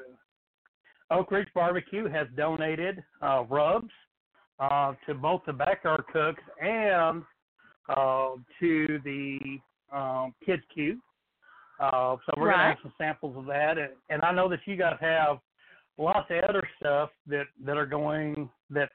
Oak 1.11 1.31
Ridge 1.31 1.47
Barbecue 1.53 2.07
has 2.09 2.27
donated 2.35 3.03
uh, 3.21 3.43
rubs 3.49 3.91
uh, 4.59 4.93
to 5.07 5.13
both 5.13 5.41
the 5.45 5.53
backyard 5.53 6.03
cooks 6.11 6.43
and 6.61 7.23
uh, 7.89 8.29
to 8.59 8.99
the 9.03 9.59
um, 9.93 10.33
kids 10.45 10.63
queue. 10.73 10.99
Uh, 11.79 12.15
so 12.25 12.33
we're 12.37 12.51
gonna 12.51 12.63
have 12.69 12.77
some 12.81 12.93
samples 12.97 13.35
of 13.37 13.45
that, 13.45 13.77
and, 13.77 13.89
and 14.09 14.23
I 14.23 14.31
know 14.31 14.47
that 14.49 14.59
you 14.65 14.77
guys 14.77 14.95
have 15.01 15.39
lots 15.97 16.29
of 16.31 16.43
other 16.49 16.67
stuff 16.79 17.09
that 17.27 17.45
that 17.65 17.77
are 17.77 17.85
going 17.85 18.49
that 18.69 18.89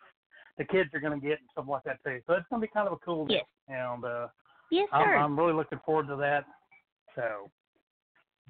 the 0.61 0.67
kids 0.67 0.91
are 0.93 1.01
going 1.01 1.19
to 1.19 1.27
get 1.27 1.39
and 1.39 1.49
stuff 1.53 1.65
like 1.67 1.85
that 1.85 2.05
too. 2.05 2.21
So 2.27 2.35
it's 2.35 2.47
going 2.51 2.61
to 2.61 2.67
be 2.67 2.71
kind 2.73 2.87
of 2.87 2.93
a 2.93 2.97
cool. 2.99 3.27
Yes. 3.31 3.45
And 3.67 4.05
uh, 4.05 4.27
Yes, 4.71 4.89
I'm, 4.93 5.05
sir. 5.05 5.17
I'm 5.17 5.39
really 5.39 5.55
looking 5.55 5.81
forward 5.87 6.07
to 6.09 6.17
that. 6.17 6.45
So, 7.17 7.51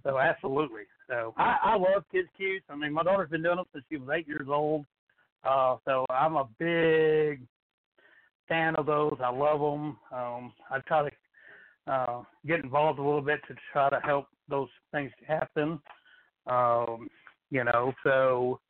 so 0.02 0.18
absolutely. 0.18 0.82
So 1.08 1.34
I, 1.36 1.56
I 1.62 1.76
love 1.76 2.02
kids 2.10 2.28
cues. 2.36 2.62
I 2.68 2.74
mean, 2.74 2.92
my 2.92 3.04
daughter's 3.04 3.30
been 3.30 3.44
doing 3.44 3.56
them 3.56 3.64
since 3.72 3.84
she 3.88 3.96
was 3.96 4.08
eight 4.12 4.26
years 4.26 4.48
old. 4.50 4.84
Uh, 5.44 5.76
so 5.84 6.04
I'm 6.10 6.34
a 6.34 6.48
big 6.58 7.42
fan 8.48 8.74
of 8.74 8.86
those. 8.86 9.16
I 9.24 9.30
love 9.30 9.60
them. 9.60 9.96
Um, 10.12 10.52
I 10.68 10.80
try 10.86 11.08
to 11.08 11.92
uh, 11.92 12.22
get 12.44 12.64
involved 12.64 12.98
a 12.98 13.02
little 13.02 13.22
bit 13.22 13.38
to 13.46 13.54
try 13.72 13.88
to 13.88 14.00
help 14.00 14.26
those 14.48 14.68
things 14.92 15.12
happen. 15.26 15.80
Um, 16.48 17.08
you 17.50 17.62
know, 17.62 17.92
so 18.02 18.60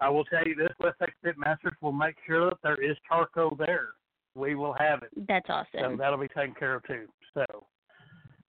I 0.00 0.08
will 0.08 0.24
tell 0.24 0.46
you 0.46 0.54
this: 0.54 0.70
West 0.80 0.96
Texas 0.98 1.18
Pit 1.22 1.34
Masters 1.38 1.74
will 1.80 1.92
make 1.92 2.16
sure 2.26 2.50
that 2.50 2.58
there 2.62 2.82
is 2.82 2.96
charcoal 3.08 3.56
there. 3.58 3.88
We 4.34 4.54
will 4.54 4.74
have 4.74 5.02
it. 5.02 5.10
That's 5.28 5.48
awesome. 5.48 5.80
So 5.80 5.96
that'll 5.96 6.18
be 6.18 6.28
taken 6.28 6.54
care 6.58 6.74
of 6.74 6.82
too. 6.84 7.06
So, 7.34 7.44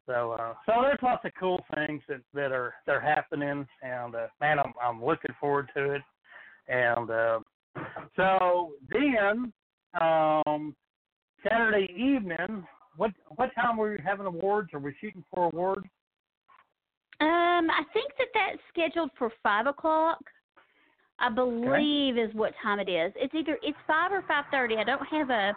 so, 0.07 0.31
uh, 0.31 0.53
so 0.65 0.73
there's 0.81 0.99
lots 1.03 1.25
of 1.25 1.31
cool 1.39 1.63
things 1.75 2.01
that 2.07 2.21
that 2.33 2.51
are 2.51 2.73
that 2.85 2.95
are 2.95 3.01
happening, 3.01 3.67
and 3.81 4.15
uh, 4.15 4.27
man, 4.41 4.59
I'm 4.59 4.73
I'm 4.83 5.03
looking 5.03 5.35
forward 5.39 5.69
to 5.75 5.91
it. 5.91 6.01
And 6.67 7.11
uh, 7.11 7.39
so 8.15 8.71
then, 8.89 9.53
um, 9.99 10.75
Saturday 11.47 11.91
evening, 11.93 12.65
what 12.97 13.11
what 13.35 13.53
time 13.55 13.77
were 13.77 13.93
you 13.93 14.03
having 14.03 14.25
awards? 14.25 14.69
Are 14.73 14.79
we 14.79 14.95
shooting 14.99 15.23
for 15.33 15.45
awards? 15.45 15.85
Um, 17.21 17.69
I 17.69 17.83
think 17.93 18.11
that 18.17 18.27
that's 18.33 18.59
scheduled 18.69 19.11
for 19.17 19.31
five 19.41 19.67
o'clock. 19.67 20.19
I 21.19 21.29
believe 21.29 22.17
is 22.17 22.33
what 22.33 22.53
time 22.61 22.79
it 22.79 22.89
is. 22.89 23.13
It's 23.15 23.33
either 23.33 23.57
it's 23.63 23.77
five 23.87 24.11
or 24.11 24.23
five 24.27 24.45
thirty. 24.51 24.75
I 24.77 24.83
don't 24.83 25.05
have 25.07 25.29
a 25.29 25.55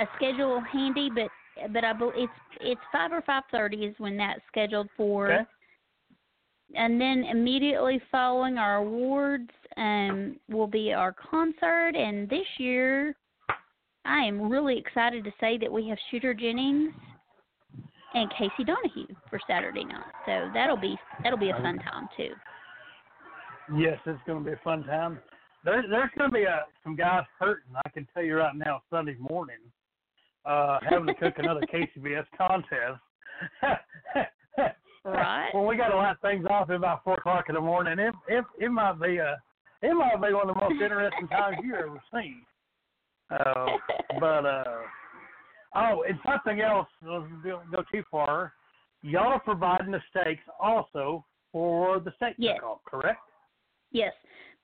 a 0.00 0.06
schedule 0.16 0.60
handy, 0.60 1.10
but 1.14 1.28
but 1.72 1.84
I 1.84 1.92
believe 1.92 2.14
it's 2.16 2.32
it's 2.60 2.80
five 2.92 3.12
or 3.12 3.22
five 3.22 3.44
thirty 3.50 3.84
is 3.84 3.94
when 3.98 4.16
that's 4.16 4.40
scheduled 4.48 4.88
for. 4.96 5.32
Okay. 5.32 5.44
And 6.76 7.00
then 7.00 7.24
immediately 7.30 8.00
following 8.10 8.58
our 8.58 8.76
awards, 8.76 9.50
um, 9.76 10.36
will 10.48 10.66
be 10.66 10.92
our 10.92 11.12
concert. 11.12 11.94
And 11.94 12.28
this 12.28 12.46
year, 12.58 13.14
I 14.04 14.24
am 14.24 14.50
really 14.50 14.76
excited 14.76 15.24
to 15.24 15.32
say 15.40 15.56
that 15.58 15.70
we 15.70 15.88
have 15.88 15.98
Shooter 16.10 16.34
Jennings 16.34 16.92
and 18.14 18.30
Casey 18.30 18.64
Donahew 18.64 19.14
for 19.30 19.38
Saturday 19.46 19.84
night. 19.84 20.04
So 20.26 20.50
that'll 20.52 20.76
be 20.76 20.96
that'll 21.22 21.38
be 21.38 21.50
a 21.50 21.54
fun 21.54 21.78
time 21.78 22.08
too. 22.16 22.30
Yes, 23.76 23.98
it's 24.06 24.20
going 24.26 24.44
to 24.44 24.44
be 24.44 24.52
a 24.52 24.60
fun 24.62 24.84
time. 24.84 25.18
There's 25.64 25.86
there's 25.88 26.10
going 26.18 26.30
to 26.30 26.34
be 26.34 26.44
a, 26.44 26.64
some 26.82 26.96
guys 26.96 27.24
hurting. 27.38 27.72
I 27.84 27.88
can 27.90 28.06
tell 28.12 28.22
you 28.22 28.36
right 28.36 28.54
now, 28.54 28.82
Sunday 28.90 29.16
morning, 29.18 29.56
uh, 30.44 30.78
having 30.88 31.06
to 31.06 31.14
cook 31.14 31.34
another 31.38 31.62
KCBS 31.72 32.26
contest. 32.36 33.00
Right. 35.04 35.50
When 35.52 35.66
we 35.66 35.76
got 35.76 35.88
to 35.88 35.96
light 35.96 36.16
things 36.22 36.46
off 36.48 36.70
at 36.70 36.76
about 36.76 37.04
four 37.04 37.14
o'clock 37.14 37.44
in 37.48 37.54
the 37.54 37.60
morning, 37.60 37.98
it 37.98 38.14
it 38.26 38.44
it 38.58 38.70
might 38.70 38.98
be 39.00 39.18
a 39.18 39.36
it 39.82 39.92
might 39.92 40.16
be 40.16 40.32
one 40.32 40.48
of 40.48 40.54
the 40.54 40.60
most 40.60 40.80
interesting 40.80 41.28
times 41.28 41.58
you've 41.62 41.74
ever 41.74 42.02
seen. 42.12 42.40
Uh, 43.30 43.66
but 44.20 44.46
uh, 44.46 44.64
oh, 45.76 46.04
and 46.08 46.18
something 46.26 46.62
else. 46.62 46.88
Don't 47.04 47.42
go 47.70 47.84
too 47.92 48.02
far. 48.10 48.54
Y'all 49.02 49.34
are 49.34 49.40
providing 49.40 49.90
the 49.90 50.00
steaks 50.08 50.42
also 50.58 51.22
for 51.52 52.00
the 52.00 52.12
steak 52.16 52.34
Yes. 52.38 52.58
correct? 52.86 53.20
Yes, 53.94 54.12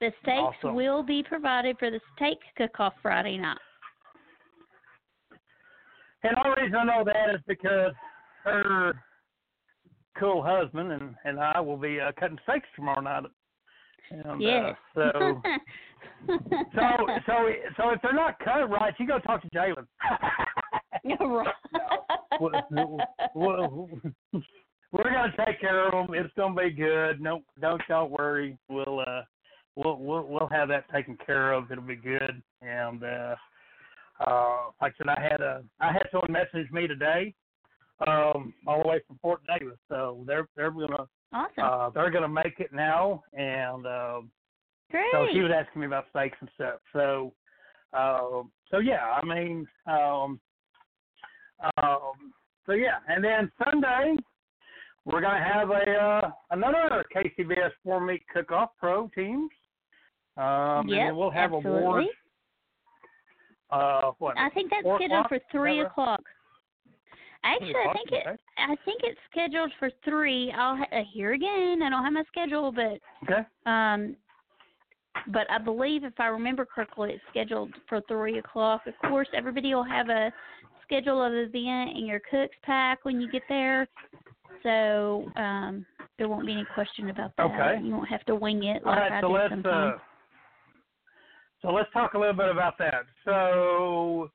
the 0.01 0.11
steaks 0.21 0.57
Awesome. 0.61 0.75
will 0.75 1.01
be 1.01 1.23
provided 1.23 1.77
for 1.79 1.89
the 1.89 2.01
steak 2.15 2.37
cook-off 2.57 2.93
Friday 3.01 3.37
night. 3.37 3.57
And 6.23 6.35
the 6.35 6.45
only 6.47 6.61
reason 6.63 6.75
I 6.77 6.83
know 6.83 7.03
that 7.05 7.33
is 7.33 7.41
because 7.47 7.93
her 8.43 8.93
cool 10.19 10.43
husband 10.43 10.91
and 10.91 11.15
and 11.23 11.39
I 11.39 11.59
will 11.61 11.77
be 11.77 11.99
uh, 11.99 12.11
cutting 12.19 12.37
steaks 12.43 12.67
tomorrow 12.75 13.01
night. 13.01 13.23
And, 14.11 14.41
yes. 14.41 14.75
Uh, 14.95 15.11
so 15.13 15.41
so 16.75 16.81
so 17.25 17.49
so 17.77 17.89
if 17.91 18.01
they're 18.03 18.13
not 18.13 18.37
cut 18.39 18.69
right, 18.69 18.93
you 18.99 19.07
go 19.07 19.17
talk 19.19 19.41
to 19.41 19.49
Jalen. 19.49 19.87
right. 21.19 21.47
We'll- 22.39 22.99
we'll- 23.35 23.89
We're 24.91 25.03
gonna 25.03 25.33
take 25.45 25.61
care 25.61 25.87
of 25.87 25.91
them. 26.07 26.15
It's 26.15 26.33
gonna 26.35 26.55
be 26.55 26.71
good. 26.71 27.21
No, 27.21 27.43
don't 27.59 27.81
y'all 27.87 28.09
worry. 28.09 28.57
We'll 28.69 28.99
uh, 28.99 29.21
we'll 29.75 29.97
we'll 29.97 30.23
we'll 30.23 30.49
have 30.51 30.67
that 30.67 30.89
taken 30.93 31.17
care 31.25 31.53
of. 31.53 31.71
It'll 31.71 31.83
be 31.83 31.95
good. 31.95 32.41
And 32.61 33.03
uh, 33.03 33.35
uh, 34.25 34.57
like 34.81 34.93
I 34.93 34.97
said, 34.97 35.07
I 35.07 35.21
had 35.21 35.41
a 35.41 35.63
I 35.79 35.93
had 35.93 36.07
someone 36.11 36.31
message 36.31 36.69
me 36.71 36.87
today, 36.87 37.33
um, 38.05 38.53
all 38.67 38.81
the 38.83 38.87
way 38.87 39.01
from 39.07 39.17
Fort 39.21 39.41
Davis. 39.47 39.77
So 39.87 40.23
they're 40.27 40.47
they're 40.57 40.71
gonna 40.71 41.07
awesome. 41.31 41.63
uh, 41.63 41.89
they're 41.91 42.11
gonna 42.11 42.27
make 42.27 42.59
it 42.59 42.73
now. 42.73 43.23
And 43.33 43.85
um, 43.85 44.31
Great. 44.91 45.05
so 45.13 45.27
she 45.31 45.39
was 45.39 45.51
asking 45.55 45.81
me 45.81 45.87
about 45.87 46.05
steaks 46.09 46.37
and 46.41 46.49
stuff. 46.55 46.79
So, 46.91 47.33
um, 47.93 48.51
so 48.69 48.79
yeah, 48.79 49.05
I 49.05 49.25
mean, 49.25 49.65
um, 49.87 50.39
um, 51.77 52.33
so 52.65 52.73
yeah, 52.73 52.97
and 53.07 53.23
then 53.23 53.49
Sunday 53.63 54.17
we're 55.05 55.21
gonna 55.21 55.43
have 55.43 55.69
a 55.69 55.91
uh, 55.91 56.31
another 56.51 57.03
KCBS 57.15 57.71
four 57.83 57.99
meat 58.01 58.23
cook 58.33 58.51
off 58.51 58.71
pro 58.79 59.07
teams. 59.09 59.49
Um, 60.37 60.43
and 60.45 60.89
Yep, 60.89 61.07
then 61.07 61.15
we'll 61.15 61.31
have 61.31 61.53
absolutely. 61.53 61.81
awards. 61.81 62.07
Uh, 63.69 64.11
what? 64.19 64.37
I 64.37 64.49
think 64.49 64.71
that's 64.71 64.85
scheduled 64.95 65.27
for 65.27 65.39
three 65.51 65.81
o'clock. 65.81 66.21
Actually, 67.43 67.73
I 67.73 67.93
think 67.93 68.11
it. 68.11 68.39
I 68.57 68.75
think 68.85 69.01
it's 69.03 69.19
scheduled 69.31 69.71
for 69.79 69.89
three. 70.05 70.51
I'll 70.51 70.81
uh, 70.81 71.03
here 71.11 71.33
again. 71.33 71.81
I 71.83 71.89
don't 71.89 72.03
have 72.03 72.13
my 72.13 72.23
schedule, 72.27 72.71
but 72.71 72.99
Okay. 73.23 73.45
um, 73.65 74.15
but 75.27 75.49
I 75.49 75.57
believe 75.57 76.03
if 76.03 76.19
I 76.19 76.27
remember 76.27 76.65
correctly, 76.65 77.13
it's 77.13 77.23
scheduled 77.29 77.73
for 77.89 78.01
three 78.07 78.37
o'clock. 78.37 78.81
Of 78.85 78.93
course, 79.09 79.27
everybody 79.33 79.73
will 79.73 79.83
have 79.83 80.09
a 80.09 80.31
schedule 80.83 81.23
of 81.23 81.31
the 81.31 81.59
event 81.59 81.97
in 81.97 82.05
your 82.05 82.21
cook's 82.29 82.55
pack 82.63 83.05
when 83.05 83.19
you 83.19 83.29
get 83.31 83.43
there, 83.49 83.87
so 84.63 85.31
um, 85.35 85.85
there 86.17 86.27
won't 86.27 86.45
be 86.45 86.53
any 86.53 86.65
question 86.73 87.09
about 87.09 87.31
that. 87.37 87.43
Okay. 87.43 87.83
You 87.83 87.93
won't 87.93 88.09
have 88.09 88.23
to 88.25 88.35
wing 88.35 88.63
it 88.63 88.83
All 88.85 88.91
like 88.91 89.01
right, 89.01 89.11
I 89.11 89.21
so 89.21 89.27
do 89.27 89.33
let's 89.33 89.49
sometimes. 89.49 89.95
uh, 89.95 90.03
so 91.61 91.69
let's 91.69 91.91
talk 91.93 92.13
a 92.15 92.17
little 92.17 92.33
bit 92.33 92.49
about 92.49 92.77
that. 92.79 93.05
So, 93.23 94.31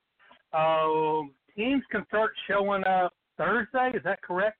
uh, 0.52 1.26
teams 1.56 1.82
can 1.90 2.04
start 2.06 2.30
showing 2.48 2.84
up 2.84 3.12
Thursday. 3.36 3.92
Is 3.94 4.02
that 4.04 4.22
correct? 4.22 4.58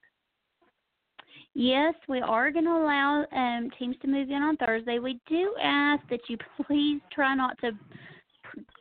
Yes, 1.54 1.94
we 2.08 2.20
are 2.20 2.50
going 2.50 2.64
to 2.64 2.70
allow 2.70 3.24
um, 3.32 3.70
teams 3.78 3.96
to 4.02 4.08
move 4.08 4.28
in 4.28 4.42
on 4.42 4.56
Thursday. 4.56 4.98
We 4.98 5.20
do 5.28 5.54
ask 5.62 6.02
that 6.10 6.20
you 6.28 6.36
please 6.66 7.00
try 7.12 7.34
not 7.34 7.56
to 7.60 7.70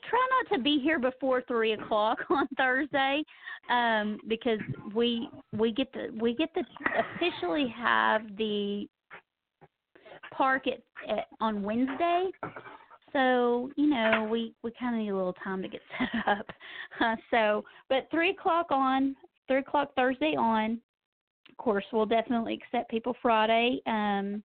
try 0.10 0.28
not 0.30 0.58
to 0.58 0.64
be 0.64 0.80
here 0.80 1.00
before 1.00 1.42
three 1.48 1.74
o'clock 1.74 2.20
on 2.30 2.48
Thursday, 2.58 3.24
um, 3.70 4.20
because 4.28 4.60
we 4.94 5.30
we 5.54 5.72
get 5.72 5.92
the 5.94 6.10
we 6.20 6.36
get 6.36 6.54
to 6.54 6.64
officially 7.16 7.74
have 7.76 8.22
the 8.38 8.88
park 10.36 10.66
at, 10.68 10.82
at 11.10 11.26
on 11.40 11.64
Wednesday. 11.64 12.30
So 13.14 13.72
you 13.76 13.88
know 13.88 14.28
we 14.30 14.54
we 14.64 14.72
kind 14.80 14.96
of 14.96 15.02
need 15.02 15.10
a 15.10 15.16
little 15.16 15.36
time 15.44 15.62
to 15.62 15.68
get 15.68 15.82
set 15.98 16.28
up. 16.28 16.46
Uh, 17.00 17.16
so, 17.32 17.64
but 17.90 18.08
three 18.12 18.32
o'clock 18.32 18.68
on 18.72 19.16
three 19.48 19.60
o'clock 19.60 19.92
Thursday 19.96 20.36
on 20.38 20.80
of 21.50 21.64
course, 21.64 21.86
we'll 21.94 22.06
definitely 22.06 22.60
accept 22.62 22.92
people 22.92 23.16
Friday. 23.22 23.80
Um, 23.88 24.44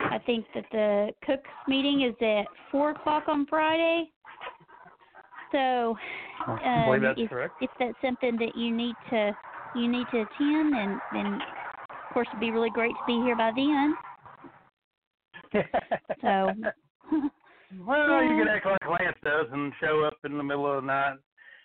I 0.00 0.18
think 0.18 0.46
that 0.54 0.64
the 0.72 1.10
cooks 1.24 1.48
meeting 1.68 2.02
is 2.02 2.14
at 2.20 2.46
four 2.70 2.90
o'clock 2.90 3.24
on 3.28 3.46
Friday. 3.46 4.10
So, 5.52 5.96
um, 6.46 7.14
if, 7.16 7.30
if 7.60 7.70
that's 7.78 7.96
something 8.02 8.36
that 8.38 8.56
you 8.56 8.74
need 8.74 8.94
to 9.10 9.36
you 9.74 9.88
need 9.88 10.06
to 10.10 10.20
attend, 10.22 10.74
and 10.74 11.00
then 11.12 11.26
of 11.34 12.14
course 12.14 12.28
it'd 12.30 12.40
be 12.40 12.50
really 12.50 12.70
great 12.70 12.92
to 12.92 13.04
be 13.06 13.14
here 13.14 13.36
by 13.36 13.52
then. 13.54 13.94
So, 16.20 16.52
well, 17.86 18.22
you 18.22 18.44
can 18.44 18.48
act 18.48 18.66
like 18.66 19.00
Lance 19.00 19.16
does 19.24 19.46
and 19.52 19.72
show 19.80 20.04
up 20.06 20.18
in 20.24 20.36
the 20.36 20.44
middle 20.44 20.66
of 20.66 20.82
the 20.82 20.86
night. 20.86 21.16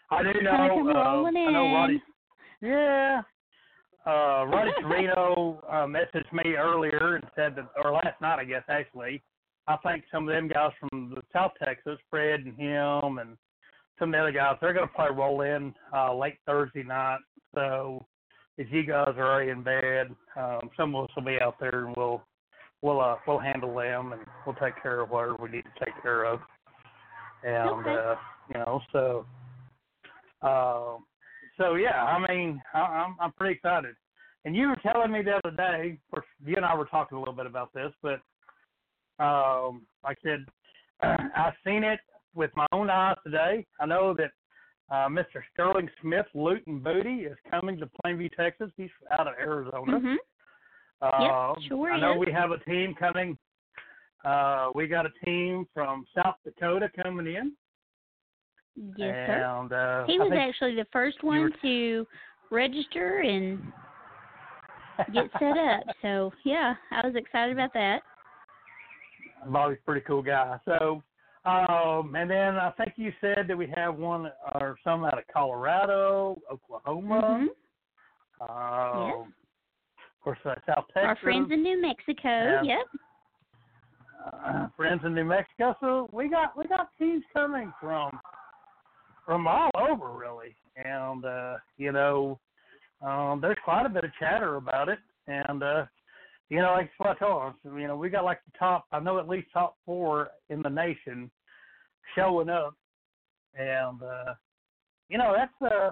I 0.10 0.24
do 0.24 0.42
know. 0.42 0.52
Uh, 0.52 1.28
I 1.28 1.52
know. 1.52 1.74
Roddy. 1.74 2.02
Yeah. 2.62 3.22
Uh, 4.08 4.46
Roddy 4.46 4.72
Torino 4.82 5.62
uh, 5.70 5.86
messaged 5.86 6.32
me 6.32 6.54
earlier 6.54 7.16
and 7.16 7.26
said 7.36 7.56
that, 7.58 7.68
or 7.84 7.92
last 7.92 8.22
night, 8.22 8.40
I 8.40 8.46
guess 8.46 8.64
actually. 8.70 9.22
I 9.68 9.76
think 9.86 10.06
some 10.14 10.30
of 10.30 10.34
them 10.34 10.48
guys 10.48 10.72
from 10.80 11.14
the 11.14 11.22
South 11.34 11.52
Texas, 11.62 12.00
Fred 12.10 12.40
and 12.40 12.58
him, 12.58 13.18
and 13.18 13.38
some 14.00 14.10
of 14.10 14.14
the 14.14 14.20
other 14.20 14.32
guys, 14.32 14.56
they're 14.62 14.74
going 14.74 14.88
to 14.88 14.94
probably 14.94 15.18
roll 15.18 15.42
in 15.42 15.74
uh, 15.94 16.16
late 16.16 16.38
Thursday 16.46 16.84
night. 16.84 17.20
So 17.54 18.06
if 18.58 18.72
you 18.72 18.84
guys 18.84 19.14
are 19.18 19.34
already 19.34 19.52
in 19.52 19.62
bed, 19.62 20.16
um, 20.38 20.70
some 20.78 20.96
of 20.96 21.06
us 21.06 21.10
will 21.16 21.24
be 21.24 21.42
out 21.42 21.60
there 21.60 21.88
and 21.88 21.96
we'll 21.98 22.22
we'll 22.82 23.02
uh, 23.02 23.16
we'll 23.28 23.40
handle 23.40 23.76
them 23.76 24.14
and 24.14 24.22
we'll 24.46 24.56
take 24.56 24.82
care 24.82 25.02
of 25.02 25.10
whatever 25.10 25.36
we 25.42 25.50
need 25.50 25.64
to 25.64 25.86
take 25.86 26.02
care 26.02 26.24
of. 26.24 26.40
And 27.44 27.70
Okay. 27.70 27.96
uh, 27.96 28.16
you 28.54 28.60
know, 28.60 28.82
so 28.94 29.26
uh, 30.42 30.98
so 31.58 31.76
yeah, 31.76 32.04
I 32.04 32.20
mean, 32.32 32.62
I, 32.74 32.80
I'm 32.80 33.16
I'm 33.20 33.32
pretty 33.34 33.56
excited. 33.56 33.96
And 34.46 34.56
you 34.56 34.70
were 34.70 34.78
telling 34.78 35.12
me 35.12 35.22
the 35.22 35.40
other 35.44 35.56
day, 35.56 35.98
of 36.08 36.12
course, 36.12 36.26
you 36.46 36.56
and 36.56 36.66
I 36.66 36.74
were 36.76 36.86
talking 36.86 37.18
a 37.18 37.20
little 37.20 37.34
bit 37.34 37.46
about 37.46 37.74
this, 37.74 37.92
but 38.02 38.22
um, 39.20 39.82
like 40.04 40.18
I 40.26 40.30
said, 40.30 40.46
I've 41.36 41.54
seen 41.66 41.84
it 41.84 42.00
with 42.36 42.52
my 42.56 42.66
own 42.72 42.90
eyes 42.90 43.18
today. 43.26 43.66
I 43.82 43.86
know 43.86 44.14
that 44.14 44.32
uh, 44.90 45.10
Mr. 45.10 45.42
Sterling 45.54 45.90
Smith, 46.02 46.28
Loot 46.34 46.64
N' 46.68 46.80
Booty, 46.80 47.26
is 47.26 47.36
coming 47.50 47.78
to 47.80 47.90
Plainview, 48.06 48.32
Texas. 48.36 48.72
He's 48.78 48.90
out 49.12 49.28
of 49.28 49.34
Arizona. 49.40 50.00
mhm. 50.00 50.16
Uh, 51.02 51.54
sure 51.68 51.92
I 51.92 52.00
know 52.00 52.14
is. 52.14 52.26
we 52.26 52.32
have 52.32 52.52
a 52.52 52.58
team 52.60 52.96
coming. 52.98 53.38
Uh, 54.24 54.70
we 54.74 54.88
got 54.88 55.06
a 55.06 55.12
team 55.26 55.68
from 55.74 56.06
South 56.16 56.36
Dakota 56.44 56.90
coming 57.04 57.28
in. 57.28 57.52
Yes, 58.96 59.28
sir. 59.28 59.60
and, 59.62 59.74
uh, 59.74 60.06
He 60.06 60.20
was 60.20 60.32
actually 60.38 60.76
the 60.76 60.86
first 60.92 61.24
one 61.24 61.40
were- 61.42 61.50
to 61.62 62.08
register 62.52 63.20
and 63.20 63.72
get 65.14 65.30
set 65.40 65.58
up. 65.58 65.84
So 66.02 66.32
yeah, 66.44 66.76
I 66.92 67.06
was 67.06 67.16
excited 67.16 67.54
about 67.54 67.74
that. 67.74 68.02
Bobby's 69.48 69.78
a 69.82 69.86
pretty 69.86 70.02
cool 70.02 70.22
guy. 70.22 70.60
So, 70.66 71.02
um, 71.46 72.16
and 72.16 72.30
then 72.30 72.56
I 72.58 72.72
think 72.72 72.94
you 72.98 73.12
said 73.22 73.48
that 73.48 73.58
we 73.58 73.68
have 73.76 73.96
one 73.96 74.32
or 74.56 74.78
some 74.84 75.06
out 75.06 75.18
of 75.18 75.24
Colorado, 75.34 76.40
Oklahoma. 76.52 77.48
Mhm. 78.42 78.50
Um, 78.50 79.34
Of 79.98 80.22
course, 80.24 80.40
uh, 80.46 80.56
South 80.68 80.86
Texas. 80.94 81.04
Our 81.08 81.16
friends 81.18 81.52
in 81.52 81.64
New 81.64 81.82
Mexico. 81.82 82.62
Yep. 82.64 82.86
uh, 84.46 84.68
friends 84.76 85.02
in 85.06 85.14
New 85.16 85.24
Mexico. 85.24 85.76
So 85.80 86.10
we 86.12 86.28
got 86.30 86.56
we 86.58 86.66
got 86.68 86.90
teams 86.98 87.24
coming 87.34 87.72
from 87.80 88.20
from 89.28 89.46
all 89.46 89.70
over 89.76 90.10
really, 90.14 90.56
and 90.78 91.24
uh, 91.26 91.58
you 91.78 91.92
know, 91.92 92.40
um, 93.06 93.40
there's 93.42 93.58
quite 93.64 93.86
a 93.86 93.90
bit 93.90 94.06
of 94.06 94.12
chatter 94.20 94.56
about 94.56 94.90
it, 94.90 95.00
and 95.28 95.62
uh, 95.62 95.86
you 96.50 96.58
know, 96.58 96.72
like 96.72 96.90
what 96.98 97.10
I 97.10 97.20
told 97.20 97.44
us, 97.44 97.54
you 97.66 97.88
know, 97.88 97.98
we 97.98 98.10
got 98.10 98.24
like 98.24 98.40
the 98.46 98.58
top, 98.58 98.86
I 98.94 99.00
know 99.00 99.20
at 99.20 99.28
least 99.28 99.50
top 99.54 99.76
four 99.86 100.30
in 100.50 100.62
the 100.62 100.70
nation 100.70 101.30
showing 102.16 102.50
up, 102.50 102.74
and 103.54 104.02
uh, 104.02 104.34
you 105.10 105.18
know, 105.18 105.36
that's 105.38 105.72
uh, 105.72 105.92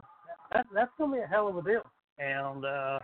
that, 0.54 0.66
that's 0.74 0.92
gonna 0.98 1.18
be 1.18 1.22
a 1.22 1.28
hell 1.28 1.50
of 1.50 1.58
a 1.58 1.62
deal, 1.62 1.84
and. 2.18 2.66
uh 2.66 3.00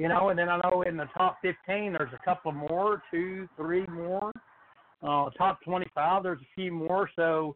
you 0.00 0.08
know, 0.08 0.30
and 0.30 0.38
then 0.38 0.48
I 0.48 0.58
know 0.64 0.80
in 0.80 0.96
the 0.96 1.04
top 1.14 1.36
15, 1.42 1.92
there's 1.92 2.10
a 2.14 2.24
couple 2.24 2.52
more, 2.52 3.02
two, 3.10 3.46
three 3.54 3.84
more. 3.88 4.32
Uh, 5.02 5.28
top 5.36 5.60
25, 5.62 6.22
there's 6.22 6.40
a 6.40 6.48
few 6.54 6.72
more. 6.72 7.10
So, 7.16 7.54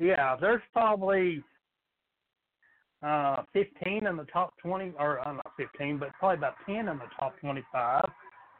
yeah, 0.00 0.36
there's 0.40 0.62
probably 0.72 1.44
uh, 3.02 3.42
15 3.52 4.06
in 4.06 4.16
the 4.16 4.26
top 4.32 4.54
20, 4.62 4.94
or 4.98 5.20
uh, 5.26 5.32
not 5.32 5.52
15, 5.56 5.98
but 5.98 6.08
probably 6.18 6.38
about 6.38 6.54
10 6.66 6.76
in 6.76 6.86
the 6.86 7.04
top 7.18 7.38
25 7.40 8.04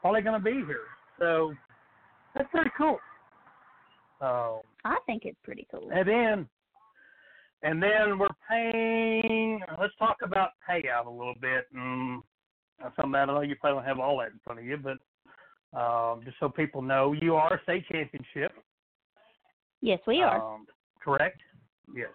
probably 0.01 0.23
going 0.23 0.41
to 0.41 0.45
be 0.45 0.65
here. 0.67 0.87
So, 1.19 1.53
that's 2.35 2.49
pretty 2.51 2.71
cool. 2.77 2.99
Um, 4.21 4.61
I 4.85 4.97
think 5.07 5.25
it's 5.25 5.39
pretty 5.43 5.67
cool. 5.71 5.91
and 5.93 6.09
then, 6.09 6.49
and 7.63 7.83
then 7.83 8.19
we're 8.19 8.29
paying. 8.49 9.61
Let's 9.81 9.95
talk 9.99 10.19
about 10.23 10.51
payout 10.69 11.07
a 11.07 11.11
little 11.11 11.35
bit, 11.41 11.67
and 11.75 12.23
something 12.97 13.15
I 13.15 13.25
know 13.25 13.41
you 13.41 13.57
probably 13.57 13.79
don't 13.79 13.89
have 13.89 13.99
all 13.99 14.19
that 14.19 14.33
in 14.33 14.41
front 14.45 14.61
of 14.61 14.67
you, 14.67 14.77
but 14.77 15.79
um, 15.79 16.21
just 16.25 16.37
so 16.41 16.49
people 16.49 16.83
know, 16.83 17.15
you 17.21 17.35
are 17.35 17.55
a 17.55 17.63
state 17.63 17.85
championship. 17.91 18.53
Yes, 19.81 20.01
we 20.07 20.23
are. 20.23 20.55
Um, 20.55 20.67
correct. 21.03 21.41
Yes. 21.95 22.11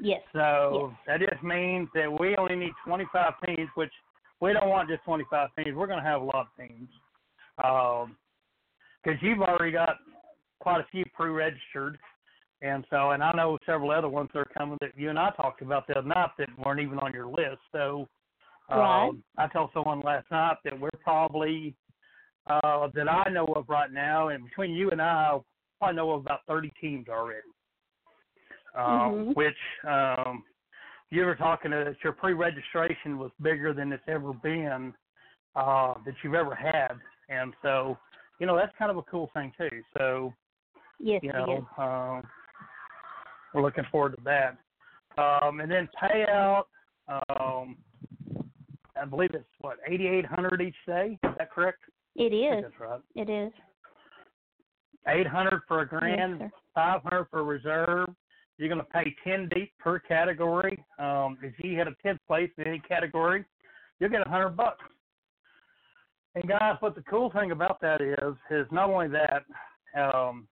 yes. 0.00 0.20
So 0.32 0.92
that 1.06 1.20
just 1.20 1.42
means 1.42 1.88
that 1.94 2.10
we 2.20 2.36
only 2.36 2.56
need 2.56 2.72
25 2.84 3.32
teams, 3.46 3.68
which 3.74 3.92
we 4.40 4.52
don't 4.52 4.68
want 4.68 4.88
just 4.88 5.04
25 5.04 5.48
teams. 5.56 5.76
We're 5.76 5.86
going 5.86 6.02
to 6.02 6.08
have 6.08 6.22
a 6.22 6.24
lot 6.24 6.48
of 6.48 6.66
teams. 6.68 6.88
Because 7.56 9.20
you've 9.22 9.40
already 9.40 9.72
got 9.72 9.96
quite 10.60 10.80
a 10.80 10.86
few 10.90 11.04
pre-registered, 11.14 11.98
and 12.62 12.84
so, 12.90 13.10
and 13.10 13.22
I 13.22 13.32
know 13.32 13.58
several 13.64 13.90
other 13.90 14.08
ones 14.08 14.30
that 14.34 14.40
are 14.40 14.50
coming 14.56 14.76
that 14.80 14.92
you 14.96 15.08
and 15.08 15.18
I 15.18 15.30
talked 15.30 15.62
about 15.62 15.86
the 15.86 15.98
other 15.98 16.08
night 16.08 16.30
that 16.38 16.48
weren't 16.58 16.80
even 16.80 16.98
on 16.98 17.12
your 17.12 17.26
list. 17.26 17.60
So, 17.72 18.08
Right. 18.70 19.08
um, 19.08 19.24
I 19.36 19.48
told 19.48 19.70
someone 19.74 20.00
last 20.00 20.30
night 20.30 20.56
that 20.64 20.78
we're 20.78 20.90
probably 21.02 21.74
uh, 22.46 22.88
that 22.94 23.08
I 23.10 23.28
know 23.30 23.46
of 23.56 23.68
right 23.68 23.90
now, 23.90 24.28
and 24.28 24.44
between 24.44 24.72
you 24.72 24.90
and 24.90 25.02
I, 25.02 25.38
I 25.80 25.92
know 25.92 26.12
of 26.12 26.20
about 26.20 26.40
30 26.46 26.70
teams 26.80 27.08
already. 27.08 27.40
Um, 28.74 28.84
Mhm. 28.84 29.36
Which 29.36 29.56
um, 29.84 30.44
you 31.10 31.24
were 31.24 31.34
talking 31.34 31.72
that 31.72 31.96
your 32.04 32.12
pre-registration 32.12 33.18
was 33.18 33.32
bigger 33.42 33.72
than 33.72 33.92
it's 33.92 34.06
ever 34.06 34.32
been 34.32 34.94
uh, 35.56 35.94
that 36.04 36.14
you've 36.22 36.34
ever 36.34 36.54
had, 36.54 36.92
and 37.28 37.52
so 37.62 37.98
you 38.38 38.46
know 38.46 38.56
that's 38.56 38.74
kind 38.76 38.90
of 38.90 38.96
a 38.96 39.02
cool 39.02 39.28
thing 39.34 39.52
too. 39.58 39.82
So 39.98 40.32
Yes, 41.00 41.22
you 41.22 41.32
know, 41.32 41.66
um, 41.78 42.22
we're 43.52 43.62
looking 43.62 43.84
forward 43.90 44.16
to 44.16 44.22
that. 44.24 44.56
Um, 45.18 45.60
and 45.60 45.70
then 45.70 45.88
payout, 46.00 46.64
um, 47.08 47.76
I 49.00 49.04
believe 49.08 49.30
it's 49.34 49.44
what 49.60 49.78
eighty 49.88 50.06
eight 50.06 50.26
hundred 50.26 50.60
each 50.60 50.76
day. 50.86 51.18
Is 51.24 51.34
that 51.38 51.50
correct? 51.50 51.80
It 52.16 52.32
is. 52.32 52.62
That's 52.62 52.78
right. 52.80 53.00
It 53.16 53.28
is. 53.28 53.52
Eight 55.08 55.26
hundred 55.26 55.62
for 55.66 55.80
a 55.80 55.88
grand, 55.88 56.38
sir. 56.38 56.50
five 56.74 57.02
hundred 57.02 57.26
for 57.30 57.42
reserve. 57.42 58.08
You're 58.60 58.68
going 58.68 58.78
to 58.78 58.84
pay 58.84 59.16
ten 59.24 59.48
deep 59.48 59.72
per 59.78 59.98
category. 59.98 60.84
Um, 60.98 61.38
if 61.42 61.54
you 61.64 61.78
had 61.78 61.88
a 61.88 61.94
tenth 62.02 62.20
place 62.26 62.50
in 62.58 62.66
any 62.66 62.78
category, 62.80 63.46
you'll 63.98 64.10
get 64.10 64.26
a 64.26 64.28
hundred 64.28 64.50
bucks. 64.50 64.84
And 66.34 66.46
guys, 66.46 66.76
what 66.80 66.94
the 66.94 67.02
cool 67.08 67.30
thing 67.30 67.52
about 67.52 67.80
that 67.80 68.02
is, 68.02 68.34
is 68.50 68.66
not 68.70 68.90
only 68.90 69.08
that, 69.08 69.44
um, 69.98 70.46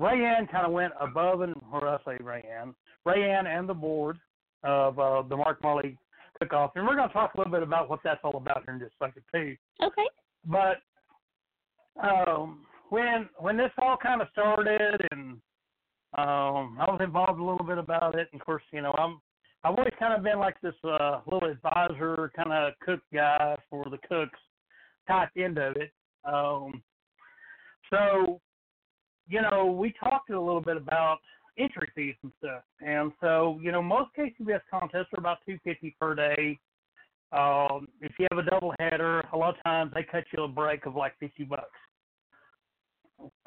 Rayanne 0.00 0.50
kind 0.50 0.64
of 0.64 0.72
went 0.72 0.94
above 0.98 1.42
and, 1.42 1.54
or 1.70 1.86
I 1.86 1.98
say 1.98 2.16
Rayanne, 2.22 2.74
Rayanne 3.06 3.46
and 3.46 3.68
the 3.68 3.74
board 3.74 4.18
of 4.64 4.98
uh, 4.98 5.22
the 5.28 5.36
Mark 5.36 5.62
Marley 5.62 5.98
Cook-Off, 6.38 6.72
and 6.76 6.86
we're 6.86 6.96
going 6.96 7.08
to 7.08 7.12
talk 7.12 7.34
a 7.34 7.38
little 7.38 7.52
bit 7.52 7.62
about 7.62 7.90
what 7.90 8.00
that's 8.02 8.20
all 8.24 8.38
about 8.38 8.62
here 8.64 8.74
in 8.74 8.80
just 8.80 8.94
a 9.00 9.04
second 9.04 9.22
too. 9.32 9.54
Okay. 9.82 10.06
But 10.46 10.78
um, 12.02 12.60
when 12.88 13.28
when 13.38 13.58
this 13.58 13.70
all 13.82 13.98
kind 14.02 14.22
of 14.22 14.28
started, 14.32 15.06
and 15.10 15.36
um, 16.16 16.78
I 16.80 16.86
was 16.88 17.00
involved 17.04 17.38
a 17.38 17.44
little 17.44 17.66
bit 17.66 17.78
about 17.78 18.14
it. 18.14 18.28
And 18.32 18.40
of 18.40 18.46
course, 18.46 18.62
you 18.72 18.80
know, 18.80 18.94
I'm 18.98 19.20
I've 19.64 19.74
always 19.76 19.92
kind 19.98 20.14
of 20.14 20.22
been 20.22 20.38
like 20.38 20.60
this 20.60 20.74
uh, 20.84 21.20
little 21.30 21.50
advisor, 21.50 22.30
kind 22.34 22.52
of 22.52 22.72
cook 22.80 23.00
guy 23.12 23.56
for 23.68 23.84
the 23.90 23.98
cooks 24.08 24.38
type 25.08 25.30
end 25.36 25.58
of 25.58 25.76
it. 25.76 25.90
Um, 26.24 26.82
so, 27.90 28.40
you 29.28 29.42
know, 29.42 29.66
we 29.66 29.92
talked 30.02 30.30
a 30.30 30.40
little 30.40 30.60
bit 30.60 30.76
about 30.76 31.18
entry 31.58 31.88
fees 31.94 32.14
and 32.22 32.32
stuff. 32.38 32.62
And 32.80 33.12
so, 33.20 33.58
you 33.62 33.72
know, 33.72 33.82
most 33.82 34.10
KCBS 34.16 34.60
contests 34.70 35.08
are 35.16 35.18
about 35.18 35.38
two 35.44 35.58
fifty 35.64 35.94
per 36.00 36.14
day. 36.14 36.58
Um, 37.32 37.88
if 38.00 38.12
you 38.18 38.26
have 38.30 38.38
a 38.38 38.48
double 38.48 38.72
header, 38.78 39.22
a 39.32 39.36
lot 39.36 39.56
of 39.58 39.62
times 39.64 39.92
they 39.94 40.02
cut 40.02 40.24
you 40.32 40.44
a 40.44 40.48
break 40.48 40.86
of 40.86 40.94
like 40.94 41.12
fifty 41.18 41.44
bucks. 41.44 41.64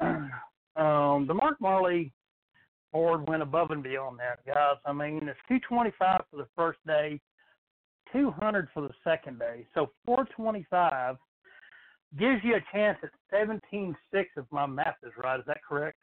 um, 0.76 1.26
the 1.26 1.34
Mark 1.34 1.60
Marley 1.60 2.12
board 2.92 3.26
went 3.28 3.42
above 3.42 3.70
and 3.70 3.82
beyond 3.82 4.18
that, 4.18 4.44
guys. 4.46 4.76
I 4.84 4.92
mean, 4.92 5.28
it's 5.28 5.38
two 5.48 5.58
twenty 5.68 5.92
five 5.98 6.22
for 6.30 6.36
the 6.36 6.48
first 6.54 6.78
day, 6.86 7.20
two 8.12 8.30
hundred 8.30 8.68
for 8.72 8.82
the 8.82 8.94
second 9.02 9.38
day. 9.38 9.66
So 9.74 9.90
four 10.04 10.26
twenty 10.36 10.66
five 10.70 11.16
gives 12.18 12.42
you 12.44 12.56
a 12.56 12.76
chance 12.76 12.98
at 13.02 13.10
seventeen 13.30 13.96
six 14.12 14.30
if 14.36 14.44
my 14.50 14.66
math 14.66 14.96
is 15.02 15.12
right. 15.22 15.40
Is 15.40 15.46
that 15.46 15.60
correct? 15.66 15.98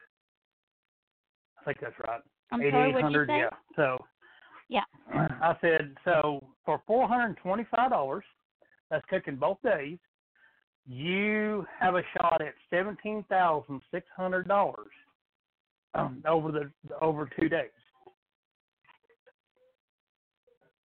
I 1.60 1.64
think 1.64 1.78
that's 1.80 1.94
right. 2.06 2.20
I'm 2.52 2.60
sorry, 2.70 2.92
what'd 2.92 3.12
you 3.12 3.22
8800, 3.22 3.28
say? 3.28 3.38
yeah. 3.38 3.50
So 3.76 4.04
Yeah. 4.68 4.84
I 5.42 5.56
said 5.60 5.94
so 6.04 6.42
for 6.64 6.82
four 6.86 7.06
hundred 7.06 7.26
and 7.26 7.36
twenty 7.36 7.66
five 7.74 7.90
dollars, 7.90 8.24
that's 8.90 9.04
cooking 9.08 9.36
both 9.36 9.58
days, 9.62 9.98
you 10.86 11.64
have 11.78 11.94
a 11.94 12.02
shot 12.16 12.40
at 12.40 12.54
seventeen 12.70 13.24
thousand 13.28 13.80
six 13.92 14.06
hundred 14.16 14.48
dollars 14.48 14.90
um, 15.94 16.22
over 16.26 16.52
the 16.52 16.70
over 17.00 17.28
two 17.38 17.48
days. 17.48 17.70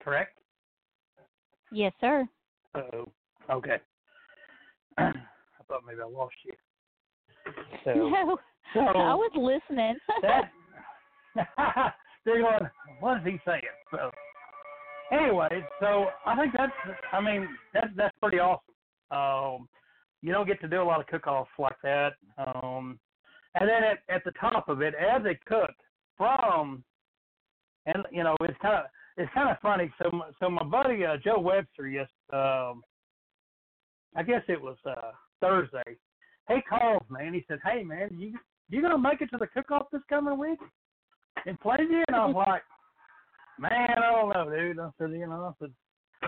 Correct? 0.02 0.38
Yes, 1.72 1.94
sir. 1.99 2.27
Oh, 2.76 3.10
okay. 3.52 3.77
I 4.98 5.11
thought 5.68 5.82
maybe 5.88 6.02
I 6.02 6.06
lost 6.06 6.36
you. 6.45 6.53
So 7.84 7.94
no, 7.95 8.38
so 8.73 8.80
I 8.82 9.14
was 9.14 9.32
listening. 9.36 9.95
that 10.22 10.52
they're 12.26 12.41
going, 12.41 12.69
what 12.99 13.18
is 13.18 13.23
he 13.26 13.40
saying? 13.45 13.61
So 13.91 14.11
anyway, 15.11 15.64
so 15.80 16.07
I 16.26 16.36
think 16.36 16.53
that's 16.56 16.72
I 17.11 17.22
mean, 17.22 17.48
that 17.73 17.90
that's 17.95 18.15
pretty 18.22 18.40
awesome. 18.40 18.61
Um 19.11 19.68
you 20.22 20.32
don't 20.32 20.48
get 20.48 20.61
to 20.61 20.68
do 20.68 20.82
a 20.82 20.84
lot 20.84 20.99
of 20.99 21.07
cook 21.07 21.27
offs 21.27 21.49
like 21.60 21.76
that. 21.84 22.14
Um 22.38 22.99
and 23.56 23.69
then 23.69 23.84
at, 23.84 23.99
at 24.14 24.23
the 24.23 24.32
top 24.40 24.69
of 24.69 24.82
it, 24.82 24.94
as 24.95 25.23
they 25.23 25.40
cook 25.48 25.72
from 26.18 26.84
and 27.86 28.03
you 28.11 28.23
know, 28.23 28.36
it's 28.41 28.57
kinda 28.61 28.90
it's 29.18 29.32
kind 29.34 29.49
of 29.49 29.57
funny. 29.61 29.91
So, 30.02 30.10
so 30.40 30.49
my 30.49 30.64
buddy 30.64 31.06
uh, 31.06 31.18
Joe 31.23 31.40
Webster, 31.40 31.88
yes, 31.88 32.10
um, 32.34 32.84
I 34.15 34.23
guess 34.23 34.41
it 34.48 34.61
was 34.61 34.77
uh, 34.86 35.11
Thursday. 35.40 35.98
He 36.48 36.61
calls 36.69 37.03
me 37.10 37.26
and 37.26 37.36
he 37.36 37.44
said, 37.48 37.60
"Hey 37.64 37.84
man, 37.84 38.10
you 38.18 38.38
you 38.69 38.82
gonna 38.82 38.98
make 38.98 39.22
it 39.22 39.30
to 39.32 39.38
the 39.38 39.48
cook-off 39.48 39.88
this 39.91 40.02
coming 40.10 40.38
week 40.38 40.60
in 41.45 41.57
Plainview?" 41.57 42.03
And 42.07 42.15
I 42.15 42.26
was 42.26 42.45
like, 42.48 42.64
"Man, 43.60 43.98
I 43.98 44.11
don't 44.11 44.30
know, 44.34 44.56
dude." 44.56 44.80
I 44.80 44.90
said, 44.98 45.11
"You 45.11 45.27
know, 45.27 45.53
I 45.56 45.65
said 45.65 45.73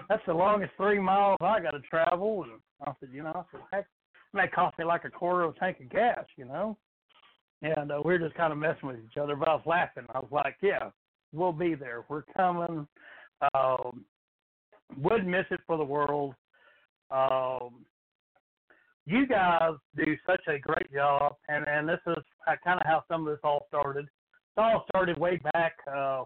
that's 0.09 0.25
the 0.25 0.33
longest 0.33 0.71
three 0.77 0.99
miles 0.99 1.37
I 1.41 1.59
got 1.59 1.71
to 1.71 1.81
travel." 1.81 2.43
And 2.43 2.53
I 2.85 2.93
said, 2.99 3.09
"You 3.11 3.23
know, 3.23 3.33
I 3.35 3.43
said 3.51 3.61
heck, 3.71 3.85
it 3.85 4.37
may 4.37 4.47
cost 4.47 4.77
me 4.79 4.85
like 4.85 5.05
a 5.05 5.09
quarter 5.09 5.43
of 5.43 5.55
a 5.55 5.59
tank 5.59 5.79
of 5.81 5.89
gas, 5.89 6.25
you 6.35 6.45
know." 6.45 6.77
And 7.61 7.91
uh, 7.91 8.01
we 8.05 8.13
were 8.13 8.19
just 8.19 8.35
kind 8.35 8.53
of 8.53 8.59
messing 8.59 8.87
with 8.87 8.97
each 8.97 9.17
other, 9.17 9.35
but 9.35 9.47
I 9.47 9.55
was 9.55 9.63
laughing. 9.65 10.05
I 10.13 10.19
was 10.19 10.29
like, 10.31 10.57
"Yeah, 10.61 10.91
we'll 11.33 11.53
be 11.53 11.73
there. 11.75 12.05
We're 12.07 12.23
coming. 12.35 12.87
Um, 13.53 14.05
wouldn't 14.95 15.27
miss 15.27 15.45
it 15.51 15.59
for 15.65 15.77
the 15.77 15.83
world. 15.83 16.35
Um, 17.11 17.85
you 19.05 19.25
guys 19.25 19.73
do 19.95 20.15
such 20.25 20.41
a 20.47 20.59
great 20.59 20.91
job, 20.93 21.35
and 21.47 21.65
and 21.67 21.87
this 21.87 21.99
is 22.07 22.23
kind 22.45 22.79
of 22.79 22.85
how 22.85 23.03
some 23.07 23.25
of 23.25 23.33
this 23.33 23.39
all 23.43 23.65
started. 23.69 24.05
It 24.05 24.59
all 24.59 24.85
started 24.89 25.17
way 25.17 25.39
back, 25.53 25.77
uh, 25.89 26.23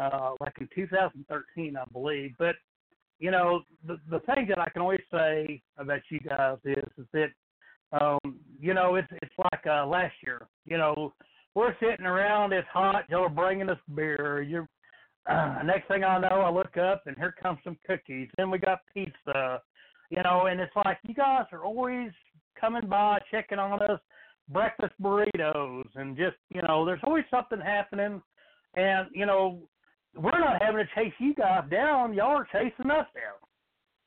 uh, 0.00 0.30
like 0.40 0.54
in 0.60 0.68
2013, 0.74 1.76
I 1.76 1.84
believe. 1.92 2.34
But 2.38 2.56
you 3.18 3.30
know, 3.30 3.62
the 3.86 3.98
the 4.10 4.20
thing 4.20 4.46
that 4.48 4.58
I 4.58 4.68
can 4.70 4.82
always 4.82 5.00
say 5.10 5.62
about 5.78 6.00
you 6.10 6.20
guys 6.20 6.58
is 6.64 6.84
is 6.98 7.06
that 7.12 7.28
um, 7.92 8.18
you 8.60 8.74
know 8.74 8.96
it's 8.96 9.08
it's 9.22 9.34
like 9.52 9.66
uh, 9.66 9.86
last 9.86 10.14
year. 10.24 10.46
You 10.64 10.78
know, 10.78 11.12
we're 11.56 11.74
sitting 11.80 12.06
around, 12.06 12.52
it's 12.52 12.68
hot, 12.72 13.04
y'all 13.08 13.24
are 13.24 13.28
bringing 13.30 13.70
us 13.70 13.78
beer. 13.94 14.42
You're 14.42 14.68
uh, 15.30 15.62
next 15.64 15.88
thing 15.88 16.04
I 16.04 16.18
know, 16.18 16.28
I 16.28 16.50
look 16.50 16.76
up 16.76 17.04
and 17.06 17.16
here 17.16 17.34
comes 17.42 17.58
some 17.64 17.78
cookies. 17.86 18.28
Then 18.36 18.50
we 18.50 18.58
got 18.58 18.80
pizza, 18.92 19.60
you 20.10 20.22
know, 20.22 20.46
and 20.46 20.60
it's 20.60 20.76
like 20.84 20.98
you 21.02 21.14
guys 21.14 21.46
are 21.52 21.64
always 21.64 22.10
coming 22.60 22.86
by, 22.88 23.18
checking 23.30 23.58
on 23.58 23.82
us, 23.82 24.00
breakfast 24.50 24.92
burritos, 25.02 25.86
and 25.94 26.16
just 26.16 26.36
you 26.50 26.62
know, 26.62 26.84
there's 26.84 27.00
always 27.04 27.24
something 27.30 27.60
happening, 27.60 28.22
and 28.74 29.08
you 29.12 29.26
know, 29.26 29.58
we're 30.14 30.38
not 30.38 30.62
having 30.62 30.84
to 30.84 30.94
chase 30.94 31.14
you 31.18 31.34
guys 31.34 31.64
down, 31.70 32.14
y'all 32.14 32.36
are 32.36 32.48
chasing 32.52 32.90
us 32.90 33.06
down, 33.14 33.40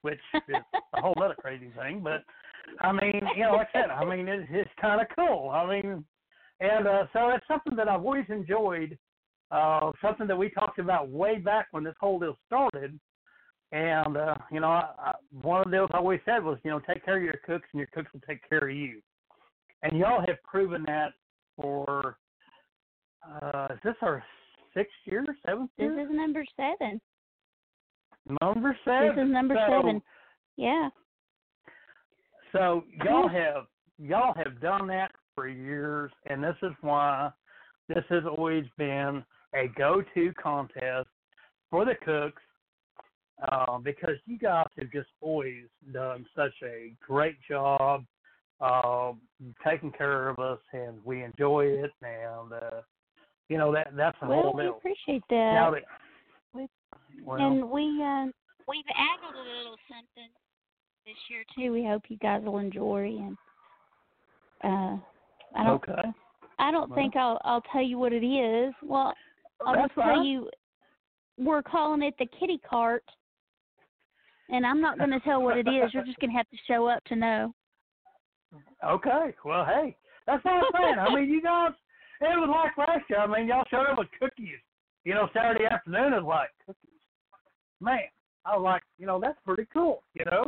which 0.01 0.19
is 0.35 0.55
a 0.95 1.01
whole 1.01 1.15
other 1.21 1.35
crazy 1.39 1.71
thing. 1.77 2.01
But 2.03 2.23
I 2.81 2.91
mean, 2.91 3.21
you 3.35 3.43
know, 3.43 3.53
like 3.53 3.69
I 3.73 3.81
said, 3.81 3.89
I 3.89 4.05
mean, 4.05 4.27
it, 4.27 4.47
it's 4.49 4.69
kind 4.79 5.01
of 5.01 5.07
cool. 5.15 5.49
I 5.49 5.65
mean, 5.67 6.03
and 6.59 6.87
uh, 6.87 7.05
so 7.13 7.29
it's 7.29 7.47
something 7.47 7.75
that 7.75 7.87
I've 7.87 8.03
always 8.03 8.25
enjoyed 8.29 8.97
uh, 9.51 9.91
something 10.01 10.27
that 10.27 10.37
we 10.37 10.49
talked 10.49 10.79
about 10.79 11.09
way 11.09 11.39
back 11.39 11.67
when 11.71 11.83
this 11.83 11.95
whole 11.99 12.19
deal 12.19 12.37
started. 12.45 12.99
And 13.71 14.17
uh, 14.17 14.35
you 14.51 14.59
know, 14.59 14.67
I, 14.67 14.89
I, 14.97 15.11
one 15.41 15.59
of 15.59 15.65
the 15.65 15.71
deals 15.71 15.89
I 15.93 15.97
always 15.97 16.21
said 16.25 16.43
was, 16.43 16.57
you 16.63 16.71
know, 16.71 16.79
take 16.79 17.05
care 17.05 17.17
of 17.17 17.23
your 17.23 17.39
cooks, 17.45 17.67
and 17.71 17.79
your 17.79 17.89
cooks 17.93 18.11
will 18.13 18.21
take 18.27 18.47
care 18.49 18.67
of 18.67 18.75
you. 18.75 19.01
And 19.83 19.97
y'all 19.97 20.23
have 20.25 20.41
proven 20.43 20.83
that 20.87 21.13
for 21.55 22.17
uh, 23.41 23.67
is 23.71 23.79
this 23.83 23.95
our 24.01 24.23
sixth 24.73 24.91
year, 25.05 25.25
seventh 25.45 25.69
year? 25.77 25.95
This 25.95 26.05
is 26.09 26.15
number 26.15 26.43
seven. 26.55 26.99
Number 28.41 28.77
seven. 28.85 29.15
This 29.15 29.25
is 29.25 29.31
number 29.31 29.55
So- 29.55 29.81
seven. 29.81 30.01
Yeah. 30.57 30.89
So 32.51 32.83
y'all 33.05 33.27
have 33.27 33.65
y'all 33.97 34.33
have 34.35 34.59
done 34.61 34.87
that 34.87 35.11
for 35.35 35.47
years, 35.47 36.11
and 36.27 36.43
this 36.43 36.55
is 36.63 36.71
why 36.81 37.29
this 37.87 38.03
has 38.09 38.23
always 38.25 38.65
been 38.77 39.23
a 39.53 39.67
go-to 39.77 40.31
contest 40.41 41.07
for 41.69 41.85
the 41.85 41.95
cooks 42.03 42.41
uh, 43.51 43.77
because 43.79 44.15
you 44.25 44.37
guys 44.37 44.65
have 44.77 44.91
just 44.91 45.09
always 45.21 45.65
done 45.93 46.25
such 46.35 46.53
a 46.63 46.93
great 47.05 47.35
job 47.47 48.03
uh, 48.61 49.11
taking 49.65 49.91
care 49.91 50.29
of 50.29 50.39
us, 50.39 50.59
and 50.73 50.97
we 51.05 51.23
enjoy 51.23 51.65
it. 51.65 51.91
And 52.01 52.53
uh, 52.53 52.81
you 53.47 53.57
know 53.57 53.71
that 53.73 53.89
that's 53.95 54.17
the 54.21 54.27
Well, 54.27 54.41
whole 54.41 54.53
we 54.53 54.63
deal. 54.63 54.77
appreciate 54.77 55.23
Now 55.31 55.71
that. 55.71 55.81
that, 55.81 55.83
We- 56.53 56.67
well, 57.23 57.37
and 57.41 57.69
we 57.69 57.83
uh, 58.03 58.25
we've 58.67 58.85
added 58.95 59.35
a 59.35 59.43
little 59.57 59.77
something 59.87 60.29
this 61.09 61.17
year 61.29 61.43
too. 61.55 61.71
We 61.73 61.83
hope 61.85 62.03
you 62.09 62.17
guys 62.17 62.41
will 62.43 62.59
enjoy 62.59 63.17
and 63.19 63.37
uh 64.63 64.97
I 65.55 65.63
don't 65.63 65.83
okay. 65.89 66.09
I 66.59 66.71
don't 66.71 66.89
Well. 66.89 66.97
think 66.97 67.15
I'll 67.15 67.39
I'll 67.43 67.63
tell 67.71 67.83
you 67.83 67.97
what 67.97 68.13
it 68.13 68.25
is. 68.25 68.73
Well, 68.83 69.13
I'll 69.65 69.73
That's 69.73 69.87
just 69.87 69.95
tell 69.95 70.15
fine. 70.15 70.25
you 70.25 70.49
we're 71.37 71.63
calling 71.63 72.03
it 72.03 72.13
the 72.19 72.27
kitty 72.39 72.59
cart. 72.69 73.03
And 74.51 74.65
I'm 74.65 74.81
not 74.81 74.97
going 74.97 75.11
to 75.11 75.19
tell 75.19 75.43
what 75.43 75.57
it 75.57 75.67
is. 75.67 75.93
You're 75.93 76.03
just 76.03 76.19
going 76.19 76.31
to 76.31 76.37
have 76.37 76.49
to 76.49 76.57
show 76.67 76.87
up 76.87 77.03
to 77.05 77.15
know. 77.15 77.53
Okay. 78.83 79.35
Well, 79.45 79.63
hey, 79.63 79.95
that's 80.25 80.43
what 80.43 80.55
I'm 80.55 80.63
saying. 80.73 80.95
I 80.99 81.13
mean, 81.13 81.29
you 81.29 81.39
guys, 81.41 81.69
it 82.21 82.25
was 82.25 82.49
like 82.49 82.87
last 82.87 83.03
year. 83.11 83.19
I 83.19 83.27
mean, 83.27 83.47
y'all 83.47 83.63
showed 83.69 83.85
up 83.85 83.99
with 83.99 84.07
cookies. 84.19 84.57
You 85.05 85.13
know, 85.13 85.29
Saturday 85.35 85.65
afternoon 85.65 86.13
is 86.13 86.23
like 86.23 86.49
cookies. 86.65 86.99
Man, 87.79 87.99
I 88.43 88.57
was 88.57 88.63
like, 88.63 88.81
you 88.97 89.05
know, 89.05 89.19
that's 89.21 89.37
pretty 89.45 89.67
cool. 89.71 90.01
You 90.15 90.25
know, 90.25 90.43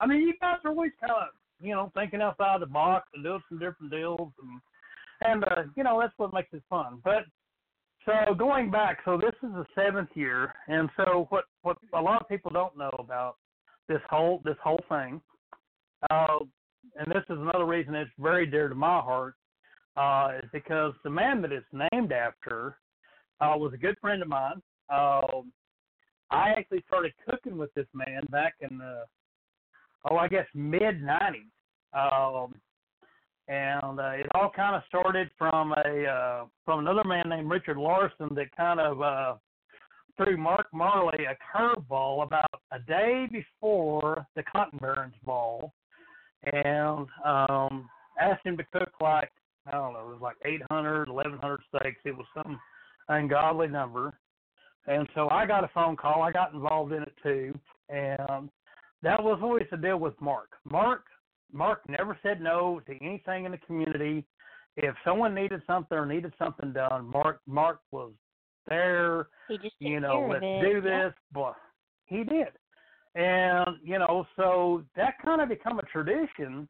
I 0.00 0.06
mean, 0.06 0.22
you 0.22 0.34
guys 0.40 0.56
are 0.64 0.70
always 0.70 0.92
kind 1.00 1.12
of, 1.12 1.28
you 1.60 1.74
know, 1.74 1.90
thinking 1.94 2.22
outside 2.22 2.60
the 2.60 2.66
box 2.66 3.08
and 3.14 3.22
doing 3.22 3.42
some 3.48 3.58
different 3.58 3.92
deals, 3.92 4.32
and 4.42 4.60
and 5.22 5.44
uh, 5.44 5.62
you 5.76 5.84
know, 5.84 6.00
that's 6.00 6.14
what 6.16 6.32
makes 6.32 6.52
it 6.52 6.62
fun. 6.70 7.00
But 7.04 7.24
so 8.06 8.34
going 8.34 8.70
back, 8.70 8.98
so 9.04 9.18
this 9.18 9.34
is 9.42 9.52
the 9.52 9.66
seventh 9.74 10.08
year, 10.14 10.54
and 10.68 10.88
so 10.96 11.26
what 11.28 11.44
what 11.62 11.76
a 11.94 12.00
lot 12.00 12.22
of 12.22 12.28
people 12.28 12.50
don't 12.50 12.76
know 12.76 12.94
about 12.98 13.36
this 13.88 14.00
whole 14.08 14.40
this 14.44 14.56
whole 14.62 14.80
thing, 14.88 15.20
uh, 16.10 16.38
and 16.96 17.08
this 17.08 17.24
is 17.28 17.38
another 17.38 17.66
reason 17.66 17.94
it's 17.94 18.10
very 18.18 18.46
dear 18.46 18.68
to 18.68 18.74
my 18.74 19.00
heart, 19.00 19.34
uh, 19.96 20.38
is 20.42 20.48
because 20.52 20.94
the 21.04 21.10
man 21.10 21.42
that 21.42 21.52
it's 21.52 21.66
named 21.92 22.12
after 22.12 22.78
uh, 23.40 23.54
was 23.56 23.74
a 23.74 23.78
good 23.78 23.96
friend 24.00 24.22
of 24.22 24.28
mine. 24.28 24.62
Uh, 24.88 25.42
I 26.30 26.50
actually 26.56 26.82
started 26.86 27.12
cooking 27.28 27.58
with 27.58 27.72
this 27.74 27.86
man 27.92 28.22
back 28.30 28.54
in 28.60 28.78
the 28.78 29.02
oh 30.08 30.16
I 30.16 30.28
guess 30.28 30.46
mid 30.54 31.02
'90s. 31.02 31.50
Um, 31.92 32.54
and 33.50 33.98
uh, 33.98 34.10
it 34.10 34.26
all 34.34 34.50
kind 34.54 34.76
of 34.76 34.82
started 34.86 35.28
from 35.36 35.72
a 35.72 36.04
uh, 36.04 36.44
from 36.64 36.78
another 36.78 37.02
man 37.04 37.28
named 37.28 37.50
Richard 37.50 37.78
Larson 37.78 38.28
that 38.36 38.54
kind 38.56 38.78
of 38.78 39.02
uh, 39.02 39.34
threw 40.16 40.36
Mark 40.36 40.66
Marley 40.72 41.24
a 41.24 41.36
curveball 41.56 42.22
about 42.22 42.60
a 42.70 42.78
day 42.78 43.26
before 43.32 44.24
the 44.36 44.44
Cotton 44.44 44.78
Barons 44.80 45.14
Ball, 45.24 45.72
and 46.52 47.06
um, 47.24 47.88
asked 48.20 48.46
him 48.46 48.56
to 48.56 48.64
cook 48.72 48.92
like 49.00 49.32
I 49.66 49.72
don't 49.72 49.94
know, 49.94 50.00
it 50.00 50.12
was 50.12 50.22
like 50.22 50.36
800, 50.44 51.08
1100 51.08 51.60
steaks. 51.68 52.00
It 52.04 52.16
was 52.16 52.26
some 52.34 52.58
ungodly 53.08 53.66
number, 53.66 54.14
and 54.86 55.08
so 55.14 55.28
I 55.28 55.44
got 55.44 55.64
a 55.64 55.70
phone 55.74 55.96
call. 55.96 56.22
I 56.22 56.30
got 56.30 56.54
involved 56.54 56.92
in 56.92 57.02
it 57.02 57.14
too, 57.20 57.58
and 57.88 58.48
that 59.02 59.22
was 59.22 59.40
always 59.42 59.66
the 59.70 59.76
deal 59.76 59.98
with 59.98 60.20
Mark. 60.20 60.50
Mark 60.64 61.04
Mark 61.52 61.80
never 61.88 62.18
said 62.22 62.40
no 62.40 62.80
to 62.86 63.04
anything 63.04 63.44
in 63.44 63.52
the 63.52 63.58
community. 63.58 64.24
If 64.76 64.94
someone 65.04 65.34
needed 65.34 65.62
something 65.66 65.98
or 65.98 66.06
needed 66.06 66.32
something 66.38 66.72
done, 66.72 67.10
Mark 67.10 67.40
Mark 67.46 67.80
was 67.90 68.12
there. 68.68 69.28
He 69.48 69.58
just 69.58 69.74
You 69.78 70.00
know, 70.00 70.28
let's 70.30 70.40
do 70.40 70.80
this. 70.80 71.12
But 71.32 71.54
he 72.06 72.24
did, 72.24 72.48
and 73.14 73.76
you 73.82 73.98
know, 73.98 74.26
so 74.36 74.84
that 74.96 75.14
kind 75.24 75.40
of 75.40 75.48
become 75.48 75.78
a 75.78 75.82
tradition 75.82 76.68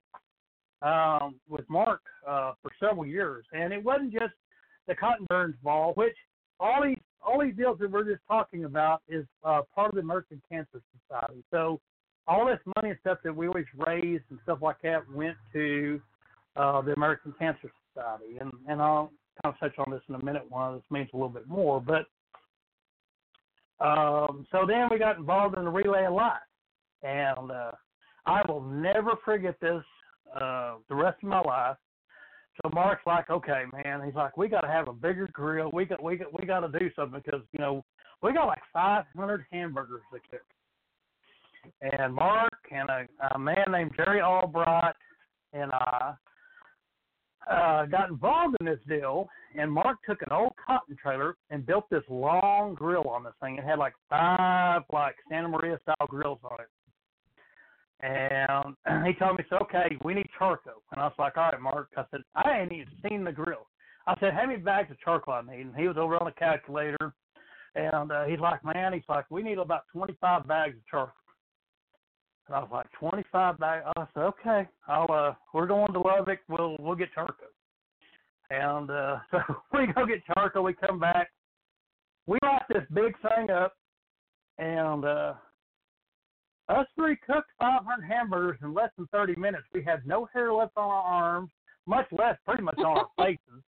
um, 0.83 1.37
with 1.49 1.69
Mark 1.69 2.01
uh, 2.27 2.53
for 2.63 2.71
several 2.81 3.07
years, 3.07 3.45
and 3.53 3.73
it 3.73 3.85
wasn't 3.85 4.13
just 4.13 4.35
the 4.89 4.95
Cotton 4.95 5.27
Burns 5.29 5.57
Ball, 5.63 5.93
which 5.95 6.17
all 6.59 6.83
these 6.83 6.99
all 7.23 7.41
these 7.41 7.55
deals 7.55 7.79
that 7.81 7.91
we're 7.91 8.05
just 8.05 8.23
talking 8.27 8.65
about 8.65 9.03
is 9.09 9.27
uh, 9.45 9.61
part 9.75 9.91
of 9.91 9.95
the 9.95 10.01
American 10.01 10.41
Cancer 10.51 10.81
Society. 11.09 11.45
So 11.51 11.81
all 12.29 12.47
this 12.47 12.61
money 12.77 12.91
and 12.91 12.99
stuff 13.01 13.19
that 13.25 13.35
we 13.35 13.47
always 13.49 13.67
raised 13.77 14.25
and 14.31 14.39
stuff 14.43 14.59
like 14.63 14.77
that 14.83 15.01
went 15.13 15.37
to 15.53 16.01
uh, 16.57 16.81
the 16.83 16.93
American 16.93 17.35
Cancer 17.39 17.71
Society, 17.93 18.39
and 18.41 18.53
and 18.69 18.81
I'll 18.81 19.11
kind 19.43 19.55
of 19.55 19.61
touch 19.61 19.79
on 19.79 19.93
this 19.93 20.03
in 20.09 20.15
a 20.15 20.25
minute. 20.25 20.43
One 20.49 20.75
this 20.75 20.83
means 20.91 21.09
a 21.13 21.17
little 21.17 21.29
bit 21.29 21.49
more, 21.49 21.81
but 21.81 22.07
um, 23.85 24.47
so 24.53 24.65
then 24.67 24.89
we 24.91 24.99
got 24.99 25.17
involved 25.17 25.57
in 25.57 25.65
the 25.65 25.71
relay 25.71 26.05
of 26.05 26.15
life, 26.15 26.37
and 27.03 27.51
uh, 27.51 27.73
I 28.27 28.43
will 28.49 28.61
never 28.61 29.13
forget 29.25 29.59
this 29.61 29.83
uh, 30.39 30.75
the 30.89 30.95
rest 30.95 31.19
of 31.23 31.29
my 31.29 31.41
life. 31.41 31.77
So 32.63 32.71
Mark's 32.75 33.07
like, 33.07 33.31
okay, 33.31 33.65
man. 33.85 34.03
He's 34.05 34.15
like, 34.15 34.37
we 34.37 34.49
got 34.49 34.61
to 34.63 34.69
have 34.69 34.89
a 34.89 34.93
bigger 34.93 35.29
grill. 35.33 35.71
We 35.73 35.87
got, 35.87 36.03
we 36.03 36.17
got, 36.17 36.39
we 36.39 36.47
got 36.47 36.61
to 36.61 36.79
do 36.79 36.91
something 36.95 37.23
because 37.25 37.41
you 37.53 37.59
know 37.59 37.85
we 38.23 38.33
got 38.33 38.47
like 38.47 38.63
500 38.73 39.47
hamburgers 39.51 40.03
to 40.13 40.21
cook. 40.31 40.43
And 41.81 42.15
Mark 42.15 42.53
and 42.71 42.89
a, 42.89 43.07
a 43.35 43.39
man 43.39 43.65
named 43.71 43.93
Jerry 43.97 44.21
Albright 44.21 44.95
and 45.53 45.71
I 45.73 46.15
uh, 47.51 47.87
got 47.87 48.11
involved 48.11 48.57
in 48.61 48.67
this 48.67 48.79
deal. 48.89 49.29
And 49.57 49.73
Mark 49.73 49.99
took 50.07 50.23
an 50.23 50.29
old 50.31 50.53
cotton 50.65 50.97
trailer 51.01 51.37
and 51.51 51.67
built 51.67 51.89
this 51.91 52.05
long 52.09 52.75
grill 52.75 53.09
on 53.09 53.25
this 53.25 53.33
thing. 53.43 53.57
It 53.57 53.65
had 53.65 53.79
like 53.79 53.95
five 54.09 54.83
like 54.93 55.17
Santa 55.29 55.49
Maria 55.49 55.79
style 55.83 56.07
grills 56.09 56.39
on 56.45 56.59
it. 56.61 56.69
And 58.03 59.07
he 59.07 59.13
told 59.15 59.39
me, 59.39 59.45
so 59.51 59.57
okay, 59.63 59.97
we 60.05 60.15
need 60.15 60.29
charcoal. 60.39 60.83
And 60.93 61.01
I 61.01 61.05
was 61.05 61.15
like, 61.19 61.37
all 61.37 61.51
right, 61.51 61.61
Mark. 61.61 61.89
I 61.97 62.05
said, 62.11 62.21
I 62.35 62.61
ain't 62.61 62.73
even 62.73 62.87
seen 63.09 63.25
the 63.25 63.33
grill. 63.33 63.67
I 64.07 64.15
said, 64.21 64.33
how 64.33 64.47
many 64.47 64.59
bags 64.59 64.91
of 64.91 65.01
charcoal 65.01 65.35
I 65.35 65.43
need? 65.43 65.67
And 65.67 65.77
he 65.77 65.89
was 65.89 65.97
over 65.97 66.17
on 66.17 66.27
the 66.27 66.33
calculator. 66.33 67.13
And 67.75 68.11
uh, 68.11 68.25
he's 68.25 68.41
like, 68.41 68.65
man, 68.65 68.93
he's 68.93 69.03
like, 69.09 69.27
we 69.31 69.43
need 69.43 69.59
about 69.59 69.83
25 69.93 70.49
bags 70.49 70.77
of 70.77 70.87
charcoal. 70.87 71.15
And 72.51 72.57
I 72.57 72.61
was 72.63 72.69
like, 72.73 72.91
25 72.99 73.59
bags. 73.59 73.85
I 73.97 74.07
said, 74.13 74.23
okay, 74.25 74.69
I'll, 74.89 75.07
uh, 75.09 75.35
we're 75.55 75.69
going 75.69 75.93
to 75.93 76.01
Lubbock. 76.01 76.41
We'll, 76.49 76.77
we'll 76.81 76.97
get 76.97 77.15
charcoal. 77.15 77.47
And 78.51 78.91
uh, 78.91 79.19
so 79.31 79.39
we 79.73 79.87
go 79.95 80.05
get 80.05 80.25
charcoal. 80.27 80.65
We 80.65 80.73
come 80.75 80.99
back. 80.99 81.31
We 82.27 82.39
light 82.43 82.63
this 82.69 82.83
big 82.93 83.15
thing 83.23 83.51
up. 83.51 83.75
And 84.59 85.05
uh, 85.05 85.35
us 86.69 86.87
three 86.97 87.17
cooked 87.25 87.51
500 87.61 88.05
hamburgers 88.05 88.59
in 88.65 88.75
less 88.75 88.91
than 88.99 89.07
30 89.13 89.37
minutes. 89.37 89.65
We 89.73 89.85
had 89.85 90.05
no 90.05 90.29
hair 90.35 90.53
left 90.53 90.73
on 90.77 90.91
our 90.91 91.03
arms, 91.03 91.51
much 91.87 92.07
less 92.11 92.37
pretty 92.45 92.65
much 92.65 92.79
on 92.79 92.99
our 92.99 93.07
faces, 93.17 93.63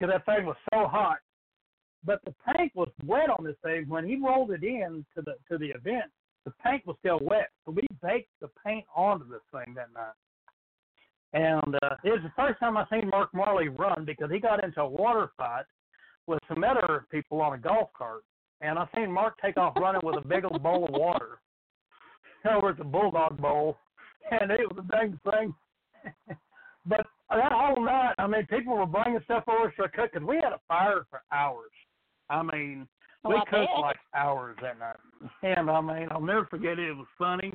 because 0.00 0.12
that 0.12 0.26
thing 0.26 0.46
was 0.46 0.56
so 0.74 0.88
hot. 0.88 1.18
But 2.04 2.18
the 2.24 2.34
tank 2.44 2.72
was 2.74 2.88
wet 3.04 3.30
on 3.30 3.44
this 3.44 3.56
thing. 3.64 3.84
When 3.88 4.04
he 4.04 4.16
rolled 4.16 4.50
it 4.50 4.64
in 4.64 5.06
to 5.14 5.22
the 5.22 5.34
to 5.48 5.58
the 5.58 5.68
event, 5.68 6.10
the 6.46 6.52
paint 6.64 6.86
was 6.86 6.96
still 7.00 7.18
wet. 7.20 7.50
So 7.66 7.72
we 7.72 7.82
baked 8.00 8.30
the 8.40 8.48
paint 8.64 8.86
onto 8.94 9.28
this 9.28 9.42
thing 9.52 9.74
that 9.74 9.92
night. 9.92 10.14
And 11.32 11.74
uh, 11.82 11.96
it 12.04 12.10
was 12.10 12.20
the 12.22 12.32
first 12.36 12.58
time 12.60 12.76
I 12.76 12.86
seen 12.88 13.10
Mark 13.10 13.34
Marley 13.34 13.68
run 13.68 14.04
because 14.06 14.30
he 14.30 14.38
got 14.38 14.64
into 14.64 14.80
a 14.80 14.88
water 14.88 15.28
fight 15.36 15.64
with 16.26 16.38
some 16.48 16.64
other 16.64 17.04
people 17.10 17.42
on 17.42 17.54
a 17.54 17.58
golf 17.58 17.90
cart. 17.98 18.22
And 18.62 18.78
I 18.78 18.86
seen 18.94 19.12
Mark 19.12 19.34
take 19.44 19.58
off 19.58 19.76
running 19.76 20.00
with 20.02 20.24
a 20.24 20.26
big 20.26 20.44
old 20.44 20.62
bowl 20.62 20.86
of 20.86 20.92
water 20.92 21.40
over 22.48 22.70
at 22.70 22.78
the 22.78 22.84
Bulldog 22.84 23.38
Bowl, 23.38 23.76
and 24.30 24.52
it 24.52 24.60
was 24.70 24.84
a 24.84 24.92
dang 24.92 25.18
thing. 25.30 25.54
but 26.86 27.04
that 27.28 27.52
whole 27.52 27.84
night, 27.84 28.14
I 28.18 28.26
mean, 28.28 28.46
people 28.46 28.76
were 28.76 28.86
bringing 28.86 29.20
stuff 29.24 29.44
over 29.48 29.70
to 29.70 29.88
cook, 29.88 30.10
and 30.14 30.24
we 30.24 30.36
had 30.36 30.52
a 30.52 30.60
fire 30.68 31.06
for 31.10 31.22
hours. 31.32 31.72
I 32.30 32.42
mean, 32.44 32.86
Oh, 33.26 33.30
we 33.30 33.36
I 33.36 33.40
cooked 33.40 33.72
bet. 33.74 33.80
like 33.80 33.96
hours 34.14 34.56
that 34.62 34.78
night, 34.78 34.96
and 35.42 35.70
I 35.70 35.80
mean, 35.80 36.08
I'll 36.10 36.20
never 36.20 36.46
forget 36.46 36.78
it. 36.78 36.88
It 36.88 36.96
was 36.96 37.06
funny, 37.18 37.52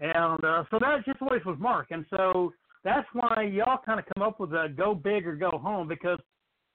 and 0.00 0.44
uh, 0.44 0.64
so 0.70 0.78
that 0.80 1.04
just 1.06 1.22
always 1.22 1.44
was 1.44 1.56
Mark, 1.58 1.88
and 1.90 2.04
so 2.10 2.52
that's 2.82 3.06
why 3.12 3.50
y'all 3.50 3.80
kind 3.84 3.98
of 3.98 4.06
come 4.14 4.26
up 4.26 4.40
with 4.40 4.52
a 4.52 4.72
go 4.76 4.94
big 4.94 5.26
or 5.26 5.36
go 5.36 5.50
home 5.50 5.88
because 5.88 6.18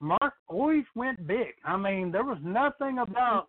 Mark 0.01 0.33
always 0.47 0.85
went 0.95 1.27
big. 1.27 1.53
I 1.65 1.77
mean, 1.77 2.11
there 2.11 2.23
was 2.23 2.37
nothing 2.43 2.99
about 2.99 3.47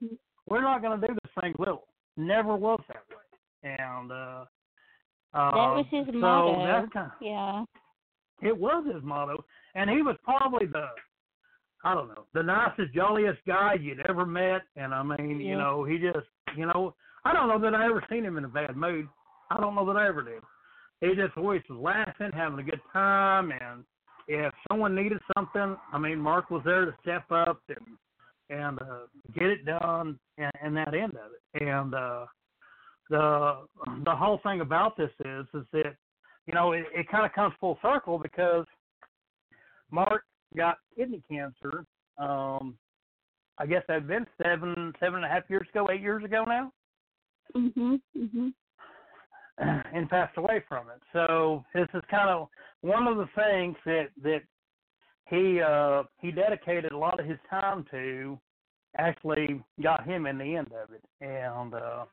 we're 0.48 0.62
not 0.62 0.82
going 0.82 1.00
to 1.00 1.06
do 1.06 1.14
this 1.14 1.32
thing 1.40 1.54
little. 1.58 1.86
Never 2.16 2.56
was 2.56 2.80
that 2.88 3.04
way, 3.08 3.76
and 3.80 4.10
uh, 4.10 4.44
uh, 5.32 5.50
that 5.52 5.76
was 5.76 5.86
his 5.90 6.06
so 6.06 6.12
motto. 6.12 6.66
That's 6.66 6.92
kind 6.92 7.10
yeah. 7.20 7.64
it 8.42 8.56
was 8.56 8.84
his 8.92 9.02
motto, 9.02 9.44
and 9.74 9.88
he 9.88 10.02
was 10.02 10.16
probably 10.24 10.66
the, 10.66 10.86
I 11.82 11.94
don't 11.94 12.08
know, 12.08 12.24
the 12.34 12.42
nicest, 12.42 12.92
jolliest 12.94 13.38
guy 13.46 13.74
you'd 13.80 14.06
ever 14.06 14.26
met. 14.26 14.62
And 14.76 14.94
I 14.94 15.02
mean, 15.02 15.40
you 15.40 15.56
know, 15.56 15.84
he 15.84 15.98
just, 15.98 16.26
you 16.56 16.66
know, 16.66 16.94
I 17.24 17.32
don't 17.32 17.48
know 17.48 17.58
that 17.58 17.74
I 17.74 17.86
ever 17.86 18.04
seen 18.10 18.24
him 18.24 18.36
in 18.36 18.44
a 18.44 18.48
bad 18.48 18.76
mood. 18.76 19.08
I 19.50 19.60
don't 19.60 19.74
know 19.74 19.86
that 19.86 19.96
I 19.96 20.06
ever 20.06 20.22
did. 20.22 20.42
He 21.00 21.14
just 21.14 21.36
always 21.36 21.62
was 21.68 21.78
laughing, 21.80 22.30
having 22.34 22.58
a 22.58 22.62
good 22.62 22.80
time, 22.92 23.52
and 23.52 23.84
if 24.28 24.52
someone 24.70 24.94
needed 24.94 25.18
something, 25.34 25.76
I 25.92 25.98
mean, 25.98 26.18
Mark 26.18 26.50
was 26.50 26.62
there 26.64 26.84
to 26.84 26.94
step 27.02 27.24
up 27.30 27.60
and 27.68 27.96
and 28.50 28.80
uh, 28.82 29.06
get 29.32 29.44
it 29.44 29.64
done, 29.64 30.18
and, 30.36 30.50
and 30.60 30.76
that 30.76 30.92
end 30.92 31.12
of 31.12 31.30
it. 31.32 31.62
And 31.62 31.94
uh, 31.94 32.26
the 33.08 33.66
the 34.04 34.14
whole 34.14 34.40
thing 34.42 34.60
about 34.60 34.96
this 34.96 35.10
is 35.24 35.46
is 35.54 35.64
that 35.72 35.94
you 36.46 36.54
know 36.54 36.72
it, 36.72 36.84
it 36.94 37.08
kind 37.08 37.24
of 37.24 37.32
comes 37.32 37.54
full 37.60 37.78
circle 37.82 38.18
because 38.18 38.66
Mark 39.90 40.24
got 40.56 40.78
kidney 40.96 41.22
cancer. 41.30 41.84
Um, 42.18 42.76
I 43.58 43.66
guess 43.66 43.82
that 43.88 43.94
had 43.94 44.08
been 44.08 44.26
seven 44.42 44.92
seven 45.00 45.16
and 45.16 45.24
a 45.24 45.28
half 45.28 45.48
years 45.48 45.66
ago, 45.70 45.88
eight 45.90 46.00
years 46.00 46.24
ago 46.24 46.44
now, 46.44 46.72
Mhm. 47.54 48.00
Mhm. 48.16 48.54
and 49.94 50.08
passed 50.08 50.36
away 50.36 50.60
from 50.68 50.88
it. 50.88 51.02
So 51.12 51.64
this 51.74 51.88
is 51.94 52.02
kind 52.10 52.30
of 52.30 52.48
one 52.80 53.06
of 53.06 53.16
the 53.18 53.28
things 53.34 53.76
that 53.84 54.08
that 54.22 54.42
he 55.28 55.60
uh, 55.60 56.04
he 56.20 56.30
dedicated 56.30 56.92
a 56.92 56.98
lot 56.98 57.20
of 57.20 57.26
his 57.26 57.38
time 57.48 57.84
to. 57.90 58.38
Actually, 58.98 59.62
got 59.80 60.04
him 60.04 60.26
in 60.26 60.36
the 60.36 60.56
end 60.56 60.72
of 60.72 60.90
it, 60.92 61.04
and 61.20 61.74
uh, 61.74 62.04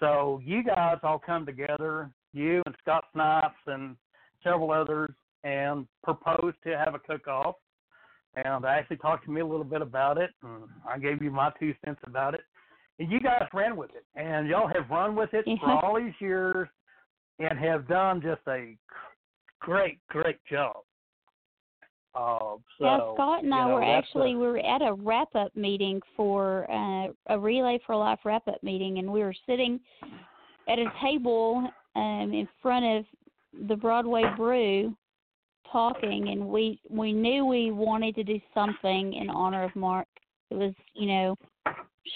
so 0.00 0.40
you 0.42 0.64
guys 0.64 0.98
all 1.04 1.20
come 1.20 1.46
together, 1.46 2.10
you 2.32 2.62
and 2.66 2.74
Scott 2.82 3.04
Snipes 3.12 3.54
and 3.68 3.94
several 4.42 4.72
others, 4.72 5.14
and 5.44 5.86
proposed 6.02 6.56
to 6.64 6.76
have 6.76 6.94
a 6.94 6.98
cook-off. 6.98 7.54
And 8.36 8.64
actually 8.64 8.98
talked 8.98 9.24
to 9.24 9.30
me 9.30 9.40
a 9.40 9.46
little 9.46 9.64
bit 9.64 9.82
about 9.82 10.16
it. 10.16 10.30
And 10.42 10.64
I 10.88 10.98
gave 10.98 11.20
you 11.22 11.30
my 11.30 11.50
two 11.58 11.74
cents 11.84 12.00
about 12.06 12.34
it, 12.34 12.42
and 12.98 13.10
you 13.10 13.18
guys 13.20 13.48
ran 13.52 13.76
with 13.76 13.90
it. 13.90 14.04
And 14.14 14.46
y'all 14.46 14.68
have 14.68 14.88
run 14.88 15.16
with 15.16 15.30
it 15.32 15.44
for 15.60 15.70
all 15.84 15.96
these 15.96 16.14
years, 16.20 16.68
and 17.40 17.58
have 17.58 17.88
done 17.88 18.20
just 18.22 18.42
a 18.46 18.76
great, 19.60 19.98
great 20.08 20.38
job. 20.48 20.76
Uh, 22.14 22.56
so, 22.78 22.84
yeah, 22.84 22.98
Scott 23.14 23.44
and 23.44 23.54
I 23.54 23.68
know, 23.68 23.74
were 23.74 23.84
actually 23.84 24.32
a- 24.32 24.38
we 24.38 24.46
were 24.46 24.58
at 24.58 24.82
a 24.82 24.94
wrap 24.94 25.34
up 25.34 25.54
meeting 25.54 26.00
for 26.16 26.70
uh, 26.70 27.08
a 27.28 27.38
Relay 27.38 27.78
for 27.86 27.94
Life 27.94 28.20
wrap 28.24 28.46
up 28.48 28.62
meeting, 28.62 28.98
and 28.98 29.12
we 29.12 29.20
were 29.20 29.34
sitting 29.46 29.78
at 30.68 30.78
a 30.78 30.86
table 31.00 31.68
um, 31.94 32.32
in 32.32 32.48
front 32.60 32.84
of 32.84 33.04
the 33.68 33.76
Broadway 33.76 34.24
Brew, 34.36 34.94
talking, 35.70 36.28
and 36.28 36.46
we 36.46 36.80
we 36.88 37.12
knew 37.12 37.44
we 37.44 37.70
wanted 37.70 38.14
to 38.16 38.24
do 38.24 38.40
something 38.54 39.14
in 39.14 39.30
honor 39.30 39.64
of 39.64 39.74
Mark. 39.76 40.08
It 40.50 40.54
was 40.54 40.74
you 40.94 41.06
know 41.06 41.36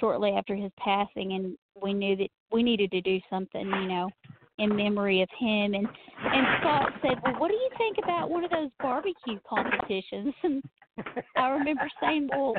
shortly 0.01 0.31
after 0.31 0.55
his 0.55 0.73
passing, 0.79 1.33
and 1.33 1.57
we 1.81 1.93
knew 1.93 2.17
that 2.17 2.29
we 2.53 2.63
needed 2.63 2.91
to 2.93 3.01
do 3.01 3.21
something 3.31 3.67
you 3.67 3.89
know 3.89 4.11
in 4.59 4.75
memory 4.75 5.23
of 5.23 5.29
him. 5.39 5.75
And 5.75 5.87
and 5.87 6.47
Scott 6.61 6.93
said, 7.03 7.19
"Well, 7.23 7.39
what 7.39 7.49
do 7.49 7.55
you 7.55 7.71
think 7.77 7.99
about 8.03 8.31
one 8.31 8.45
of 8.45 8.51
those 8.51 8.71
barbecue 8.81 9.39
competitions?" 9.49 10.35
And 10.97 11.25
I 11.35 11.49
remember 11.49 11.91
saying, 12.01 12.29
"Well, 12.31 12.55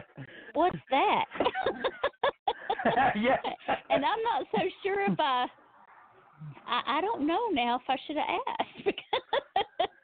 what's 0.56 0.76
that?" 0.92 1.24
yeah. 3.16 3.38
and 3.90 4.04
I'm 4.04 4.24
not 4.24 4.46
so 4.54 4.62
sure 4.84 5.10
if 5.10 5.18
I, 5.18 5.46
I, 6.68 6.98
I 6.98 7.02
don't 7.02 7.26
know 7.26 7.48
now 7.54 7.78
if 7.78 7.84
I 7.88 7.96
should 8.06 8.18
have 8.18 8.26
asked. 8.60 9.00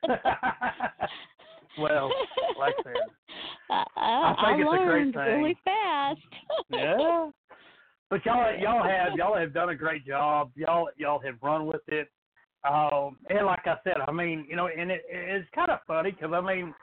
well, 1.79 2.11
like 2.59 2.73
I 2.79 2.83
said, 2.83 2.93
I, 3.69 3.83
I, 3.95 4.35
I 4.37 4.51
think 4.51 4.61
it's 4.61 4.73
a 4.73 4.77
great 4.77 4.87
learned 4.87 5.13
thing. 5.13 5.23
really 5.23 5.57
fast. 5.63 6.19
yeah. 6.69 7.29
But 8.09 8.25
y'all, 8.25 8.53
y'all 8.59 8.83
have 8.83 9.17
y'all 9.17 9.37
have 9.37 9.53
done 9.53 9.69
a 9.69 9.75
great 9.75 10.05
job. 10.05 10.51
Y'all, 10.55 10.89
y'all 10.97 11.21
have 11.25 11.35
run 11.41 11.65
with 11.65 11.81
it. 11.87 12.09
Um, 12.69 13.17
and 13.29 13.47
like 13.47 13.65
I 13.65 13.75
said, 13.83 13.95
I 14.07 14.11
mean, 14.11 14.45
you 14.47 14.55
know, 14.55 14.67
and 14.67 14.91
it, 14.91 15.01
it's 15.09 15.49
kind 15.55 15.71
of 15.71 15.79
funny 15.87 16.11
because 16.11 16.31
I 16.31 16.41
mean, 16.41 16.73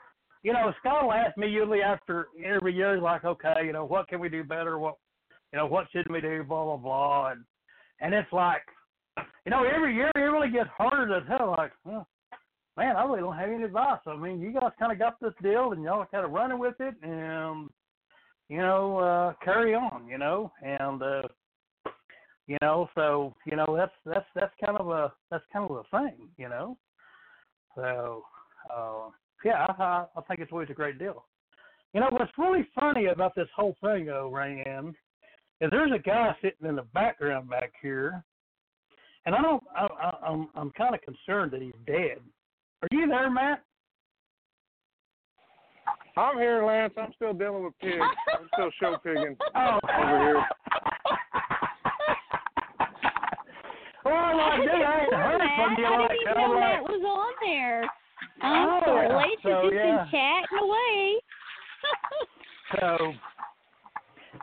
you 0.43 0.51
know, 0.51 0.73
Scott 0.79 1.05
will 1.05 1.13
ask 1.13 1.37
me 1.37 1.47
usually 1.47 1.81
after 1.81 2.27
every 2.43 2.73
year, 2.73 2.99
like, 2.99 3.23
okay, 3.23 3.61
you 3.65 3.71
know, 3.71 3.85
what 3.85 4.07
can 4.07 4.19
we 4.19 4.27
do 4.27 4.43
better? 4.43 4.79
What, 4.79 4.95
you 5.53 5.59
know, 5.59 5.67
what 5.67 5.87
should 5.91 6.09
we 6.11 6.19
do? 6.19 6.43
Blah 6.43 6.65
blah 6.65 6.77
blah. 6.77 7.31
And 7.31 7.45
and 8.01 8.13
it's 8.13 8.31
like, 8.33 8.63
you 9.45 9.51
know, 9.51 9.63
every 9.63 9.95
year 9.95 10.11
it 10.15 10.19
really 10.19 10.51
gets 10.51 10.69
harder 10.75 11.19
to 11.19 11.27
tell. 11.27 11.51
Like, 11.57 11.71
well, 11.85 12.07
man, 12.79 12.95
I 12.95 13.03
really 13.03 13.19
don't 13.19 13.37
have 13.37 13.49
any 13.49 13.63
advice. 13.63 13.99
I 14.07 14.15
mean, 14.15 14.39
you 14.39 14.53
guys 14.53 14.71
kind 14.79 14.91
of 14.91 14.97
got 14.97 15.19
this 15.19 15.33
deal, 15.43 15.73
and 15.73 15.83
y'all 15.83 16.05
kind 16.09 16.25
of 16.25 16.31
running 16.31 16.59
with 16.59 16.75
it, 16.79 16.95
and 17.03 17.69
you 18.47 18.57
know, 18.57 18.97
uh, 18.97 19.33
carry 19.43 19.75
on. 19.75 20.07
You 20.07 20.17
know, 20.17 20.51
and 20.63 21.03
uh, 21.03 21.21
you 22.47 22.57
know, 22.61 22.89
so 22.95 23.35
you 23.45 23.57
know 23.57 23.75
that's 23.75 23.91
that's 24.05 24.25
that's 24.33 24.53
kind 24.63 24.77
of 24.77 24.87
a 24.89 25.11
that's 25.29 25.43
kind 25.51 25.69
of 25.69 25.75
a 25.75 25.97
thing. 25.97 26.29
You 26.37 26.47
know, 26.47 26.77
so 27.75 28.23
uh, 28.73 29.09
yeah, 29.43 29.65
I, 29.77 30.05
I 30.15 30.21
think 30.27 30.39
it's 30.39 30.51
always 30.53 30.69
a 30.69 30.73
great 30.73 30.97
deal. 30.97 31.25
You 31.93 31.99
know 31.99 32.07
what's 32.11 32.31
really 32.37 32.65
funny 32.79 33.07
about 33.07 33.35
this 33.35 33.49
whole 33.55 33.75
thing, 33.81 34.05
though, 34.05 34.31
Rayanne, 34.33 34.93
is 35.59 35.69
there's 35.69 35.91
a 35.93 35.99
guy 35.99 36.33
sitting 36.41 36.67
in 36.69 36.77
the 36.77 36.85
background 36.93 37.49
back 37.49 37.73
here, 37.81 38.23
and 39.25 39.35
I 39.35 39.41
don't. 39.41 39.63
I, 39.75 39.85
I, 39.85 40.27
I'm 40.27 40.47
I'm 40.55 40.71
kind 40.71 40.95
of 40.95 41.01
concerned 41.01 41.51
that 41.51 41.61
he's 41.61 41.73
dead. 41.85 42.19
Are 42.81 42.87
you 42.91 43.07
there, 43.07 43.29
Matt? 43.29 43.63
I'm 46.15 46.37
here, 46.37 46.65
Lance. 46.65 46.93
I'm 46.97 47.11
still 47.15 47.33
dealing 47.33 47.63
with 47.65 47.73
pigs. 47.79 47.95
I'm 48.33 48.47
still 48.53 48.69
show 48.79 48.97
pigging 49.03 49.35
Oh, 49.55 49.79
over 49.99 50.19
here. 50.19 50.45
Oh, 54.05 54.11
I 54.11 54.55
I 54.55 54.57
did. 54.61 54.69
I 54.69 55.01
ain't 55.01 55.11
didn't 55.11 55.19
heard 55.19 55.37
know 55.39 55.45
from 55.57 55.75
you. 55.77 55.85
I 55.85 56.07
didn't 56.07 56.21
even 56.21 56.33
know 56.37 56.55
like, 56.55 56.61
that 56.71 56.83
was 56.83 57.03
on 57.05 57.33
there. 57.45 57.83
I'm 58.41 58.67
Oh, 58.67 58.81
sorry. 58.85 59.07
yeah. 59.07 59.15
Lance 59.15 59.41
So, 59.43 59.49
has 59.49 59.63
just 59.63 59.73
yeah. 59.75 59.83
been 59.83 60.07
chatting 60.11 60.57
away. 60.63 61.19
So, 62.79 63.13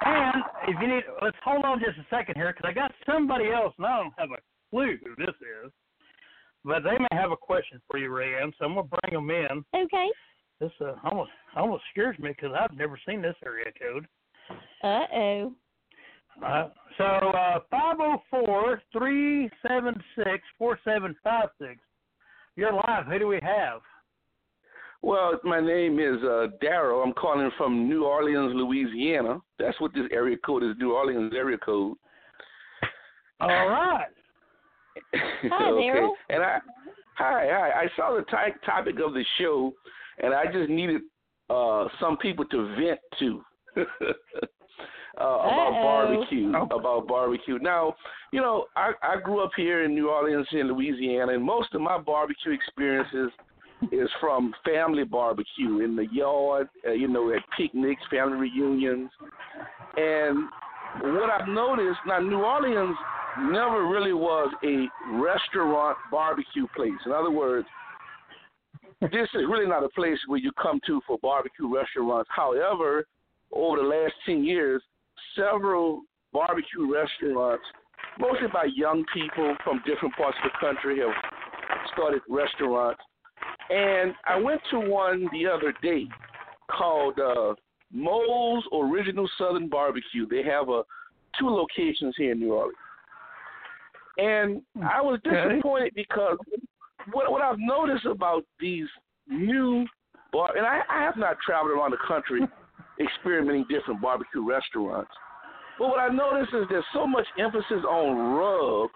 and 0.04 0.42
if 0.68 0.76
you 0.80 0.88
need, 0.88 1.04
let's 1.22 1.36
hold 1.44 1.64
on 1.64 1.78
just 1.78 1.96
a 1.98 2.06
second 2.10 2.34
here 2.34 2.52
because 2.52 2.68
I 2.68 2.72
got 2.74 2.92
somebody 3.06 3.50
else, 3.52 3.72
and 3.78 3.86
I 3.86 3.96
don't 4.02 4.12
have 4.18 4.30
a 4.30 4.42
clue 4.70 4.98
who 5.04 5.14
this 5.16 5.34
is, 5.64 5.70
but 6.66 6.82
they 6.82 6.98
may 6.98 7.08
have 7.12 7.30
a 7.30 7.36
question 7.36 7.80
for 7.88 7.96
you, 7.96 8.10
Rayanne. 8.10 8.52
So 8.58 8.66
I'm 8.66 8.74
gonna 8.74 8.88
bring 8.88 9.14
them 9.14 9.30
in. 9.30 9.64
okay. 9.84 10.08
This 10.60 10.72
uh, 10.80 10.94
almost 11.04 11.30
almost 11.54 11.84
scares 11.92 12.18
me 12.18 12.30
because 12.30 12.56
I've 12.58 12.76
never 12.76 12.98
seen 13.06 13.22
this 13.22 13.36
area 13.44 13.66
code. 13.80 14.06
Uh 14.82 15.06
oh. 15.14 15.52
Uh, 16.44 16.68
so 16.98 17.04
uh, 17.04 17.60
five 17.70 17.96
zero 17.96 18.22
four 18.30 18.82
three 18.92 19.50
seven 19.66 19.94
six 20.16 20.40
four 20.58 20.78
seven 20.84 21.14
five 21.22 21.48
six. 21.60 21.76
You're 22.56 22.72
live. 22.72 23.06
Who 23.06 23.18
do 23.18 23.28
we 23.28 23.38
have? 23.42 23.80
Well, 25.02 25.38
my 25.44 25.60
name 25.60 26.00
is 26.00 26.22
uh, 26.24 26.48
Daryl. 26.62 27.04
I'm 27.04 27.12
calling 27.12 27.50
from 27.58 27.88
New 27.88 28.04
Orleans, 28.04 28.52
Louisiana. 28.54 29.40
That's 29.58 29.78
what 29.80 29.92
this 29.94 30.06
area 30.10 30.36
code 30.44 30.64
is, 30.64 30.74
New 30.78 30.94
Orleans 30.94 31.32
area 31.36 31.58
code. 31.58 31.96
All 33.40 33.68
right. 33.68 34.06
Hi, 35.14 35.70
okay. 35.70 35.82
Daryl. 35.82 36.10
And 36.28 36.42
I, 36.42 36.58
hi, 37.16 37.48
hi. 37.50 37.70
I 37.82 37.86
saw 37.96 38.16
the 38.16 38.24
ty- 38.30 38.54
topic 38.64 38.96
of 39.04 39.14
the 39.14 39.24
show, 39.38 39.72
and 40.22 40.34
I 40.34 40.46
just 40.46 40.70
needed 40.70 41.02
uh, 41.50 41.86
some 42.00 42.16
people 42.16 42.44
to 42.46 42.74
vent 42.76 43.00
to. 43.18 43.44
Uh, 45.18 45.22
about 45.22 45.72
Uh-oh. 45.72 45.82
barbecue, 45.82 46.48
about 46.50 47.08
barbecue. 47.08 47.58
Now, 47.58 47.94
you 48.32 48.40
know, 48.42 48.66
I, 48.76 48.92
I 49.02 49.16
grew 49.18 49.42
up 49.42 49.52
here 49.56 49.82
in 49.84 49.94
New 49.94 50.10
Orleans, 50.10 50.46
in 50.52 50.68
Louisiana, 50.68 51.32
and 51.32 51.42
most 51.42 51.72
of 51.74 51.80
my 51.80 51.96
barbecue 51.96 52.52
experiences 52.52 53.30
is 53.92 54.10
from 54.20 54.52
family 54.62 55.04
barbecue 55.04 55.80
in 55.80 55.96
the 55.96 56.06
yard, 56.12 56.68
uh, 56.86 56.92
you 56.92 57.08
know, 57.08 57.32
at 57.32 57.40
picnics, 57.56 58.02
family 58.10 58.36
reunions. 58.36 59.08
And 59.96 60.48
what 61.00 61.30
I've 61.30 61.48
noticed, 61.48 62.00
now 62.06 62.18
New 62.18 62.42
Orleans 62.42 62.96
never 63.38 63.86
really 63.86 64.12
was 64.12 64.52
a 64.64 64.86
restaurant 65.18 65.96
barbecue 66.10 66.66
place. 66.74 66.92
In 67.04 67.12
other 67.12 67.30
words, 67.30 67.66
this 69.00 69.28
is 69.34 69.42
really 69.48 69.66
not 69.66 69.84
a 69.84 69.88
place 69.90 70.18
where 70.26 70.38
you 70.38 70.50
come 70.60 70.80
to 70.86 71.00
for 71.06 71.18
barbecue 71.18 71.72
restaurants. 71.72 72.28
However, 72.34 73.06
over 73.52 73.76
the 73.76 73.82
last 73.82 74.14
10 74.24 74.44
years, 74.44 74.82
several 75.36 76.02
barbecue 76.32 76.92
restaurants, 76.92 77.64
mostly 78.18 78.48
by 78.52 78.66
young 78.74 79.04
people 79.12 79.54
from 79.64 79.82
different 79.86 80.14
parts 80.16 80.36
of 80.44 80.50
the 80.50 80.66
country, 80.66 81.00
have 81.00 81.14
started 81.92 82.22
restaurants. 82.28 83.00
And 83.68 84.14
I 84.26 84.38
went 84.38 84.60
to 84.70 84.80
one 84.80 85.28
the 85.32 85.46
other 85.46 85.74
day 85.82 86.06
called 86.70 87.18
uh, 87.18 87.54
Moe's 87.92 88.64
Original 88.72 89.28
Southern 89.38 89.68
Barbecue. 89.68 90.26
They 90.28 90.42
have 90.42 90.68
uh, 90.68 90.82
two 91.38 91.48
locations 91.48 92.14
here 92.16 92.32
in 92.32 92.40
New 92.40 92.52
Orleans. 92.52 92.76
And 94.18 94.62
I 94.82 95.00
was 95.02 95.20
Okay. 95.26 95.54
disappointed 95.54 95.92
because 95.94 96.38
what, 97.12 97.30
what 97.30 97.42
I've 97.42 97.58
noticed 97.58 98.06
about 98.06 98.44
these 98.58 98.86
new 99.28 99.86
bar, 100.32 100.56
and 100.56 100.66
I, 100.66 100.80
I 100.88 101.02
have 101.02 101.16
not 101.16 101.36
traveled 101.44 101.76
around 101.76 101.92
the 101.92 101.98
country 102.06 102.42
experimenting 103.00 103.66
different 103.68 104.00
barbecue 104.00 104.46
restaurants. 104.46 105.10
But 105.78 105.88
what 105.88 106.00
I 106.00 106.08
noticed 106.08 106.54
is 106.54 106.64
there's 106.70 106.84
so 106.94 107.06
much 107.06 107.26
emphasis 107.38 107.84
on 107.88 108.36
rubs, 108.36 108.92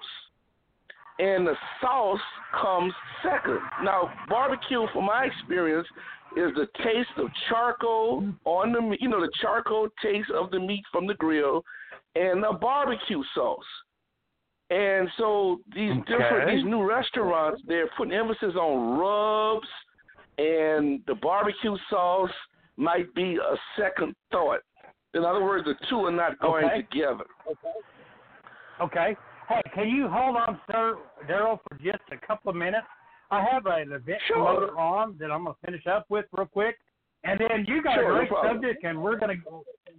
and 1.19 1.47
the 1.47 1.55
sauce 1.81 2.21
comes 2.61 2.95
second. 3.23 3.59
Now, 3.85 4.11
barbecue, 4.29 4.87
from 4.93 5.05
my 5.05 5.27
experience, 5.27 5.87
is 6.37 6.51
the 6.55 6.67
taste 6.79 7.11
of 7.19 7.27
charcoal 7.49 8.25
on 8.45 8.73
the 8.73 8.97
you 9.01 9.09
know, 9.09 9.21
the 9.21 9.31
charcoal 9.43 9.89
taste 10.03 10.31
of 10.31 10.51
the 10.51 10.59
meat 10.59 10.85
from 10.91 11.07
the 11.07 11.15
grill, 11.15 11.63
and 12.15 12.43
the 12.43 12.57
barbecue 12.59 13.23
sauce. 13.35 13.65
And 14.71 15.09
so 15.19 15.61
these 15.75 15.93
different 16.07 16.49
these 16.49 16.65
new 16.65 16.89
restaurants, 16.89 17.61
they're 17.67 17.91
putting 17.97 18.15
emphasis 18.15 18.55
on 18.55 18.99
rubs, 18.99 19.67
and 20.39 21.01
the 21.07 21.15
barbecue 21.17 21.77
sauce 21.89 22.31
might 22.77 23.13
be 23.15 23.37
a 23.37 23.57
second 23.77 24.15
thought. 24.31 24.61
In 25.15 25.25
other 25.25 25.43
words, 25.43 25.65
the 25.65 25.75
two 25.89 26.05
are 26.07 26.13
not 26.13 26.39
going 26.39 26.67
Okay. 26.67 26.83
together. 26.83 27.25
Okay. 28.81 29.17
Hey, 29.49 29.63
can 29.75 29.89
you 29.89 30.07
hold 30.09 30.37
on, 30.37 30.61
sir, 30.71 30.97
Daryl, 31.27 31.59
for 31.69 31.77
just 31.83 31.99
a 32.13 32.17
couple 32.25 32.51
of 32.51 32.57
minutes? 32.57 32.87
I 33.33 33.43
have 33.43 33.67
an 33.67 33.93
event 33.93 34.23
Sure. 34.23 34.37
promoter 34.37 34.79
on 34.79 35.19
that 35.19 35.33
I'm 35.33 35.45
gonna 35.45 35.57
finish 35.65 35.87
up 35.89 36.07
with 36.09 36.27
real 36.33 36.47
quick, 36.47 36.79
and 37.25 37.39
then 37.41 37.65
you 37.67 37.83
got 37.83 37.95
Sure, 37.97 38.13
a 38.13 38.15
great 38.19 38.29
problem. 38.29 38.55
subject, 38.55 38.85
and 38.85 39.03
we're 39.03 39.17
gonna 39.17 39.35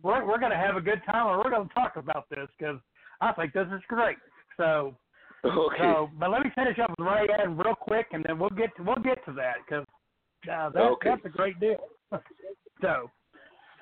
we're 0.02 0.24
we're 0.26 0.40
gonna 0.40 0.56
have 0.58 0.78
a 0.78 0.82
good 0.82 1.04
time, 1.04 1.28
and 1.28 1.38
we're 1.38 1.50
gonna 1.50 1.70
talk 1.76 1.98
about 1.98 2.30
this 2.30 2.50
because 2.58 2.80
I 3.20 3.34
think 3.34 3.54
this 3.54 3.68
is 3.68 3.82
great. 3.88 4.18
So, 4.62 4.96
Okay. 5.46 5.78
so, 5.82 6.12
but 6.20 6.30
let 6.30 6.44
me 6.44 6.52
finish 6.54 6.78
up 6.78 6.92
with 6.92 7.08
Ray 7.08 7.28
Ann 7.42 7.58
real 7.58 7.74
quick, 7.74 8.06
and 8.12 8.24
then 8.28 8.38
we'll 8.38 8.52
get 8.52 8.70
to, 8.78 8.84
we'll 8.84 8.96
get 8.98 9.26
to 9.26 9.34
that 9.34 9.56
because 9.66 9.84
uh, 10.52 10.70
that, 10.70 10.80
Okay. 10.80 11.10
that's 11.10 11.26
a 11.26 11.30
great 11.30 11.60
deal. 11.60 11.80
so, 12.82 13.10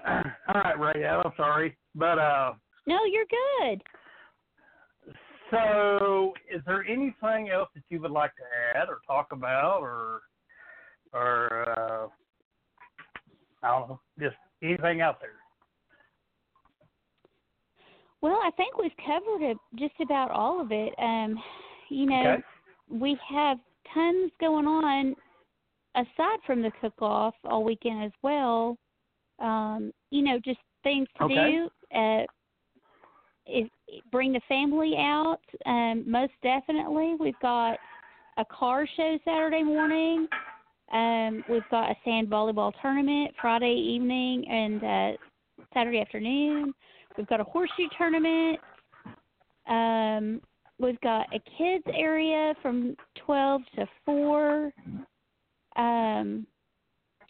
all 0.08 0.24
right, 0.56 0.80
Ray 0.80 1.04
Ann, 1.04 1.22
I'm 1.26 1.34
sorry, 1.36 1.78
but 1.96 2.18
uh. 2.18 2.54
No, 2.88 2.98
you're 3.12 3.26
good. 3.26 3.84
So, 5.52 6.34
is 6.50 6.62
there 6.66 6.86
anything 6.86 7.50
else 7.50 7.70
that 7.76 7.84
you 7.90 8.00
would 8.02 8.12
like 8.12 8.32
to 8.38 8.44
add 8.80 8.88
or 8.88 9.00
talk 9.06 9.28
about, 9.34 9.82
or, 9.82 10.22
or 11.12 11.70
uh, 11.78 12.08
I 13.64 13.80
don't 13.80 13.90
know, 13.90 14.00
just 14.18 14.38
anything 14.64 15.02
out 15.02 15.20
there? 15.20 15.39
Well, 18.22 18.40
I 18.44 18.52
think 18.58 18.78
we've 18.78 18.92
covered 19.06 19.58
just 19.76 19.94
about 20.02 20.32
all 20.32 20.60
of 20.62 20.72
it. 20.72 20.94
Um, 21.00 21.42
you 21.90 22.06
know, 22.06 22.36
Okay. 22.36 22.44
we 22.90 23.18
have 23.30 23.58
tons 23.94 24.32
going 24.40 24.68
on 24.68 25.16
aside 25.96 26.40
from 26.46 26.62
the 26.62 26.72
cook 26.82 27.02
off 27.02 27.34
all 27.46 27.64
weekend 27.64 28.04
as 28.04 28.12
well. 28.22 28.78
Um, 29.40 29.92
you 30.12 30.22
know, 30.22 30.40
just 30.44 30.60
things 30.84 31.08
to 31.18 31.26
Okay. 31.26 31.60
do. 31.92 31.98
Uh, 31.98 32.24
is 33.48 33.68
bring 34.12 34.34
the 34.34 34.42
family 34.48 34.96
out. 34.98 35.40
Um, 35.66 36.04
most 36.06 36.34
definitely, 36.44 37.16
we've 37.20 37.40
got 37.42 37.78
a 38.38 38.46
car 38.46 38.88
show 38.96 39.18
Saturday 39.26 39.64
morning. 39.64 40.28
Um, 40.92 41.44
we've 41.50 41.68
got 41.72 41.90
a 41.90 41.96
sand 42.06 42.30
volleyball 42.30 42.72
tournament 42.82 43.34
Friday 43.42 43.74
evening 43.74 44.48
and 44.48 44.84
uh, 44.84 45.18
Saturday 45.74 46.00
afternoon. 46.00 46.74
We've 47.18 47.28
got 47.28 47.40
a 47.40 47.44
horseshoe 47.44 47.88
tournament. 47.98 48.60
Um, 49.68 50.42
we've 50.80 51.00
got 51.02 51.28
a 51.34 51.40
kids 51.58 51.84
area 51.94 52.54
from 52.62 52.96
twelve 53.26 53.62
to 53.76 53.86
four. 54.06 54.74
Um, 55.76 56.48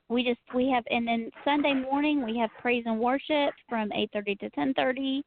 we 0.10 0.24
just 0.24 0.40
we 0.54 0.70
have 0.70 0.84
and 0.90 1.08
then 1.08 1.30
Sunday 1.44 1.74
morning 1.74 2.26
we 2.26 2.38
have 2.38 2.50
praise 2.60 2.84
and 2.86 3.00
worship 3.00 3.54
from 3.68 3.92
eight 3.94 4.10
thirty 4.14 4.36
to 4.36 4.50
ten 4.52 4.74
thirty. 4.74 5.24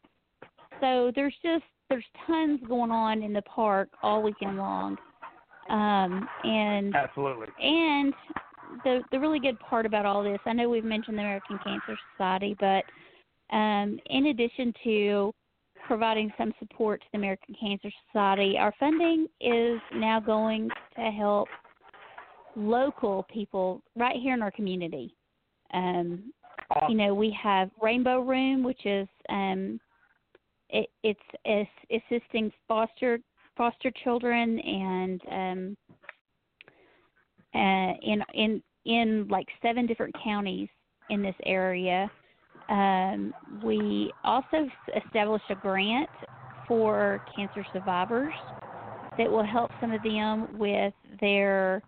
So 0.81 1.13
there's 1.15 1.35
just 1.43 1.65
there's 1.89 2.05
tons 2.27 2.61
going 2.67 2.91
on 2.91 3.23
in 3.23 3.33
the 3.33 3.43
park 3.43 3.89
all 4.03 4.23
weekend 4.23 4.57
long. 4.57 4.97
Um, 5.69 6.29
and 6.45 6.95
Absolutely. 6.95 7.49
and 7.61 8.13
the 8.85 9.01
the 9.13 9.21
really 9.21 9.39
good 9.39 9.59
part 9.61 9.87
about 9.87 10.07
all 10.07 10.23
this, 10.23 10.41
I 10.47 10.53
know 10.53 10.69
we've 10.69 10.85
mentioned 10.85 11.19
the 11.19 11.23
American 11.23 11.59
Cancer 11.63 11.97
Society, 12.13 12.57
but 12.59 12.85
um, 13.53 13.99
in 14.07 14.27
addition 14.27 14.73
to 14.85 15.33
providing 15.87 16.33
some 16.39 16.53
support 16.59 17.01
to 17.01 17.07
the 17.13 17.19
American 17.19 17.55
Cancer 17.59 17.91
Society. 18.07 18.57
Our 18.59 18.73
funding 18.79 19.27
is 19.41 19.81
now 19.95 20.21
going 20.21 20.71
to 20.97 21.11
help 21.11 21.49
local 22.57 23.27
people 23.33 23.83
right 23.97 24.17
here 24.21 24.35
in 24.35 24.43
our 24.43 24.51
community. 24.51 25.15
Um, 25.75 26.33
you 26.89 26.95
know, 26.95 27.15
we 27.15 27.37
have 27.43 27.71
Rainbow 27.83 28.21
Room, 28.21 28.63
which 28.63 28.87
is 28.87 29.09
um, 29.29 29.81
it, 30.71 30.89
it's, 31.03 31.21
it's 31.45 31.71
assisting 31.91 32.51
foster 32.67 33.19
foster 33.57 33.93
children 34.03 34.59
and 34.61 35.21
um, 35.31 35.77
uh, 37.55 37.93
in 38.03 38.23
in 38.33 38.63
in 38.87 39.29
like 39.29 39.47
seven 39.61 39.87
different 39.87 40.15
counties 40.25 40.69
in 41.11 41.23
this 41.23 41.35
area. 41.45 42.11
Um, 42.73 43.35
we 43.63 44.15
also 44.25 44.67
established 45.05 45.45
a 45.51 45.55
grant 45.55 46.09
for 46.67 47.21
cancer 47.35 47.65
survivors 47.71 48.35
that 49.19 49.31
will 49.31 49.45
help 49.45 49.71
some 49.79 49.93
of 49.93 50.03
them 50.03 50.47
with 50.59 50.95
their 51.21 51.83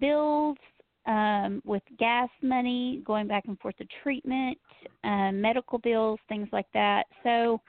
bills, 0.00 0.58
um, 1.06 1.62
with 1.64 1.82
gas 1.98 2.28
money, 2.42 3.02
going 3.06 3.26
back 3.26 3.44
and 3.46 3.58
forth 3.60 3.76
to 3.78 3.86
treatment, 4.02 4.58
um, 5.04 5.40
medical 5.40 5.78
bills, 5.78 6.20
things 6.28 6.48
like 6.52 6.66
that. 6.74 7.04
So, 7.22 7.62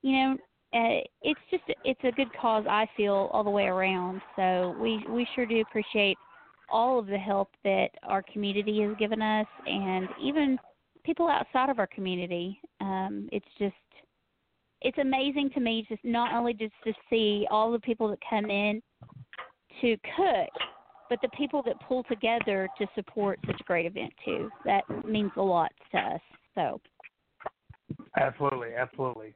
you 0.00 0.12
know, 0.12 0.32
uh, 0.74 1.02
it's 1.20 1.40
just 1.50 1.64
it's 1.84 2.00
a 2.04 2.12
good 2.12 2.32
cause 2.40 2.64
I 2.66 2.86
feel 2.96 3.28
all 3.34 3.44
the 3.44 3.50
way 3.50 3.64
around. 3.64 4.22
So 4.36 4.74
we 4.80 5.04
we 5.10 5.28
sure 5.34 5.44
do 5.44 5.60
appreciate 5.60 6.16
all 6.70 6.98
of 6.98 7.06
the 7.06 7.18
help 7.18 7.50
that 7.64 7.88
our 8.04 8.22
community 8.32 8.80
has 8.80 8.96
given 8.96 9.20
us, 9.20 9.46
and 9.66 10.08
even 10.22 10.58
people 11.04 11.28
outside 11.28 11.70
of 11.70 11.78
our 11.78 11.86
community. 11.86 12.60
Um, 12.80 13.28
it's 13.32 13.46
just 13.58 13.74
it's 14.80 14.98
amazing 14.98 15.50
to 15.54 15.60
me 15.60 15.86
just 15.88 16.04
not 16.04 16.34
only 16.34 16.54
just 16.54 16.74
to 16.84 16.92
see 17.08 17.46
all 17.50 17.70
the 17.70 17.78
people 17.78 18.08
that 18.08 18.18
come 18.28 18.50
in 18.50 18.82
to 19.80 19.96
cook, 20.16 20.50
but 21.08 21.20
the 21.22 21.28
people 21.36 21.62
that 21.64 21.76
pull 21.86 22.02
together 22.04 22.68
to 22.78 22.86
support 22.94 23.38
such 23.46 23.60
a 23.60 23.64
great 23.64 23.86
event 23.86 24.12
too. 24.24 24.50
That 24.64 24.82
means 25.06 25.30
a 25.36 25.42
lot 25.42 25.70
to 25.92 25.98
us. 25.98 26.20
So 26.54 26.80
Absolutely, 28.16 28.74
absolutely. 28.74 29.34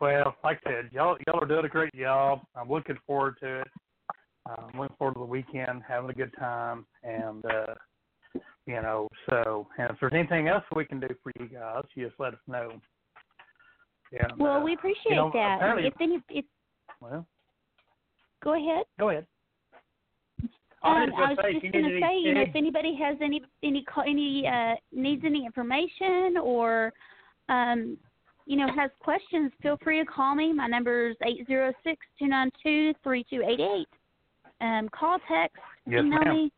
Well, 0.00 0.36
like 0.42 0.60
I 0.66 0.70
said, 0.70 0.90
y'all 0.92 1.16
y'all 1.26 1.42
are 1.42 1.46
doing 1.46 1.64
a 1.64 1.68
great 1.68 1.94
job. 1.94 2.40
I'm 2.54 2.68
looking 2.68 2.98
forward 3.06 3.36
to 3.40 3.60
it. 3.60 3.68
I'm 4.46 4.78
looking 4.78 4.96
forward 4.98 5.14
to 5.14 5.20
the 5.20 5.26
weekend, 5.26 5.82
having 5.86 6.10
a 6.10 6.14
good 6.14 6.32
time, 6.38 6.84
and 7.02 7.44
uh, 7.46 7.74
you 8.66 8.80
know, 8.80 9.08
so 9.28 9.66
and 9.78 9.90
if 9.90 9.96
there's 10.00 10.12
anything 10.14 10.48
else 10.48 10.64
we 10.74 10.84
can 10.84 11.00
do 11.00 11.08
for 11.22 11.32
you 11.38 11.48
guys, 11.48 11.84
you 11.94 12.06
just 12.06 12.18
let 12.18 12.34
us 12.34 12.40
know. 12.46 12.72
Yeah. 14.12 14.28
well, 14.38 14.62
we 14.62 14.74
appreciate 14.74 15.10
you 15.10 15.16
know, 15.16 15.30
that. 15.34 15.58
If 15.78 15.94
any, 16.00 16.22
if 16.28 16.44
Well, 17.00 17.26
go 18.42 18.54
ahead. 18.54 18.84
go 18.98 19.10
ahead. 19.10 19.26
I 20.84 21.04
was 21.04 21.08
Um, 21.08 21.14
I 21.16 21.28
was 21.30 21.38
just 21.62 21.72
going 21.72 21.84
to 21.84 22.00
say, 22.00 22.18
you 22.18 22.34
know, 22.34 22.42
if 22.42 22.54
anybody 22.54 22.94
has 23.02 23.16
any 23.22 23.42
any 23.62 23.84
any 24.06 24.46
uh, 24.46 24.74
needs 24.92 25.22
any 25.24 25.46
information 25.46 26.36
or, 26.42 26.92
um, 27.48 27.96
you 28.46 28.56
know, 28.56 28.68
has 28.76 28.90
questions, 29.00 29.50
feel 29.62 29.78
free 29.82 29.98
to 29.98 30.04
call 30.04 30.34
me. 30.34 30.52
My 30.52 30.66
number 30.66 31.08
is 31.08 31.16
eight 31.26 31.46
zero 31.46 31.72
six 31.82 31.98
two 32.18 32.26
nine 32.28 32.50
two 32.62 32.92
three 33.02 33.24
two 33.30 33.42
eight 33.42 33.60
eight. 33.60 33.88
Um, 34.60 34.88
call, 34.90 35.18
text, 35.28 35.56
Yes, 35.86 36.00
email 36.04 36.20
ma'am. 36.20 36.34
me, 36.34 36.52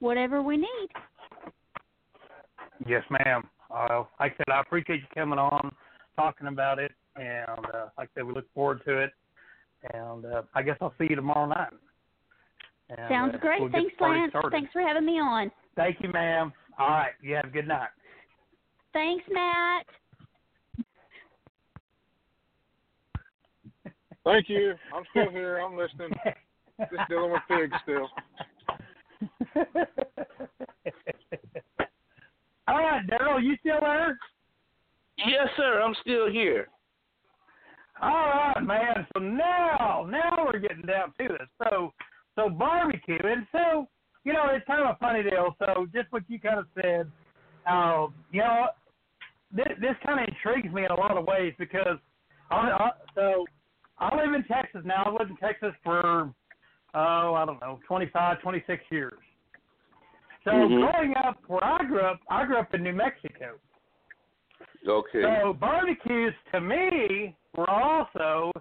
whatever 0.00 0.42
we 0.42 0.56
need. 0.56 0.88
Yes, 2.86 3.02
ma'am. 3.10 3.42
Uh, 3.70 4.04
like 4.20 4.32
I 4.32 4.36
said, 4.36 4.52
I 4.52 4.60
appreciate 4.60 5.00
you 5.00 5.06
coming 5.14 5.38
on, 5.38 5.74
talking 6.16 6.46
about 6.46 6.78
it, 6.78 6.92
and 7.16 7.66
uh, 7.74 7.86
like 7.96 8.08
I 8.10 8.20
said, 8.20 8.24
we 8.24 8.34
look 8.34 8.52
forward 8.54 8.82
to 8.86 8.98
it. 8.98 9.12
And 9.92 10.24
uh, 10.24 10.42
I 10.54 10.62
guess 10.62 10.76
I'll 10.80 10.94
see 10.98 11.06
you 11.10 11.16
tomorrow 11.16 11.46
night. 11.46 11.72
And, 12.90 13.08
Sounds 13.08 13.34
uh, 13.34 13.38
great. 13.38 13.60
we'll 13.60 13.70
Thanks, 13.70 13.94
Lance. 14.00 14.30
started. 14.30 14.50
Thanks 14.52 14.72
for 14.72 14.82
having 14.82 15.04
me 15.04 15.20
on. 15.20 15.50
Thank 15.76 15.96
you, 16.00 16.10
ma'am. 16.12 16.52
All 16.78 16.88
right. 16.88 17.12
You 17.22 17.34
have 17.36 17.46
a 17.46 17.48
good 17.48 17.68
night. 17.68 17.88
Thanks, 18.92 19.24
Matt. 19.30 19.86
Thank 24.24 24.48
you. 24.48 24.74
I'm 24.94 25.04
still 25.10 25.30
here. 25.30 25.58
I'm 25.58 25.76
listening. 25.76 26.10
Just 26.78 27.08
dealing 27.08 27.32
with 27.32 27.42
pigs 27.48 27.74
still. 27.82 28.08
All 32.66 32.78
right, 32.78 33.06
Daryl, 33.06 33.42
you 33.42 33.56
still 33.60 33.80
there? 33.80 34.18
Yes, 35.18 35.48
sir. 35.56 35.80
I'm 35.82 35.94
still 36.00 36.30
here. 36.30 36.68
All 38.02 38.10
right, 38.10 38.62
man. 38.62 39.06
So 39.14 39.20
now, 39.20 40.06
now 40.08 40.46
we're 40.46 40.58
getting 40.58 40.82
down 40.82 41.12
to 41.20 41.28
this. 41.28 41.48
So, 41.62 41.92
so 42.34 42.48
barbecue, 42.48 43.18
and 43.22 43.46
so 43.52 43.88
you 44.24 44.32
know, 44.32 44.46
it's 44.50 44.66
kind 44.66 44.82
of 44.82 44.88
a 44.88 44.98
funny 44.98 45.22
deal. 45.22 45.54
So, 45.58 45.86
just 45.94 46.10
what 46.10 46.22
you 46.28 46.40
kind 46.40 46.58
of 46.58 46.66
said, 46.74 47.10
uh, 47.70 48.06
you 48.32 48.40
know, 48.40 48.68
this, 49.54 49.68
this 49.80 49.94
kind 50.04 50.20
of 50.20 50.28
intrigues 50.28 50.72
me 50.74 50.84
in 50.84 50.90
a 50.90 50.94
lot 50.94 51.16
of 51.16 51.26
ways 51.26 51.52
because, 51.58 51.98
I, 52.50 52.56
I, 52.56 52.90
so 53.14 53.44
I 53.98 54.16
live 54.16 54.34
in 54.34 54.44
Texas 54.44 54.80
now. 54.84 55.04
I've 55.06 55.12
lived 55.12 55.30
in 55.30 55.36
Texas 55.36 55.72
for, 55.82 56.32
oh, 56.94 57.34
I 57.34 57.44
don't 57.44 57.60
know, 57.60 57.78
25, 57.86 58.40
26 58.40 58.82
years. 58.90 59.12
So, 60.44 60.50
Mhm. 60.50 60.92
growing 60.92 61.16
up 61.16 61.38
where 61.46 61.64
I 61.64 61.82
grew 61.84 62.00
up, 62.00 62.20
I 62.28 62.44
grew 62.44 62.58
up 62.58 62.72
in 62.74 62.82
New 62.82 62.92
Mexico. 62.92 63.58
Okay. 64.86 65.22
So 65.22 65.54
barbecues 65.54 66.34
to 66.52 66.60
me 66.60 67.36
were 67.56 67.68
also 67.70 68.52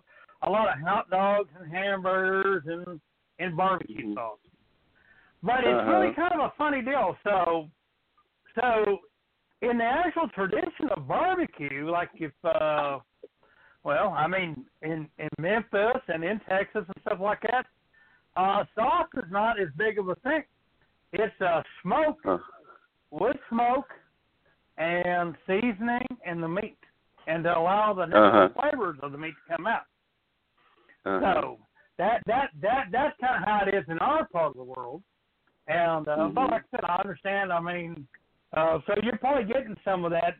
a 0.43 0.49
lot 0.49 0.69
of 0.69 0.79
hot 0.81 1.09
dogs 1.09 1.49
and 1.59 1.69
hamburgers 1.69 2.63
and 2.65 3.01
and 3.39 3.57
barbecue 3.57 4.13
sauce. 4.13 4.39
But 5.41 5.65
it's 5.65 5.87
really 5.87 6.07
Uh-huh. 6.07 6.29
kind 6.29 6.33
of 6.41 6.51
a 6.51 6.53
funny 6.57 6.81
deal. 6.81 7.17
So 7.23 7.69
so 8.55 8.99
in 9.61 9.77
the 9.77 9.83
actual 9.83 10.29
tradition 10.29 10.89
of 10.95 11.07
barbecue, 11.07 11.89
like 11.89 12.09
if 12.15 12.31
uh 12.45 12.99
well, 13.83 14.09
I 14.09 14.27
mean 14.27 14.65
in 14.81 15.09
in 15.17 15.29
Memphis 15.37 16.01
and 16.07 16.23
in 16.23 16.39
Texas 16.47 16.85
and 16.87 17.01
stuff 17.01 17.19
like 17.19 17.41
that, 17.41 17.65
uh 18.37 18.63
sauce 18.75 19.09
is 19.17 19.29
not 19.31 19.59
as 19.59 19.67
big 19.75 19.99
of 19.99 20.07
a 20.07 20.15
thing. 20.15 20.43
It's 21.13 21.41
uh 21.41 21.61
smoke, 21.81 22.19
Uh, 22.25 22.37
wood 23.11 23.37
smoke 23.49 23.89
and 24.77 25.35
seasoning 25.45 26.07
and 26.25 26.41
the 26.41 26.47
meat, 26.47 26.77
and 27.27 27.43
to 27.43 27.57
allow 27.57 27.93
the 27.93 28.05
natural 28.05 28.45
Uh-huh. 28.45 28.61
flavors 28.61 28.97
of 29.03 29.11
the 29.11 29.17
meat 29.17 29.35
to 29.47 29.55
come 29.55 29.67
out. 29.67 29.85
uh-huh. 31.05 31.19
So 31.21 31.59
that 31.97 32.23
that 32.25 32.49
that 32.61 32.87
that's 32.91 33.15
kind 33.21 33.43
of 33.43 33.47
how 33.47 33.65
it 33.67 33.73
is 33.75 33.85
in 33.87 33.99
our 33.99 34.25
part 34.29 34.47
of 34.47 34.57
the 34.57 34.63
world. 34.63 35.03
And 35.67 36.07
uh, 36.07 36.27
but 36.29 36.47
Mhm. 36.47 36.51
like 36.51 36.63
I 36.63 36.69
said, 36.71 36.85
I 36.85 36.95
understand. 36.97 37.53
I 37.53 37.59
mean, 37.59 38.07
uh, 38.53 38.79
so 38.85 38.93
you're 39.03 39.17
probably 39.17 39.45
getting 39.45 39.77
some 39.85 40.03
of 40.05 40.11
that 40.11 40.35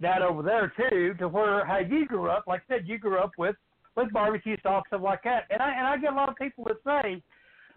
that 0.00 0.22
over 0.22 0.42
there 0.42 0.72
too, 0.76 1.14
to 1.18 1.28
where 1.28 1.64
how 1.66 1.78
you 1.78 2.06
grew 2.06 2.30
up. 2.30 2.46
Like 2.46 2.62
I 2.62 2.74
said, 2.76 2.88
you 2.88 2.98
grew 2.98 3.18
up 3.18 3.32
with 3.36 3.56
with 3.96 4.12
barbecue 4.12 4.56
sauce 4.62 4.84
stuff 4.88 5.02
like 5.02 5.22
that. 5.24 5.44
And 5.50 5.60
I 5.62 5.70
and 5.78 5.86
I 5.86 5.96
get 5.98 6.12
a 6.12 6.16
lot 6.16 6.30
of 6.30 6.36
people 6.36 6.64
that 6.64 6.78
say, 6.84 7.22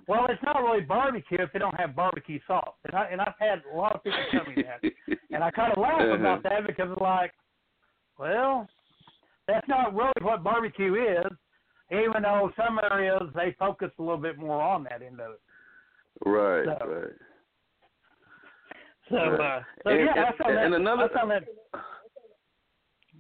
well, 0.08 0.26
it's 0.30 0.42
not 0.44 0.62
really 0.64 0.82
barbecue 0.82 1.38
if 1.42 1.52
they 1.52 1.60
don't 1.60 1.78
have 1.80 1.96
barbecue 1.96 2.40
sauce. 2.48 2.76
And 2.86 2.96
I 2.96 3.06
and 3.12 3.22
I've 3.22 3.34
had 3.40 3.62
a 3.72 3.76
lot 3.78 3.96
of 3.96 4.04
people 4.04 4.20
tell 4.32 4.46
me 4.46 4.64
that. 4.64 4.92
And 5.32 5.44
I 5.44 5.52
kind 5.52 5.72
of 5.74 5.78
laugh 5.82 6.00
Uh-huh. 6.02 6.14
about 6.16 6.42
that 6.44 6.66
because 6.66 6.90
it's 6.92 7.02
like, 7.02 7.34
well, 8.18 8.68
that's 9.48 9.68
not 9.68 9.94
really 9.94 10.12
what 10.22 10.42
barbecue 10.44 10.96
is, 10.96 11.32
even 11.92 12.24
though 12.24 12.50
some 12.56 12.80
areas 12.92 13.24
they 13.36 13.54
focus 13.60 13.92
a 14.00 14.02
little 14.02 14.18
bit 14.18 14.38
more 14.38 14.62
on 14.62 14.84
that 14.86 15.02
end 15.02 15.20
of 15.20 15.32
it. 15.34 15.42
Right, 16.26 16.66
So- 16.66 16.88
right. 16.88 17.12
So, 19.10 19.16
uh, 19.18 19.64
so 19.84 19.90
And- 19.90 20.00
yeah, 20.06 20.12
I 20.24 20.28
and- 20.28 20.38
found 20.38 20.58
that. 20.58 20.66
and 20.66 20.76
another- 20.76 21.04
I 21.06 21.08
found 21.14 21.32
that. 21.32 21.44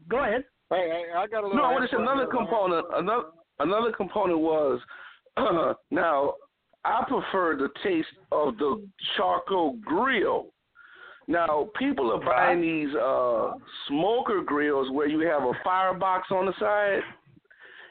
Go 0.09 0.18
ahead. 0.23 0.43
Hey, 0.69 0.89
hey, 0.89 1.05
I 1.15 1.27
got 1.27 1.43
a 1.43 1.47
little. 1.47 1.61
No, 1.61 1.72
what 1.72 1.84
is 1.84 1.89
answer 1.93 2.01
another 2.01 2.26
component? 2.27 2.85
Another 2.93 3.30
another 3.59 3.91
component 3.93 4.39
was 4.39 4.81
now 5.91 6.34
I 6.85 7.03
prefer 7.07 7.55
the 7.57 7.69
taste 7.83 8.07
of 8.31 8.57
the 8.57 8.87
charcoal 9.15 9.77
grill. 9.85 10.47
Now 11.27 11.69
people 11.77 12.11
are 12.13 12.23
buying 12.23 12.61
these 12.61 12.95
uh 12.95 13.51
smoker 13.87 14.41
grills 14.43 14.89
where 14.91 15.07
you 15.07 15.19
have 15.27 15.43
a 15.43 15.51
firebox 15.63 16.27
on 16.31 16.45
the 16.45 16.53
side, 16.59 17.01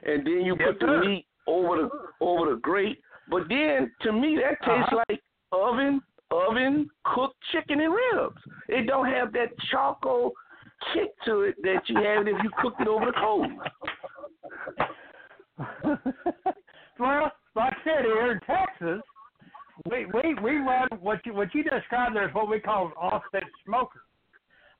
and 0.04 0.26
then 0.26 0.40
you 0.42 0.56
put 0.56 0.80
the 0.80 1.02
meat 1.04 1.26
over 1.46 1.76
the 1.82 1.90
over 2.20 2.50
the 2.54 2.60
grate. 2.60 2.98
But 3.28 3.48
then 3.48 3.92
to 4.02 4.12
me 4.12 4.36
that 4.42 4.58
tastes 4.64 4.92
Uh-huh. 4.92 5.04
like 5.08 5.22
oven 5.52 6.00
oven 6.30 6.88
cooked 7.04 7.36
chicken 7.52 7.80
and 7.80 7.92
ribs. 7.92 8.40
It 8.68 8.86
don't 8.86 9.06
have 9.06 9.32
that 9.34 9.48
charcoal 9.70 10.32
kick 10.94 11.10
to 11.26 11.42
it 11.42 11.56
that 11.62 11.82
you 11.88 11.96
have 11.96 12.26
if 12.26 12.42
you 12.42 12.50
cooked 12.62 12.80
it 12.80 12.88
over 12.88 13.06
the 13.06 13.12
coals. 13.12 13.52
well, 16.98 17.22
like 17.22 17.32
I 17.32 17.45
said, 17.86 18.04
here 18.04 18.32
in 18.32 18.40
Texas, 18.40 19.02
we 19.90 20.06
we 20.06 20.34
we 20.42 20.56
run 20.56 20.88
what 21.00 21.24
you 21.24 21.32
what 21.34 21.54
you 21.54 21.62
described 21.62 22.16
there 22.16 22.28
is 22.28 22.34
what 22.34 22.48
we 22.48 22.58
call 22.58 22.86
an 22.86 22.92
offset 22.92 23.44
smoker. 23.64 24.02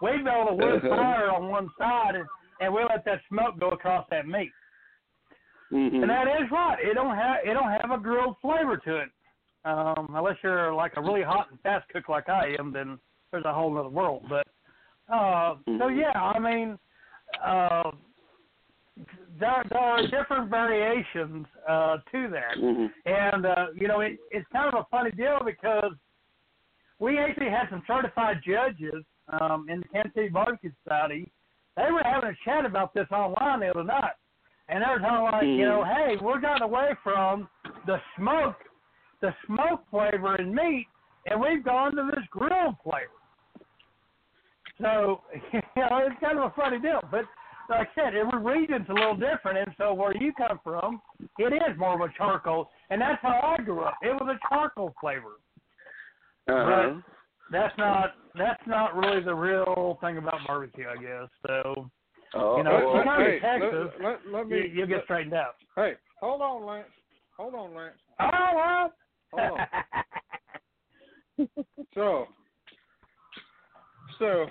We 0.00 0.10
build 0.22 0.48
a 0.50 0.54
wood 0.54 0.84
Uh-huh. 0.84 0.88
fire 0.88 1.30
on 1.30 1.48
one 1.48 1.70
side, 1.78 2.14
and 2.16 2.26
and 2.60 2.72
we 2.74 2.82
let 2.82 3.04
that 3.04 3.20
smoke 3.28 3.58
go 3.58 3.68
across 3.70 4.06
that 4.10 4.26
meat. 4.26 4.52
Mhm. 5.72 6.02
And 6.02 6.10
that 6.10 6.26
is 6.40 6.50
right. 6.50 6.78
It 6.80 6.94
don't 6.94 7.14
have 7.16 7.38
it 7.44 7.54
don't 7.54 7.70
have 7.70 7.90
a 7.90 7.98
grilled 7.98 8.36
flavor 8.40 8.76
to 8.78 8.96
it. 8.98 9.10
Um, 9.64 10.14
unless 10.14 10.36
you're 10.42 10.72
like 10.72 10.96
a 10.96 11.02
really 11.02 11.22
hot 11.22 11.50
and 11.50 11.60
fast 11.60 11.88
cook 11.88 12.08
like 12.08 12.28
I 12.28 12.54
am, 12.58 12.72
then 12.72 12.98
there's 13.30 13.44
a 13.44 13.52
whole 13.52 13.76
other 13.76 13.88
world. 13.88 14.24
But 14.28 14.46
uh, 15.12 15.56
so 15.66 15.88
Mhm. 15.88 15.98
yeah, 16.00 16.20
I 16.20 16.38
mean, 16.38 16.78
uh, 17.44 17.90
there 19.38 19.64
there 19.68 19.78
are 19.78 20.02
different 20.06 20.50
variations 20.50 21.46
uh, 21.68 21.98
to 22.12 22.28
that, 22.28 22.56
Mhm. 22.56 22.90
and 23.04 23.46
uh, 23.46 23.66
you 23.74 23.88
know 23.88 24.00
it, 24.00 24.18
it's 24.30 24.46
kind 24.52 24.72
of 24.72 24.80
a 24.80 24.84
funny 24.90 25.10
deal 25.10 25.40
because 25.44 25.92
we 26.98 27.18
actually 27.18 27.50
had 27.50 27.68
some 27.68 27.82
certified 27.86 28.40
judges 28.46 29.04
um, 29.40 29.66
in 29.68 29.80
the 29.80 29.88
Kansas 29.88 30.14
City 30.14 30.28
Barbecue 30.28 30.70
Society. 30.82 31.30
They 31.76 31.92
were 31.92 32.02
having 32.02 32.30
a 32.30 32.36
chat 32.44 32.64
about 32.64 32.94
this 32.94 33.06
online 33.10 33.60
the 33.60 33.68
other 33.68 33.84
night. 33.84 34.14
And 34.68 34.82
they're 34.82 34.98
kind 34.98 35.16
of 35.16 35.22
like, 35.30 35.44
you 35.44 35.64
know, 35.64 35.84
hey, 35.84 36.16
we're 36.20 36.40
gotten 36.40 36.62
away 36.62 36.90
from 37.04 37.48
the 37.86 38.00
smoke, 38.16 38.56
the 39.20 39.32
smoke 39.46 39.82
flavor 39.90 40.36
in 40.36 40.52
meat, 40.54 40.86
and 41.26 41.40
we've 41.40 41.62
gone 41.64 41.94
to 41.96 42.10
this 42.12 42.24
grilled 42.30 42.74
flavor. 42.82 43.12
So, 44.80 45.20
you 45.52 45.60
know, 45.76 45.98
it's 45.98 46.20
kind 46.20 46.38
of 46.38 46.44
a 46.44 46.54
funny 46.56 46.80
deal. 46.80 47.00
But 47.10 47.26
like 47.68 47.88
I 47.96 48.00
said, 48.00 48.14
every 48.14 48.38
region's 48.42 48.86
a 48.88 48.92
little 48.92 49.16
different, 49.16 49.58
and 49.58 49.74
so 49.78 49.92
where 49.94 50.16
you 50.16 50.32
come 50.34 50.60
from, 50.62 51.00
it 51.38 51.52
is 51.52 51.78
more 51.78 51.94
of 51.94 52.00
a 52.08 52.12
charcoal, 52.16 52.68
and 52.90 53.00
that's 53.00 53.20
how 53.22 53.56
I 53.58 53.62
grew 53.62 53.80
up. 53.80 53.94
It 54.02 54.08
was 54.20 54.36
a 54.36 54.48
charcoal 54.48 54.94
flavor. 55.00 55.36
Uh-huh. 56.48 56.92
But 56.94 57.02
that's 57.50 57.76
not 57.78 58.14
that's 58.36 58.62
not 58.66 58.94
really 58.96 59.22
the 59.22 59.34
real 59.34 59.98
thing 60.00 60.18
about 60.18 60.40
barbecue, 60.46 60.86
I 60.88 60.96
guess. 61.00 61.28
So, 61.46 61.90
Oh, 62.34 62.58
you 62.58 62.64
know, 62.64 62.76
if 62.76 62.84
oh, 62.84 62.98
you 62.98 63.04
come 63.04 63.20
hey, 63.20 63.38
to 63.38 63.40
Texas, 63.40 64.00
let, 64.02 64.10
let, 64.10 64.32
let 64.32 64.48
me. 64.48 64.56
you, 64.58 64.64
you'll 64.64 64.86
get 64.86 64.96
let- 64.96 65.04
straightened 65.04 65.34
out. 65.34 65.54
hey, 65.76 65.92
hold 66.20 66.42
on, 66.42 66.66
Lance. 66.66 66.88
Hold 67.36 67.54
on, 67.54 67.74
Lance. 67.74 67.96
Oh 68.20 68.30
well. 68.54 68.92
Hold 69.32 69.60
on. 69.60 69.66
So, 71.94 72.26
so, 74.18 74.46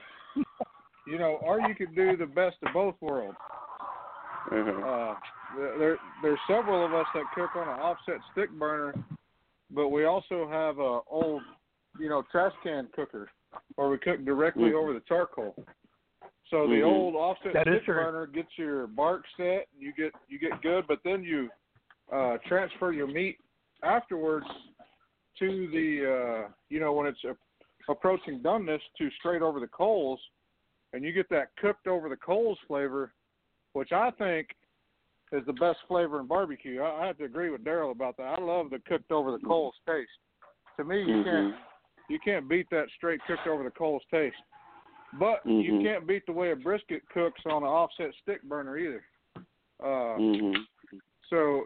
you 1.06 1.18
know, 1.18 1.40
or 1.44 1.60
you 1.62 1.76
could 1.76 1.96
do 1.96 2.18
the 2.18 2.26
best 2.26 2.58
of 2.64 2.74
both 2.74 2.96
worlds. 3.02 3.38
Uh-huh. 4.52 4.82
Uh, 4.88 5.16
there, 5.58 5.78
there- 5.78 6.00
there's 6.22 6.40
several 6.48 6.86
of 6.86 6.94
us 6.94 7.06
that 7.14 7.24
cook 7.34 7.56
on 7.56 7.64
an 7.68 7.80
offset 7.80 8.18
stick 8.32 8.50
burner, 8.52 8.94
but 9.72 9.90
we 9.90 10.06
also 10.06 10.48
have 10.50 10.80
a 10.80 11.00
old, 11.10 11.42
you 12.00 12.10
know, 12.10 12.24
trash 12.32 12.54
can 12.64 12.88
cooker, 12.96 13.30
where 13.76 13.90
we 13.90 13.98
cook 13.98 14.24
directly 14.26 14.72
Mhm. 14.72 14.76
over 14.76 14.94
the 14.94 15.02
charcoal. 15.02 15.56
So 16.50 16.68
the 16.68 16.76
Mhm. 16.82 16.86
old 16.86 17.16
offset 17.16 17.54
That 17.54 17.68
is 17.68 17.82
stick 17.84 17.96
burner 17.96 18.28
gets 18.28 18.56
your 18.58 18.88
bark 18.88 19.26
set, 19.36 19.68
and 19.74 19.82
you 19.82 19.92
get 19.94 20.14
you 20.28 20.38
get 20.40 20.62
good, 20.62 20.86
but 20.88 21.02
then 21.04 21.24
you 21.24 21.50
uh, 22.12 22.38
transfer 22.46 22.92
your 22.92 23.08
meat 23.08 23.40
afterwards 23.82 24.46
to 25.40 25.68
the 25.70 26.06
uh, 26.06 26.52
you 26.70 26.80
know 26.80 26.94
when 26.94 27.08
it's 27.08 27.24
a, 27.24 27.36
approaching 27.90 28.42
doneness 28.42 28.82
to 28.98 29.10
straight 29.12 29.42
over 29.42 29.60
the 29.60 29.68
coals, 29.68 30.20
and 30.96 31.04
you 31.04 31.12
get 31.12 31.30
that 31.30 31.56
cooked 31.58 31.88
over 31.88 32.08
the 32.08 32.16
coals 32.16 32.58
flavor, 32.68 33.12
which 33.74 33.92
I 33.92 34.12
think 34.12 34.48
is 35.34 35.46
the 35.46 35.54
best 35.54 35.80
flavor 35.90 36.22
in 36.22 36.26
barbecue. 36.26 36.82
I, 36.82 37.04
I 37.04 37.08
have 37.08 37.18
to 37.18 37.26
agree 37.26 37.50
with 37.50 37.66
Daryl 37.66 37.92
about 37.92 38.16
that. 38.18 38.40
I 38.40 38.42
love 38.42 38.70
the 38.70 38.80
cooked 38.88 39.12
over 39.12 39.32
the 39.32 39.46
coals 39.46 39.76
taste. 39.86 40.10
To 40.78 40.86
me, 40.86 41.02
you 41.02 41.24
can't 41.24 41.54
Mhm. 41.54 41.58
you 42.08 42.20
can't 42.20 42.48
beat 42.48 42.70
that 42.70 42.88
straight 42.96 43.20
cooked 43.26 43.48
over 43.48 43.64
the 43.64 43.72
coals 43.72 44.04
taste. 44.12 44.38
But 45.14 45.46
you 45.46 45.74
Mhm. 45.74 45.84
can't 45.84 46.08
beat 46.08 46.26
the 46.28 46.32
way 46.32 46.52
a 46.52 46.56
brisket 46.56 47.08
cooks 47.10 47.42
on 47.46 47.64
an 47.64 47.70
offset 47.70 48.14
stick 48.22 48.42
burner 48.44 48.78
either. 48.78 49.04
Uh, 49.82 50.18
Mhm. 50.18 50.68
so, 51.30 51.66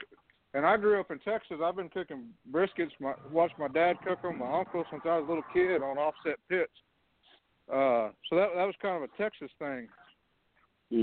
and 0.53 0.65
I 0.65 0.77
grew 0.77 0.99
up 0.99 1.11
in 1.11 1.19
Texas. 1.19 1.59
I've 1.61 1.75
been 1.75 1.89
cooking 1.89 2.33
briskets. 2.49 2.97
My 2.99 3.13
watched 3.29 3.59
my 3.59 3.67
dad 3.67 4.01
cook 4.01 4.21
them. 4.21 4.39
My 4.39 4.59
uncle 4.59 4.85
since 4.89 5.05
I 5.05 5.17
was 5.17 5.25
a 5.25 5.27
little 5.27 5.51
kid 5.51 5.83
on 5.83 5.97
offset 5.97 6.39
pits. 6.47 6.81
Uh, 7.71 8.09
so 8.29 8.35
that 8.35 8.49
that 8.55 8.65
was 8.65 8.75
kind 8.81 9.01
of 9.01 9.09
a 9.09 9.17
Texas 9.21 9.51
thing. 9.59 9.87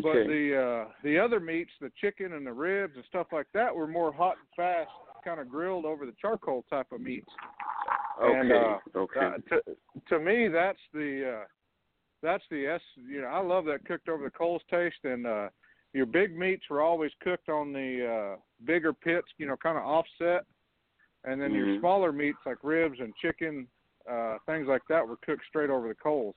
But 0.03 0.27
the 0.27 0.87
uh, 0.89 0.93
the 1.05 1.19
other 1.19 1.39
meats, 1.39 1.71
the 1.81 1.93
chicken 2.01 2.33
and 2.33 2.45
the 2.45 2.53
ribs 2.53 2.95
and 2.97 3.05
stuff 3.09 3.29
like 3.33 3.47
that, 3.55 3.75
were 3.75 3.87
more 3.87 4.13
hot 4.13 4.37
and 4.37 4.49
fast, 4.57 4.91
kind 5.25 5.41
of 5.41 5.49
grilled 5.49 5.85
over 5.85 6.05
the 6.07 6.15
charcoal 6.21 6.65
type 6.69 6.91
of 6.93 7.01
meats. 7.01 7.31
And, 8.21 8.51
Okay. 8.51 8.75
uh, 8.95 8.99
okay. 8.99 9.21
uh, 9.21 9.39
to 9.51 9.77
to 10.09 10.19
me, 10.19 10.49
that's 10.49 10.81
the 10.93 11.41
uh, 11.41 11.45
that's 12.21 12.43
the 12.51 12.67
s. 12.67 12.81
You 12.97 13.23
know, 13.23 13.29
I 13.29 13.41
love 13.41 13.65
that 13.67 13.85
cooked 13.85 14.09
over 14.09 14.25
the 14.25 14.31
coals 14.31 14.63
taste. 14.69 15.05
And 15.05 15.27
uh, 15.27 15.49
your 15.93 16.07
big 16.07 16.37
meats 16.37 16.65
were 16.69 16.83
always 16.83 17.13
cooked 17.21 17.49
on 17.49 17.73
the 17.73 18.35
uh, 18.35 18.41
bigger 18.65 18.93
pits, 18.93 19.29
you 19.39 19.47
know, 19.47 19.57
kind 19.57 19.79
of 19.79 19.85
offset. 19.85 20.45
And 21.25 21.41
then 21.41 21.55
your 21.55 21.67
Mhm. 21.67 21.81
smaller 21.81 22.13
meats 22.13 22.39
like 22.45 22.59
ribs 22.63 22.99
and 23.01 23.15
chicken, 23.17 23.69
uh, 24.11 24.39
things 24.47 24.67
like 24.67 24.83
that, 24.89 25.07
were 25.07 25.17
cooked 25.19 25.45
straight 25.49 25.71
over 25.71 25.89
the 25.89 25.95
coals. 25.95 26.37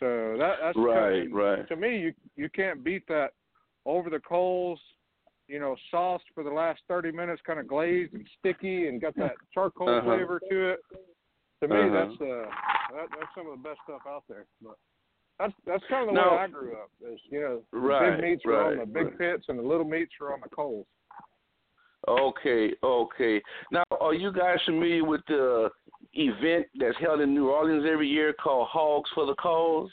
So 0.00 0.36
that 0.38 0.56
that's 0.62 0.76
Right, 0.76 1.22
and 1.22 1.34
right. 1.34 1.68
To 1.68 1.76
me, 1.76 1.98
you 1.98 2.12
you 2.36 2.48
can't 2.50 2.82
beat 2.84 3.06
that 3.08 3.30
over 3.86 4.10
the 4.10 4.20
coals. 4.20 4.80
You 5.46 5.60
know, 5.60 5.76
sauced 5.90 6.24
for 6.34 6.42
the 6.42 6.50
last 6.50 6.80
thirty 6.88 7.12
minutes, 7.12 7.42
kind 7.46 7.60
of 7.60 7.68
glazed 7.68 8.14
and 8.14 8.26
sticky, 8.38 8.88
and 8.88 9.00
got 9.00 9.14
that 9.16 9.32
charcoal 9.54 9.88
Uh-huh. 9.88 10.16
flavor 10.16 10.40
to 10.50 10.70
it. 10.72 10.80
To 11.62 11.68
me, 11.68 11.76
Uh-huh. 11.76 11.90
that's 12.08 12.20
uh, 12.20 12.96
that, 12.96 13.06
that's 13.18 13.34
some 13.36 13.46
of 13.48 13.58
the 13.58 13.62
best 13.68 13.78
stuff 13.84 14.00
out 14.08 14.24
there. 14.28 14.46
But 14.62 14.76
that's 15.38 15.52
that's 15.66 15.84
kind 15.88 16.08
of 16.08 16.14
the 16.14 16.20
Now- 16.20 16.32
way 16.36 16.42
I 16.44 16.46
grew 16.48 16.72
up. 16.72 16.90
Is 17.12 17.20
you 17.30 17.40
know, 17.40 17.62
Right, 17.72 18.16
big 18.16 18.24
meats 18.30 18.44
were 18.44 18.64
on 18.64 18.78
the 18.78 18.86
big 18.86 19.06
right. 19.06 19.18
pits, 19.18 19.44
and 19.48 19.58
the 19.58 19.62
little 19.62 19.84
meats 19.86 20.12
were 20.20 20.32
on 20.32 20.40
the 20.42 20.48
coals. 20.48 20.86
Okay, 22.06 22.72
okay. 22.82 23.40
Now, 23.70 23.84
are 24.00 24.12
you 24.14 24.30
guys 24.32 24.58
familiar 24.66 25.04
with 25.04 25.22
the 25.26 25.70
event 26.14 26.66
that's 26.78 26.96
held 27.00 27.20
in 27.20 27.34
New 27.34 27.50
Orleans 27.50 27.84
every 27.90 28.08
year 28.08 28.32
called 28.32 28.68
Hogs 28.68 29.10
for 29.14 29.26
the 29.26 29.34
Cause? 29.34 29.90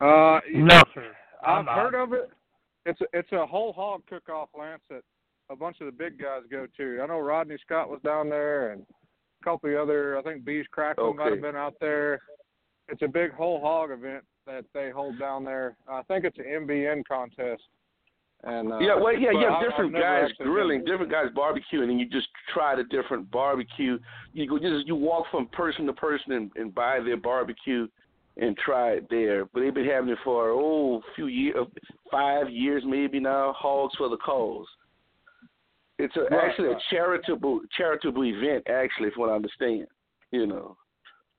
Uh, 0.00 0.40
No, 0.52 0.80
sir. 0.94 1.12
I've 1.42 1.58
I'm 1.58 1.64
not. 1.66 1.76
heard 1.76 1.94
of 1.94 2.12
it. 2.12 2.30
It's 2.86 3.00
a, 3.00 3.04
it's 3.12 3.32
a 3.32 3.46
whole 3.46 3.72
hog 3.72 4.02
cook 4.08 4.28
off, 4.28 4.48
Lance, 4.58 4.82
that 4.90 5.02
a 5.50 5.56
bunch 5.56 5.78
of 5.80 5.86
the 5.86 5.92
big 5.92 6.18
guys 6.18 6.42
go 6.50 6.66
to. 6.76 7.00
I 7.02 7.06
know 7.06 7.18
Rodney 7.20 7.56
Scott 7.64 7.90
was 7.90 8.00
down 8.04 8.28
there, 8.28 8.72
and 8.72 8.82
a 8.82 9.44
couple 9.44 9.68
of 9.68 9.74
the 9.74 9.80
other. 9.82 10.18
I 10.18 10.22
think 10.22 10.44
Bees 10.44 10.66
Crackle 10.70 11.14
might 11.14 11.32
have 11.32 11.40
been 11.42 11.56
out 11.56 11.74
there. 11.80 12.20
It's 12.88 13.02
a 13.02 13.08
big 13.08 13.32
whole 13.32 13.60
hog 13.60 13.90
event 13.90 14.24
that 14.46 14.64
they 14.72 14.90
hold 14.90 15.18
down 15.18 15.44
there. 15.44 15.76
I 15.88 16.02
think 16.04 16.24
it's 16.24 16.38
an 16.38 16.66
MBN 16.66 17.02
contest. 17.06 17.62
And 18.44 18.72
uh, 18.72 18.78
yeah, 18.78 18.94
well, 18.94 19.18
yeah, 19.18 19.30
but 19.32 19.38
you 19.40 19.46
have 19.46 19.52
I- 19.52 19.56
I've 19.56 19.70
different 19.70 19.92
guys 19.94 20.28
actually 20.30 20.44
been 20.44 20.52
grilling, 20.52 20.84
different 20.84 21.10
guys 21.10 21.26
barbecuing, 21.36 21.90
and 21.90 21.98
you 21.98 22.08
just 22.08 22.28
try 22.54 22.76
the 22.76 22.84
different 22.84 23.30
barbecue. 23.30 23.98
You 24.32 24.48
go 24.48 24.58
just 24.58 24.86
you 24.86 24.94
walk 24.94 25.26
from 25.30 25.48
person 25.48 25.86
to 25.86 25.92
person 25.92 26.32
and, 26.32 26.50
and 26.54 26.74
buy 26.74 27.00
their 27.00 27.16
barbecue 27.16 27.88
and 28.36 28.56
try 28.56 28.92
it 28.92 29.10
there. 29.10 29.46
But 29.46 29.60
they've 29.60 29.74
been 29.74 29.88
having 29.88 30.10
it 30.10 30.18
for 30.22 30.50
oh, 30.50 31.02
few 31.16 31.26
years, 31.26 31.56
five 32.12 32.48
years 32.48 32.84
maybe 32.86 33.18
now. 33.18 33.54
Hogs 33.58 33.96
for 33.96 34.08
the 34.08 34.16
cause. 34.18 34.66
It's 35.98 36.14
a, 36.16 36.32
Right, 36.32 36.48
actually 36.48 36.68
a 36.68 36.78
charitable 36.90 37.62
charitable 37.76 38.22
event, 38.24 38.68
actually, 38.68 39.10
from 39.10 39.22
what 39.22 39.30
I 39.30 39.34
understand. 39.34 39.88
You 40.30 40.46
know. 40.46 40.76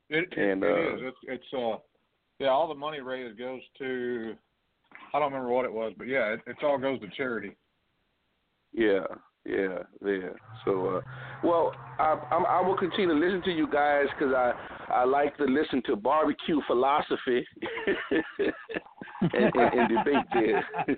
It, 0.09 0.27
it, 0.33 0.37
And, 0.37 0.63
it 0.63 0.69
uh, 0.69 0.95
is. 0.95 1.01
It's 1.03 1.17
it's 1.23 1.53
uh 1.53 1.77
yeah, 2.39 2.49
all 2.49 2.67
the 2.67 2.75
money 2.75 2.99
raised 2.99 3.37
goes 3.37 3.61
to 3.77 4.35
I 5.13 5.19
don't 5.19 5.31
remember 5.31 5.53
what 5.53 5.65
it 5.65 5.73
was, 5.73 5.93
but 5.97 6.07
yeah, 6.07 6.33
it, 6.33 6.41
it 6.45 6.57
all 6.63 6.77
goes 6.77 6.99
to 7.01 7.07
charity. 7.15 7.55
Yeah, 8.73 9.05
yeah, 9.45 9.79
yeah. 10.05 10.29
So, 10.65 10.97
uh, 10.97 11.01
well, 11.43 11.73
I, 11.97 12.19
I'm, 12.31 12.45
I 12.45 12.61
will 12.61 12.77
continue 12.77 13.07
to 13.07 13.13
listen 13.13 13.41
to 13.43 13.51
you 13.51 13.67
guys 13.71 14.05
because 14.17 14.33
I 14.33 14.53
I 14.89 15.05
like 15.05 15.37
to 15.37 15.45
listen 15.45 15.81
to 15.85 15.95
barbecue 15.95 16.61
philosophy 16.67 17.45
and, 18.11 18.53
and, 19.33 19.55
and 19.55 19.89
debate 19.89 20.25
there. 20.33 20.65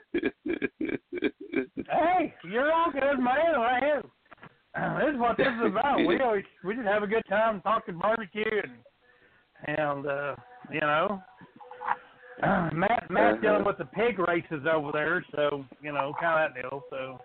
Hey, 1.89 2.34
you're 2.45 2.72
all 2.72 2.91
good, 2.91 3.19
man. 3.19 3.59
Right 3.59 3.84
here. 3.84 4.01
This 4.99 5.13
is 5.13 5.19
what 5.19 5.38
this 5.38 5.47
is 5.47 5.68
about. 5.68 6.05
We 6.05 6.19
always 6.22 6.45
we 6.63 6.76
just 6.76 6.88
have 6.88 7.03
a 7.03 7.07
good 7.07 7.23
time 7.30 7.61
talking 7.61 7.97
barbecue 7.97 8.43
and 8.63 9.77
and 9.77 10.07
uh, 10.07 10.35
you 10.72 10.80
know, 10.80 11.22
Matt 12.73 13.09
Matt's 13.09 13.38
Uh-huh. 13.38 13.41
dealing 13.41 13.63
with 13.65 13.77
the 13.77 13.85
pig 13.85 14.18
races 14.19 14.65
over 14.72 14.91
there, 14.91 15.23
so 15.35 15.65
you 15.81 15.91
know, 15.91 16.13
kind 16.19 16.43
of 16.43 16.53
that 16.55 16.61
deal. 16.61 16.84
So, 16.89 17.19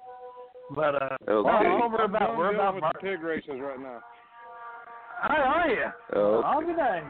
but 0.74 0.94
uh, 1.02 1.16
Okay. 1.28 1.66
well, 1.66 1.82
over 1.84 2.02
I'm 2.02 2.14
about 2.14 2.36
we're 2.36 2.54
about 2.54 2.74
with 2.74 2.84
the 2.92 2.98
pig 3.00 3.22
races 3.22 3.54
right 3.60 3.80
now. 3.80 4.00
How 5.20 5.36
are 5.36 5.68
you? 5.70 5.86
Oh, 6.14 6.42
All 6.42 6.60
good 6.60 6.76
day. 6.76 7.02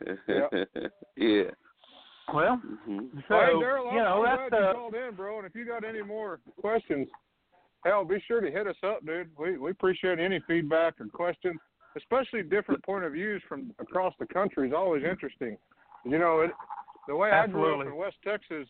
yeah. 1.16 1.50
Well, 2.32 2.56
hmm 2.56 2.98
so 3.28 3.34
hey, 3.34 3.52
Daryl, 3.62 3.88
I'm, 3.90 3.96
you 3.96 4.02
know 4.02 4.24
I'm 4.24 4.24
that's 4.24 4.50
glad 4.50 4.58
you 4.60 4.66
uh, 4.66 4.72
called 4.72 4.94
in, 4.94 5.14
bro. 5.14 5.38
And 5.38 5.46
if 5.46 5.54
you 5.54 5.64
got 5.64 5.84
any 5.84 6.02
more 6.02 6.40
questions, 6.60 7.08
hell, 7.84 8.04
be 8.04 8.22
sure 8.26 8.40
to 8.40 8.50
hit 8.50 8.66
us 8.66 8.76
up, 8.84 9.04
dude. 9.04 9.30
We 9.38 9.58
we 9.58 9.70
appreciate 9.70 10.18
any 10.18 10.40
feedback 10.46 10.94
or 11.00 11.06
questions, 11.06 11.60
especially 11.96 12.42
different 12.42 12.82
point 12.84 13.04
of 13.04 13.12
views 13.12 13.42
from 13.48 13.72
across 13.78 14.14
the 14.18 14.26
country 14.26 14.68
is 14.68 14.74
always 14.74 15.04
interesting. 15.04 15.56
You 16.04 16.18
know, 16.18 16.40
it 16.40 16.50
the 17.08 17.16
way 17.16 17.30
I 17.30 17.46
grew 17.46 17.80
up 17.80 17.86
in 17.86 17.96
West 17.96 18.16
Texas 18.24 18.68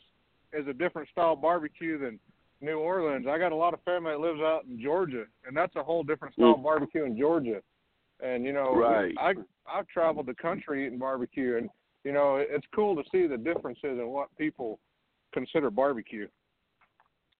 is 0.53 0.67
a 0.67 0.73
different 0.73 1.09
style 1.11 1.37
barbecue 1.37 1.99
than 1.99 2.19
New 2.61 2.79
Orleans. 2.79 3.27
I 3.29 3.39
got 3.39 3.53
a 3.53 3.57
lot 3.57 3.75
of 3.75 3.83
family 3.83 4.13
that 4.13 4.21
lives 4.21 4.41
out 4.41 4.65
in 4.69 4.81
Georgia, 4.81 5.25
and 5.47 5.57
that's 5.57 5.75
a 5.77 5.83
whole 5.83 6.03
different 6.03 6.35
style 6.35 6.53
of 6.53 6.59
mm. 6.59 6.65
barbecue 6.65 7.05
in 7.05 7.19
Georgia. 7.19 7.61
And 8.23 8.45
you 8.45 8.53
know, 8.53 8.75
Right. 8.75 9.15
I 9.19 9.35
I've 9.71 9.89
traveled 9.89 10.27
the 10.27 10.35
country 10.35 10.87
eating 10.87 10.99
barbecue, 10.99 11.57
and 11.57 11.71
you 12.05 12.13
know, 12.13 12.37
it's 12.37 12.67
cool 12.75 12.97
to 12.97 13.03
see 13.11 13.27
the 13.27 13.37
differences 13.37 13.99
in 13.99 14.09
what 14.09 14.29
people 14.37 14.79
consider 15.33 15.71
barbecue. 15.71 16.27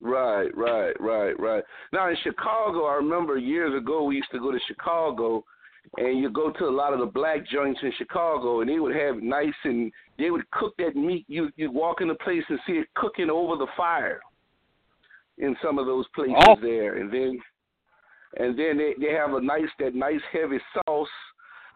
Right, 0.01 0.57
right, 0.57 0.99
right, 0.99 1.39
right. 1.39 1.63
Now 1.93 2.09
in 2.09 2.17
Chicago, 2.23 2.87
I 2.87 2.95
remember 2.95 3.37
years 3.37 3.75
ago 3.75 4.05
we 4.05 4.17
used 4.17 4.31
to 4.33 4.39
go 4.39 4.51
to 4.51 4.59
Chicago, 4.67 5.45
and 5.97 6.19
you 6.19 6.31
go 6.31 6.51
to 6.51 6.65
a 6.67 6.71
lot 6.71 6.93
of 6.93 7.01
the 7.01 7.07
black 7.07 7.47
joints 7.49 7.81
in 7.83 7.93
Chicago, 7.99 8.61
and 8.61 8.71
they 8.71 8.79
would 8.79 8.95
have 8.95 9.23
nice 9.23 9.55
and 9.65 9.93
they 10.19 10.31
would 10.31 10.49
cook 10.51 10.75
that 10.79 10.97
meat. 10.97 11.25
You 11.29 11.51
you 11.57 11.71
walk 11.71 12.01
in 12.01 12.09
the 12.09 12.15
place 12.15 12.45
and 12.49 12.59
see 12.67 12.75
it 12.75 12.89
cooking 12.95 13.31
over 13.31 13.57
the 13.57 13.67
fire 13.77 14.21
in 15.39 15.57
some 15.63 15.79
of 15.79 15.87
those 15.87 16.07
places 16.15 16.37
Oh. 16.49 16.57
there, 16.61 16.99
and 16.99 17.13
then 17.13 17.41
and 18.37 18.59
then 18.59 18.79
they 18.79 18.95
they 19.01 19.13
have 19.13 19.33
a 19.35 19.41
nice 19.41 19.69
that 19.79 19.95
nice 19.95 20.21
heavy 20.33 20.59
sauce. 20.75 21.09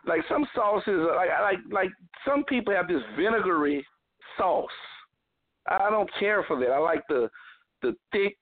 Like 0.06 0.20
some 0.28 0.46
sauces, 0.54 1.06
like 1.16 1.30
like 1.40 1.58
like 1.70 1.90
some 2.26 2.44
people 2.44 2.74
have 2.74 2.88
this 2.88 3.02
vinegary 3.16 3.84
sauce. 4.36 4.68
I 5.66 5.88
don't 5.90 6.10
care 6.20 6.44
for 6.44 6.58
that. 6.60 6.70
I 6.70 6.78
like 6.78 7.02
the 7.08 7.28
the 7.82 7.96
thick, 8.12 8.36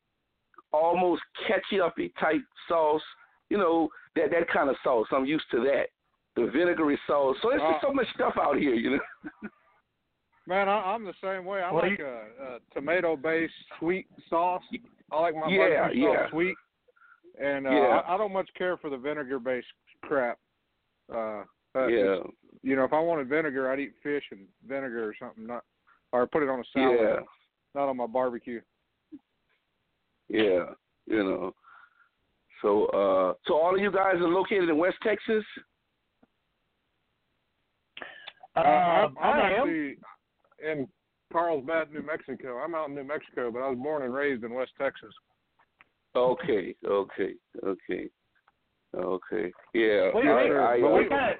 almost 0.72 1.22
ketchupy 1.48 2.12
type 2.18 2.42
sauce. 2.68 3.02
You 3.52 3.58
know 3.58 3.90
that 4.16 4.30
that 4.30 4.48
kind 4.48 4.70
of 4.70 4.76
sauce. 4.82 5.06
I'm 5.12 5.26
used 5.26 5.44
to 5.50 5.58
that. 5.64 5.88
The 6.36 6.50
vinegary 6.50 6.98
sauce. 7.06 7.36
So 7.42 7.50
there's 7.50 7.60
just 7.60 7.82
so 7.82 7.92
much 7.92 8.06
stuff 8.14 8.32
out 8.40 8.56
here. 8.56 8.72
You 8.74 8.90
know. 8.92 9.48
Man, 10.46 10.70
I, 10.70 10.76
I'm 10.92 11.04
the 11.04 11.12
same 11.22 11.44
way. 11.44 11.60
I 11.60 11.70
Well, 11.70 11.82
like 11.88 11.98
you- 11.98 12.06
a, 12.06 12.54
a 12.54 12.58
tomato-based 12.72 13.52
sweet 13.78 14.06
sauce. 14.30 14.62
I 15.12 15.20
like 15.20 15.34
my 15.34 15.48
Yeah, 15.48 15.68
barbecue 15.82 16.02
sauce 16.06 16.16
yeah. 16.24 16.30
sweet, 16.30 16.54
and 17.40 17.66
uh, 17.66 17.70
Yeah. 17.70 18.00
I, 18.08 18.14
I 18.14 18.16
don't 18.16 18.32
much 18.32 18.48
care 18.56 18.78
for 18.78 18.88
the 18.88 18.96
vinegar-based 18.96 19.66
crap. 20.02 20.38
Uh, 21.14 21.42
uh, 21.76 21.86
Yeah. 21.88 22.16
You 22.62 22.74
know, 22.76 22.84
if 22.84 22.92
I 22.94 23.00
wanted 23.00 23.28
vinegar, 23.28 23.70
I'd 23.70 23.80
eat 23.80 23.92
fish 24.02 24.24
and 24.32 24.46
vinegar 24.66 25.04
or 25.10 25.14
something, 25.20 25.46
not 25.46 25.64
or 26.12 26.26
put 26.26 26.42
it 26.42 26.48
on 26.48 26.60
a 26.60 26.64
salad, 26.72 26.98
Yeah. 27.00 27.16
not 27.74 27.88
on 27.90 27.98
my 27.98 28.06
barbecue. 28.06 28.62
Yeah. 30.28 30.64
You 31.06 31.22
know. 31.24 31.54
So 32.62 32.86
uh 32.86 33.34
so 33.46 33.54
all 33.54 33.74
of 33.74 33.80
you 33.80 33.90
guys 33.90 34.14
are 34.16 34.28
located 34.28 34.68
in 34.68 34.78
West 34.78 34.96
Texas. 35.02 35.44
Uh, 38.54 38.60
I'm, 38.60 39.18
I'm 39.18 39.40
actually 39.40 39.96
in 40.62 40.86
Carlsbad, 41.32 41.90
New 41.92 42.02
Mexico. 42.02 42.58
I'm 42.58 42.74
out 42.74 42.88
in 42.88 42.94
New 42.94 43.04
Mexico, 43.04 43.50
but 43.50 43.60
I 43.60 43.68
was 43.68 43.78
born 43.78 44.02
and 44.02 44.12
raised 44.12 44.44
in 44.44 44.52
West 44.52 44.72
Texas. 44.78 45.12
Okay. 46.14 46.74
Okay. 46.86 47.32
Okay. 47.64 48.08
Okay. 48.94 49.52
Yeah. 49.72 50.10
We, 50.14 50.28
I, 50.28 50.44
we, 50.44 50.56
I, 50.56 50.76
we 50.76 51.06
uh, 51.06 51.08
kind 51.08 51.32
of 51.32 51.38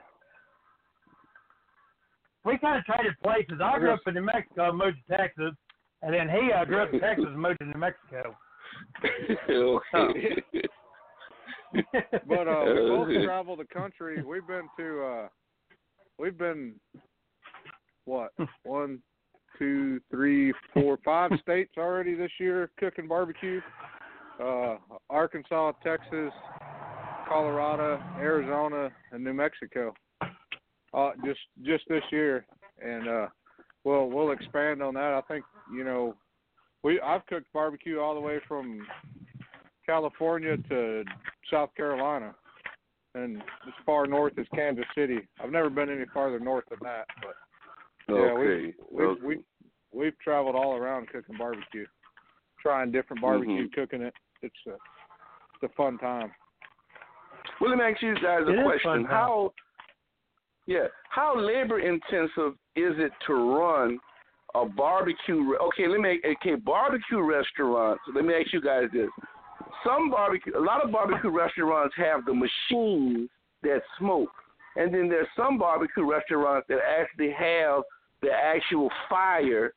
we 2.44 2.58
kind 2.58 2.78
of 2.78 2.84
traded 2.84 3.12
places. 3.22 3.60
I 3.62 3.78
grew 3.78 3.92
up 3.92 4.00
in 4.06 4.14
New 4.14 4.22
Mexico, 4.22 4.72
moved 4.72 4.96
to 5.08 5.16
Texas, 5.16 5.52
and 6.00 6.14
then 6.14 6.28
he 6.28 6.50
uh, 6.50 6.64
grew 6.64 6.82
up 6.82 6.92
in 6.92 7.00
Texas, 7.00 7.26
and 7.28 7.40
moved 7.40 7.58
to 7.60 7.66
New 7.66 7.78
Mexico. 7.78 8.34
okay. 9.50 10.42
but 12.28 12.48
uh 12.48 12.64
we 12.66 12.88
both 12.88 13.24
travel 13.24 13.56
the 13.56 13.64
country. 13.64 14.22
We've 14.22 14.46
been 14.46 14.68
to 14.78 15.02
uh 15.02 15.28
we've 16.18 16.36
been 16.36 16.74
what? 18.04 18.32
One, 18.64 18.98
two, 19.58 20.00
three, 20.10 20.52
four, 20.74 20.98
five 21.04 21.30
states 21.40 21.72
already 21.78 22.14
this 22.14 22.32
year 22.38 22.70
cooking 22.78 23.08
barbecue. 23.08 23.60
Uh 24.42 24.76
Arkansas, 25.08 25.72
Texas, 25.82 26.32
Colorado, 27.28 28.02
Arizona, 28.18 28.90
and 29.12 29.22
New 29.24 29.34
Mexico. 29.34 29.94
Uh 30.94 31.10
just 31.24 31.40
just 31.62 31.84
this 31.88 32.02
year. 32.10 32.46
And 32.84 33.08
uh 33.08 33.26
we'll 33.84 34.08
we'll 34.10 34.32
expand 34.32 34.82
on 34.82 34.94
that. 34.94 35.14
I 35.14 35.20
think, 35.28 35.44
you 35.72 35.84
know, 35.84 36.16
we 36.82 37.00
I've 37.00 37.24
cooked 37.26 37.52
barbecue 37.52 38.00
all 38.00 38.14
the 38.14 38.20
way 38.20 38.40
from 38.48 38.86
California 39.86 40.56
to 40.68 41.04
South 41.52 41.74
Carolina, 41.76 42.34
and 43.14 43.36
as 43.36 43.74
far 43.86 44.06
north 44.06 44.32
as 44.38 44.46
Kansas 44.54 44.84
City. 44.96 45.18
I've 45.40 45.50
never 45.52 45.68
been 45.70 45.90
any 45.90 46.06
farther 46.14 46.40
north 46.40 46.64
than 46.70 46.78
that, 46.82 47.04
but 47.22 47.34
yeah, 48.08 48.14
Okay, 48.32 48.40
we've 48.40 48.74
we've, 48.90 49.08
okay. 49.08 49.20
we've 49.26 49.44
we've 49.92 50.18
traveled 50.20 50.56
all 50.56 50.74
around 50.76 51.08
cooking 51.08 51.36
barbecue, 51.38 51.86
trying 52.60 52.90
different 52.90 53.20
barbecue, 53.22 53.68
Mhm. 53.68 53.72
cooking 53.74 54.02
it. 54.02 54.14
It's 54.40 54.54
a 54.66 54.70
it's 54.72 55.62
a 55.64 55.68
fun 55.76 55.98
time. 55.98 56.32
Well, 57.60 57.70
let 57.70 57.78
me 57.78 57.84
ask 57.84 58.02
you 58.02 58.14
guys 58.14 58.42
a 58.48 58.52
is 58.58 58.62
question. 58.64 58.90
fun. 58.90 59.04
How, 59.04 59.52
yeah, 60.66 60.86
how 61.10 61.36
labor 61.38 61.78
intensive 61.80 62.54
is 62.76 62.94
it 62.98 63.12
to 63.26 63.34
run 63.34 63.98
a 64.54 64.64
barbecue? 64.64 65.42
re- 65.50 65.58
Okay, 65.58 65.86
let 65.86 66.00
me. 66.00 66.20
Okay, 66.24 66.54
barbecue 66.56 67.20
restaurants. 67.20 68.02
Let 68.14 68.24
me 68.24 68.34
ask 68.34 68.52
you 68.52 68.60
guys 68.60 68.84
this: 68.92 69.10
some 69.84 70.10
barbecue, 70.10 70.56
a 70.56 70.60
lot 70.60 70.84
of 70.84 70.90
barbecue 70.92 71.30
restaurants 71.30 71.94
have 71.96 72.24
the 72.24 72.34
machines 72.34 73.28
that 73.62 73.80
smoke, 73.98 74.30
and 74.76 74.92
then 74.92 75.08
there's 75.08 75.28
some 75.36 75.58
barbecue 75.58 76.08
restaurants 76.08 76.66
that 76.68 76.78
actually 76.78 77.32
have 77.32 77.82
the 78.22 78.30
actual 78.30 78.90
fire. 79.08 79.74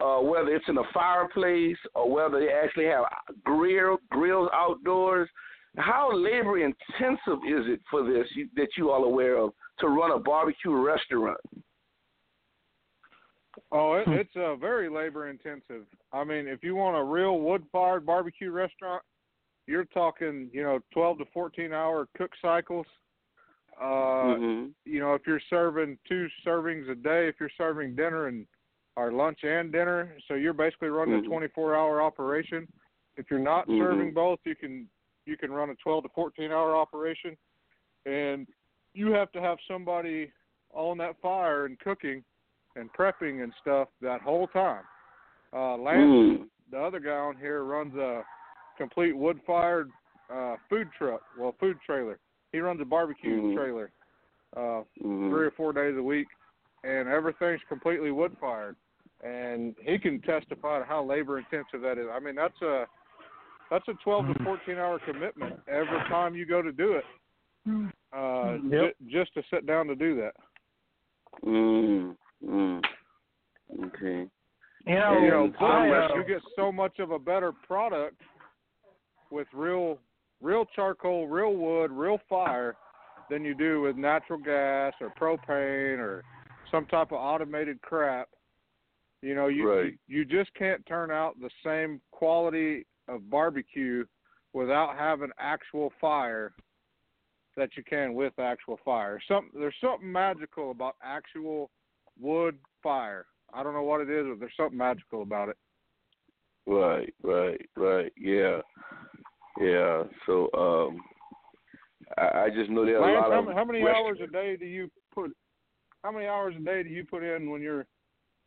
Uh, 0.00 0.20
whether 0.20 0.54
it's 0.54 0.68
in 0.68 0.78
a 0.78 0.82
fireplace 0.94 1.76
or 1.96 2.08
whether 2.08 2.38
they 2.38 2.52
actually 2.52 2.84
have 2.84 3.04
grill 3.42 3.98
grills 4.10 4.48
outdoors, 4.52 5.28
how 5.76 6.10
labor 6.14 6.58
intensive 6.58 7.40
is 7.48 7.66
it 7.66 7.80
for 7.90 8.04
this 8.04 8.26
you, 8.36 8.48
that 8.54 8.68
you 8.76 8.90
all 8.90 9.04
aware 9.04 9.38
of 9.38 9.50
to 9.80 9.88
run 9.88 10.12
a 10.12 10.18
barbecue 10.18 10.72
restaurant? 10.72 11.40
Oh, 13.72 13.94
it, 13.94 14.04
it's 14.08 14.36
uh, 14.36 14.54
very 14.56 14.88
labor 14.88 15.28
intensive. 15.28 15.84
I 16.12 16.24
mean, 16.24 16.46
if 16.46 16.62
you 16.62 16.74
want 16.74 16.96
a 16.96 17.02
real 17.02 17.40
wood 17.40 17.64
fired 17.72 18.06
barbecue 18.06 18.50
restaurant, 18.50 19.02
you're 19.68 19.84
talking, 19.84 20.48
you 20.52 20.62
know, 20.62 20.80
12 20.92 21.18
to 21.18 21.24
14 21.26 21.72
hour 21.72 22.08
cook 22.16 22.32
cycles. 22.40 22.86
Uh, 23.78 24.36
Mhm. 24.36 24.74
You 24.84 25.00
know, 25.00 25.14
if 25.14 25.26
you're 25.26 25.42
serving 25.50 25.98
two 26.06 26.28
servings 26.44 26.88
a 26.88 26.94
day, 26.94 27.28
if 27.28 27.38
you're 27.38 27.50
serving 27.50 27.94
dinner 27.94 28.26
and 28.28 28.46
or 28.96 29.12
lunch 29.12 29.44
and 29.44 29.70
dinner, 29.70 30.16
so 30.26 30.34
you're 30.34 30.54
basically 30.54 30.88
running 30.88 31.14
Mhm. 31.14 31.24
a 31.24 31.28
24 31.28 31.76
hour 31.76 32.00
operation. 32.00 32.66
If 33.16 33.30
you're 33.30 33.38
not 33.38 33.68
Mhm. 33.68 33.78
serving 33.78 34.12
both, 34.12 34.40
you 34.44 34.56
can 34.56 34.88
you 35.26 35.36
can 35.36 35.52
run 35.52 35.68
a 35.68 35.74
12 35.74 36.04
to 36.04 36.08
14 36.14 36.50
hour 36.50 36.74
operation, 36.74 37.36
and 38.06 38.48
you 38.94 39.12
have 39.12 39.30
to 39.32 39.42
have 39.42 39.60
somebody 39.68 40.32
on 40.72 40.96
that 40.96 41.20
fire 41.20 41.66
and 41.66 41.78
cooking 41.80 42.24
and 42.76 42.90
prepping 42.94 43.42
and 43.42 43.52
stuff 43.60 43.90
that 44.00 44.22
whole 44.22 44.48
time. 44.48 44.84
Uh, 45.52 45.76
Lance, 45.76 46.10
Mm. 46.10 46.50
the 46.70 46.80
other 46.80 46.98
guy 46.98 47.18
on 47.18 47.36
here, 47.36 47.64
runs 47.64 47.94
a 47.96 48.24
complete 48.78 49.14
wood 49.16 49.40
fired 49.46 49.90
uh, 50.32 50.56
food 50.68 50.88
truck, 50.96 51.22
well, 51.36 51.54
food 51.58 51.76
trailer. 51.84 52.18
He 52.52 52.60
runs 52.60 52.80
a 52.80 52.84
barbecue 52.84 53.40
Mhm. 53.42 53.54
trailer 53.54 53.90
uh, 54.56 54.82
Mhm. 55.02 55.30
three 55.30 55.46
or 55.46 55.50
four 55.50 55.72
days 55.74 55.96
a 55.96 56.02
week, 56.02 56.28
and 56.84 57.08
everything's 57.08 57.62
completely 57.64 58.10
wood 58.10 58.34
fired. 58.38 58.76
And 59.22 59.76
he 59.82 59.98
can 59.98 60.20
testify 60.22 60.78
to 60.78 60.84
how 60.84 61.02
labor 61.02 61.38
intensive 61.38 61.82
that 61.82 61.98
is. 61.98 62.08
I 62.10 62.18
mean, 62.20 62.34
that's 62.34 62.60
a 62.62 62.86
that's 63.70 63.86
a 63.88 63.94
12 63.94 64.28
to 64.28 64.44
14 64.44 64.78
hour 64.78 64.98
commitment 65.00 65.60
every 65.68 65.98
time 66.08 66.34
you 66.34 66.46
go 66.46 66.62
to 66.62 66.72
do 66.72 66.94
it, 66.94 67.04
uh, 68.14 68.56
Yep. 68.62 68.70
ju- 68.70 68.94
just 69.08 69.34
to 69.34 69.42
sit 69.50 69.66
down 69.66 69.86
to 69.88 69.94
do 69.94 70.14
that. 70.16 70.34
Mm. 71.44 72.16
Mm. 72.42 72.82
Okay. 73.84 74.30
You 74.86 74.94
know, 74.94 75.16
And, 75.16 75.24
you 75.24 75.30
know, 75.30 75.44
I, 75.44 75.88
plus 75.88 76.10
uh, 76.10 76.14
you 76.14 76.24
get 76.24 76.42
so 76.56 76.72
much 76.72 76.98
of 76.98 77.10
a 77.10 77.18
better 77.18 77.52
product 77.52 78.22
with 79.30 79.48
real, 79.52 79.98
real 80.40 80.64
charcoal, 80.74 81.28
real 81.28 81.54
wood, 81.54 81.90
real 81.90 82.18
fire 82.28 82.76
than 83.30 83.44
you 83.44 83.54
do 83.54 83.82
with 83.82 83.96
natural 83.96 84.38
gas 84.38 84.94
or 85.00 85.10
propane 85.10 85.98
or 85.98 86.24
some 86.70 86.86
type 86.86 87.12
of 87.12 87.18
automated 87.18 87.80
crap. 87.82 88.28
You 89.22 89.34
know, 89.34 89.48
you 89.48 89.68
Right. 89.68 89.98
you 90.06 90.24
just 90.24 90.54
can't 90.54 90.84
turn 90.86 91.10
out 91.10 91.38
the 91.40 91.50
same 91.64 92.00
quality 92.12 92.86
of 93.08 93.28
barbecue 93.28 94.04
without 94.52 94.96
having 94.96 95.30
actual 95.38 95.92
fire 96.00 96.52
that 97.56 97.76
you 97.76 97.82
can 97.82 98.14
with 98.14 98.38
actual 98.38 98.78
fire. 98.84 99.20
Some 99.26 99.50
there's 99.52 99.74
something 99.80 100.10
magical 100.10 100.70
about 100.70 100.94
actual 101.02 101.70
wood 102.18 102.58
fire. 102.82 103.26
I 103.52 103.62
don't 103.62 103.74
know 103.74 103.82
what 103.82 104.00
it 104.00 104.08
is, 104.08 104.26
but 104.28 104.38
there's 104.38 104.56
something 104.56 104.78
magical 104.78 105.22
about 105.22 105.48
it. 105.48 105.56
Right. 106.66 107.12
Right. 107.22 107.68
Right. 107.76 108.12
Yeah. 108.16 108.60
Yeah. 109.60 110.04
So 110.26 110.48
um, 110.56 111.00
I, 112.16 112.44
I 112.44 112.50
just 112.50 112.70
know 112.70 112.84
there 112.84 113.02
are 113.02 113.12
Lance, 113.12 113.24
a 113.26 113.28
lot 113.28 113.44
how, 113.44 113.50
of 113.50 113.56
how 113.56 113.64
many 113.64 113.82
rest- 113.82 113.98
hours 113.98 114.18
a 114.22 114.26
day 114.26 114.56
do 114.56 114.66
you 114.66 114.90
put? 115.14 115.32
How 116.02 116.12
many 116.12 116.26
hours 116.26 116.54
a 116.58 116.62
day 116.62 116.82
do 116.82 116.88
you 116.88 117.04
put 117.04 117.22
in 117.22 117.50
when 117.50 117.60
you're 117.60 117.86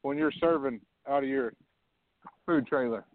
when 0.01 0.17
you're 0.17 0.31
serving 0.39 0.79
out 1.07 1.23
of 1.23 1.29
your 1.29 1.53
food 2.45 2.65
trailer? 2.67 3.05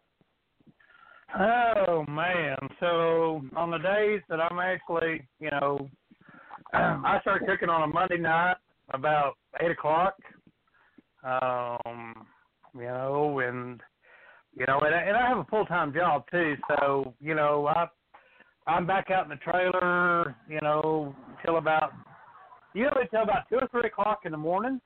Oh 1.39 2.05
man! 2.09 2.57
So 2.81 3.43
on 3.57 3.71
the 3.71 3.79
days 3.79 4.21
that 4.29 4.41
I'm 4.41 4.59
actually, 4.59 5.27
you 5.41 5.51
know, 5.51 5.89
I 6.73 7.19
start 7.23 7.47
cooking 7.47 7.69
on 7.69 7.83
a 7.83 7.93
Monday 7.93 8.19
night 8.19 8.57
about 8.91 9.35
eight 9.61 9.71
o'clock. 9.71 10.15
Um, 11.25 12.27
you 12.75 12.85
know, 12.85 13.41
and 13.41 13.81
you 14.57 14.67
know, 14.67 14.81
and 14.81 14.95
I, 14.95 14.99
and 15.03 15.17
I 15.17 15.29
have 15.29 15.39
a 15.39 15.45
full 15.45 15.67
time 15.67 15.93
job 15.93 16.25
too. 16.31 16.55
So 16.69 17.15
you 17.21 17.35
know, 17.35 17.67
I 17.67 17.87
I'm 18.67 18.87
back 18.87 19.11
out 19.11 19.25
in 19.25 19.31
the 19.31 19.37
trailer, 19.37 20.35
you 20.49 20.61
know, 20.63 21.15
till 21.45 21.59
about 21.59 21.93
usually 22.75 23.07
till 23.11 23.23
about 23.23 23.49
two 23.49 23.57
or 23.57 23.69
three 23.71 23.89
o'clock 23.89 24.21
in 24.25 24.33
the 24.33 24.39
morning, 24.39 24.81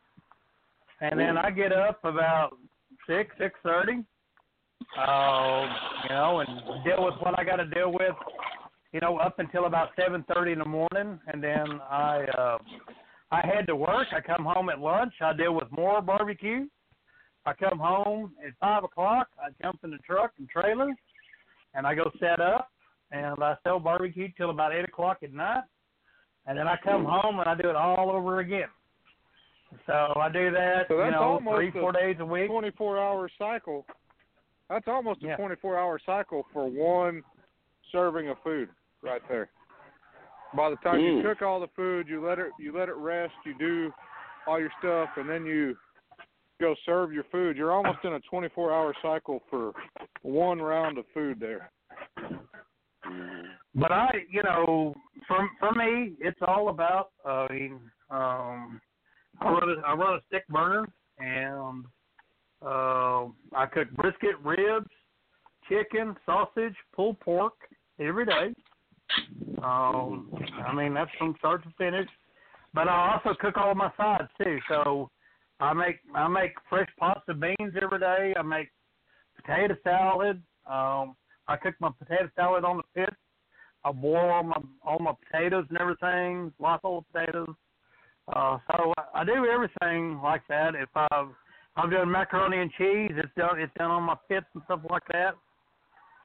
and 1.00 1.18
then 1.18 1.36
I 1.38 1.50
get 1.50 1.72
up 1.72 2.04
about 2.04 2.50
six 3.06 3.30
six 3.38 3.54
thirty 3.62 4.04
uh, 4.98 5.66
you 6.04 6.10
know, 6.10 6.40
and 6.40 6.84
deal 6.84 7.04
with 7.04 7.14
what 7.20 7.38
I 7.38 7.44
got 7.44 7.56
to 7.56 7.66
deal 7.66 7.92
with, 7.92 8.14
you 8.92 9.00
know, 9.00 9.18
up 9.18 9.38
until 9.38 9.66
about 9.66 9.90
seven 9.96 10.24
thirty 10.32 10.52
in 10.52 10.58
the 10.58 10.64
morning, 10.64 11.18
and 11.26 11.42
then 11.42 11.80
I 11.88 12.24
uh, 12.36 12.58
I 13.30 13.46
head 13.46 13.66
to 13.68 13.76
work. 13.76 14.08
I 14.12 14.20
come 14.20 14.44
home 14.44 14.68
at 14.68 14.80
lunch. 14.80 15.14
I 15.20 15.32
deal 15.32 15.54
with 15.54 15.70
more 15.70 16.02
barbecue. 16.02 16.66
I 17.46 17.52
come 17.54 17.78
home 17.78 18.32
at 18.46 18.52
five 18.60 18.84
o'clock. 18.84 19.28
I 19.42 19.48
jump 19.62 19.80
in 19.84 19.90
the 19.90 19.98
truck 19.98 20.32
and 20.38 20.48
trailer, 20.48 20.94
and 21.74 21.86
I 21.86 21.94
go 21.94 22.10
set 22.20 22.40
up, 22.40 22.70
and 23.10 23.42
I 23.42 23.56
sell 23.64 23.78
barbecue 23.80 24.28
till 24.36 24.50
about 24.50 24.74
eight 24.74 24.84
o'clock 24.84 25.18
at 25.22 25.32
night, 25.32 25.64
and 26.46 26.58
then 26.58 26.68
I 26.68 26.76
come 26.84 27.04
home 27.04 27.40
and 27.40 27.48
I 27.48 27.54
do 27.54 27.68
it 27.70 27.76
all 27.76 28.10
over 28.10 28.40
again. 28.40 28.68
So 29.86 30.12
I 30.16 30.28
do 30.30 30.50
that, 30.50 30.86
So 30.88 31.04
you 31.04 31.10
know, 31.12 31.40
three, 31.48 31.70
four 31.70 31.92
days 31.92 32.16
a 32.18 32.26
week. 32.26 32.48
24 32.48 32.98
hour 32.98 33.30
cycle. 33.38 33.86
That's 34.68 34.86
almost 34.88 35.22
Yeah. 35.22 35.34
a 35.34 35.36
24 35.36 35.78
hour 35.78 35.98
cycle 36.04 36.46
for 36.52 36.66
one 36.68 37.22
serving 37.92 38.28
of 38.28 38.38
food 38.42 38.68
right 39.02 39.22
there. 39.28 39.48
By 40.54 40.70
the 40.70 40.76
time 40.76 41.00
you 41.00 41.18
Mm. 41.18 41.22
cook 41.22 41.42
all 41.42 41.60
the 41.60 41.68
food, 41.68 42.08
you 42.08 42.20
let 42.24 42.38
it 42.38 42.52
you 42.58 42.72
let 42.72 42.88
it 42.88 42.96
rest, 42.96 43.34
you 43.44 43.54
do 43.54 43.92
all 44.46 44.58
your 44.58 44.70
stuff, 44.78 45.16
and 45.16 45.28
then 45.28 45.46
you 45.46 45.76
go 46.60 46.74
serve 46.86 47.12
your 47.12 47.24
food. 47.32 47.56
You're 47.56 47.72
almost 47.72 47.98
in 48.04 48.12
a 48.12 48.20
24 48.20 48.72
hour 48.72 48.94
cycle 49.02 49.42
for 49.50 49.72
one 50.22 50.60
round 50.60 50.98
of 50.98 51.04
food 51.12 51.40
there. 51.40 51.70
But 53.74 53.92
I, 53.92 54.10
you 54.30 54.42
know, 54.42 54.94
for 55.26 55.48
for 55.58 55.72
me, 55.72 56.12
it's 56.20 56.38
all 56.46 56.68
about. 56.68 57.10
Uh, 57.24 57.46
I 57.48 57.52
mean, 57.52 57.72
um, 58.10 58.80
I 59.40 59.50
run 59.50 59.68
a, 59.68 59.86
I 59.86 59.94
run 59.94 60.16
a 60.16 60.20
stick 60.28 60.46
burner, 60.48 60.86
and 61.18 61.84
uh, 62.62 63.26
I 63.54 63.66
cook 63.72 63.90
brisket, 63.92 64.36
ribs, 64.44 64.90
chicken, 65.68 66.14
sausage, 66.26 66.74
pulled 66.94 67.18
pork 67.20 67.54
every 67.98 68.26
day. 68.26 68.54
Um, 69.62 70.30
I 70.66 70.74
mean, 70.74 70.94
that's 70.94 71.10
from 71.18 71.34
start 71.38 71.62
to 71.64 71.70
finish. 71.78 72.08
But 72.74 72.88
I 72.88 73.18
also 73.24 73.36
cook 73.40 73.56
all 73.56 73.74
my 73.74 73.90
sides 73.96 74.28
too. 74.42 74.58
So 74.68 75.10
I 75.60 75.72
make 75.74 76.00
I 76.14 76.26
make 76.28 76.52
fresh 76.68 76.88
pasta 76.98 77.34
beans 77.34 77.74
every 77.80 77.98
day. 77.98 78.34
I 78.36 78.42
make 78.42 78.68
potato 79.36 79.76
salad. 79.84 80.42
Um, 80.66 81.16
I 81.48 81.56
cook 81.56 81.74
my 81.80 81.90
potato 81.98 82.30
salad 82.34 82.64
on 82.64 82.78
the 82.78 82.82
pit. 82.94 83.14
I 83.84 83.92
boil 83.92 84.30
all 84.30 84.42
my 84.42 84.56
all 84.84 84.98
my 84.98 85.12
potatoes 85.12 85.66
and 85.68 85.78
everything, 85.78 86.52
lots 86.58 86.82
of 86.84 87.04
potatoes. 87.12 87.54
Uh, 88.34 88.58
so 88.70 88.92
I, 88.96 89.20
I 89.20 89.24
do 89.24 89.46
everything 89.46 90.20
like 90.22 90.42
that. 90.48 90.74
If 90.74 90.88
I've 90.94 91.28
I'm 91.76 91.90
doing 91.90 92.10
macaroni 92.10 92.58
and 92.58 92.70
cheese, 92.72 93.12
it's 93.16 93.32
done 93.36 93.60
it's 93.60 93.72
done 93.76 93.90
on 93.90 94.02
my 94.04 94.16
pits 94.28 94.46
and 94.54 94.62
stuff 94.64 94.80
like 94.88 95.02
that. 95.12 95.34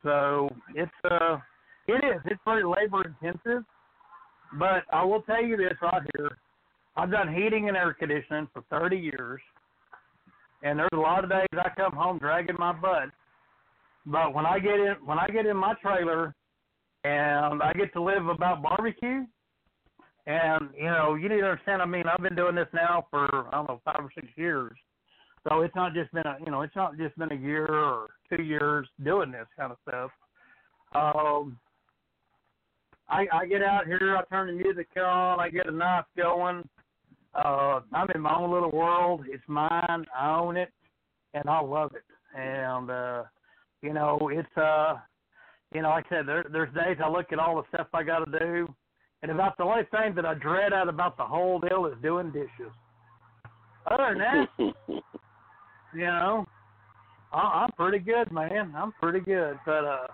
So 0.04 0.50
it's 0.76 0.92
uh 1.10 1.38
it 1.88 2.04
is 2.04 2.22
it's 2.26 2.42
very 2.46 2.64
labor 2.64 3.04
intensive. 3.04 3.64
But 4.58 4.84
I 4.94 5.04
will 5.04 5.22
tell 5.24 5.44
you 5.44 5.58
this 5.58 5.74
right 5.82 6.04
here. 6.16 6.38
I've 6.98 7.12
done 7.12 7.34
heating 7.34 7.68
and 7.68 7.78
air 7.78 7.94
conditioning 7.94 8.48
for 8.54 8.64
30 8.70 8.98
years, 8.98 9.42
and 10.64 10.80
there's 10.80 10.90
a 10.94 10.98
lot 10.98 11.24
of 11.24 11.30
days 11.30 11.48
I 11.54 11.70
come 11.76 11.94
home 11.94 12.18
dragging 12.18 12.56
my 12.58 12.74
butt. 12.74 13.10
But 14.06 14.34
when 14.34 14.46
I 14.46 14.60
get 14.60 14.76
in 14.76 14.96
when 15.04 15.18
I 15.18 15.28
get 15.28 15.46
in 15.46 15.58
my 15.58 15.74
trailer 15.82 16.36
and 17.04 17.62
I 17.62 17.74
get 17.74 17.92
to 17.94 18.02
live 18.02 18.28
about 18.28 18.62
barbecue, 18.62 19.26
and 20.28 20.70
you 20.78 20.86
know 20.86 21.16
you 21.16 21.28
need 21.28 21.42
to 21.42 21.50
understand. 21.50 21.82
I 21.82 21.86
mean 21.86 22.06
I've 22.08 22.22
been 22.22 22.36
doing 22.36 22.56
this 22.56 22.68
now 22.74 23.08
for 23.10 23.48
I 23.48 23.52
don't 23.52 23.68
know 23.68 23.82
five 23.84 24.00
or 24.00 24.12
six 24.14 24.28
years, 24.36 24.74
so 25.48 25.62
it's 25.62 25.76
not 25.76 25.94
just 25.94 26.12
been 26.14 26.26
a 26.26 26.38
you 26.46 26.52
know 26.52 26.62
it's 26.62 26.76
not 26.76 26.98
just 26.98 27.18
been 27.18 27.32
a 27.32 27.36
year 27.36 27.68
or 27.68 28.10
two 28.30 28.44
years 28.44 28.88
doing 29.04 29.32
this 29.32 29.48
kind 29.58 29.72
of 29.72 29.78
stuff. 29.88 30.12
Um, 30.94 31.58
I 33.10 33.26
I 33.34 33.46
get 33.48 33.64
out 33.64 33.86
here, 33.86 34.16
I 34.18 34.24
turn 34.26 34.48
the 34.48 34.64
music 34.64 34.88
on, 34.98 35.40
I 35.40 35.50
get 35.50 35.68
a 35.68 35.72
knife 35.72 36.06
going. 36.16 36.68
Uh, 37.36 37.82
I'm 37.92 38.08
in 38.16 38.22
my 38.22 38.36
own 38.36 38.52
little 38.52 38.72
world. 38.72 39.26
It's 39.28 39.44
mine. 39.48 40.06
I 40.18 40.36
own 40.38 40.56
it, 40.56 40.72
and 41.34 41.44
I 41.50 41.60
love 41.60 41.92
it. 41.96 42.04
And 42.38 42.90
uh, 42.90 43.24
you 43.82 43.94
know, 43.94 44.18
it's 44.32 44.58
uh, 44.58 44.96
you 45.74 45.82
know, 45.82 45.90
like 45.90 46.06
I 46.12 46.18
said, 46.18 46.28
there, 46.28 46.46
there's 46.52 46.74
days 46.74 46.98
I 47.04 47.10
look 47.10 47.32
at 47.32 47.40
all 47.40 47.58
the 47.58 47.68
stuff 47.74 47.88
I 47.94 48.04
got 48.04 48.20
to 48.20 48.40
do, 48.40 48.74
and 49.22 49.32
about 49.32 49.58
the 49.58 49.64
only 49.64 49.84
thing 49.92 50.16
that 50.16 50.26
I 50.26 50.34
dread 50.36 50.72
out 50.72 50.88
about 50.88 51.18
the 51.18 51.26
whole 51.26 51.60
deal 51.60 51.86
is 51.86 51.94
doing 52.02 52.32
dishes. 52.32 52.72
Other 53.90 54.16
than 54.16 54.20
that, 54.20 54.48
you 55.94 56.06
know, 56.06 56.46
I, 57.34 57.66
I'm 57.66 57.72
pretty 57.74 58.00
good, 58.00 58.32
man. 58.32 58.74
I'm 58.76 58.94
pretty 58.94 59.20
good, 59.20 59.60
but 59.66 59.84
uh, 59.84 60.08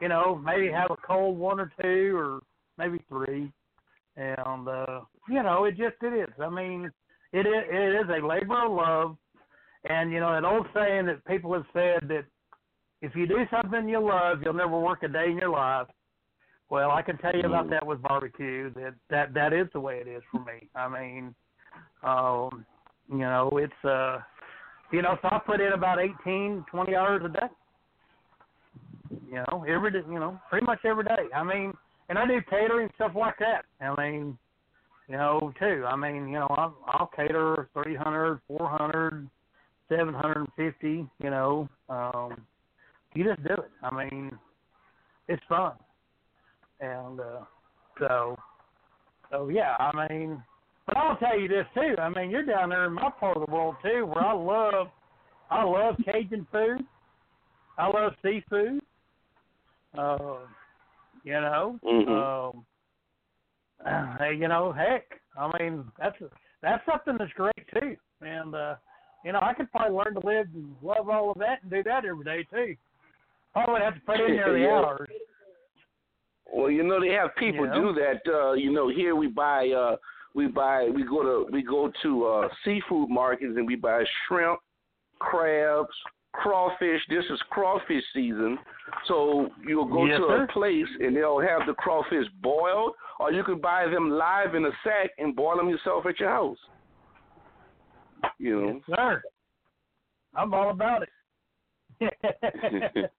you 0.00 0.08
know, 0.08 0.40
maybe 0.44 0.70
have 0.70 0.90
a 0.90 0.96
cold 0.96 1.38
one 1.38 1.58
or 1.58 1.72
two, 1.82 2.16
or 2.16 2.40
maybe 2.78 3.00
three, 3.08 3.50
and 4.18 4.68
uh, 4.68 5.00
you 5.28 5.42
know, 5.42 5.64
it 5.64 5.76
just 5.76 5.96
it 6.02 6.28
is. 6.28 6.34
I 6.42 6.48
mean, 6.48 6.90
it 7.32 7.46
is 7.46 7.64
it 7.70 8.00
is 8.00 8.08
a 8.10 8.26
labor 8.26 8.66
of 8.66 8.72
love, 8.72 9.16
and 9.84 10.12
you 10.12 10.20
know 10.20 10.32
that 10.32 10.44
old 10.44 10.66
saying 10.74 11.06
that 11.06 11.24
people 11.24 11.52
have 11.52 11.66
said 11.72 12.08
that 12.08 12.24
if 13.00 13.14
you 13.14 13.26
do 13.26 13.38
something 13.50 13.88
you 13.88 14.00
love, 14.00 14.38
you'll 14.44 14.54
never 14.54 14.78
work 14.78 15.02
a 15.04 15.08
day 15.08 15.26
in 15.30 15.38
your 15.38 15.50
life. 15.50 15.86
Well, 16.68 16.90
I 16.90 17.00
can 17.00 17.16
tell 17.18 17.34
you 17.34 17.44
about 17.46 17.70
that 17.70 17.86
with 17.86 18.02
barbecue. 18.02 18.72
That 18.74 18.94
that 19.08 19.34
that 19.34 19.52
is 19.52 19.68
the 19.72 19.80
way 19.80 20.02
it 20.04 20.08
is 20.08 20.22
for 20.30 20.40
me. 20.40 20.68
I 20.74 20.88
mean, 20.88 21.34
um, 22.02 22.66
you 23.08 23.18
know, 23.18 23.50
it's 23.54 23.84
uh, 23.84 24.18
you 24.92 25.00
know, 25.00 25.16
so 25.22 25.28
I 25.30 25.38
put 25.46 25.60
in 25.60 25.72
about 25.72 26.00
eighteen, 26.00 26.64
twenty 26.70 26.96
hours 26.96 27.22
a 27.24 27.28
day. 27.28 27.46
You 29.30 29.44
know, 29.50 29.64
every 29.66 29.92
day, 29.92 30.00
you 30.10 30.18
know, 30.18 30.38
pretty 30.50 30.66
much 30.66 30.80
every 30.84 31.04
day. 31.04 31.28
I 31.34 31.42
mean, 31.44 31.72
and 32.08 32.18
I 32.18 32.26
do 32.26 32.40
catering 32.48 32.88
stuff 32.94 33.12
like 33.14 33.38
that. 33.38 33.64
I 33.80 33.94
mean, 34.00 34.38
you 35.08 35.16
know, 35.16 35.52
too. 35.58 35.84
I 35.86 35.96
mean, 35.96 36.28
you 36.28 36.38
know, 36.38 36.48
I'll, 36.50 36.76
I'll 36.86 37.10
cater 37.14 37.68
three 37.72 37.96
hundred, 37.96 38.40
four 38.46 38.68
hundred, 38.68 39.28
seven 39.88 40.14
hundred 40.14 40.38
and 40.38 40.48
fifty. 40.56 41.06
You 41.22 41.30
know, 41.30 41.68
um, 41.88 42.40
you 43.14 43.24
just 43.24 43.42
do 43.46 43.54
it. 43.54 43.70
I 43.82 44.04
mean, 44.04 44.32
it's 45.28 45.42
fun, 45.48 45.72
and 46.80 47.20
uh, 47.20 47.40
so, 47.98 48.36
so 49.30 49.48
yeah. 49.48 49.76
I 49.78 50.08
mean, 50.08 50.42
but 50.86 50.96
I'll 50.96 51.16
tell 51.16 51.38
you 51.38 51.48
this 51.48 51.66
too. 51.74 51.94
I 52.00 52.08
mean, 52.08 52.30
you're 52.30 52.44
down 52.44 52.70
there 52.70 52.86
in 52.86 52.92
my 52.92 53.10
part 53.18 53.36
of 53.36 53.46
the 53.46 53.52
world 53.52 53.76
too, 53.82 54.06
where 54.06 54.24
I 54.24 54.32
love, 54.32 54.88
I 55.50 55.64
love 55.64 55.96
Cajun 56.04 56.46
food. 56.52 56.84
I 57.78 57.86
love 57.86 58.12
seafood. 58.22 58.80
Uh, 59.96 60.38
you 61.28 61.34
know, 61.34 61.78
um, 61.84 62.64
uh, 63.86 64.30
you 64.30 64.48
know, 64.48 64.72
heck, 64.72 65.04
I 65.38 65.50
mean, 65.58 65.84
that's 65.98 66.16
that's 66.62 66.82
something 66.90 67.16
that's 67.18 67.32
great 67.34 67.68
too. 67.74 67.96
And 68.22 68.54
uh, 68.54 68.76
you 69.24 69.32
know, 69.32 69.40
I 69.42 69.52
could 69.52 69.70
probably 69.70 69.94
learn 69.94 70.14
to 70.14 70.26
live 70.26 70.46
and 70.54 70.74
love 70.82 71.10
all 71.10 71.30
of 71.30 71.38
that 71.38 71.62
and 71.62 71.70
do 71.70 71.82
that 71.82 72.06
every 72.06 72.24
day 72.24 72.46
too. 72.50 72.76
Probably 73.52 73.82
have 73.82 73.94
to 73.94 74.00
put 74.00 74.20
in 74.20 74.36
there 74.36 74.52
the 74.52 74.58
Yeah. 74.60 74.80
hours. 74.80 75.08
Well, 76.50 76.70
you 76.70 76.82
know 76.82 76.98
they 76.98 77.12
have 77.12 77.36
people 77.36 77.66
Yeah. 77.66 77.74
do 77.74 77.92
that. 77.92 78.32
Uh, 78.32 78.52
you 78.54 78.72
know, 78.72 78.88
here 78.88 79.14
we 79.14 79.26
buy 79.26 79.68
uh 79.68 79.96
we 80.34 80.46
buy 80.46 80.88
we 80.88 81.04
go 81.04 81.22
to 81.22 81.52
we 81.52 81.62
go 81.62 81.92
to 82.02 82.26
uh 82.26 82.48
seafood 82.64 83.10
markets 83.10 83.52
and 83.54 83.66
we 83.66 83.76
buy 83.76 84.02
shrimp, 84.26 84.60
crabs, 85.18 85.94
crawfish. 86.32 87.00
This 87.08 87.24
is 87.30 87.40
crawfish 87.50 88.02
season. 88.14 88.58
So 89.06 89.48
you'll 89.66 89.86
go 89.86 90.04
Yes, 90.06 90.18
to 90.20 90.26
sir. 90.28 90.44
a 90.44 90.48
place 90.52 90.86
and 91.00 91.16
they'll 91.16 91.40
have 91.40 91.66
the 91.66 91.74
crawfish 91.74 92.26
boiled 92.42 92.94
or 93.20 93.32
you 93.32 93.42
can 93.44 93.60
buy 93.60 93.86
them 93.86 94.10
live 94.10 94.54
in 94.54 94.64
a 94.64 94.70
sack 94.84 95.10
and 95.18 95.34
boil 95.34 95.56
them 95.56 95.68
yourself 95.68 96.06
at 96.06 96.18
your 96.20 96.30
house. 96.30 96.58
You 98.38 98.60
know. 98.60 98.72
Yes, 98.88 98.96
sir. 98.96 99.22
I'm 100.34 100.54
all 100.54 100.70
about 100.70 101.02
it. 101.02 101.08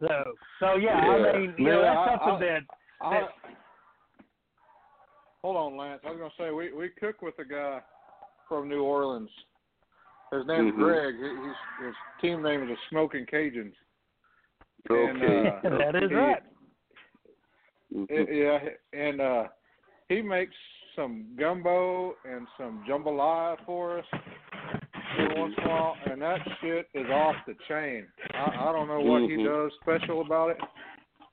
so, 0.00 0.24
so 0.60 0.76
yeah, 0.76 0.92
I 0.94 1.38
mean, 1.38 1.54
you 1.58 1.64
know, 1.64 1.82
that's 1.82 1.98
I- 2.22 2.28
something 2.28 2.48
I- 2.48 2.52
that, 2.52 2.62
I, 3.00 3.10
that 3.20 3.28
hold 5.42 5.56
on, 5.56 5.76
Lance. 5.76 6.00
I 6.06 6.10
was 6.10 6.18
gonna 6.18 6.30
say 6.38 6.52
we 6.54 6.72
we 6.72 6.88
cook 6.90 7.22
with 7.22 7.38
a 7.40 7.44
guy 7.44 7.80
from 8.48 8.68
New 8.68 8.82
Orleans 8.82 9.30
His 10.38 10.46
name's 10.46 10.72
Mhm. 10.72 10.76
Greg. 10.78 11.14
He, 11.16 11.22
he's 11.28 11.86
his 11.86 11.94
team 12.20 12.42
name 12.42 12.62
is 12.62 12.68
the 12.68 12.76
Smoking 12.90 13.26
Cajuns. 13.26 13.74
Okay. 14.90 15.10
And, 15.10 15.22
uh, 15.22 15.60
that 15.78 15.94
is 16.02 16.10
he- 16.10 16.14
right. 16.16 16.42
Mhm. 17.94 18.10
Uh, 18.10 18.30
yeah, 18.30 18.58
and 18.92 19.20
uh 19.20 19.48
he 20.08 20.20
makes 20.22 20.54
some 20.96 21.26
gumbo 21.38 22.14
and 22.24 22.46
some 22.58 22.84
jambalaya 22.88 23.56
for 23.64 23.98
us 23.98 24.04
every 25.18 25.40
once 25.40 25.54
in 25.56 25.64
a 25.64 25.68
while, 25.68 25.96
and 26.10 26.20
that 26.22 26.40
shit 26.60 26.88
is 26.94 27.06
off 27.10 27.36
the 27.46 27.54
chain. 27.68 28.06
I, 28.34 28.68
I 28.68 28.72
don't 28.72 28.88
know 28.88 29.00
what 29.00 29.22
he 29.22 29.36
Mhm. 29.36 29.44
does 29.44 29.72
special 29.80 30.20
about 30.22 30.50
it. 30.50 30.58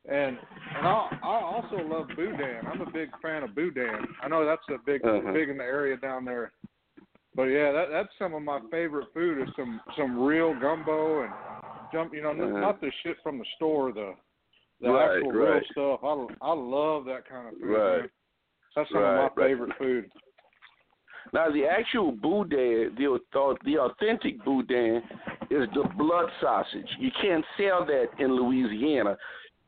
And 0.10 0.38
and 0.78 0.88
I 0.88 1.18
I 1.24 1.42
also 1.42 1.78
love 1.78 2.08
boudin. 2.16 2.66
I'm 2.68 2.82
a 2.82 2.90
big 2.92 3.10
fan 3.22 3.44
of 3.44 3.54
boudin. 3.56 4.08
I 4.22 4.28
know 4.28 4.46
that's 4.46 4.68
a 4.70 4.78
big 4.86 5.04
Uh-huh. 5.06 5.32
big 5.32 5.50
in 5.50 5.58
the 5.58 5.64
area 5.64 5.98
down 5.98 6.26
there. 6.26 6.52
But 7.36 7.44
yeah, 7.44 7.72
that 7.72 7.86
that's 7.92 8.10
some 8.20 8.34
of 8.34 8.42
my 8.42 8.60
favorite 8.70 9.08
food 9.14 9.42
is 9.42 9.54
some 9.56 9.80
some 9.98 10.20
real 10.20 10.54
gumbo 10.60 11.24
and 11.24 11.32
jump. 11.92 12.14
You 12.14 12.24
know, 12.24 12.32
Uh-huh. 12.32 12.60
not 12.60 12.82
the 12.82 12.92
shit 13.04 13.18
from 13.24 13.38
the 13.40 13.46
store. 13.56 13.92
The 13.94 14.14
the 14.82 14.90
Right, 14.92 15.16
actual 15.18 15.32
real 15.32 15.62
stuff. 15.72 16.00
I 16.04 16.28
I 16.42 16.54
love 16.54 17.06
that 17.06 17.28
kind 17.28 17.48
of 17.48 17.54
food. 17.60 17.68
Right. 17.70 18.00
Man. 18.02 18.10
That's 18.76 18.90
some 18.92 19.02
Right, 19.02 19.10
of 19.10 19.16
my 19.36 19.44
right. 19.44 19.50
favorite 19.50 19.78
food. 19.78 20.12
Now, 21.34 21.50
the 21.52 21.66
actual 21.66 22.12
boudin, 22.12 22.96
the 22.98 23.20
the 23.64 23.78
authentic 23.80 24.44
boudin, 24.44 25.02
is 25.50 25.70
the 25.74 25.88
blood 25.98 26.30
sausage. 26.42 26.90
You 27.00 27.12
can't 27.22 27.46
sell 27.58 27.86
that 27.86 28.08
in 28.20 28.36
Louisiana. 28.36 29.18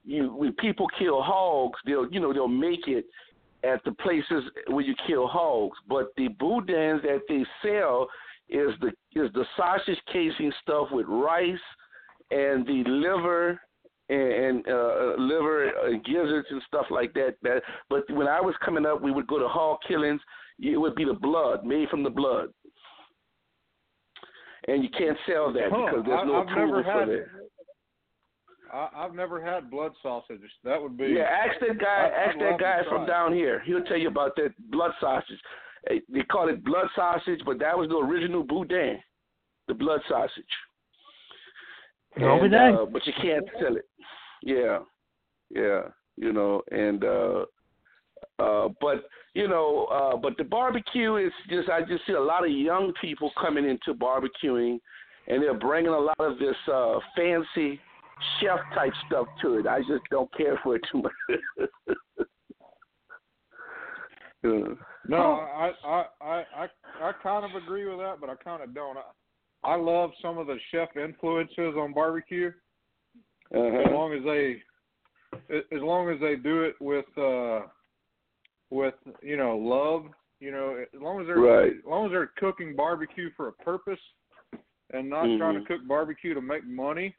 You 0.03 0.33
when 0.33 0.53
people 0.53 0.87
kill 0.99 1.21
hogs, 1.21 1.79
they'll 1.85 2.09
you 2.11 2.19
know 2.19 2.33
they'll 2.33 2.47
make 2.47 2.87
it 2.87 3.05
at 3.63 3.83
the 3.85 3.91
places 3.93 4.43
where 4.67 4.83
you 4.83 4.95
kill 5.07 5.27
hogs. 5.27 5.77
But 5.87 6.07
the 6.17 6.29
boudins 6.39 7.01
that 7.03 7.21
they 7.27 7.45
sell 7.61 8.07
is 8.49 8.71
the 8.81 8.87
is 9.19 9.31
the 9.33 9.45
sausage 9.55 9.99
casing 10.11 10.51
stuff 10.61 10.87
with 10.91 11.05
rice 11.07 11.57
and 12.31 12.65
the 12.65 12.83
liver 12.87 13.59
and, 14.09 14.19
and 14.19 14.67
uh, 14.67 15.15
liver 15.17 15.71
and 15.87 16.03
gizzards 16.03 16.47
and 16.51 16.61
stuff 16.67 16.85
like 16.89 17.13
that. 17.13 17.35
That 17.41 17.61
but 17.89 18.09
when 18.11 18.27
I 18.27 18.41
was 18.41 18.55
coming 18.63 18.85
up, 18.85 19.01
we 19.01 19.11
would 19.11 19.27
go 19.27 19.39
to 19.39 19.47
hog 19.47 19.79
killings. 19.87 20.21
It 20.59 20.77
would 20.77 20.95
be 20.95 21.05
the 21.05 21.13
blood 21.13 21.65
made 21.65 21.89
from 21.89 22.03
the 22.03 22.09
blood, 22.09 22.49
and 24.67 24.83
you 24.83 24.89
can't 24.89 25.17
sell 25.27 25.51
that 25.53 25.69
Huh, 25.71 25.85
because 25.85 26.05
there's 26.05 26.27
no 26.27 26.43
never 26.43 26.51
approval 26.51 26.83
for 26.83 27.05
that. 27.05 27.42
I, 28.73 28.89
I've 28.95 29.13
never 29.13 29.43
had 29.43 29.69
blood 29.69 29.91
sausage. 30.01 30.39
That 30.63 30.81
would 30.81 30.97
be 30.97 31.05
Yeah, 31.05 31.23
ask 31.23 31.59
that 31.59 31.79
guy. 31.79 31.85
I- 31.87 32.05
I'd 32.07 32.29
ask 32.29 32.39
that 32.39 32.59
guy 32.59 32.81
from 32.89 33.05
down 33.05 33.33
here. 33.33 33.61
He'll 33.65 33.83
tell 33.83 33.97
you 33.97 34.07
about 34.07 34.35
that 34.37 34.53
blood 34.71 34.91
sausage. 34.99 35.39
They 35.87 36.23
call 36.23 36.49
it 36.49 36.63
blood 36.63 36.87
sausage, 36.95 37.41
but 37.45 37.59
that 37.59 37.77
was 37.77 37.89
the 37.89 37.97
original 37.97 38.43
boudin, 38.43 38.99
the 39.67 39.73
blood 39.73 40.01
sausage. 40.07 40.43
I'll 42.21 42.43
And, 42.43 42.53
uh, 42.53 42.85
but 42.85 43.05
you 43.05 43.13
can't 43.21 43.45
sell 43.59 43.75
it. 43.75 43.85
Yeah, 44.43 44.79
yeah, 45.49 45.81
you 46.15 46.31
know, 46.31 46.61
and 46.71 47.03
uh, 47.03 47.45
uh, 48.39 48.69
but 48.79 49.05
you 49.33 49.47
know, 49.47 49.85
uh, 49.85 50.15
but 50.15 50.37
the 50.37 50.43
barbecue 50.43 51.17
is 51.17 51.33
just 51.49 51.69
I 51.69 51.81
just 51.81 52.05
see 52.05 52.13
a 52.13 52.19
lot 52.21 52.45
of 52.45 52.51
young 52.51 52.93
people 53.01 53.31
coming 53.41 53.67
into 53.67 53.93
barbecuing, 53.93 54.79
and 55.27 55.41
they're 55.41 55.53
bringing 55.53 55.91
a 55.91 55.99
lot 55.99 56.19
of 56.19 56.37
this 56.37 56.55
uh, 56.71 56.99
fancy 57.15 57.79
chef 58.39 58.59
type 58.73 58.93
stuff 59.07 59.27
to 59.41 59.55
it. 59.55 59.67
I 59.67 59.79
just 59.79 60.03
don't 60.11 60.31
care 60.35 60.59
for 60.63 60.75
it 60.75 60.81
too 60.91 61.01
much. 61.01 61.13
Yeah. 64.43 64.49
No, 65.05 65.17
I, 65.17 65.71
I 65.83 66.05
I 66.21 66.43
I 66.55 66.67
I 67.01 67.11
kind 67.21 67.43
of 67.43 67.61
agree 67.61 67.85
with 67.89 67.97
that, 67.99 68.21
but 68.21 68.29
I 68.29 68.35
kind 68.35 68.63
of 68.63 68.73
don't. 68.73 68.97
I, 68.97 69.71
I 69.73 69.75
love 69.75 70.11
some 70.21 70.37
of 70.37 70.47
the 70.47 70.57
chef 70.71 70.95
influences 70.95 71.75
on 71.77 71.93
barbecue, 71.93 72.51
as 73.51 73.57
Uh-huh. 73.57 73.91
long 73.91 74.13
as 74.13 74.23
they, 74.23 74.61
as 75.75 75.81
long 75.81 76.09
as 76.09 76.21
they 76.21 76.37
do 76.37 76.63
it 76.63 76.75
with, 76.79 77.05
uh 77.17 77.63
with 78.69 78.95
you 79.21 79.35
know 79.35 79.57
love. 79.57 80.05
You 80.39 80.51
know, 80.51 80.75
as 80.93 81.01
long 81.01 81.19
as 81.19 81.27
they're 81.27 81.37
Right. 81.37 81.73
as 81.73 81.85
long 81.85 82.05
as 82.05 82.11
they're 82.11 82.31
cooking 82.37 82.73
barbecue 82.73 83.29
for 83.35 83.49
a 83.49 83.53
purpose, 83.53 83.99
and 84.93 85.09
not 85.09 85.37
trying 85.37 85.59
to 85.59 85.65
cook 85.65 85.85
barbecue 85.85 86.33
to 86.33 86.41
make 86.41 86.65
money. 86.65 87.13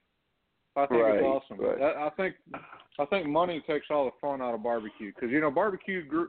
I 0.77 0.87
think 0.87 1.01
Right, 1.01 1.15
it's 1.17 1.25
awesome. 1.25 1.59
right. 1.65 1.79
That, 1.79 1.97
I 1.97 2.11
think 2.17 2.35
I 2.99 3.05
think 3.07 3.27
money 3.27 3.63
takes 3.67 3.87
all 3.91 4.07
the 4.07 4.11
fun 4.21 4.43
out 4.43 4.55
of 4.55 4.63
barbecue 4.63 5.13
because 5.15 5.31
you 5.31 5.41
know 5.41 5.51
barbecue 5.51 6.05
grew, 6.05 6.29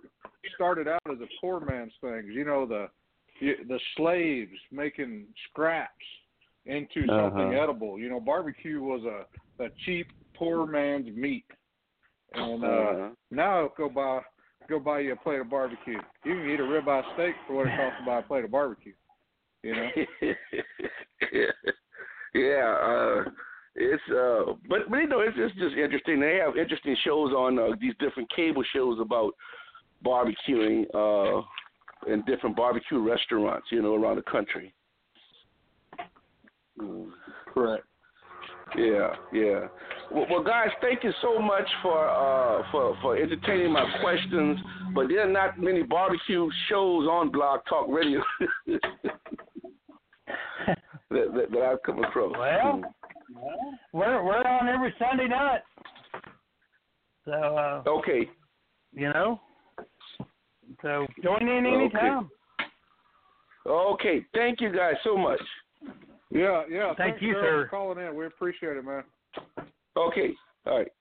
started 0.55 0.87
out 0.87 1.01
as 1.09 1.19
a 1.19 1.27
poor 1.41 1.59
man's 1.59 1.93
thing. 2.01 2.29
You 2.31 2.45
know 2.45 2.65
the 2.65 2.87
the 3.41 3.79
slaves 3.97 4.51
making 4.71 5.25
scraps 5.49 5.89
into 6.65 7.05
something 7.07 7.53
Uh-huh. 7.53 7.61
edible. 7.63 7.99
You 7.99 8.09
know 8.09 8.19
barbecue 8.19 8.81
was 8.81 9.03
a 9.03 9.25
a 9.63 9.69
cheap 9.85 10.07
poor 10.35 10.65
man's 10.65 11.07
meat, 11.15 11.45
and 12.33 12.63
uh, 12.63 12.67
Uh-huh. 12.67 13.09
now 13.31 13.71
go 13.77 13.89
buy 13.89 14.21
go 14.69 14.79
buy 14.79 14.99
you 14.99 15.13
a 15.13 15.15
plate 15.15 15.39
of 15.39 15.49
barbecue. 15.49 15.99
You 16.23 16.35
can 16.35 16.49
eat 16.49 16.59
a 16.59 16.63
ribeye 16.63 17.13
steak 17.13 17.35
for 17.47 17.55
what 17.55 17.67
it 17.67 17.77
costs 17.77 17.99
to 17.99 18.05
buy 18.05 18.19
a 18.19 18.23
plate 18.23 18.45
of 18.45 18.51
barbecue. 18.51 18.93
You 19.63 19.75
know. 19.75 19.89
yeah, 22.33 22.77
uh, 22.83 23.23
it's 23.75 24.03
uh, 24.09 24.53
but 24.69 24.89
but 24.89 24.97
you 24.97 25.07
know 25.07 25.19
it's, 25.19 25.35
it's 25.37 25.55
just 25.55 25.75
interesting. 25.75 26.19
They 26.19 26.39
have 26.43 26.57
interesting 26.57 26.95
shows 27.03 27.31
on 27.33 27.59
uh, 27.59 27.75
these 27.79 27.93
different 27.99 28.29
cable 28.33 28.63
shows 28.73 28.99
about 29.01 29.33
barbecuing 30.05 30.85
uh, 30.93 31.41
in 32.07 32.23
different 32.25 32.55
barbecue 32.55 32.99
restaurants, 32.99 33.67
you 33.71 33.81
know, 33.81 33.95
around 33.95 34.17
the 34.17 34.21
country. 34.23 34.73
Mm. 36.79 37.09
Correct. 37.53 37.85
Yeah, 38.77 39.13
yeah. 39.31 39.67
Well, 40.11 40.25
well, 40.29 40.43
guys, 40.43 40.69
thank 40.81 41.03
you 41.03 41.11
so 41.21 41.39
much 41.39 41.67
for 41.81 42.07
uh, 42.07 42.63
for 42.71 42.97
for 43.01 43.17
entertaining 43.17 43.71
my 43.71 43.85
questions. 44.01 44.59
But 44.93 45.07
there 45.07 45.27
are 45.27 45.31
not 45.31 45.59
many 45.59 45.83
barbecue 45.83 46.49
shows 46.69 47.07
on 47.07 47.31
Blog 47.31 47.61
Talk 47.69 47.87
Radio 47.89 48.21
that, 48.67 48.81
that 51.09 51.51
that 51.51 51.61
I've 51.61 51.83
come 51.83 52.03
across. 52.03 52.33
Well, 52.37 52.83
we're 53.93 54.23
we're 54.23 54.43
on 54.43 54.67
every 54.67 54.93
Sunday 54.99 55.27
night. 55.27 55.61
So 57.25 57.31
uh, 57.31 57.83
okay, 57.87 58.29
you 58.93 59.09
know, 59.13 59.39
so 60.81 61.07
join 61.23 61.41
in 61.47 61.65
Okay. 61.65 61.75
anytime. 61.75 62.29
okay. 63.67 64.25
Thank 64.33 64.61
you 64.61 64.71
guys 64.75 64.93
so 65.03 65.17
much. 65.17 65.41
Yeah, 66.29 66.63
yeah. 66.69 66.87
Thank 66.97 67.15
thanks, 67.15 67.21
you, 67.21 67.33
sir. 67.33 67.63
for 67.63 67.67
calling 67.69 68.05
in. 68.05 68.15
We 68.15 68.25
appreciate 68.25 68.77
it, 68.77 68.83
man. 68.85 69.03
Okay, 69.97 70.33
all 70.65 70.79
right. 70.79 70.91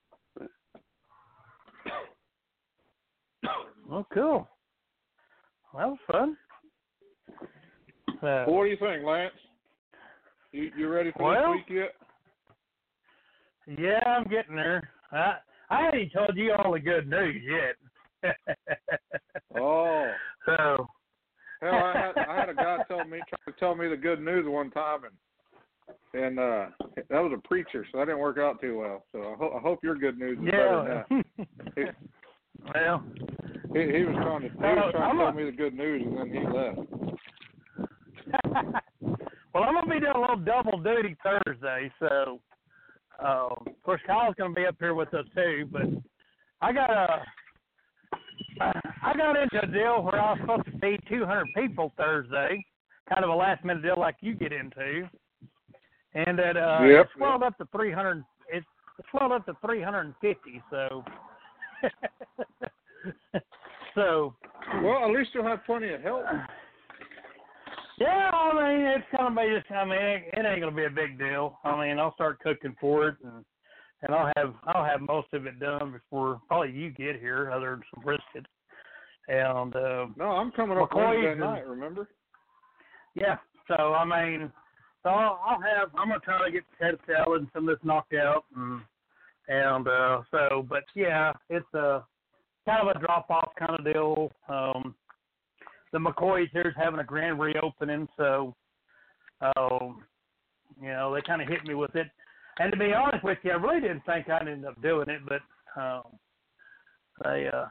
Well, 3.89 4.07
cool. 4.15 4.49
Well, 5.73 5.79
that 5.79 5.89
was 5.89 5.99
fun. 6.11 6.37
So, 8.21 8.45
what 8.49 8.65
do 8.65 8.71
you 8.71 8.77
think, 8.79 9.05
Lance? 9.05 9.35
You 10.53 10.71
you 10.77 10.89
ready 10.89 11.13
for 11.17 11.25
Well- 11.25 11.53
this 11.53 11.63
week 11.69 11.79
yet? 11.79 11.95
Yeah, 13.67 14.01
I'm 14.07 14.25
getting 14.25 14.57
there. 14.57 14.89
I 15.13 15.37
I 15.71 15.91
ain't 15.95 16.13
told 16.13 16.37
you 16.37 16.53
all 16.53 16.73
the 16.73 16.81
good 16.81 17.09
news 17.09 17.43
yet. 17.45 17.77
Oh, 19.57 20.11
so 20.47 20.89
hell, 21.61 21.75
I 21.75 21.93
had 21.93 22.29
I 22.29 22.37
had 22.37 22.49
a 22.49 22.55
guy 22.55 22.79
tell 22.89 23.05
me 23.05 23.21
trying 23.29 23.47
to 23.47 23.53
tell 23.61 23.75
me 23.75 23.89
the 23.89 23.97
good 23.97 24.21
news 24.21 24.45
one 24.49 24.71
time, 24.71 25.01
and 25.05 26.25
and 26.25 26.39
uh 26.39 26.67
that 26.97 27.21
was 27.21 27.33
a 27.33 27.49
preacher, 27.49 27.87
so 27.93 27.99
that 27.99 28.07
didn't 28.07 28.21
work 28.21 28.39
out 28.39 28.61
too 28.61 28.79
well. 28.79 29.05
So 29.13 29.21
I, 29.21 29.35
ho- 29.37 29.55
I 29.57 29.61
hope 29.61 29.85
your 29.85 29.95
good 29.95 30.19
news 30.19 30.39
is 30.39 30.45
better 30.45 31.05
than 31.09 31.25
yeah. 31.77 31.85
that. 31.85 31.95
well, 32.75 33.05
He, 33.73 33.99
he 33.99 34.05
was 34.05 34.17
trying 34.17 34.43
to 34.43 34.49
he 34.49 34.55
was 34.57 34.93
trying 34.93 35.19
to 35.19 35.25
tell 35.25 35.33
me 35.33 35.45
the 35.45 35.53
good 35.53 35.75
news, 35.75 36.03
and 36.05 36.19
then 36.19 36.31
he 36.31 36.41
left. 36.47 36.79
well, 39.55 39.65
I'm 39.65 39.75
gonna 39.75 39.87
be 39.87 40.01
doing 40.01 40.17
a 40.17 40.21
little 40.21 40.37
double 40.37 40.79
duty 40.79 41.17
Thursday, 41.23 41.93
so 42.01 42.41
uh, 43.23 43.49
of 43.67 43.83
course 43.83 44.01
Kyle's 44.07 44.35
gonna 44.39 44.55
be 44.55 44.67
up 44.67 44.77
here 44.79 44.95
with 44.95 45.13
us 45.15 45.27
too. 45.35 45.69
But 45.71 45.87
I 46.61 46.73
got 46.73 46.91
a, 46.91 47.23
I 48.61 49.17
got 49.17 49.37
into 49.37 49.63
a 49.63 49.67
deal 49.67 50.03
where 50.03 50.21
I 50.21 50.33
was 50.33 50.39
supposed 50.41 50.65
to 50.67 50.79
feed 50.79 51.01
200 51.09 51.47
people 51.55 51.93
Thursday, 51.97 52.65
kind 53.09 53.25
of 53.25 53.31
a 53.31 53.35
last 53.35 53.65
minute 53.65 53.83
deal 53.83 53.99
like 53.99 54.17
you 54.21 54.35
get 54.35 54.53
into, 54.53 55.09
and 56.15 56.39
that 56.39 56.57
uh, 56.57 56.85
Yep. 56.85 57.07
it 57.07 57.09
swelled 57.17 57.43
up 57.43 57.59
to 57.59 57.67
300. 57.73 58.25
It 58.53 58.65
swelled 59.11 59.33
up 59.33 59.47
to 59.47 59.55
350. 59.65 60.63
So, 60.71 61.05
so 63.95 64.35
Well, 64.83 65.05
at 65.05 65.11
least 65.11 65.31
you'll 65.35 65.45
have 65.45 65.65
plenty 65.67 65.93
of 65.93 66.01
help. 66.01 66.25
Yeah, 67.99 68.31
I 68.33 68.53
mean 68.53 68.87
it's 68.87 69.05
gonna 69.17 69.35
be 69.35 69.55
just. 69.57 69.71
I 69.71 69.85
mean 69.85 69.99
it, 69.99 70.23
it 70.33 70.47
ain't 70.47 70.61
gonna 70.61 70.75
be 70.75 70.85
a 70.85 70.91
big 70.91 71.19
deal. 71.19 71.59
I 71.65 71.81
mean 71.81 71.99
I'll 71.99 72.15
start 72.15 72.41
cooking 72.41 72.77
for 72.81 73.09
it, 73.09 73.17
and 73.25 73.45
and 74.03 74.15
I'll 74.15 74.33
have 74.37 74.55
I'll 74.67 74.85
have 74.85 75.01
most 75.01 75.29
of 75.33 75.47
it 75.47 75.61
done 75.61 75.93
before 75.93 76.41
probably 76.49 76.73
you 76.73 76.91
get 76.91 77.21
here, 77.21 77.51
other 77.51 77.71
than 77.71 77.83
some 77.95 78.05
brisket. 78.05 78.47
And 79.29 79.75
uh, 79.75 80.07
No, 80.17 80.25
I'm 80.25 80.51
coming 80.53 80.77
up 80.77 80.95
Wednesday 80.95 81.35
night. 81.37 81.67
Remember? 81.67 82.09
yeah, 83.15 83.37
so 83.69 83.75
I 83.75 84.05
mean 84.05 84.51
so 85.05 85.11
I'll, 85.11 85.39
I'll 85.47 85.61
have. 85.61 85.91
I'm 85.97 86.09
gonna 86.09 86.21
try 86.21 86.47
to 86.47 86.51
get 86.51 86.65
potato 86.79 86.99
salad 87.07 87.43
and 87.43 87.51
some 87.53 87.69
of 87.69 87.77
this 87.77 87.85
knocked 87.85 88.15
out, 88.15 88.45
and 88.57 88.81
and 89.49 89.87
uh, 89.87 90.23
so. 90.31 90.67
But 90.69 90.85
yeah, 90.95 91.33
it's 91.51 91.75
a 91.75 92.03
kind 92.65 92.89
of 92.89 92.97
a 92.97 92.99
drop 92.99 93.31
off 93.31 93.51
kind 93.59 93.79
of 93.79 93.85
deal. 93.85 94.31
Um, 94.49 94.95
the 95.95 96.01
McCoys 96.01 96.49
here's 96.53 96.75
having 96.77 96.99
a 96.99 97.05
grand 97.05 97.39
reopening, 97.39 98.09
so 98.17 98.53
um, 99.41 100.03
you 100.83 100.89
know 100.89 101.15
they 101.15 101.23
kind 101.23 101.41
of 101.41 101.47
hit 101.47 101.65
me 101.65 101.75
with 101.75 101.95
it. 101.95 102.09
And 102.59 102.73
to 102.73 102.79
be 102.79 102.93
honest 102.93 103.23
with 103.23 103.39
you, 103.45 103.53
I 103.53 103.55
really 103.55 103.81
didn't 103.81 104.05
think 104.05 104.29
I'd 104.29 104.49
end 104.49 104.67
up 104.67 104.81
doing 104.83 105.09
it, 105.09 105.21
but 105.27 105.81
um, 105.81 106.03
they 107.23 107.49
uh, 107.53 107.67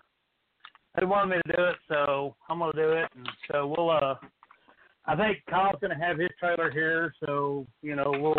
they 0.97 1.05
wanted 1.05 1.35
me 1.35 1.41
to 1.45 1.57
do 1.57 1.63
it, 1.65 1.75
so 1.89 2.33
I'm 2.49 2.59
gonna 2.59 2.71
do 2.73 2.93
it. 2.93 3.09
And 3.15 3.27
so 3.51 3.67
we'll. 3.67 3.91
uh 3.91 4.15
I 5.05 5.17
think 5.17 5.39
Kyle's 5.49 5.75
gonna 5.81 5.99
have 5.99 6.17
his 6.17 6.29
trailer 6.39 6.71
here, 6.71 7.13
so 7.25 7.67
you 7.81 7.97
know 7.97 8.05
we'll 8.07 8.35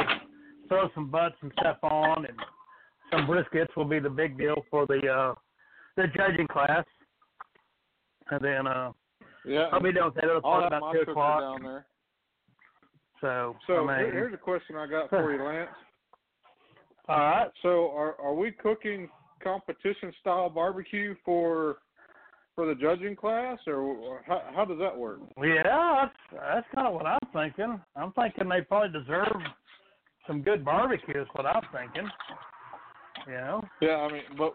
throw 0.67 0.89
some 0.95 1.11
butts 1.11 1.37
and 1.43 1.53
stuff 1.61 1.77
on, 1.83 2.25
and 2.25 2.39
some 3.13 3.27
briskets 3.27 3.77
will 3.77 3.85
be 3.85 3.99
the 3.99 4.09
big 4.09 4.39
deal 4.39 4.65
for 4.71 4.87
the 4.87 5.07
uh 5.07 5.35
the 5.99 6.05
judging 6.17 6.47
class. 6.47 6.87
And 8.31 8.43
then 8.43 8.67
uh 8.67 8.93
Yeah. 9.45 9.69
I'll 9.73 9.81
be 9.81 9.93
done 9.93 10.07
with 10.07 10.15
that 10.15 10.25
I'll 10.45 10.61
have 10.61 10.73
about 10.73 10.93
two 10.93 11.11
o'clock. 11.11 11.41
down 11.41 11.63
there. 11.63 11.87
So 13.21 13.57
So 13.67 13.89
I 13.89 14.03
mean, 14.03 14.13
here's 14.13 14.35
a 14.35 14.39
question 14.39 14.77
I 14.77 14.87
got 14.87 15.11
for 15.11 15.33
you, 15.33 15.43
Lance. 15.45 15.71
all 17.09 17.19
right. 17.19 17.49
So 17.63 17.91
are 17.93 18.21
are 18.21 18.35
we 18.35 18.51
cooking 18.51 19.09
competition 19.43 20.13
style 20.21 20.49
barbecue 20.49 21.15
for 21.25 21.79
for 22.55 22.67
the 22.67 22.75
judging 22.75 23.17
class, 23.17 23.59
or, 23.67 23.77
or 23.77 24.23
how 24.27 24.43
how 24.55 24.65
does 24.65 24.79
that 24.79 24.97
work? 24.97 25.21
Yeah, 25.43 25.63
that's 25.63 26.15
that's 26.33 26.67
kind 26.75 26.87
of 26.87 26.95
what 26.95 27.07
I'm 27.07 27.19
thinking. 27.33 27.81
I'm 27.97 28.13
thinking 28.13 28.49
they 28.49 28.63
probably 28.63 28.99
deserve 28.99 29.37
some 30.27 30.43
good 30.43 30.65
barbecue. 30.65 31.21
Is 31.21 31.29
what 31.33 31.47
I'm 31.47 31.63
thinking. 31.73 32.11
You 33.27 33.33
know. 33.33 33.65
Yeah, 33.81 33.97
I 33.97 34.13
mean, 34.13 34.23
but 34.37 34.55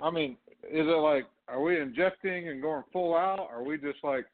I 0.00 0.10
mean, 0.10 0.36
is 0.64 0.86
it 0.86 1.00
like 1.00 1.26
are 1.48 1.60
we 1.62 1.80
injecting 1.80 2.48
and 2.48 2.62
going 2.62 2.84
full 2.92 3.16
out? 3.16 3.40
Or 3.50 3.56
are 3.60 3.62
we 3.64 3.76
just 3.76 4.02
like 4.02 4.26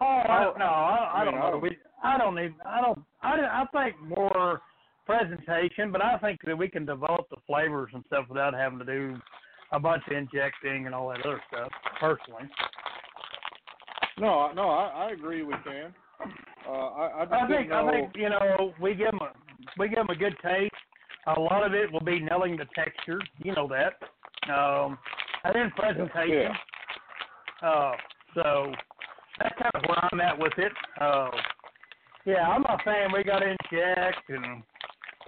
Oh 0.00 0.04
I, 0.06 0.52
no, 0.58 0.64
I, 0.64 0.68
I 0.68 1.20
I 1.20 1.24
mean, 1.24 1.34
don't 1.34 1.52
know. 1.52 1.58
We 1.58 1.76
I 2.02 2.18
don't 2.18 2.34
need. 2.34 2.54
I 2.66 2.80
don't. 2.80 2.98
I 3.22 3.62
I 3.62 3.64
think 3.72 4.00
more 4.02 4.60
presentation, 5.06 5.92
but 5.92 6.02
I 6.02 6.18
think 6.18 6.40
that 6.44 6.58
we 6.58 6.68
can 6.68 6.84
develop 6.84 7.28
the 7.30 7.36
flavors 7.46 7.90
and 7.94 8.02
stuff 8.08 8.24
without 8.28 8.52
having 8.54 8.80
to 8.80 8.84
do 8.84 9.16
a 9.70 9.78
bunch 9.78 10.02
of 10.08 10.16
injecting 10.16 10.86
and 10.86 10.94
all 10.94 11.08
that 11.10 11.24
other 11.24 11.40
stuff. 11.48 11.70
Personally, 12.00 12.50
no, 14.18 14.40
I- 14.40 14.52
no? 14.54 14.68
I, 14.70 15.06
I 15.06 15.10
agree 15.12 15.42
we 15.42 15.54
can. 15.64 15.94
Uh, 16.66 16.70
I 16.72 17.24
I 17.24 17.44
I 17.44 17.48
think 17.48 17.68
know. 17.70 17.88
I 17.88 17.92
think 17.92 18.10
you 18.16 18.28
know 18.28 18.74
we 18.80 18.94
give 18.94 19.10
them 19.12 19.20
a 19.20 19.32
we 19.78 19.88
give 19.88 19.98
them 19.98 20.10
a 20.10 20.16
good 20.16 20.34
taste. 20.42 20.74
A 21.36 21.38
lot 21.40 21.64
of 21.64 21.74
it 21.74 21.92
will 21.92 22.00
be 22.04 22.18
nailing 22.18 22.56
the 22.56 22.66
texture. 22.74 23.20
You 23.38 23.54
know 23.54 23.68
that. 23.68 23.94
Um, 24.48 24.98
and 25.44 25.54
then 25.54 25.72
presentation. 25.76 26.52
Uh, 27.62 27.92
so 28.34 28.72
that's 29.38 29.54
kind 29.60 29.70
of 29.74 29.82
where 29.88 30.08
I'm 30.10 30.20
at 30.20 30.38
with 30.38 30.52
it. 30.58 30.72
Uh, 31.00 31.30
yeah, 32.24 32.48
I'm 32.48 32.62
not 32.62 32.80
saying 32.84 33.08
we 33.12 33.24
got 33.24 33.40
to 33.40 33.50
inject 33.50 34.28
and 34.28 34.62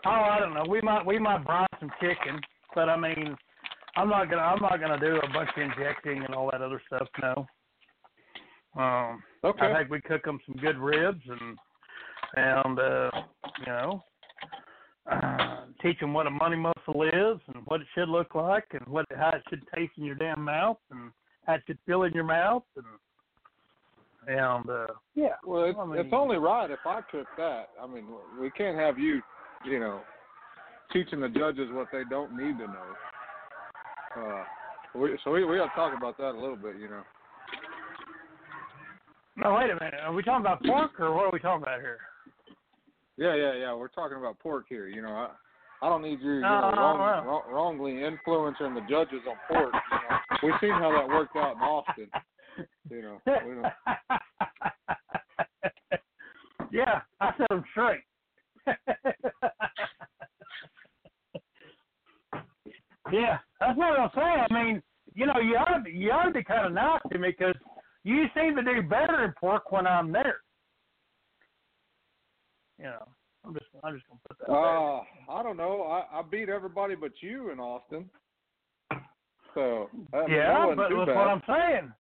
oh, 0.07 0.11
I 0.11 0.39
don't 0.41 0.55
know. 0.55 0.65
We 0.69 0.81
might 0.81 1.05
we 1.05 1.19
might 1.19 1.45
brine 1.45 1.67
some 1.81 1.91
chicken, 2.01 2.41
but 2.75 2.89
I 2.89 2.97
mean, 2.97 3.37
I'm 3.97 4.09
not 4.09 4.31
gonna 4.31 4.43
I'm 4.43 4.61
not 4.61 4.81
gonna 4.81 4.99
do 4.99 5.17
a 5.17 5.33
bunch 5.33 5.51
of 5.57 5.63
injecting 5.63 6.25
and 6.25 6.35
all 6.35 6.51
that 6.51 6.63
other 6.63 6.81
stuff. 6.87 7.09
No. 7.21 7.47
Um, 8.81 9.23
Okay. 9.45 9.67
I 9.67 9.79
think 9.79 9.91
we 9.91 10.01
cook 10.01 10.25
them 10.25 10.41
some 10.47 10.57
good 10.57 10.79
ribs 10.79 11.21
and 11.29 11.59
and 12.37 12.79
uh, 12.79 13.11
you 13.61 13.67
know 13.67 14.03
uh, 15.11 15.54
teach 15.85 16.01
them 16.01 16.15
what 16.15 16.27
a 16.27 16.31
money 16.31 16.57
muscle 16.57 17.03
is 17.03 17.39
and 17.55 17.63
what 17.67 17.81
it 17.81 17.87
should 17.95 18.09
look 18.09 18.35
like 18.35 18.65
and 18.73 18.87
what 18.87 19.05
how 19.17 19.31
it 19.31 19.43
should 19.51 19.63
taste 19.75 19.93
in 19.99 20.05
your 20.05 20.15
damn 20.15 20.43
mouth 20.43 20.79
and 20.91 21.11
how 21.47 21.55
it 21.55 21.63
should 21.67 21.79
feel 21.87 22.05
in 22.05 22.13
your 22.13 22.25
mouth 22.25 22.63
and 22.77 22.87
and 24.27 24.71
uh, 24.71 24.87
yeah. 25.15 25.35
Well, 25.45 25.65
it's, 25.65 25.79
I 25.79 25.85
mean- 25.85 25.99
it's 25.99 26.13
only 26.13 26.39
right 26.39 26.71
if 26.71 26.79
I 26.87 27.03
cook 27.11 27.27
that. 27.37 27.69
I 27.81 27.87
mean, 27.87 28.07
we 28.41 28.51
can't 28.51 28.79
have 28.79 28.99
you, 28.99 29.21
you 29.67 29.79
know, 29.79 30.01
teaching 30.95 31.21
the 31.21 31.29
judges 31.29 31.69
what 31.73 31.89
they 31.93 32.03
don't 32.09 32.33
need 32.35 32.57
to 32.59 32.67
know. 32.67 32.87
Uh, 34.17 34.45
we, 34.99 35.19
so 35.25 35.31
we 35.31 35.45
we 35.45 35.59
got 35.59 35.67
to 35.67 35.75
talk 35.75 35.95
about 35.95 36.17
that 36.17 36.31
a 36.31 36.41
little 36.41 36.57
bit, 36.57 36.77
you 36.81 36.89
know. 36.89 37.03
No, 39.37 39.55
wait 39.55 39.71
a 39.71 39.75
minute. 39.75 40.01
Are 40.03 40.13
we 40.15 40.23
talking 40.23 40.41
about 40.41 40.63
pork 40.65 40.99
or 41.01 41.13
what 41.13 41.27
are 41.27 41.31
we 41.33 41.41
talking 41.41 41.63
about 41.63 41.81
here? 41.81 41.99
Yeah, 43.17 43.35
yeah, 43.35 43.55
yeah. 43.55 43.75
We're 43.75 43.89
talking 43.89 44.17
about 44.17 44.39
pork 44.39 44.67
here. 44.69 44.87
You 44.87 45.03
know, 45.03 45.09
I 45.09 45.29
I 45.85 45.89
don't 45.91 46.01
need 46.01 46.23
you, 46.23 46.37
you 46.37 46.41
No, 46.41 46.61
know, 46.63 46.71
no, 46.71 46.81
wrong, 46.81 46.99
no. 46.99 47.05
wrong, 47.29 47.43
wrongly 47.53 48.03
influencing 48.03 48.73
the 48.73 48.81
judges 48.89 49.21
on 49.29 49.37
pork. 49.47 49.75
You 49.75 49.99
know, 49.99 50.17
we've 50.43 50.55
seen 50.59 50.71
how 50.71 50.91
that 50.91 51.07
worked 51.07 51.37
out 51.37 51.57
in 51.57 51.63
Austin. 51.63 52.09
You 52.89 53.03
know, 53.03 53.21
we 53.27 53.33
don't, 53.55 53.67
yeah, 56.73 57.03
I 57.21 57.35
said 57.37 57.49
them 57.51 57.65
straight. 57.73 58.01
yeah, 63.13 63.39
that's 63.61 63.77
what 63.77 64.01
I'm 64.01 64.09
saying. 64.15 64.47
I 64.49 64.55
mean, 64.65 64.83
you 65.15 65.27
know, 65.27 65.39
you 65.39 65.57
ought 65.57 65.85
to 65.85 65.91
you 65.91 66.11
ought 66.13 66.25
to 66.25 66.31
be 66.33 66.45
kind 66.45 66.65
of 66.67 66.73
nice 66.73 67.03
to 67.13 67.19
me 67.19 67.29
because 67.39 67.57
you 68.05 68.25
seem 68.35 68.57
to 68.57 68.63
do 68.63 68.81
better 68.89 69.23
in 69.23 69.35
pork 69.39 69.71
when 69.71 69.87
I'm 69.87 70.13
there. 70.13 70.41
You 72.79 72.85
know, 72.85 73.07
I'm 73.45 73.53
just 73.53 73.67
I'm 73.83 73.95
just 73.95 74.07
gonna 74.09 74.21
put 74.29 74.39
that. 74.39 74.47
there. 74.49 74.57
uh, 74.57 75.01
I 75.29 75.43
don't 75.43 75.57
know. 75.57 75.83
I 75.83 76.19
I 76.19 76.23
beat 76.23 76.49
everybody 76.49 76.95
but 76.95 77.13
you 77.21 77.51
in 77.51 77.61
Austin. 77.61 78.09
So 79.55 79.89
I 80.13 80.19
mean, 80.19 80.27
that 80.27 80.31
yeah, 80.31 80.67
but 80.75 80.89
that's 80.89 81.07
bad. 81.07 81.17
what 81.17 81.29
I'm 81.29 81.43
saying. 81.47 81.93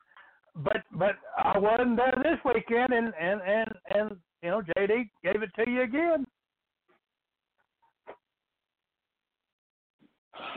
But 0.57 0.77
but 0.93 1.17
I 1.37 1.59
wasn't 1.59 1.97
there 1.97 2.15
this 2.23 2.39
weekend, 2.45 2.93
and 2.93 3.13
and 3.21 3.41
and 3.43 3.69
and 3.91 4.17
you 4.43 4.51
know, 4.51 4.63
JD 4.77 5.11
gave 5.23 5.43
it 5.43 5.51
to 5.57 5.71
you 5.71 5.83
again. 5.83 6.27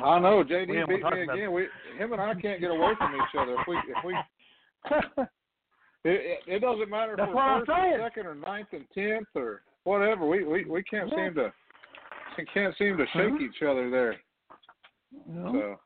I 0.03 0.19
know 0.19 0.43
JD 0.43 0.87
beat 0.87 1.03
me 1.03 1.21
again. 1.21 1.51
We 1.51 1.67
him 1.97 2.13
and 2.13 2.21
I 2.21 2.33
can't 2.41 2.61
get 2.61 2.71
away 2.71 2.93
from 2.97 3.15
each 3.15 3.39
other. 3.39 3.55
If 3.59 3.67
we 3.67 3.77
if 3.77 4.03
we 4.05 4.13
it, 6.03 6.21
it, 6.21 6.39
it 6.47 6.59
doesn't 6.59 6.89
matter 6.89 7.11
if 7.13 7.17
That's 7.17 7.31
we're 7.33 7.59
first 7.59 7.69
or 7.69 7.99
second 7.99 8.25
or 8.27 8.35
ninth 8.35 8.67
and 8.71 8.85
tenth 8.93 9.27
or 9.35 9.63
whatever. 9.87 10.25
We 10.27 10.43
we 10.43 10.65
we 10.65 10.83
can't 10.83 11.09
Yeah. 11.09 11.15
seem 11.27 11.33
to 11.35 11.53
we 12.37 12.45
can't 12.45 12.75
seem 12.77 12.97
to 12.97 13.05
shake 13.07 13.33
Mhm. 13.33 13.41
each 13.41 13.61
other 13.63 13.89
there. 13.89 14.15
So 15.33 15.79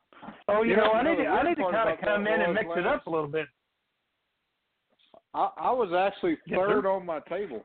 oh, 0.48 0.62
you, 0.62 0.70
You 0.72 0.76
know, 0.76 0.84
know, 0.86 0.92
I 0.92 1.02
need 1.02 1.16
to 1.16 1.26
I 1.28 1.42
need 1.42 1.56
to 1.56 1.70
kind 1.70 1.88
of 1.90 1.98
come 2.00 2.26
in 2.26 2.40
and 2.40 2.54
mix 2.54 2.68
it 2.76 2.86
up 2.86 3.06
a 3.06 3.10
little 3.10 3.28
bit. 3.28 3.48
I 5.34 5.50
I 5.56 5.70
was 5.70 5.92
actually 5.92 6.38
Yes, 6.46 6.58
sir. 6.58 6.66
third 6.68 6.86
on 6.86 7.06
my 7.06 7.20
table. 7.20 7.64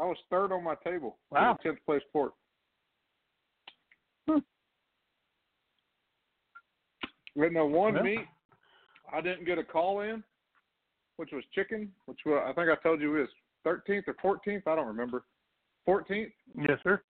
I 0.00 0.04
was 0.04 0.18
third 0.30 0.50
on 0.52 0.64
my 0.64 0.74
table. 0.76 1.18
Wow. 1.30 1.54
the 1.54 1.62
Tenth 1.70 1.84
place 1.84 2.02
pork. 2.12 2.34
Hmm. 4.26 4.38
With 7.36 7.52
no 7.52 7.66
one 7.66 7.94
Well. 7.94 8.02
meat, 8.02 8.26
I 9.12 9.20
didn't 9.20 9.44
get 9.44 9.58
a 9.58 9.64
call 9.64 10.00
in, 10.00 10.24
which 11.16 11.30
was 11.32 11.44
chicken, 11.52 11.94
which 12.06 12.24
was, 12.24 12.42
I 12.44 12.52
think 12.54 12.70
I 12.70 12.76
told 12.82 13.00
you 13.00 13.12
was 13.12 13.28
13th 13.64 14.04
or 14.08 14.14
14th. 14.46 14.66
I 14.66 14.74
don't 14.76 14.86
remember. 14.86 15.24
14th 15.88 16.32
Yes, 16.56 16.78
sir. 16.82 17.02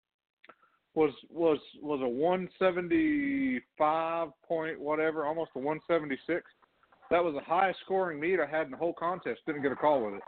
was 0.95 1.13
was 1.31 1.59
was 1.81 2.01
a 2.03 2.09
175 2.09 4.29
point 4.47 4.81
whatever, 4.81 5.25
almost 5.27 5.51
a 5.55 5.59
176. 5.59 6.43
That 7.11 7.23
was 7.23 7.35
the 7.35 7.41
highest 7.41 7.81
scoring 7.85 8.19
meat 8.19 8.41
I 8.41 8.47
had 8.47 8.65
in 8.67 8.71
the 8.73 8.77
whole 8.77 8.95
contest. 8.95 9.41
Didn't 9.47 9.63
get 9.63 9.73
a 9.73 9.77
call 9.77 10.05
with 10.05 10.15
it. 10.15 10.23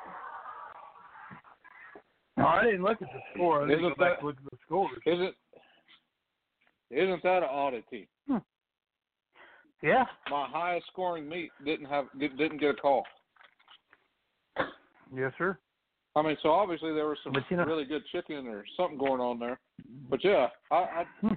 No, 2.36 2.46
I 2.46 2.64
didn't 2.64 2.82
look 2.82 3.00
at 3.00 3.08
the 3.12 3.20
score. 3.34 3.64
I 3.64 3.68
didn't 3.68 3.82
go 3.82 3.88
back 3.96 4.18
that- 4.18 4.24
look 4.24 4.36
at 4.36 4.44
the 4.50 4.56
scores. 4.64 5.00
Isn't 5.06 5.34
isn't 6.90 7.22
that 7.24 7.42
an 7.42 7.48
oddity? 7.50 8.08
Hmm. 8.28 8.38
Yeah. 9.82 10.04
My 10.30 10.46
highest 10.48 10.86
scoring 10.88 11.28
meat 11.28 11.50
didn't 11.64 11.86
have 11.86 12.06
didn't 12.18 12.58
get 12.58 12.70
a 12.70 12.74
call. 12.74 13.04
Yes, 15.14 15.32
sir. 15.38 15.58
I 16.16 16.22
mean, 16.22 16.36
so 16.42 16.50
obviously 16.50 16.94
there 16.94 17.06
was 17.06 17.18
some 17.22 17.34
you 17.50 17.56
know- 17.58 17.64
really 17.64 17.84
good 17.84 18.02
chicken 18.10 18.46
or 18.48 18.64
something 18.76 18.98
going 18.98 19.20
on 19.20 19.38
there. 19.38 19.60
But 20.08 20.24
yeah, 20.24 20.48
I, 20.70 20.76
I 20.76 21.04
Hmm. 21.20 21.34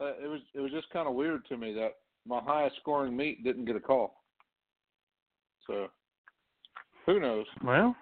uh, 0.00 0.12
it 0.22 0.26
was 0.26 0.40
it 0.52 0.60
was 0.60 0.72
just 0.72 0.90
kind 0.90 1.08
of 1.08 1.14
weird 1.14 1.46
to 1.46 1.56
me 1.56 1.72
that 1.74 1.94
my 2.26 2.40
highest 2.40 2.76
scoring 2.80 3.16
meat 3.16 3.44
didn't 3.44 3.64
get 3.66 3.76
a 3.76 3.80
call. 3.80 4.22
So 5.66 5.88
who 7.06 7.20
knows? 7.20 7.46
Well, 7.62 7.94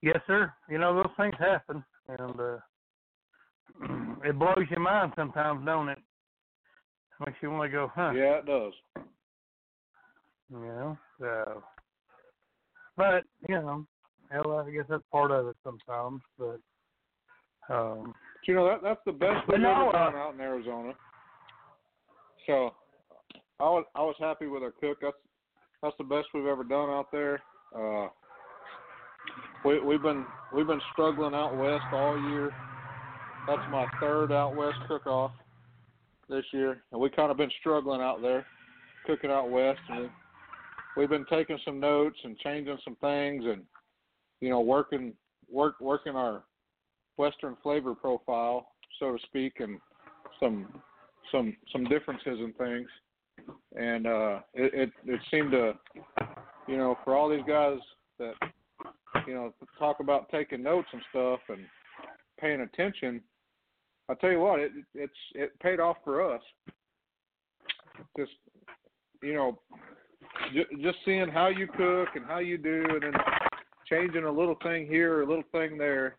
yes, 0.00 0.18
sir. 0.26 0.52
You 0.68 0.78
know 0.78 0.94
those 0.94 1.12
things 1.18 1.34
happen, 1.38 1.84
and 2.08 2.40
uh, 2.40 2.58
it 4.24 4.38
blows 4.38 4.66
your 4.70 4.80
mind 4.80 5.12
sometimes, 5.14 5.64
don't 5.66 5.90
it? 5.90 5.98
Makes 7.20 7.38
you 7.42 7.50
want 7.50 7.70
to 7.70 7.76
go, 7.76 7.90
huh? 7.94 8.12
Yeah, 8.14 8.38
it 8.38 8.46
does. 8.46 8.72
You 10.50 10.58
know, 10.58 10.98
so. 11.18 11.62
But 12.96 13.24
you 13.48 13.56
know, 13.56 13.86
hell, 14.30 14.64
I 14.66 14.70
guess 14.70 14.84
that's 14.88 15.02
part 15.10 15.30
of 15.30 15.46
it 15.48 15.56
sometimes. 15.64 16.20
But 16.38 16.60
um, 17.68 18.14
you 18.46 18.54
know 18.54 18.66
that 18.68 18.82
that's 18.82 19.00
the 19.06 19.12
best 19.12 19.46
we've 19.48 19.60
no, 19.60 19.70
ever 19.70 19.88
uh, 19.88 20.10
done 20.10 20.14
out 20.14 20.34
in 20.34 20.40
Arizona. 20.40 20.92
So 22.46 22.70
I 23.58 23.64
was 23.64 23.84
I 23.94 24.02
was 24.02 24.14
happy 24.20 24.46
with 24.46 24.62
our 24.62 24.72
cook. 24.72 24.98
That's 25.02 25.16
that's 25.82 25.96
the 25.98 26.04
best 26.04 26.28
we've 26.34 26.46
ever 26.46 26.64
done 26.64 26.90
out 26.90 27.10
there. 27.12 27.42
Uh, 27.76 28.08
we 29.64 29.80
we've 29.80 30.02
been 30.02 30.24
we've 30.54 30.66
been 30.66 30.80
struggling 30.92 31.34
out 31.34 31.56
west 31.56 31.84
all 31.92 32.20
year. 32.30 32.50
That's 33.46 33.62
my 33.70 33.86
third 34.00 34.32
out 34.32 34.56
west 34.56 34.78
cook 34.88 35.06
off 35.06 35.32
this 36.28 36.44
year, 36.52 36.82
and 36.92 37.00
we 37.00 37.10
kind 37.10 37.30
of 37.30 37.36
been 37.36 37.50
struggling 37.60 38.00
out 38.00 38.20
there, 38.20 38.46
cooking 39.06 39.30
out 39.30 39.50
west. 39.50 39.80
And 39.88 40.02
we, 40.02 40.10
we've 40.96 41.10
been 41.10 41.26
taking 41.30 41.58
some 41.64 41.80
notes 41.80 42.18
and 42.24 42.36
changing 42.38 42.78
some 42.84 42.96
things, 42.96 43.44
and 43.44 43.62
you 44.40 44.50
know 44.50 44.60
working 44.60 45.12
work 45.50 45.80
working 45.80 46.14
our 46.16 46.42
western 47.16 47.56
flavor 47.62 47.94
profile, 47.94 48.68
so 48.98 49.16
to 49.16 49.18
speak, 49.26 49.60
and 49.60 49.78
some 50.40 50.66
some 51.32 51.56
some 51.72 51.84
differences 51.84 52.38
in 52.40 52.52
things. 52.58 52.88
And 53.76 54.06
uh, 54.06 54.40
it, 54.54 54.74
it 54.74 54.90
it 55.06 55.20
seemed 55.30 55.52
to, 55.52 55.74
you 56.66 56.76
know, 56.76 56.98
for 57.04 57.14
all 57.14 57.28
these 57.28 57.44
guys 57.46 57.78
that 58.18 58.34
you 59.26 59.34
know 59.34 59.54
talk 59.78 60.00
about 60.00 60.30
taking 60.30 60.62
notes 60.62 60.88
and 60.92 61.02
stuff 61.10 61.40
and 61.48 61.60
paying 62.40 62.60
attention. 62.60 63.20
I 64.08 64.14
tell 64.14 64.30
you 64.30 64.40
what, 64.40 64.60
it 64.60 64.72
it's 64.94 65.12
it 65.34 65.58
paid 65.60 65.80
off 65.80 65.96
for 66.04 66.34
us. 66.34 66.42
Just 68.16 68.32
you 69.22 69.34
know, 69.34 69.58
j- 70.52 70.82
just 70.82 70.98
seeing 71.04 71.28
how 71.28 71.48
you 71.48 71.66
cook 71.66 72.08
and 72.14 72.24
how 72.24 72.38
you 72.38 72.56
do, 72.56 72.84
and 72.88 73.02
then 73.02 73.12
changing 73.88 74.24
a 74.24 74.30
little 74.30 74.56
thing 74.62 74.86
here, 74.86 75.22
a 75.22 75.26
little 75.26 75.44
thing 75.52 75.78
there, 75.78 76.16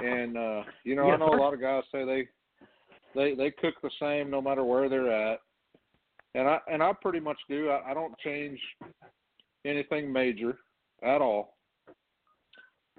and 0.00 0.36
uh, 0.36 0.62
you 0.84 0.94
know, 0.94 1.10
I 1.10 1.16
know 1.16 1.34
a 1.34 1.36
lot 1.36 1.54
of 1.54 1.60
guys 1.60 1.82
say 1.92 2.04
they 2.04 2.28
they 3.14 3.34
they 3.34 3.50
cook 3.50 3.74
the 3.82 3.90
same 4.00 4.30
no 4.30 4.40
matter 4.40 4.64
where 4.64 4.88
they're 4.88 5.12
at, 5.12 5.40
and 6.34 6.48
I 6.48 6.58
and 6.70 6.82
I 6.82 6.92
pretty 7.00 7.20
much 7.20 7.38
do. 7.48 7.70
I, 7.70 7.90
I 7.90 7.94
don't 7.94 8.16
change 8.18 8.58
anything 9.64 10.12
major 10.12 10.58
at 11.02 11.20
all. 11.20 11.56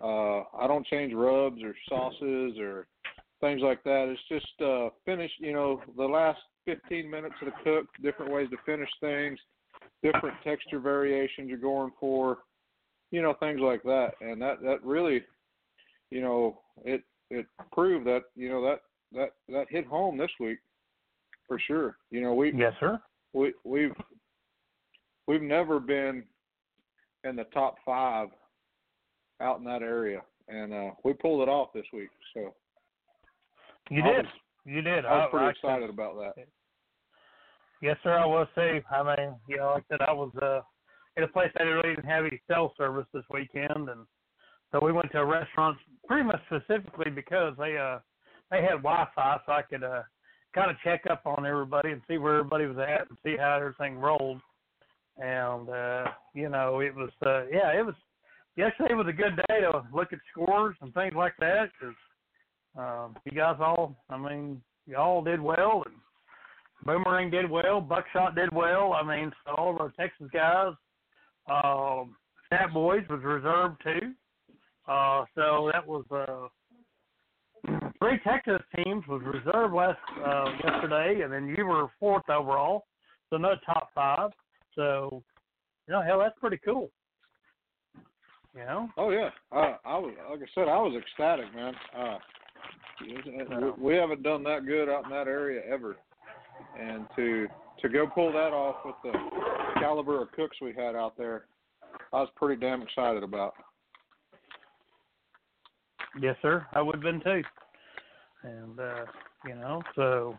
Uh, 0.01 0.43
I 0.57 0.67
don't 0.67 0.85
change 0.88 1.13
rubs 1.13 1.61
or 1.63 1.75
sauces 1.88 2.57
or 2.59 2.88
things 3.41 3.61
like 3.61 3.84
that. 3.84 4.07
It's 4.09 4.21
just 4.30 4.61
uh, 4.61 4.89
finish. 5.05 5.31
You 5.39 5.53
know, 5.53 5.81
the 5.97 6.05
last 6.05 6.39
15 6.65 7.09
minutes 7.09 7.35
of 7.41 7.47
the 7.47 7.53
cook, 7.63 7.88
different 8.01 8.31
ways 8.31 8.49
to 8.51 8.57
finish 8.65 8.89
things, 9.01 9.38
different 10.01 10.35
texture 10.43 10.80
variations 10.80 11.49
you're 11.49 11.57
going 11.57 11.91
for, 11.99 12.39
you 13.14 13.22
know, 13.22 13.35
things 13.40 13.60
like 13.61 13.84
that. 13.84 14.14
And 14.22 14.41
that 14.41 14.61
that 14.64 14.84
really, 14.84 15.22
you 16.10 16.22
know, 16.22 16.60
it 16.84 17.03
it 17.30 17.45
proved 17.72 18.07
that 18.07 18.23
you 18.35 18.49
know 18.49 18.61
that 18.64 18.80
that 19.14 19.30
that 19.49 19.68
hit 19.69 19.85
home 19.85 20.18
this 20.18 20.31
week 20.40 20.57
for 21.48 21.60
sure. 21.60 21.98
You 22.10 22.22
know, 22.22 22.34
we 22.34 22.52
yes, 22.53 22.73
sir. 22.80 22.99
we 23.34 23.53
we've 23.64 23.94
we've 25.27 25.44
never 25.44 25.80
been 25.80 26.23
in 27.23 27.35
the 27.35 27.44
top 27.53 27.76
five 27.85 28.30
out 29.40 29.60
in 29.60 29.64
that 29.65 29.84
area, 29.84 30.22
and 30.48 30.73
uh, 30.73 30.90
we 31.03 31.14
pulled 31.14 31.48
it 31.48 31.52
off 31.52 31.72
this 31.72 31.85
week. 31.94 32.10
So 32.34 32.56
You 33.91 34.02
I 34.03 34.07
did. 34.07 34.26
was- 34.26 34.34
you 34.65 34.81
did. 34.81 35.06
I 35.06 35.18
was 35.18 35.27
pretty 35.30 35.45
I 35.45 35.49
excited 35.49 35.90
about 35.90 36.15
that. 36.15 36.45
Yes, 37.81 37.98
sir. 38.02 38.14
I 38.14 38.26
was 38.26 38.48
too. 38.56 38.80
I 38.90 39.03
mean, 39.03 39.35
you 39.49 39.57
know, 39.57 39.73
like 39.73 39.84
I 39.91 39.98
said, 39.98 40.02
I 40.07 40.14
was 40.14 40.31
uh, 40.41 40.61
in 41.18 41.23
a 41.23 41.27
place 41.27 41.52
that 41.56 41.64
really 41.64 41.95
didn't 41.95 42.10
have 42.10 42.26
any 42.26 42.41
cell 42.48 42.73
service 42.77 43.06
this 43.14 43.23
weekend, 43.31 43.90
and 43.90 44.06
so 44.72 44.80
we 44.84 44.91
went 44.91 45.11
to 45.11 45.19
a 45.19 45.26
restaurant 45.26 45.77
pretty 46.07 46.23
much 46.23 46.41
specifically 46.48 47.11
because 47.11 47.53
they 47.57 47.77
uh 47.77 47.99
they 48.52 48.61
had 48.61 48.84
Wi-Fi, 48.84 49.40
so 49.45 49.52
I 49.52 49.61
could 49.61 49.84
uh 49.84 50.03
kind 50.53 50.69
of 50.69 50.77
check 50.84 51.03
up 51.10 51.22
on 51.26 51.45
everybody 51.45 51.91
and 51.91 52.02
see 52.07 52.18
where 52.18 52.38
everybody 52.40 52.65
was 52.65 52.77
at 52.77 53.10
and 53.10 53.18
see 53.23 53.35
how 53.38 53.57
everything 53.57 53.98
rolled. 53.98 54.41
And 55.18 55.69
uh, 55.69 56.06
you 56.34 56.49
know, 56.49 56.80
it 56.80 56.95
was 56.95 57.11
uh, 57.26 57.45
yeah, 57.48 57.72
it 57.77 57.85
was 57.85 57.95
yesterday 58.56 58.94
was 58.94 59.07
a 59.07 59.14
good 59.14 59.35
day 59.48 59.61
to 59.61 59.84
look 59.94 60.14
at 60.14 60.19
scores 60.31 60.76
and 60.81 60.94
things 60.94 61.14
like 61.15 61.34
that 61.40 61.69
because 61.80 61.95
um, 62.77 63.15
you 63.26 63.31
guys 63.31 63.57
all, 63.60 63.95
I 64.10 64.18
mean, 64.18 64.61
you 64.88 64.98
all 64.98 65.23
did 65.23 65.40
well 65.40 65.84
and 65.85 65.95
Boomerang 66.85 67.30
did 67.30 67.49
well. 67.49 67.80
Buckshot 67.80 68.35
did 68.35 68.52
well. 68.52 68.94
I 68.94 69.03
mean, 69.03 69.31
so 69.45 69.53
all 69.56 69.73
of 69.73 69.80
our 69.80 69.94
Texas 69.98 70.27
guys. 70.34 70.73
Um, 71.49 72.15
Fat 72.49 72.74
Boys 72.74 73.03
was 73.10 73.22
reserved 73.24 73.82
too. 73.84 74.14
Uh, 74.88 75.26
so 75.36 75.72
that 75.72 75.86
was 75.86 76.03
uh, 76.11 76.48
three 77.99 78.20
Texas 78.24 78.61
teams 78.76 79.03
was 79.07 79.22
reserved 79.26 79.74
last 79.74 79.98
uh, 80.26 80.45
yesterday, 80.64 81.22
and 81.24 81.32
then 81.32 81.48
you 81.48 81.65
were 81.65 81.88
fourth 81.99 82.30
overall, 82.30 82.86
so 83.30 83.38
no 83.38 83.53
top 83.65 83.90
five. 83.95 84.32
So, 84.76 85.24
you 85.88 85.94
know, 85.94 86.02
hell, 86.02 86.20
that's 86.20 86.38
pretty 86.40 86.60
cool. 86.64 86.90
You 88.56 88.65
know. 88.65 88.90
Oh 88.98 89.10
yeah, 89.10 89.30
uh, 89.52 89.78
I 89.84 89.98
was 89.98 90.14
like 90.30 90.40
I 90.41 90.45
said, 90.53 90.68
I 90.68 90.78
was 90.78 91.02
ecstatic, 91.02 91.53
man. 91.56 91.74
Uh, 91.98 92.18
we, 93.02 93.91
we 93.94 93.95
haven't 93.95 94.22
done 94.22 94.44
that 94.44 94.65
good 94.68 94.90
out 94.90 95.06
in 95.06 95.10
that 95.10 95.28
area 95.28 95.61
ever, 95.68 95.95
and 96.80 97.07
to 97.15 97.48
to 97.82 97.90
go 97.90 98.06
pull 98.06 98.32
that 98.32 98.53
off 98.53 98.76
with 98.86 98.95
the 99.03 99.11
caliber 99.84 100.22
of 100.22 100.31
cooks 100.31 100.57
we 100.61 100.73
had 100.73 100.95
out 100.95 101.18
there, 101.18 101.45
I 102.14 102.22
was 102.22 102.30
pretty 102.35 102.60
damn 102.60 102.81
excited 102.81 103.23
about. 103.23 103.53
Yes, 106.22 106.35
sir. 106.41 106.65
I 106.73 106.81
would 106.81 106.95
have 106.95 107.03
been 107.03 107.22
too. 107.22 107.41
And 108.43 108.80
uh, 108.80 109.05
you 109.45 109.55
know, 109.55 109.81
so 109.95 110.38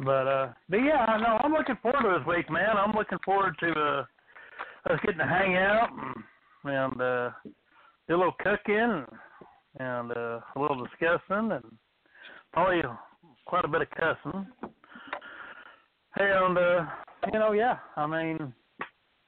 but 0.00 0.26
uh 0.26 0.48
but 0.68 0.78
yeah, 0.78 1.04
I 1.06 1.18
know 1.18 1.38
I'm 1.42 1.52
looking 1.52 1.78
forward 1.80 2.02
to 2.02 2.18
this 2.18 2.26
week, 2.26 2.50
man. 2.50 2.76
I'm 2.76 2.92
looking 2.96 3.18
forward 3.24 3.54
to 3.60 3.70
uh 3.70 4.04
us 4.92 4.98
getting 5.02 5.18
to 5.18 5.24
hang 5.24 5.56
out 5.56 5.88
and, 5.92 6.74
and 6.74 7.00
uh 7.00 7.30
do 8.08 8.16
a 8.16 8.18
little 8.18 8.34
cooking 8.40 8.74
and, 8.76 9.06
and 9.78 10.10
uh 10.12 10.40
a 10.56 10.60
little 10.60 10.84
discussing 10.84 11.52
and 11.52 11.64
probably 12.52 12.82
quite 13.46 13.64
a 13.64 13.68
bit 13.68 13.82
of 13.82 13.90
cussing. 13.90 14.46
And 16.16 16.58
uh 16.58 16.84
you 17.32 17.38
know, 17.38 17.52
yeah, 17.52 17.78
I 17.96 18.06
mean 18.06 18.52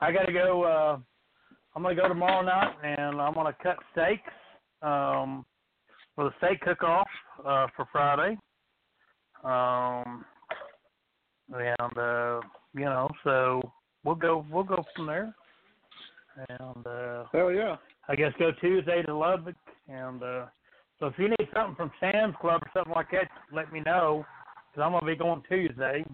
I 0.00 0.12
gotta 0.12 0.32
go 0.32 0.64
uh 0.64 0.98
I'm 1.76 1.82
gonna 1.82 1.94
go 1.94 2.08
tomorrow 2.08 2.42
night 2.42 2.74
and 2.82 3.20
I'm 3.20 3.34
gonna 3.34 3.56
cut 3.62 3.76
steaks 3.92 4.22
um, 4.82 5.44
for 6.14 6.24
the 6.24 6.30
steak 6.38 6.60
cook-off 6.60 7.08
uh, 7.44 7.66
for 7.74 7.86
Friday. 7.90 8.38
Um, 9.42 10.24
and 11.52 11.98
uh, 11.98 12.40
you 12.74 12.84
know, 12.84 13.08
so 13.24 13.60
we'll 14.04 14.14
go 14.14 14.46
we'll 14.50 14.64
go 14.64 14.84
from 14.94 15.06
there. 15.06 15.34
And 16.48 16.86
uh, 16.86 17.24
Hell 17.32 17.52
yeah. 17.52 17.76
I 18.08 18.14
guess 18.14 18.32
go 18.38 18.50
Tuesday 18.60 19.02
to 19.02 19.16
Lubbock. 19.16 19.56
And 19.88 20.22
uh, 20.22 20.46
so 21.00 21.06
if 21.06 21.14
you 21.18 21.28
need 21.28 21.48
something 21.52 21.76
from 21.76 21.90
Sam's 22.00 22.34
Club 22.40 22.62
or 22.62 22.70
something 22.72 22.94
like 22.94 23.10
that, 23.10 23.28
let 23.52 23.72
me 23.72 23.80
know 23.84 24.24
because 24.70 24.84
I'm 24.84 24.92
gonna 24.92 25.06
be 25.06 25.16
going 25.16 25.42
Tuesday. 25.48 26.04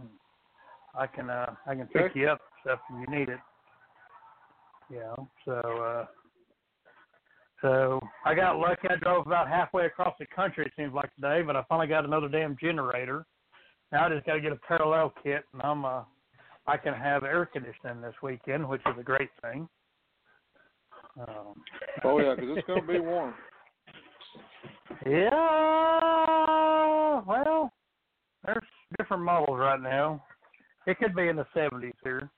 I 0.95 1.07
can 1.07 1.31
uh, 1.31 1.55
I 1.67 1.75
can 1.75 1.87
pick 1.87 2.07
Okay. 2.07 2.21
you 2.21 2.29
up 2.29 2.41
stuff 2.63 2.81
if 2.91 3.09
you 3.09 3.19
need 3.19 3.29
it. 3.29 3.39
You 4.91 5.01
know, 5.01 5.29
so. 5.45 5.53
uh 5.53 6.07
so 7.63 8.01
I 8.25 8.35
got 8.35 8.59
lucky. 8.59 8.89
I 8.89 8.97
drove 8.97 9.27
about 9.27 9.47
halfway 9.47 9.85
across 9.85 10.15
the 10.19 10.25
country. 10.35 10.65
It 10.65 10.73
seems 10.77 10.95
like 10.95 11.15
today, 11.15 11.43
but 11.43 11.57
I 11.57 11.63
finally 11.69 11.89
got 11.89 12.07
another 12.07 12.27
damn 12.27 12.57
generator. 12.59 13.27
Now 13.93 14.07
I 14.07 14.09
just 14.09 14.25
got 14.25 14.33
to 14.33 14.41
get 14.41 14.53
a 14.53 14.57
parallel 14.67 15.13
kit, 15.23 15.45
and 15.53 15.61
I'm 15.61 15.85
uh, 15.85 16.05
I 16.67 16.79
can 16.79 16.95
have 16.95 17.23
air 17.23 17.45
conditioning 17.45 18.01
this 18.01 18.15
weekend, 18.23 18.67
which 18.67 18.81
is 18.87 18.95
a 18.99 19.03
great 19.03 19.29
thing. 19.43 19.69
Um, 21.19 21.63
Oh 22.03 22.19
yeah, 22.19 22.35
'cause 22.35 22.47
it's 22.57 22.67
gonna 22.67 22.87
be 22.87 22.99
warm. 22.99 23.35
yeah. 25.05 25.29
Well, 27.27 27.71
there's 28.45 28.65
different 28.99 29.23
models 29.23 29.59
right 29.59 29.81
now. 29.83 30.25
It 30.87 30.99
could 30.99 31.15
be 31.15 31.29
in 31.29 31.37
the 31.37 31.47
70s 31.55 31.93
here. 32.03 32.31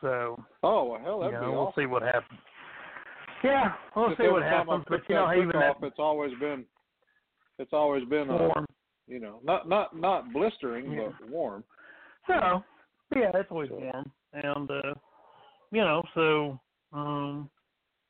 So 0.00 0.42
Oh 0.62 0.84
well, 0.84 1.00
hell, 1.02 1.20
that'd 1.20 1.34
you 1.34 1.40
be 1.40 1.46
we'll 1.46 1.66
awesome. 1.66 1.82
see 1.82 1.86
what 1.86 2.02
happens. 2.02 2.40
Yeah, 3.44 3.72
we'll 3.96 4.08
Just 4.10 4.20
see 4.20 4.28
what 4.28 4.42
every 4.42 4.50
time 4.50 4.70
I 4.70 4.72
happens. 4.74 4.84
But 4.88 5.00
you 5.08 5.14
know, 5.14 5.32
even 5.32 5.46
cook-off, 5.52 5.76
that 5.80 5.86
it's 5.86 5.98
always 5.98 6.32
been, 6.38 6.64
it's 7.58 7.72
always 7.72 8.04
been 8.08 8.30
uh, 8.30 8.36
warm. 8.38 8.66
you 9.06 9.20
know, 9.20 9.40
not 9.44 9.68
not 9.68 9.96
not 9.96 10.32
blistering, 10.32 10.92
Yeah. 10.92 11.08
but 11.18 11.28
warm. 11.28 11.64
So, 12.28 12.62
yeah, 13.16 13.30
it's 13.34 13.50
always 13.50 13.70
warm, 13.70 14.10
and 14.32 14.70
uh, 14.70 14.94
you 15.72 15.80
know, 15.80 16.02
so 16.14 16.60
um, 16.92 17.50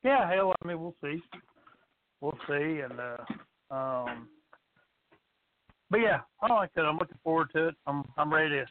yeah, 0.03 0.29
hell, 0.31 0.53
I 0.63 0.67
mean, 0.67 0.79
we'll 0.79 0.95
see, 1.03 1.21
we'll 2.21 2.37
see, 2.47 2.81
and 2.81 2.99
uh, 2.99 3.73
um, 3.73 4.27
but 5.89 5.99
yeah, 5.99 6.21
I 6.41 6.53
like 6.53 6.73
that. 6.75 6.85
I'm 6.85 6.97
looking 6.97 7.17
forward 7.23 7.49
to 7.53 7.69
it. 7.69 7.75
I'm 7.87 8.03
I'm 8.17 8.31
ready 8.31 8.49
to 8.49 8.65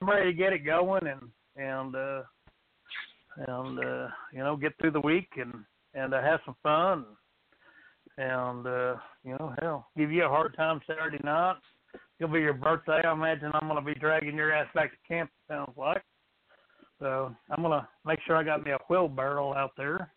I'm 0.00 0.08
ready 0.08 0.32
to 0.32 0.36
get 0.36 0.52
it 0.52 0.64
going 0.64 1.06
and 1.06 1.22
and 1.56 1.94
uh, 1.94 2.22
and 3.46 3.78
uh, 3.78 4.08
you 4.32 4.38
know 4.38 4.56
get 4.56 4.72
through 4.80 4.92
the 4.92 5.00
week 5.00 5.28
and 5.36 5.64
and 5.94 6.14
uh, 6.14 6.22
have 6.22 6.40
some 6.44 6.56
fun, 6.62 7.04
and 8.16 8.66
uh, 8.66 8.94
you 9.24 9.32
know, 9.38 9.54
hell, 9.60 9.88
give 9.96 10.12
you 10.12 10.24
a 10.24 10.28
hard 10.28 10.56
time 10.56 10.80
Saturday 10.86 11.20
night. 11.24 11.56
It'll 12.20 12.32
be 12.32 12.40
your 12.40 12.54
birthday. 12.54 13.00
I 13.04 13.12
imagine 13.12 13.50
I'm 13.54 13.68
going 13.68 13.82
to 13.82 13.94
be 13.94 13.98
dragging 13.98 14.36
your 14.36 14.52
ass 14.52 14.66
back 14.74 14.90
to 14.90 14.96
camp. 15.06 15.30
It 15.30 15.52
sounds 15.52 15.76
like. 15.76 16.02
So 16.98 17.34
I'm 17.50 17.62
going 17.62 17.78
to 17.78 17.88
make 18.04 18.18
sure 18.26 18.36
I 18.36 18.42
got 18.42 18.64
me 18.64 18.72
a 18.72 18.78
wheelbarrow 18.88 19.54
out 19.54 19.72
there, 19.76 20.10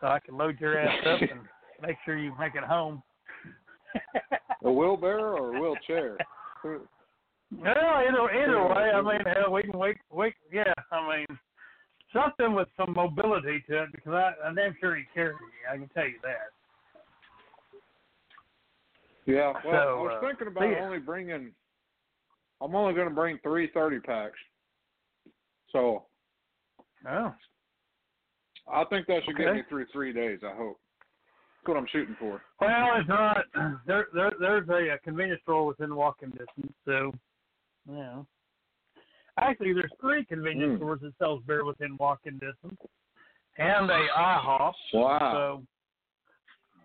so 0.00 0.08
I 0.08 0.20
can 0.20 0.36
load 0.36 0.60
your 0.60 0.78
ass 0.78 0.94
up 1.06 1.20
and 1.22 1.40
make 1.82 1.96
sure 2.04 2.18
you 2.18 2.32
make 2.38 2.54
it 2.54 2.64
home. 2.64 3.02
A 4.62 4.70
wheelbarrow 4.70 5.36
or 5.36 5.56
a 5.56 5.60
wheelchair? 5.60 6.18
Well, 7.56 7.74
either 7.74 8.30
either 8.30 8.62
way, 8.62 8.90
I 8.94 9.02
mean, 9.02 9.20
hell, 9.26 9.52
we 9.52 9.62
can 9.62 9.78
we 9.78 9.94
we 10.12 10.32
yeah, 10.52 10.72
I 10.92 11.16
mean, 11.16 11.38
something 12.12 12.54
with 12.54 12.68
some 12.76 12.92
mobility 12.94 13.62
to 13.68 13.82
it 13.84 13.92
because 13.92 14.12
I 14.12 14.32
I'm 14.46 14.54
damn 14.54 14.76
sure 14.80 14.94
he 14.96 15.02
carry 15.12 15.32
me. 15.34 15.40
I 15.70 15.76
can 15.76 15.88
tell 15.88 16.06
you 16.06 16.18
that. 16.22 16.52
Yeah, 19.26 19.52
well, 19.52 19.62
So, 19.64 19.68
I 19.70 20.02
was 20.02 20.20
uh, 20.22 20.26
thinking 20.26 20.46
about 20.48 20.70
yeah. 20.70 20.84
only 20.84 20.98
bringing. 20.98 21.52
I'm 22.62 22.74
only 22.74 22.94
going 22.94 23.08
to 23.08 23.14
bring 23.14 23.38
three 23.42 23.70
thirty 23.72 24.00
packs. 24.00 24.38
So 25.72 26.04
Oh, 27.08 27.34
I 28.70 28.84
think 28.84 29.06
that 29.06 29.22
should 29.24 29.36
get 29.36 29.54
me 29.54 29.62
through 29.68 29.86
three 29.92 30.12
days. 30.12 30.40
I 30.44 30.54
hope. 30.54 30.78
That's 31.62 31.68
what 31.68 31.76
I'm 31.76 31.86
shooting 31.90 32.16
for. 32.18 32.42
well, 32.60 32.88
it's 32.98 33.08
not. 33.08 33.44
There 33.86 34.06
there 34.14 34.32
there's 34.38 34.68
a, 34.68 34.92
uh 34.94 34.96
convenience 35.02 35.40
store 35.42 35.66
within 35.66 35.94
walking 35.94 36.30
distance, 36.30 36.72
so 36.84 37.12
know. 37.86 38.26
Actually, 39.38 39.72
there's 39.72 39.92
three 40.00 40.24
convenience 40.24 40.74
Mm. 40.74 40.76
stores 40.78 41.00
that 41.02 41.16
sells 41.18 41.42
beer 41.44 41.64
within 41.64 41.96
walking 41.98 42.38
distance, 42.38 42.80
and 43.58 43.90
a 43.90 44.08
IHOP. 44.08 44.74
Wow. 44.92 45.32
So, 45.32 45.66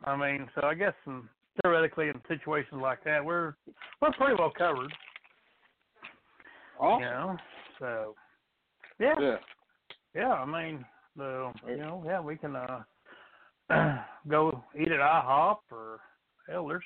I 0.04 0.16
mean, 0.16 0.50
so 0.56 0.62
I 0.66 0.74
guess 0.74 0.94
in, 1.06 1.28
theoretically 1.62 2.10
in 2.10 2.22
situations 2.28 2.82
like 2.82 3.04
that, 3.04 3.24
we're 3.24 3.56
we're 4.02 4.12
pretty 4.14 4.36
well 4.38 4.52
covered. 4.52 4.92
Awesome. 6.80 7.04
You 7.04 7.10
know, 7.10 7.38
so 7.80 8.16
yeah, 9.00 9.16
Yeah. 9.20 9.38
yeah. 10.14 10.34
I 10.34 10.46
mean, 10.46 10.86
the 11.16 11.52
you 11.68 11.78
know, 11.78 12.04
yeah, 12.06 12.20
we 12.20 12.38
can 12.38 12.56
uh 12.56 12.84
go 14.28 14.64
eat 14.78 14.92
at 14.92 15.00
IHOP 15.00 15.58
or 15.72 16.00
hell, 16.48 16.68
there's 16.68 16.84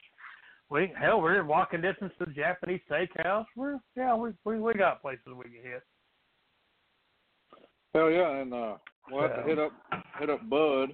we 0.70 0.92
hell 1.00 1.22
we're 1.22 1.40
in 1.40 1.48
walking 1.48 1.82
distance 1.82 2.14
to 2.20 2.26
the 2.26 2.32
Japanese 2.32 2.82
steakhouse. 2.90 3.46
We're 3.56 3.80
yeah, 3.96 4.16
we 4.16 4.32
we 4.46 4.60
we 4.60 4.74
got 4.74 5.02
places 5.02 5.24
we 5.28 5.46
can 5.46 5.64
hit. 5.64 5.84
Hell 7.94 8.12
yeah, 8.12 8.38
and 8.38 8.54
uh, 8.54 8.76
we'll 9.12 9.24
have 9.24 9.36
to 9.36 9.44
hit 9.44 9.60
up 9.60 9.72
hit 10.20 10.30
up 10.30 10.48
Bud, 10.50 10.90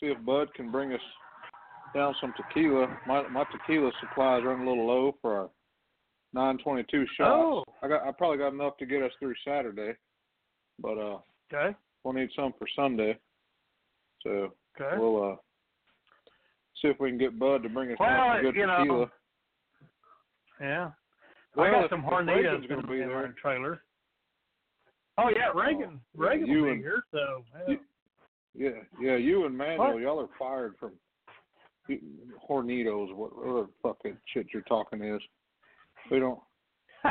see 0.00 0.06
if 0.06 0.24
Bud 0.24 0.54
can 0.54 0.70
bring 0.70 0.92
us 0.92 1.00
down 1.94 2.14
some 2.20 2.32
tequila. 2.36 2.86
My 3.06 3.26
my 3.28 3.44
tequila 3.50 3.90
supply 4.00 4.38
is 4.38 4.44
running 4.44 4.66
a 4.66 4.70
little 4.70 4.86
low 4.86 5.16
for 5.20 5.34
our 5.36 5.50
922 6.32 7.06
shots. 7.16 7.30
Oh. 7.30 7.64
I 7.82 7.88
got 7.88 8.06
I 8.06 8.12
probably 8.12 8.38
got 8.38 8.52
enough 8.52 8.76
to 8.78 8.86
get 8.86 9.02
us 9.02 9.12
through 9.18 9.34
Saturday, 9.44 9.94
but 10.78 10.98
uh, 10.98 11.18
Okay, 11.52 11.76
we'll 12.02 12.14
need 12.14 12.30
some 12.34 12.54
for 12.58 12.66
Sunday. 12.74 13.18
So 14.22 14.54
okay. 14.80 14.96
we'll 14.96 15.32
uh 15.32 15.36
see 16.82 16.88
if 16.88 17.00
we 17.00 17.08
can 17.10 17.18
get 17.18 17.38
Bud 17.38 17.62
to 17.62 17.68
bring 17.68 17.90
us 17.92 17.96
Well, 17.98 18.08
down 18.10 18.36
some 18.36 18.42
good 18.44 18.56
you 18.56 18.66
know, 18.66 18.78
tequila. 18.78 19.10
Yeah. 20.60 20.90
Well, 21.56 21.66
I 21.66 21.70
got 21.70 21.90
some 21.90 22.02
Hornitos 22.02 22.62
in, 22.64 22.68
gonna 22.68 22.86
be 22.86 23.00
in 23.00 23.08
there. 23.08 23.26
my 23.28 23.32
trailer. 23.40 23.82
Oh 25.18 25.28
yeah, 25.28 25.48
oh, 25.54 25.58
Reagan. 25.60 26.00
yeah, 26.18 26.26
Reagan 26.26 26.48
will 26.48 26.64
be 26.64 26.70
and- 26.70 26.80
here, 26.80 27.02
so 27.12 27.44
yeah. 27.68 27.74
Yeah, 28.54 28.70
yeah, 29.00 29.16
you 29.16 29.46
and 29.46 29.56
Manuel, 29.56 29.94
What? 29.94 30.02
y'all 30.02 30.20
are 30.20 30.28
fired 30.38 30.74
from 30.78 30.92
Hornitos, 32.48 33.14
what 33.14 33.32
other 33.46 33.66
fucking 33.82 34.18
shit 34.26 34.46
you're 34.52 34.62
talking 34.62 35.02
is. 35.02 35.20
We 36.10 36.18
don't. 36.18 36.38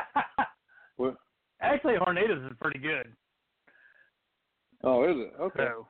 What? 0.97 1.15
Actually, 1.61 1.95
Hornitos 1.95 2.45
is 2.45 2.55
pretty 2.61 2.77
good. 2.77 3.11
Oh, 4.83 5.03
is 5.03 5.15
it? 5.17 5.33
Okay. 5.41 5.57
So, 5.63 5.87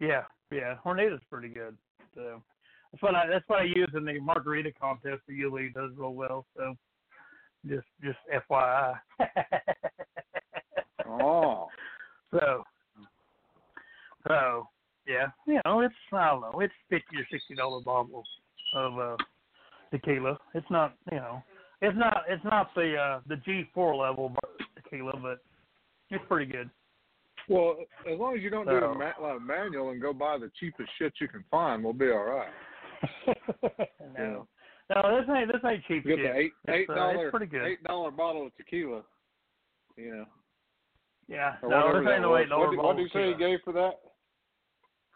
yeah, 0.00 0.22
yeah, 0.50 0.76
Hornitos 0.84 1.18
pretty 1.30 1.48
good. 1.48 1.76
So 2.14 2.42
that's 2.94 3.02
what 3.02 3.14
I 3.16 3.26
that's 3.26 3.44
what 3.48 3.60
I 3.60 3.64
use 3.64 3.90
in 3.96 4.04
the 4.04 4.20
margarita 4.20 4.70
contest. 4.80 5.22
The 5.26 5.34
usually 5.34 5.70
does 5.74 5.90
real 5.96 6.14
well. 6.14 6.46
So 6.56 6.74
just 7.66 7.86
just 8.02 8.18
FYI. 8.50 8.94
Oh, 11.06 11.68
So 12.32 12.62
so 14.26 14.68
yeah, 15.06 15.26
you 15.46 15.60
know 15.64 15.80
it's 15.80 15.94
I 16.12 16.30
don't 16.30 16.40
know 16.40 16.60
it's 16.60 16.72
fifty 16.88 17.16
or 17.18 17.26
sixty 17.30 17.54
dollar 17.54 17.82
bottles 17.82 18.26
of 18.74 18.98
uh 18.98 19.16
tequila. 19.90 20.38
It's 20.54 20.66
not 20.70 20.94
you 21.12 21.18
know 21.18 21.42
it's 21.82 21.96
not 21.96 22.22
it's 22.28 22.44
not 22.44 22.74
the 22.74 22.96
uh 22.96 23.20
the 23.28 23.36
G 23.36 23.64
four 23.74 23.94
level 23.96 24.34
tequila, 24.82 25.12
but 25.20 25.40
it's 26.10 26.24
pretty 26.26 26.50
good. 26.50 26.70
well, 27.48 27.76
as 28.10 28.18
long 28.18 28.36
as 28.36 28.42
you 28.42 28.48
don't 28.50 28.66
do 28.66 28.78
So- 28.80 28.92
the 28.92 28.98
ma- 28.98 29.26
like 29.28 29.42
manual 29.42 29.90
and 29.90 30.00
go 30.00 30.12
buy 30.14 30.38
the 30.38 30.50
cheapest 30.58 30.88
shit 30.98 31.12
you 31.20 31.28
can 31.28 31.44
find, 31.50 31.84
we'll 31.84 31.92
be 31.92 32.10
all 32.10 32.24
right. 32.24 32.48
no, 34.18 34.46
no, 34.94 35.20
this 35.20 35.28
ain't 35.34 35.52
this 35.52 35.62
ain't 35.64 35.84
cheap 35.86 36.04
Get 36.04 36.16
the 36.16 36.36
eight 36.36 36.52
eight 36.68 36.90
uh, 36.90 37.08
it's 37.08 37.30
pretty 37.30 37.46
good. 37.46 37.66
eight 37.66 37.82
dollar 37.84 38.10
bottle 38.10 38.46
of 38.46 38.56
tequila. 38.56 39.02
You 39.96 40.14
know, 40.14 40.24
Yeah, 41.28 41.54
or 41.62 41.70
no, 41.70 42.00
this 42.00 42.10
ain't 42.10 42.28
was. 42.28 42.42
eight 42.44 42.48
dollar 42.48 42.66
What 42.66 42.70
did, 42.70 42.76
what 42.76 42.82
bottle. 42.82 43.02
did 43.02 43.12
he 43.12 43.18
say 43.18 43.28
he 43.32 43.34
gave 43.38 43.60
for 43.64 43.72
that? 43.72 44.00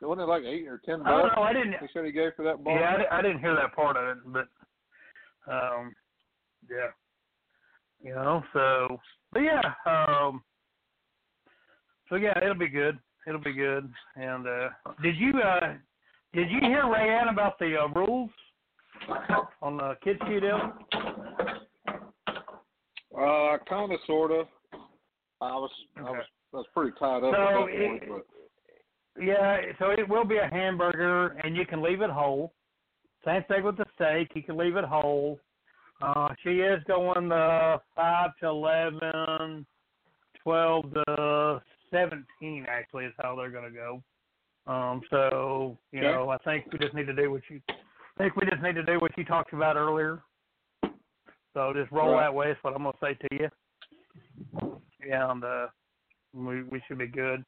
Wasn't 0.01 0.21
it 0.21 0.31
like 0.31 0.45
eight 0.45 0.67
or 0.69 0.81
ten 0.85 1.03
I 1.03 1.11
don't 1.11 1.37
know. 1.37 1.43
I 1.43 1.53
didn't. 1.53 1.75
He 1.81 1.89
said 1.93 2.05
he 2.05 2.13
gave 2.13 2.33
for 2.37 2.45
that 2.45 2.63
bottle. 2.63 2.81
Yeah, 2.81 2.99
I, 3.11 3.19
I 3.19 3.23
didn't 3.23 3.41
hear 3.41 3.55
that 3.57 3.75
part 3.75 3.97
of 3.97 4.17
it, 4.17 4.23
but 4.27 4.49
um, 5.53 5.93
yeah, 6.71 6.91
you 8.03 8.15
know. 8.15 8.43
So, 8.53 8.99
but 9.33 9.41
yeah, 9.41 9.61
um, 9.87 10.43
so 12.09 12.15
yeah, 12.15 12.39
it'll 12.43 12.55
be 12.55 12.69
good. 12.69 12.99
It'll 13.27 13.41
be 13.41 13.53
good. 13.53 13.91
And 14.17 14.47
uh, 14.47 14.69
did 15.03 15.17
you 15.17 15.33
uh, 15.41 15.75
did 16.35 16.51
you 16.51 16.61
hear 16.61 16.83
Rayanne 16.83 17.33
about 17.33 17.59
the 17.59 17.77
uh, 17.77 17.89
rules 17.89 18.31
on 19.63 19.77
the 19.77 19.95
kids' 20.03 20.19
deal? 20.29 20.73
Uh, 23.19 23.57
kind 23.69 23.93
of, 23.93 23.99
sort 24.07 24.31
of. 24.31 24.47
I 25.41 25.53
was, 25.55 25.71
I 25.97 26.03
was, 26.03 26.25
I 26.53 26.57
was 26.57 26.67
pretty 26.75 26.93
tied 26.99 27.23
up 27.23 27.23
So 27.23 27.29
at 27.29 27.35
that 27.35 27.69
it- 27.69 28.09
point, 28.09 28.25
Yeah, 29.21 29.59
so 29.79 29.91
it 29.91 30.09
will 30.09 30.25
be 30.25 30.37
a 30.39 30.49
hamburger, 30.49 31.29
and 31.45 31.57
you 31.57 31.65
can 31.67 31.83
leave 31.83 32.01
it 32.03 32.11
whole. 32.11 32.53
Same 33.25 33.43
thing 33.49 33.65
with 33.65 33.77
the 33.77 33.85
steak; 33.95 34.31
you 34.35 34.43
can 34.43 34.57
leave 34.57 34.77
it 34.77 34.85
whole. 34.85 35.41
Uh, 36.01 36.29
she 36.45 36.61
is 36.61 36.81
going 36.87 37.33
uh, 37.33 37.79
five 37.97 38.31
to 38.41 38.47
eleven, 38.47 39.67
twelve 40.43 40.85
to 40.95 41.61
seventeen. 41.91 42.65
Actually, 42.69 43.07
is 43.07 43.13
how 43.21 43.35
they're 43.35 43.51
going 43.51 43.69
to 43.69 43.75
go. 43.77 44.01
Um, 44.69 45.01
so 45.11 45.79
you 45.93 46.03
know, 46.03 46.29
I 46.29 46.37
think 46.39 46.67
we 46.71 46.79
just 46.79 46.95
need 46.95 47.07
to 47.07 47.15
do 47.15 47.31
what 47.31 47.43
you. 47.49 47.61
I 47.71 48.23
think 48.23 48.37
we 48.37 48.47
just 48.47 48.63
need 48.63 48.75
to 48.75 48.85
do 48.85 48.99
what 48.99 49.17
you 49.17 49.25
talked 49.25 49.55
about 49.55 49.77
earlier. 49.77 50.23
So 51.55 51.73
just 51.75 51.91
roll 51.91 52.13
Right. 52.13 52.25
that 52.25 52.35
way. 52.35 52.51
Is 52.51 52.59
what 52.63 52.75
I'm 52.75 52.83
going 52.83 52.93
to 52.93 52.99
say 53.01 53.15
to 53.15 53.29
you. 53.35 54.81
And 55.11 55.43
uh, 55.43 55.69
we 56.35 56.63
we 56.65 56.83
should 56.87 56.99
be 56.99 57.07
good. 57.07 57.45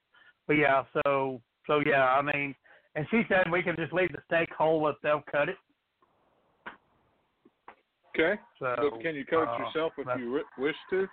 But 0.47 0.55
yeah, 0.55 0.85
so 1.05 1.43
so 1.67 1.81
yeah, 1.85 2.07
I 2.07 2.23
mean, 2.23 2.55
and 2.95 3.07
she 3.11 3.23
said 3.29 3.51
we 3.53 3.63
can 3.63 3.77
just 3.77 3.93
leave 3.93 4.13
the 4.13 4.23
steak 4.27 4.49
whole 4.57 4.89
if 4.89 4.97
they'll 5.03 5.23
cut 5.31 5.51
it. 5.51 5.57
Okay. 8.17 8.41
So 8.59 8.75
But 8.77 9.03
can 9.03 9.15
you 9.15 9.27
coach 9.27 9.49
uh, 9.49 9.65
yourself 9.65 9.93
if 9.99 10.07
you 10.19 10.43
wish 10.59 10.77
to? 10.91 11.07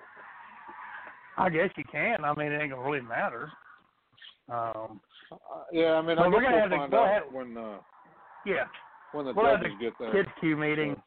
I 1.38 1.50
guess 1.50 1.70
you 1.76 1.84
can. 1.92 2.24
I 2.24 2.34
mean, 2.36 2.52
it 2.52 2.62
ain't 2.62 2.72
gonna 2.72 2.82
really 2.82 3.02
matter. 3.02 3.52
Um, 4.50 5.02
Uh, 5.32 5.64
yeah, 5.74 5.94
I 5.94 6.02
mean, 6.02 6.18
Well, 6.18 6.26
I 6.28 6.30
we're 6.30 6.42
gonna 6.42 6.68
we'll 6.70 6.80
have 6.80 6.90
to 6.90 6.96
go 6.96 7.04
ahead- 7.04 7.32
when 7.32 7.58
uh, 7.58 7.80
yeah, 8.46 8.68
when 9.12 9.26
the 9.26 9.34
we'll 9.34 9.58
judges 9.58 9.74
get 9.80 9.94
there. 10.00 10.12
kids 10.12 10.30
Q 10.40 10.56
meeting. 10.56 11.02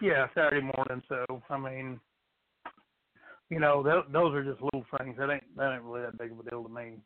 Yeah, 0.00 0.28
Saturday 0.34 0.60
morning. 0.76 1.02
So 1.08 1.42
I 1.50 1.56
mean, 1.58 1.98
you 3.50 3.58
know, 3.58 3.82
th- 3.82 4.12
those 4.12 4.34
are 4.34 4.44
just 4.44 4.62
little 4.62 4.84
things. 4.98 5.16
That 5.18 5.30
ain't 5.30 5.56
that 5.56 5.72
ain't 5.74 5.82
really 5.82 6.02
that 6.02 6.18
big 6.18 6.30
of 6.32 6.38
a 6.40 6.42
deal 6.48 6.62
to 6.62 6.68
me. 6.68 6.98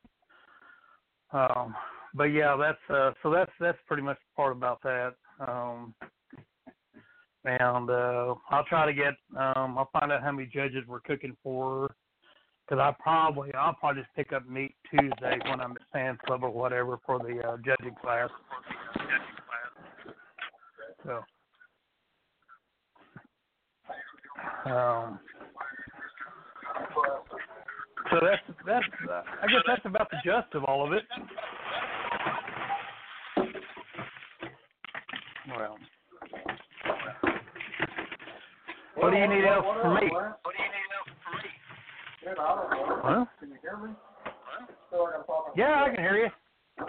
Um, 1.32 1.74
but 2.15 2.24
yeah, 2.24 2.57
that's 2.57 2.90
uh, 2.90 3.12
so 3.23 3.31
that's 3.31 3.52
that's 3.61 3.78
pretty 3.86 4.02
much 4.02 4.19
the 4.19 4.36
part 4.36 4.52
about 4.52 4.82
that. 4.82 5.15
Um, 5.40 5.94
and 7.44 7.89
uh, 7.89 8.35
I'll 8.51 8.65
try 8.65 8.85
to 8.85 8.93
get 8.93 9.15
um, 9.39 9.78
I'll 9.78 9.89
find 9.98 10.12
out 10.12 10.23
how 10.23 10.32
many 10.32 10.47
judges 10.52 10.85
we're 10.86 11.01
cooking 11.01 11.36
for. 11.43 11.94
Because 12.70 12.94
I 12.97 13.02
probably 13.02 13.52
I'll 13.52 13.74
probably 13.74 14.02
just 14.02 14.14
pick 14.14 14.32
up 14.32 14.48
meat 14.48 14.72
Tuesday 14.88 15.38
when 15.48 15.60
I'm 15.60 15.72
at 15.72 15.82
Sam's 15.92 16.20
Club 16.24 16.44
or 16.44 16.51
whatever 16.51 16.98
for 17.05 17.18
the 17.18 17.40
uh, 17.40 17.56
judging 17.64 17.97
class. 18.01 18.30
So. 21.05 21.20
Um, 24.70 25.18
so 28.09 28.20
that's 28.22 28.59
that's 28.64 28.84
uh, 29.10 29.22
I 29.42 29.47
guess 29.48 29.62
that's 29.66 29.82
about 29.84 30.09
the 30.12 30.18
gist 30.24 30.55
of 30.55 30.62
all 30.64 30.86
of 30.86 30.92
it. 30.92 31.02
Well. 35.48 35.76
What 38.94 39.10
do 39.10 39.16
you 39.16 39.26
need 39.26 39.44
else 39.44 39.64
from 39.82 39.94
me? 39.97 40.10
Huh? 42.26 43.24
Can 43.40 43.48
you 43.48 43.56
Yeah, 45.56 45.84
I 45.84 45.94
can 45.94 46.05
hear 46.05 46.16
you. 46.16 46.28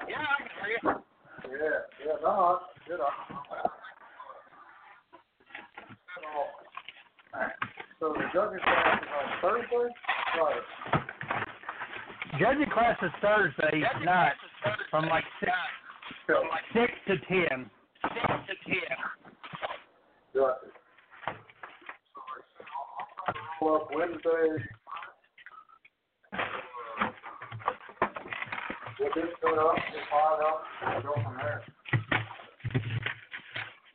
Yeah, 0.10 0.18
I 0.20 0.38
can 0.38 0.50
hear 0.60 0.70
you. 0.84 0.90
Yeah, 1.50 2.06
yeah, 2.06 2.16
no, 2.22 2.60
good. 2.88 3.00
So 8.00 8.14
the 8.14 8.24
judging 8.34 8.60
class 8.60 9.00
is 9.02 9.08
on 9.16 9.28
Thursday, 9.42 9.94
Friday. 10.36 10.66
Judging 12.40 12.70
class 12.72 12.98
is 13.02 13.12
Thursday 13.22 13.84
night 14.04 14.34
from 14.90 15.08
like 15.08 15.24
six, 15.40 15.52
six 16.74 16.92
to 17.08 17.18
ten. 17.28 17.70
Six 18.04 18.26
to 18.48 18.56
ten. 18.70 18.98
Got 20.34 20.58
it. 20.64 20.74
Well, 23.62 23.76
up 23.76 23.90
Wednesday. 23.94 24.66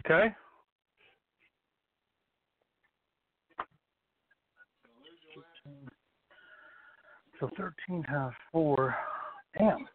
Okay. 0.05 0.35
So 7.39 7.51
thirteen 7.57 8.03
times 8.05 8.35
four. 8.51 8.97
Damn. 9.59 9.87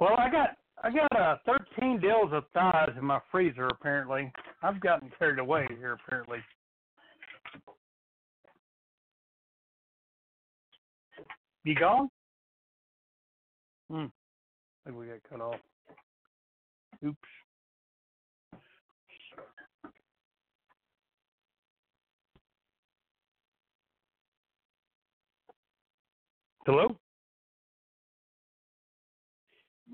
Well, 0.00 0.14
I 0.18 0.30
got 0.30 0.50
I 0.82 0.90
got 0.90 1.20
uh, 1.20 1.36
thirteen 1.46 2.00
deals 2.00 2.30
of 2.32 2.44
thighs 2.52 2.92
in 2.98 3.04
my 3.04 3.20
freezer. 3.30 3.68
Apparently, 3.68 4.32
I've 4.62 4.80
gotten 4.80 5.10
carried 5.18 5.38
away 5.38 5.66
here. 5.78 5.98
Apparently. 6.06 6.38
You 11.64 11.74
gone? 11.74 12.08
Hmm. 13.94 14.06
I 14.06 14.90
think 14.90 14.98
we 14.98 15.06
got 15.06 15.18
cut 15.30 15.40
off. 15.40 15.60
Oops. 17.06 17.16
Hello? 26.66 26.88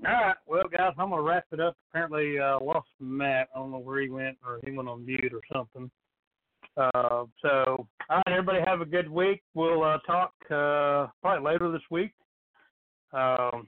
All 0.03 0.11
right. 0.11 0.35
Well, 0.47 0.63
guys, 0.75 0.93
I'm 0.97 1.09
going 1.09 1.21
to 1.21 1.21
wrap 1.21 1.45
it 1.51 1.59
up. 1.59 1.75
Apparently, 1.91 2.39
uh, 2.39 2.57
lost 2.59 2.87
Matt. 2.99 3.49
I 3.55 3.59
don't 3.59 3.69
know 3.69 3.77
where 3.77 4.01
he 4.01 4.09
went, 4.09 4.35
or 4.43 4.59
he 4.65 4.71
went 4.71 4.89
on 4.89 5.05
mute 5.05 5.31
or 5.31 5.41
something. 5.53 5.91
Uh, 6.75 7.25
so, 7.43 7.87
all 8.09 8.17
right, 8.17 8.23
everybody, 8.29 8.61
have 8.65 8.81
a 8.81 8.85
good 8.85 9.11
week. 9.11 9.43
We'll 9.53 9.83
uh, 9.83 9.99
talk 10.07 10.31
uh, 10.45 11.05
probably 11.21 11.51
later 11.51 11.71
this 11.71 11.83
week. 11.91 12.13
Um, 13.13 13.67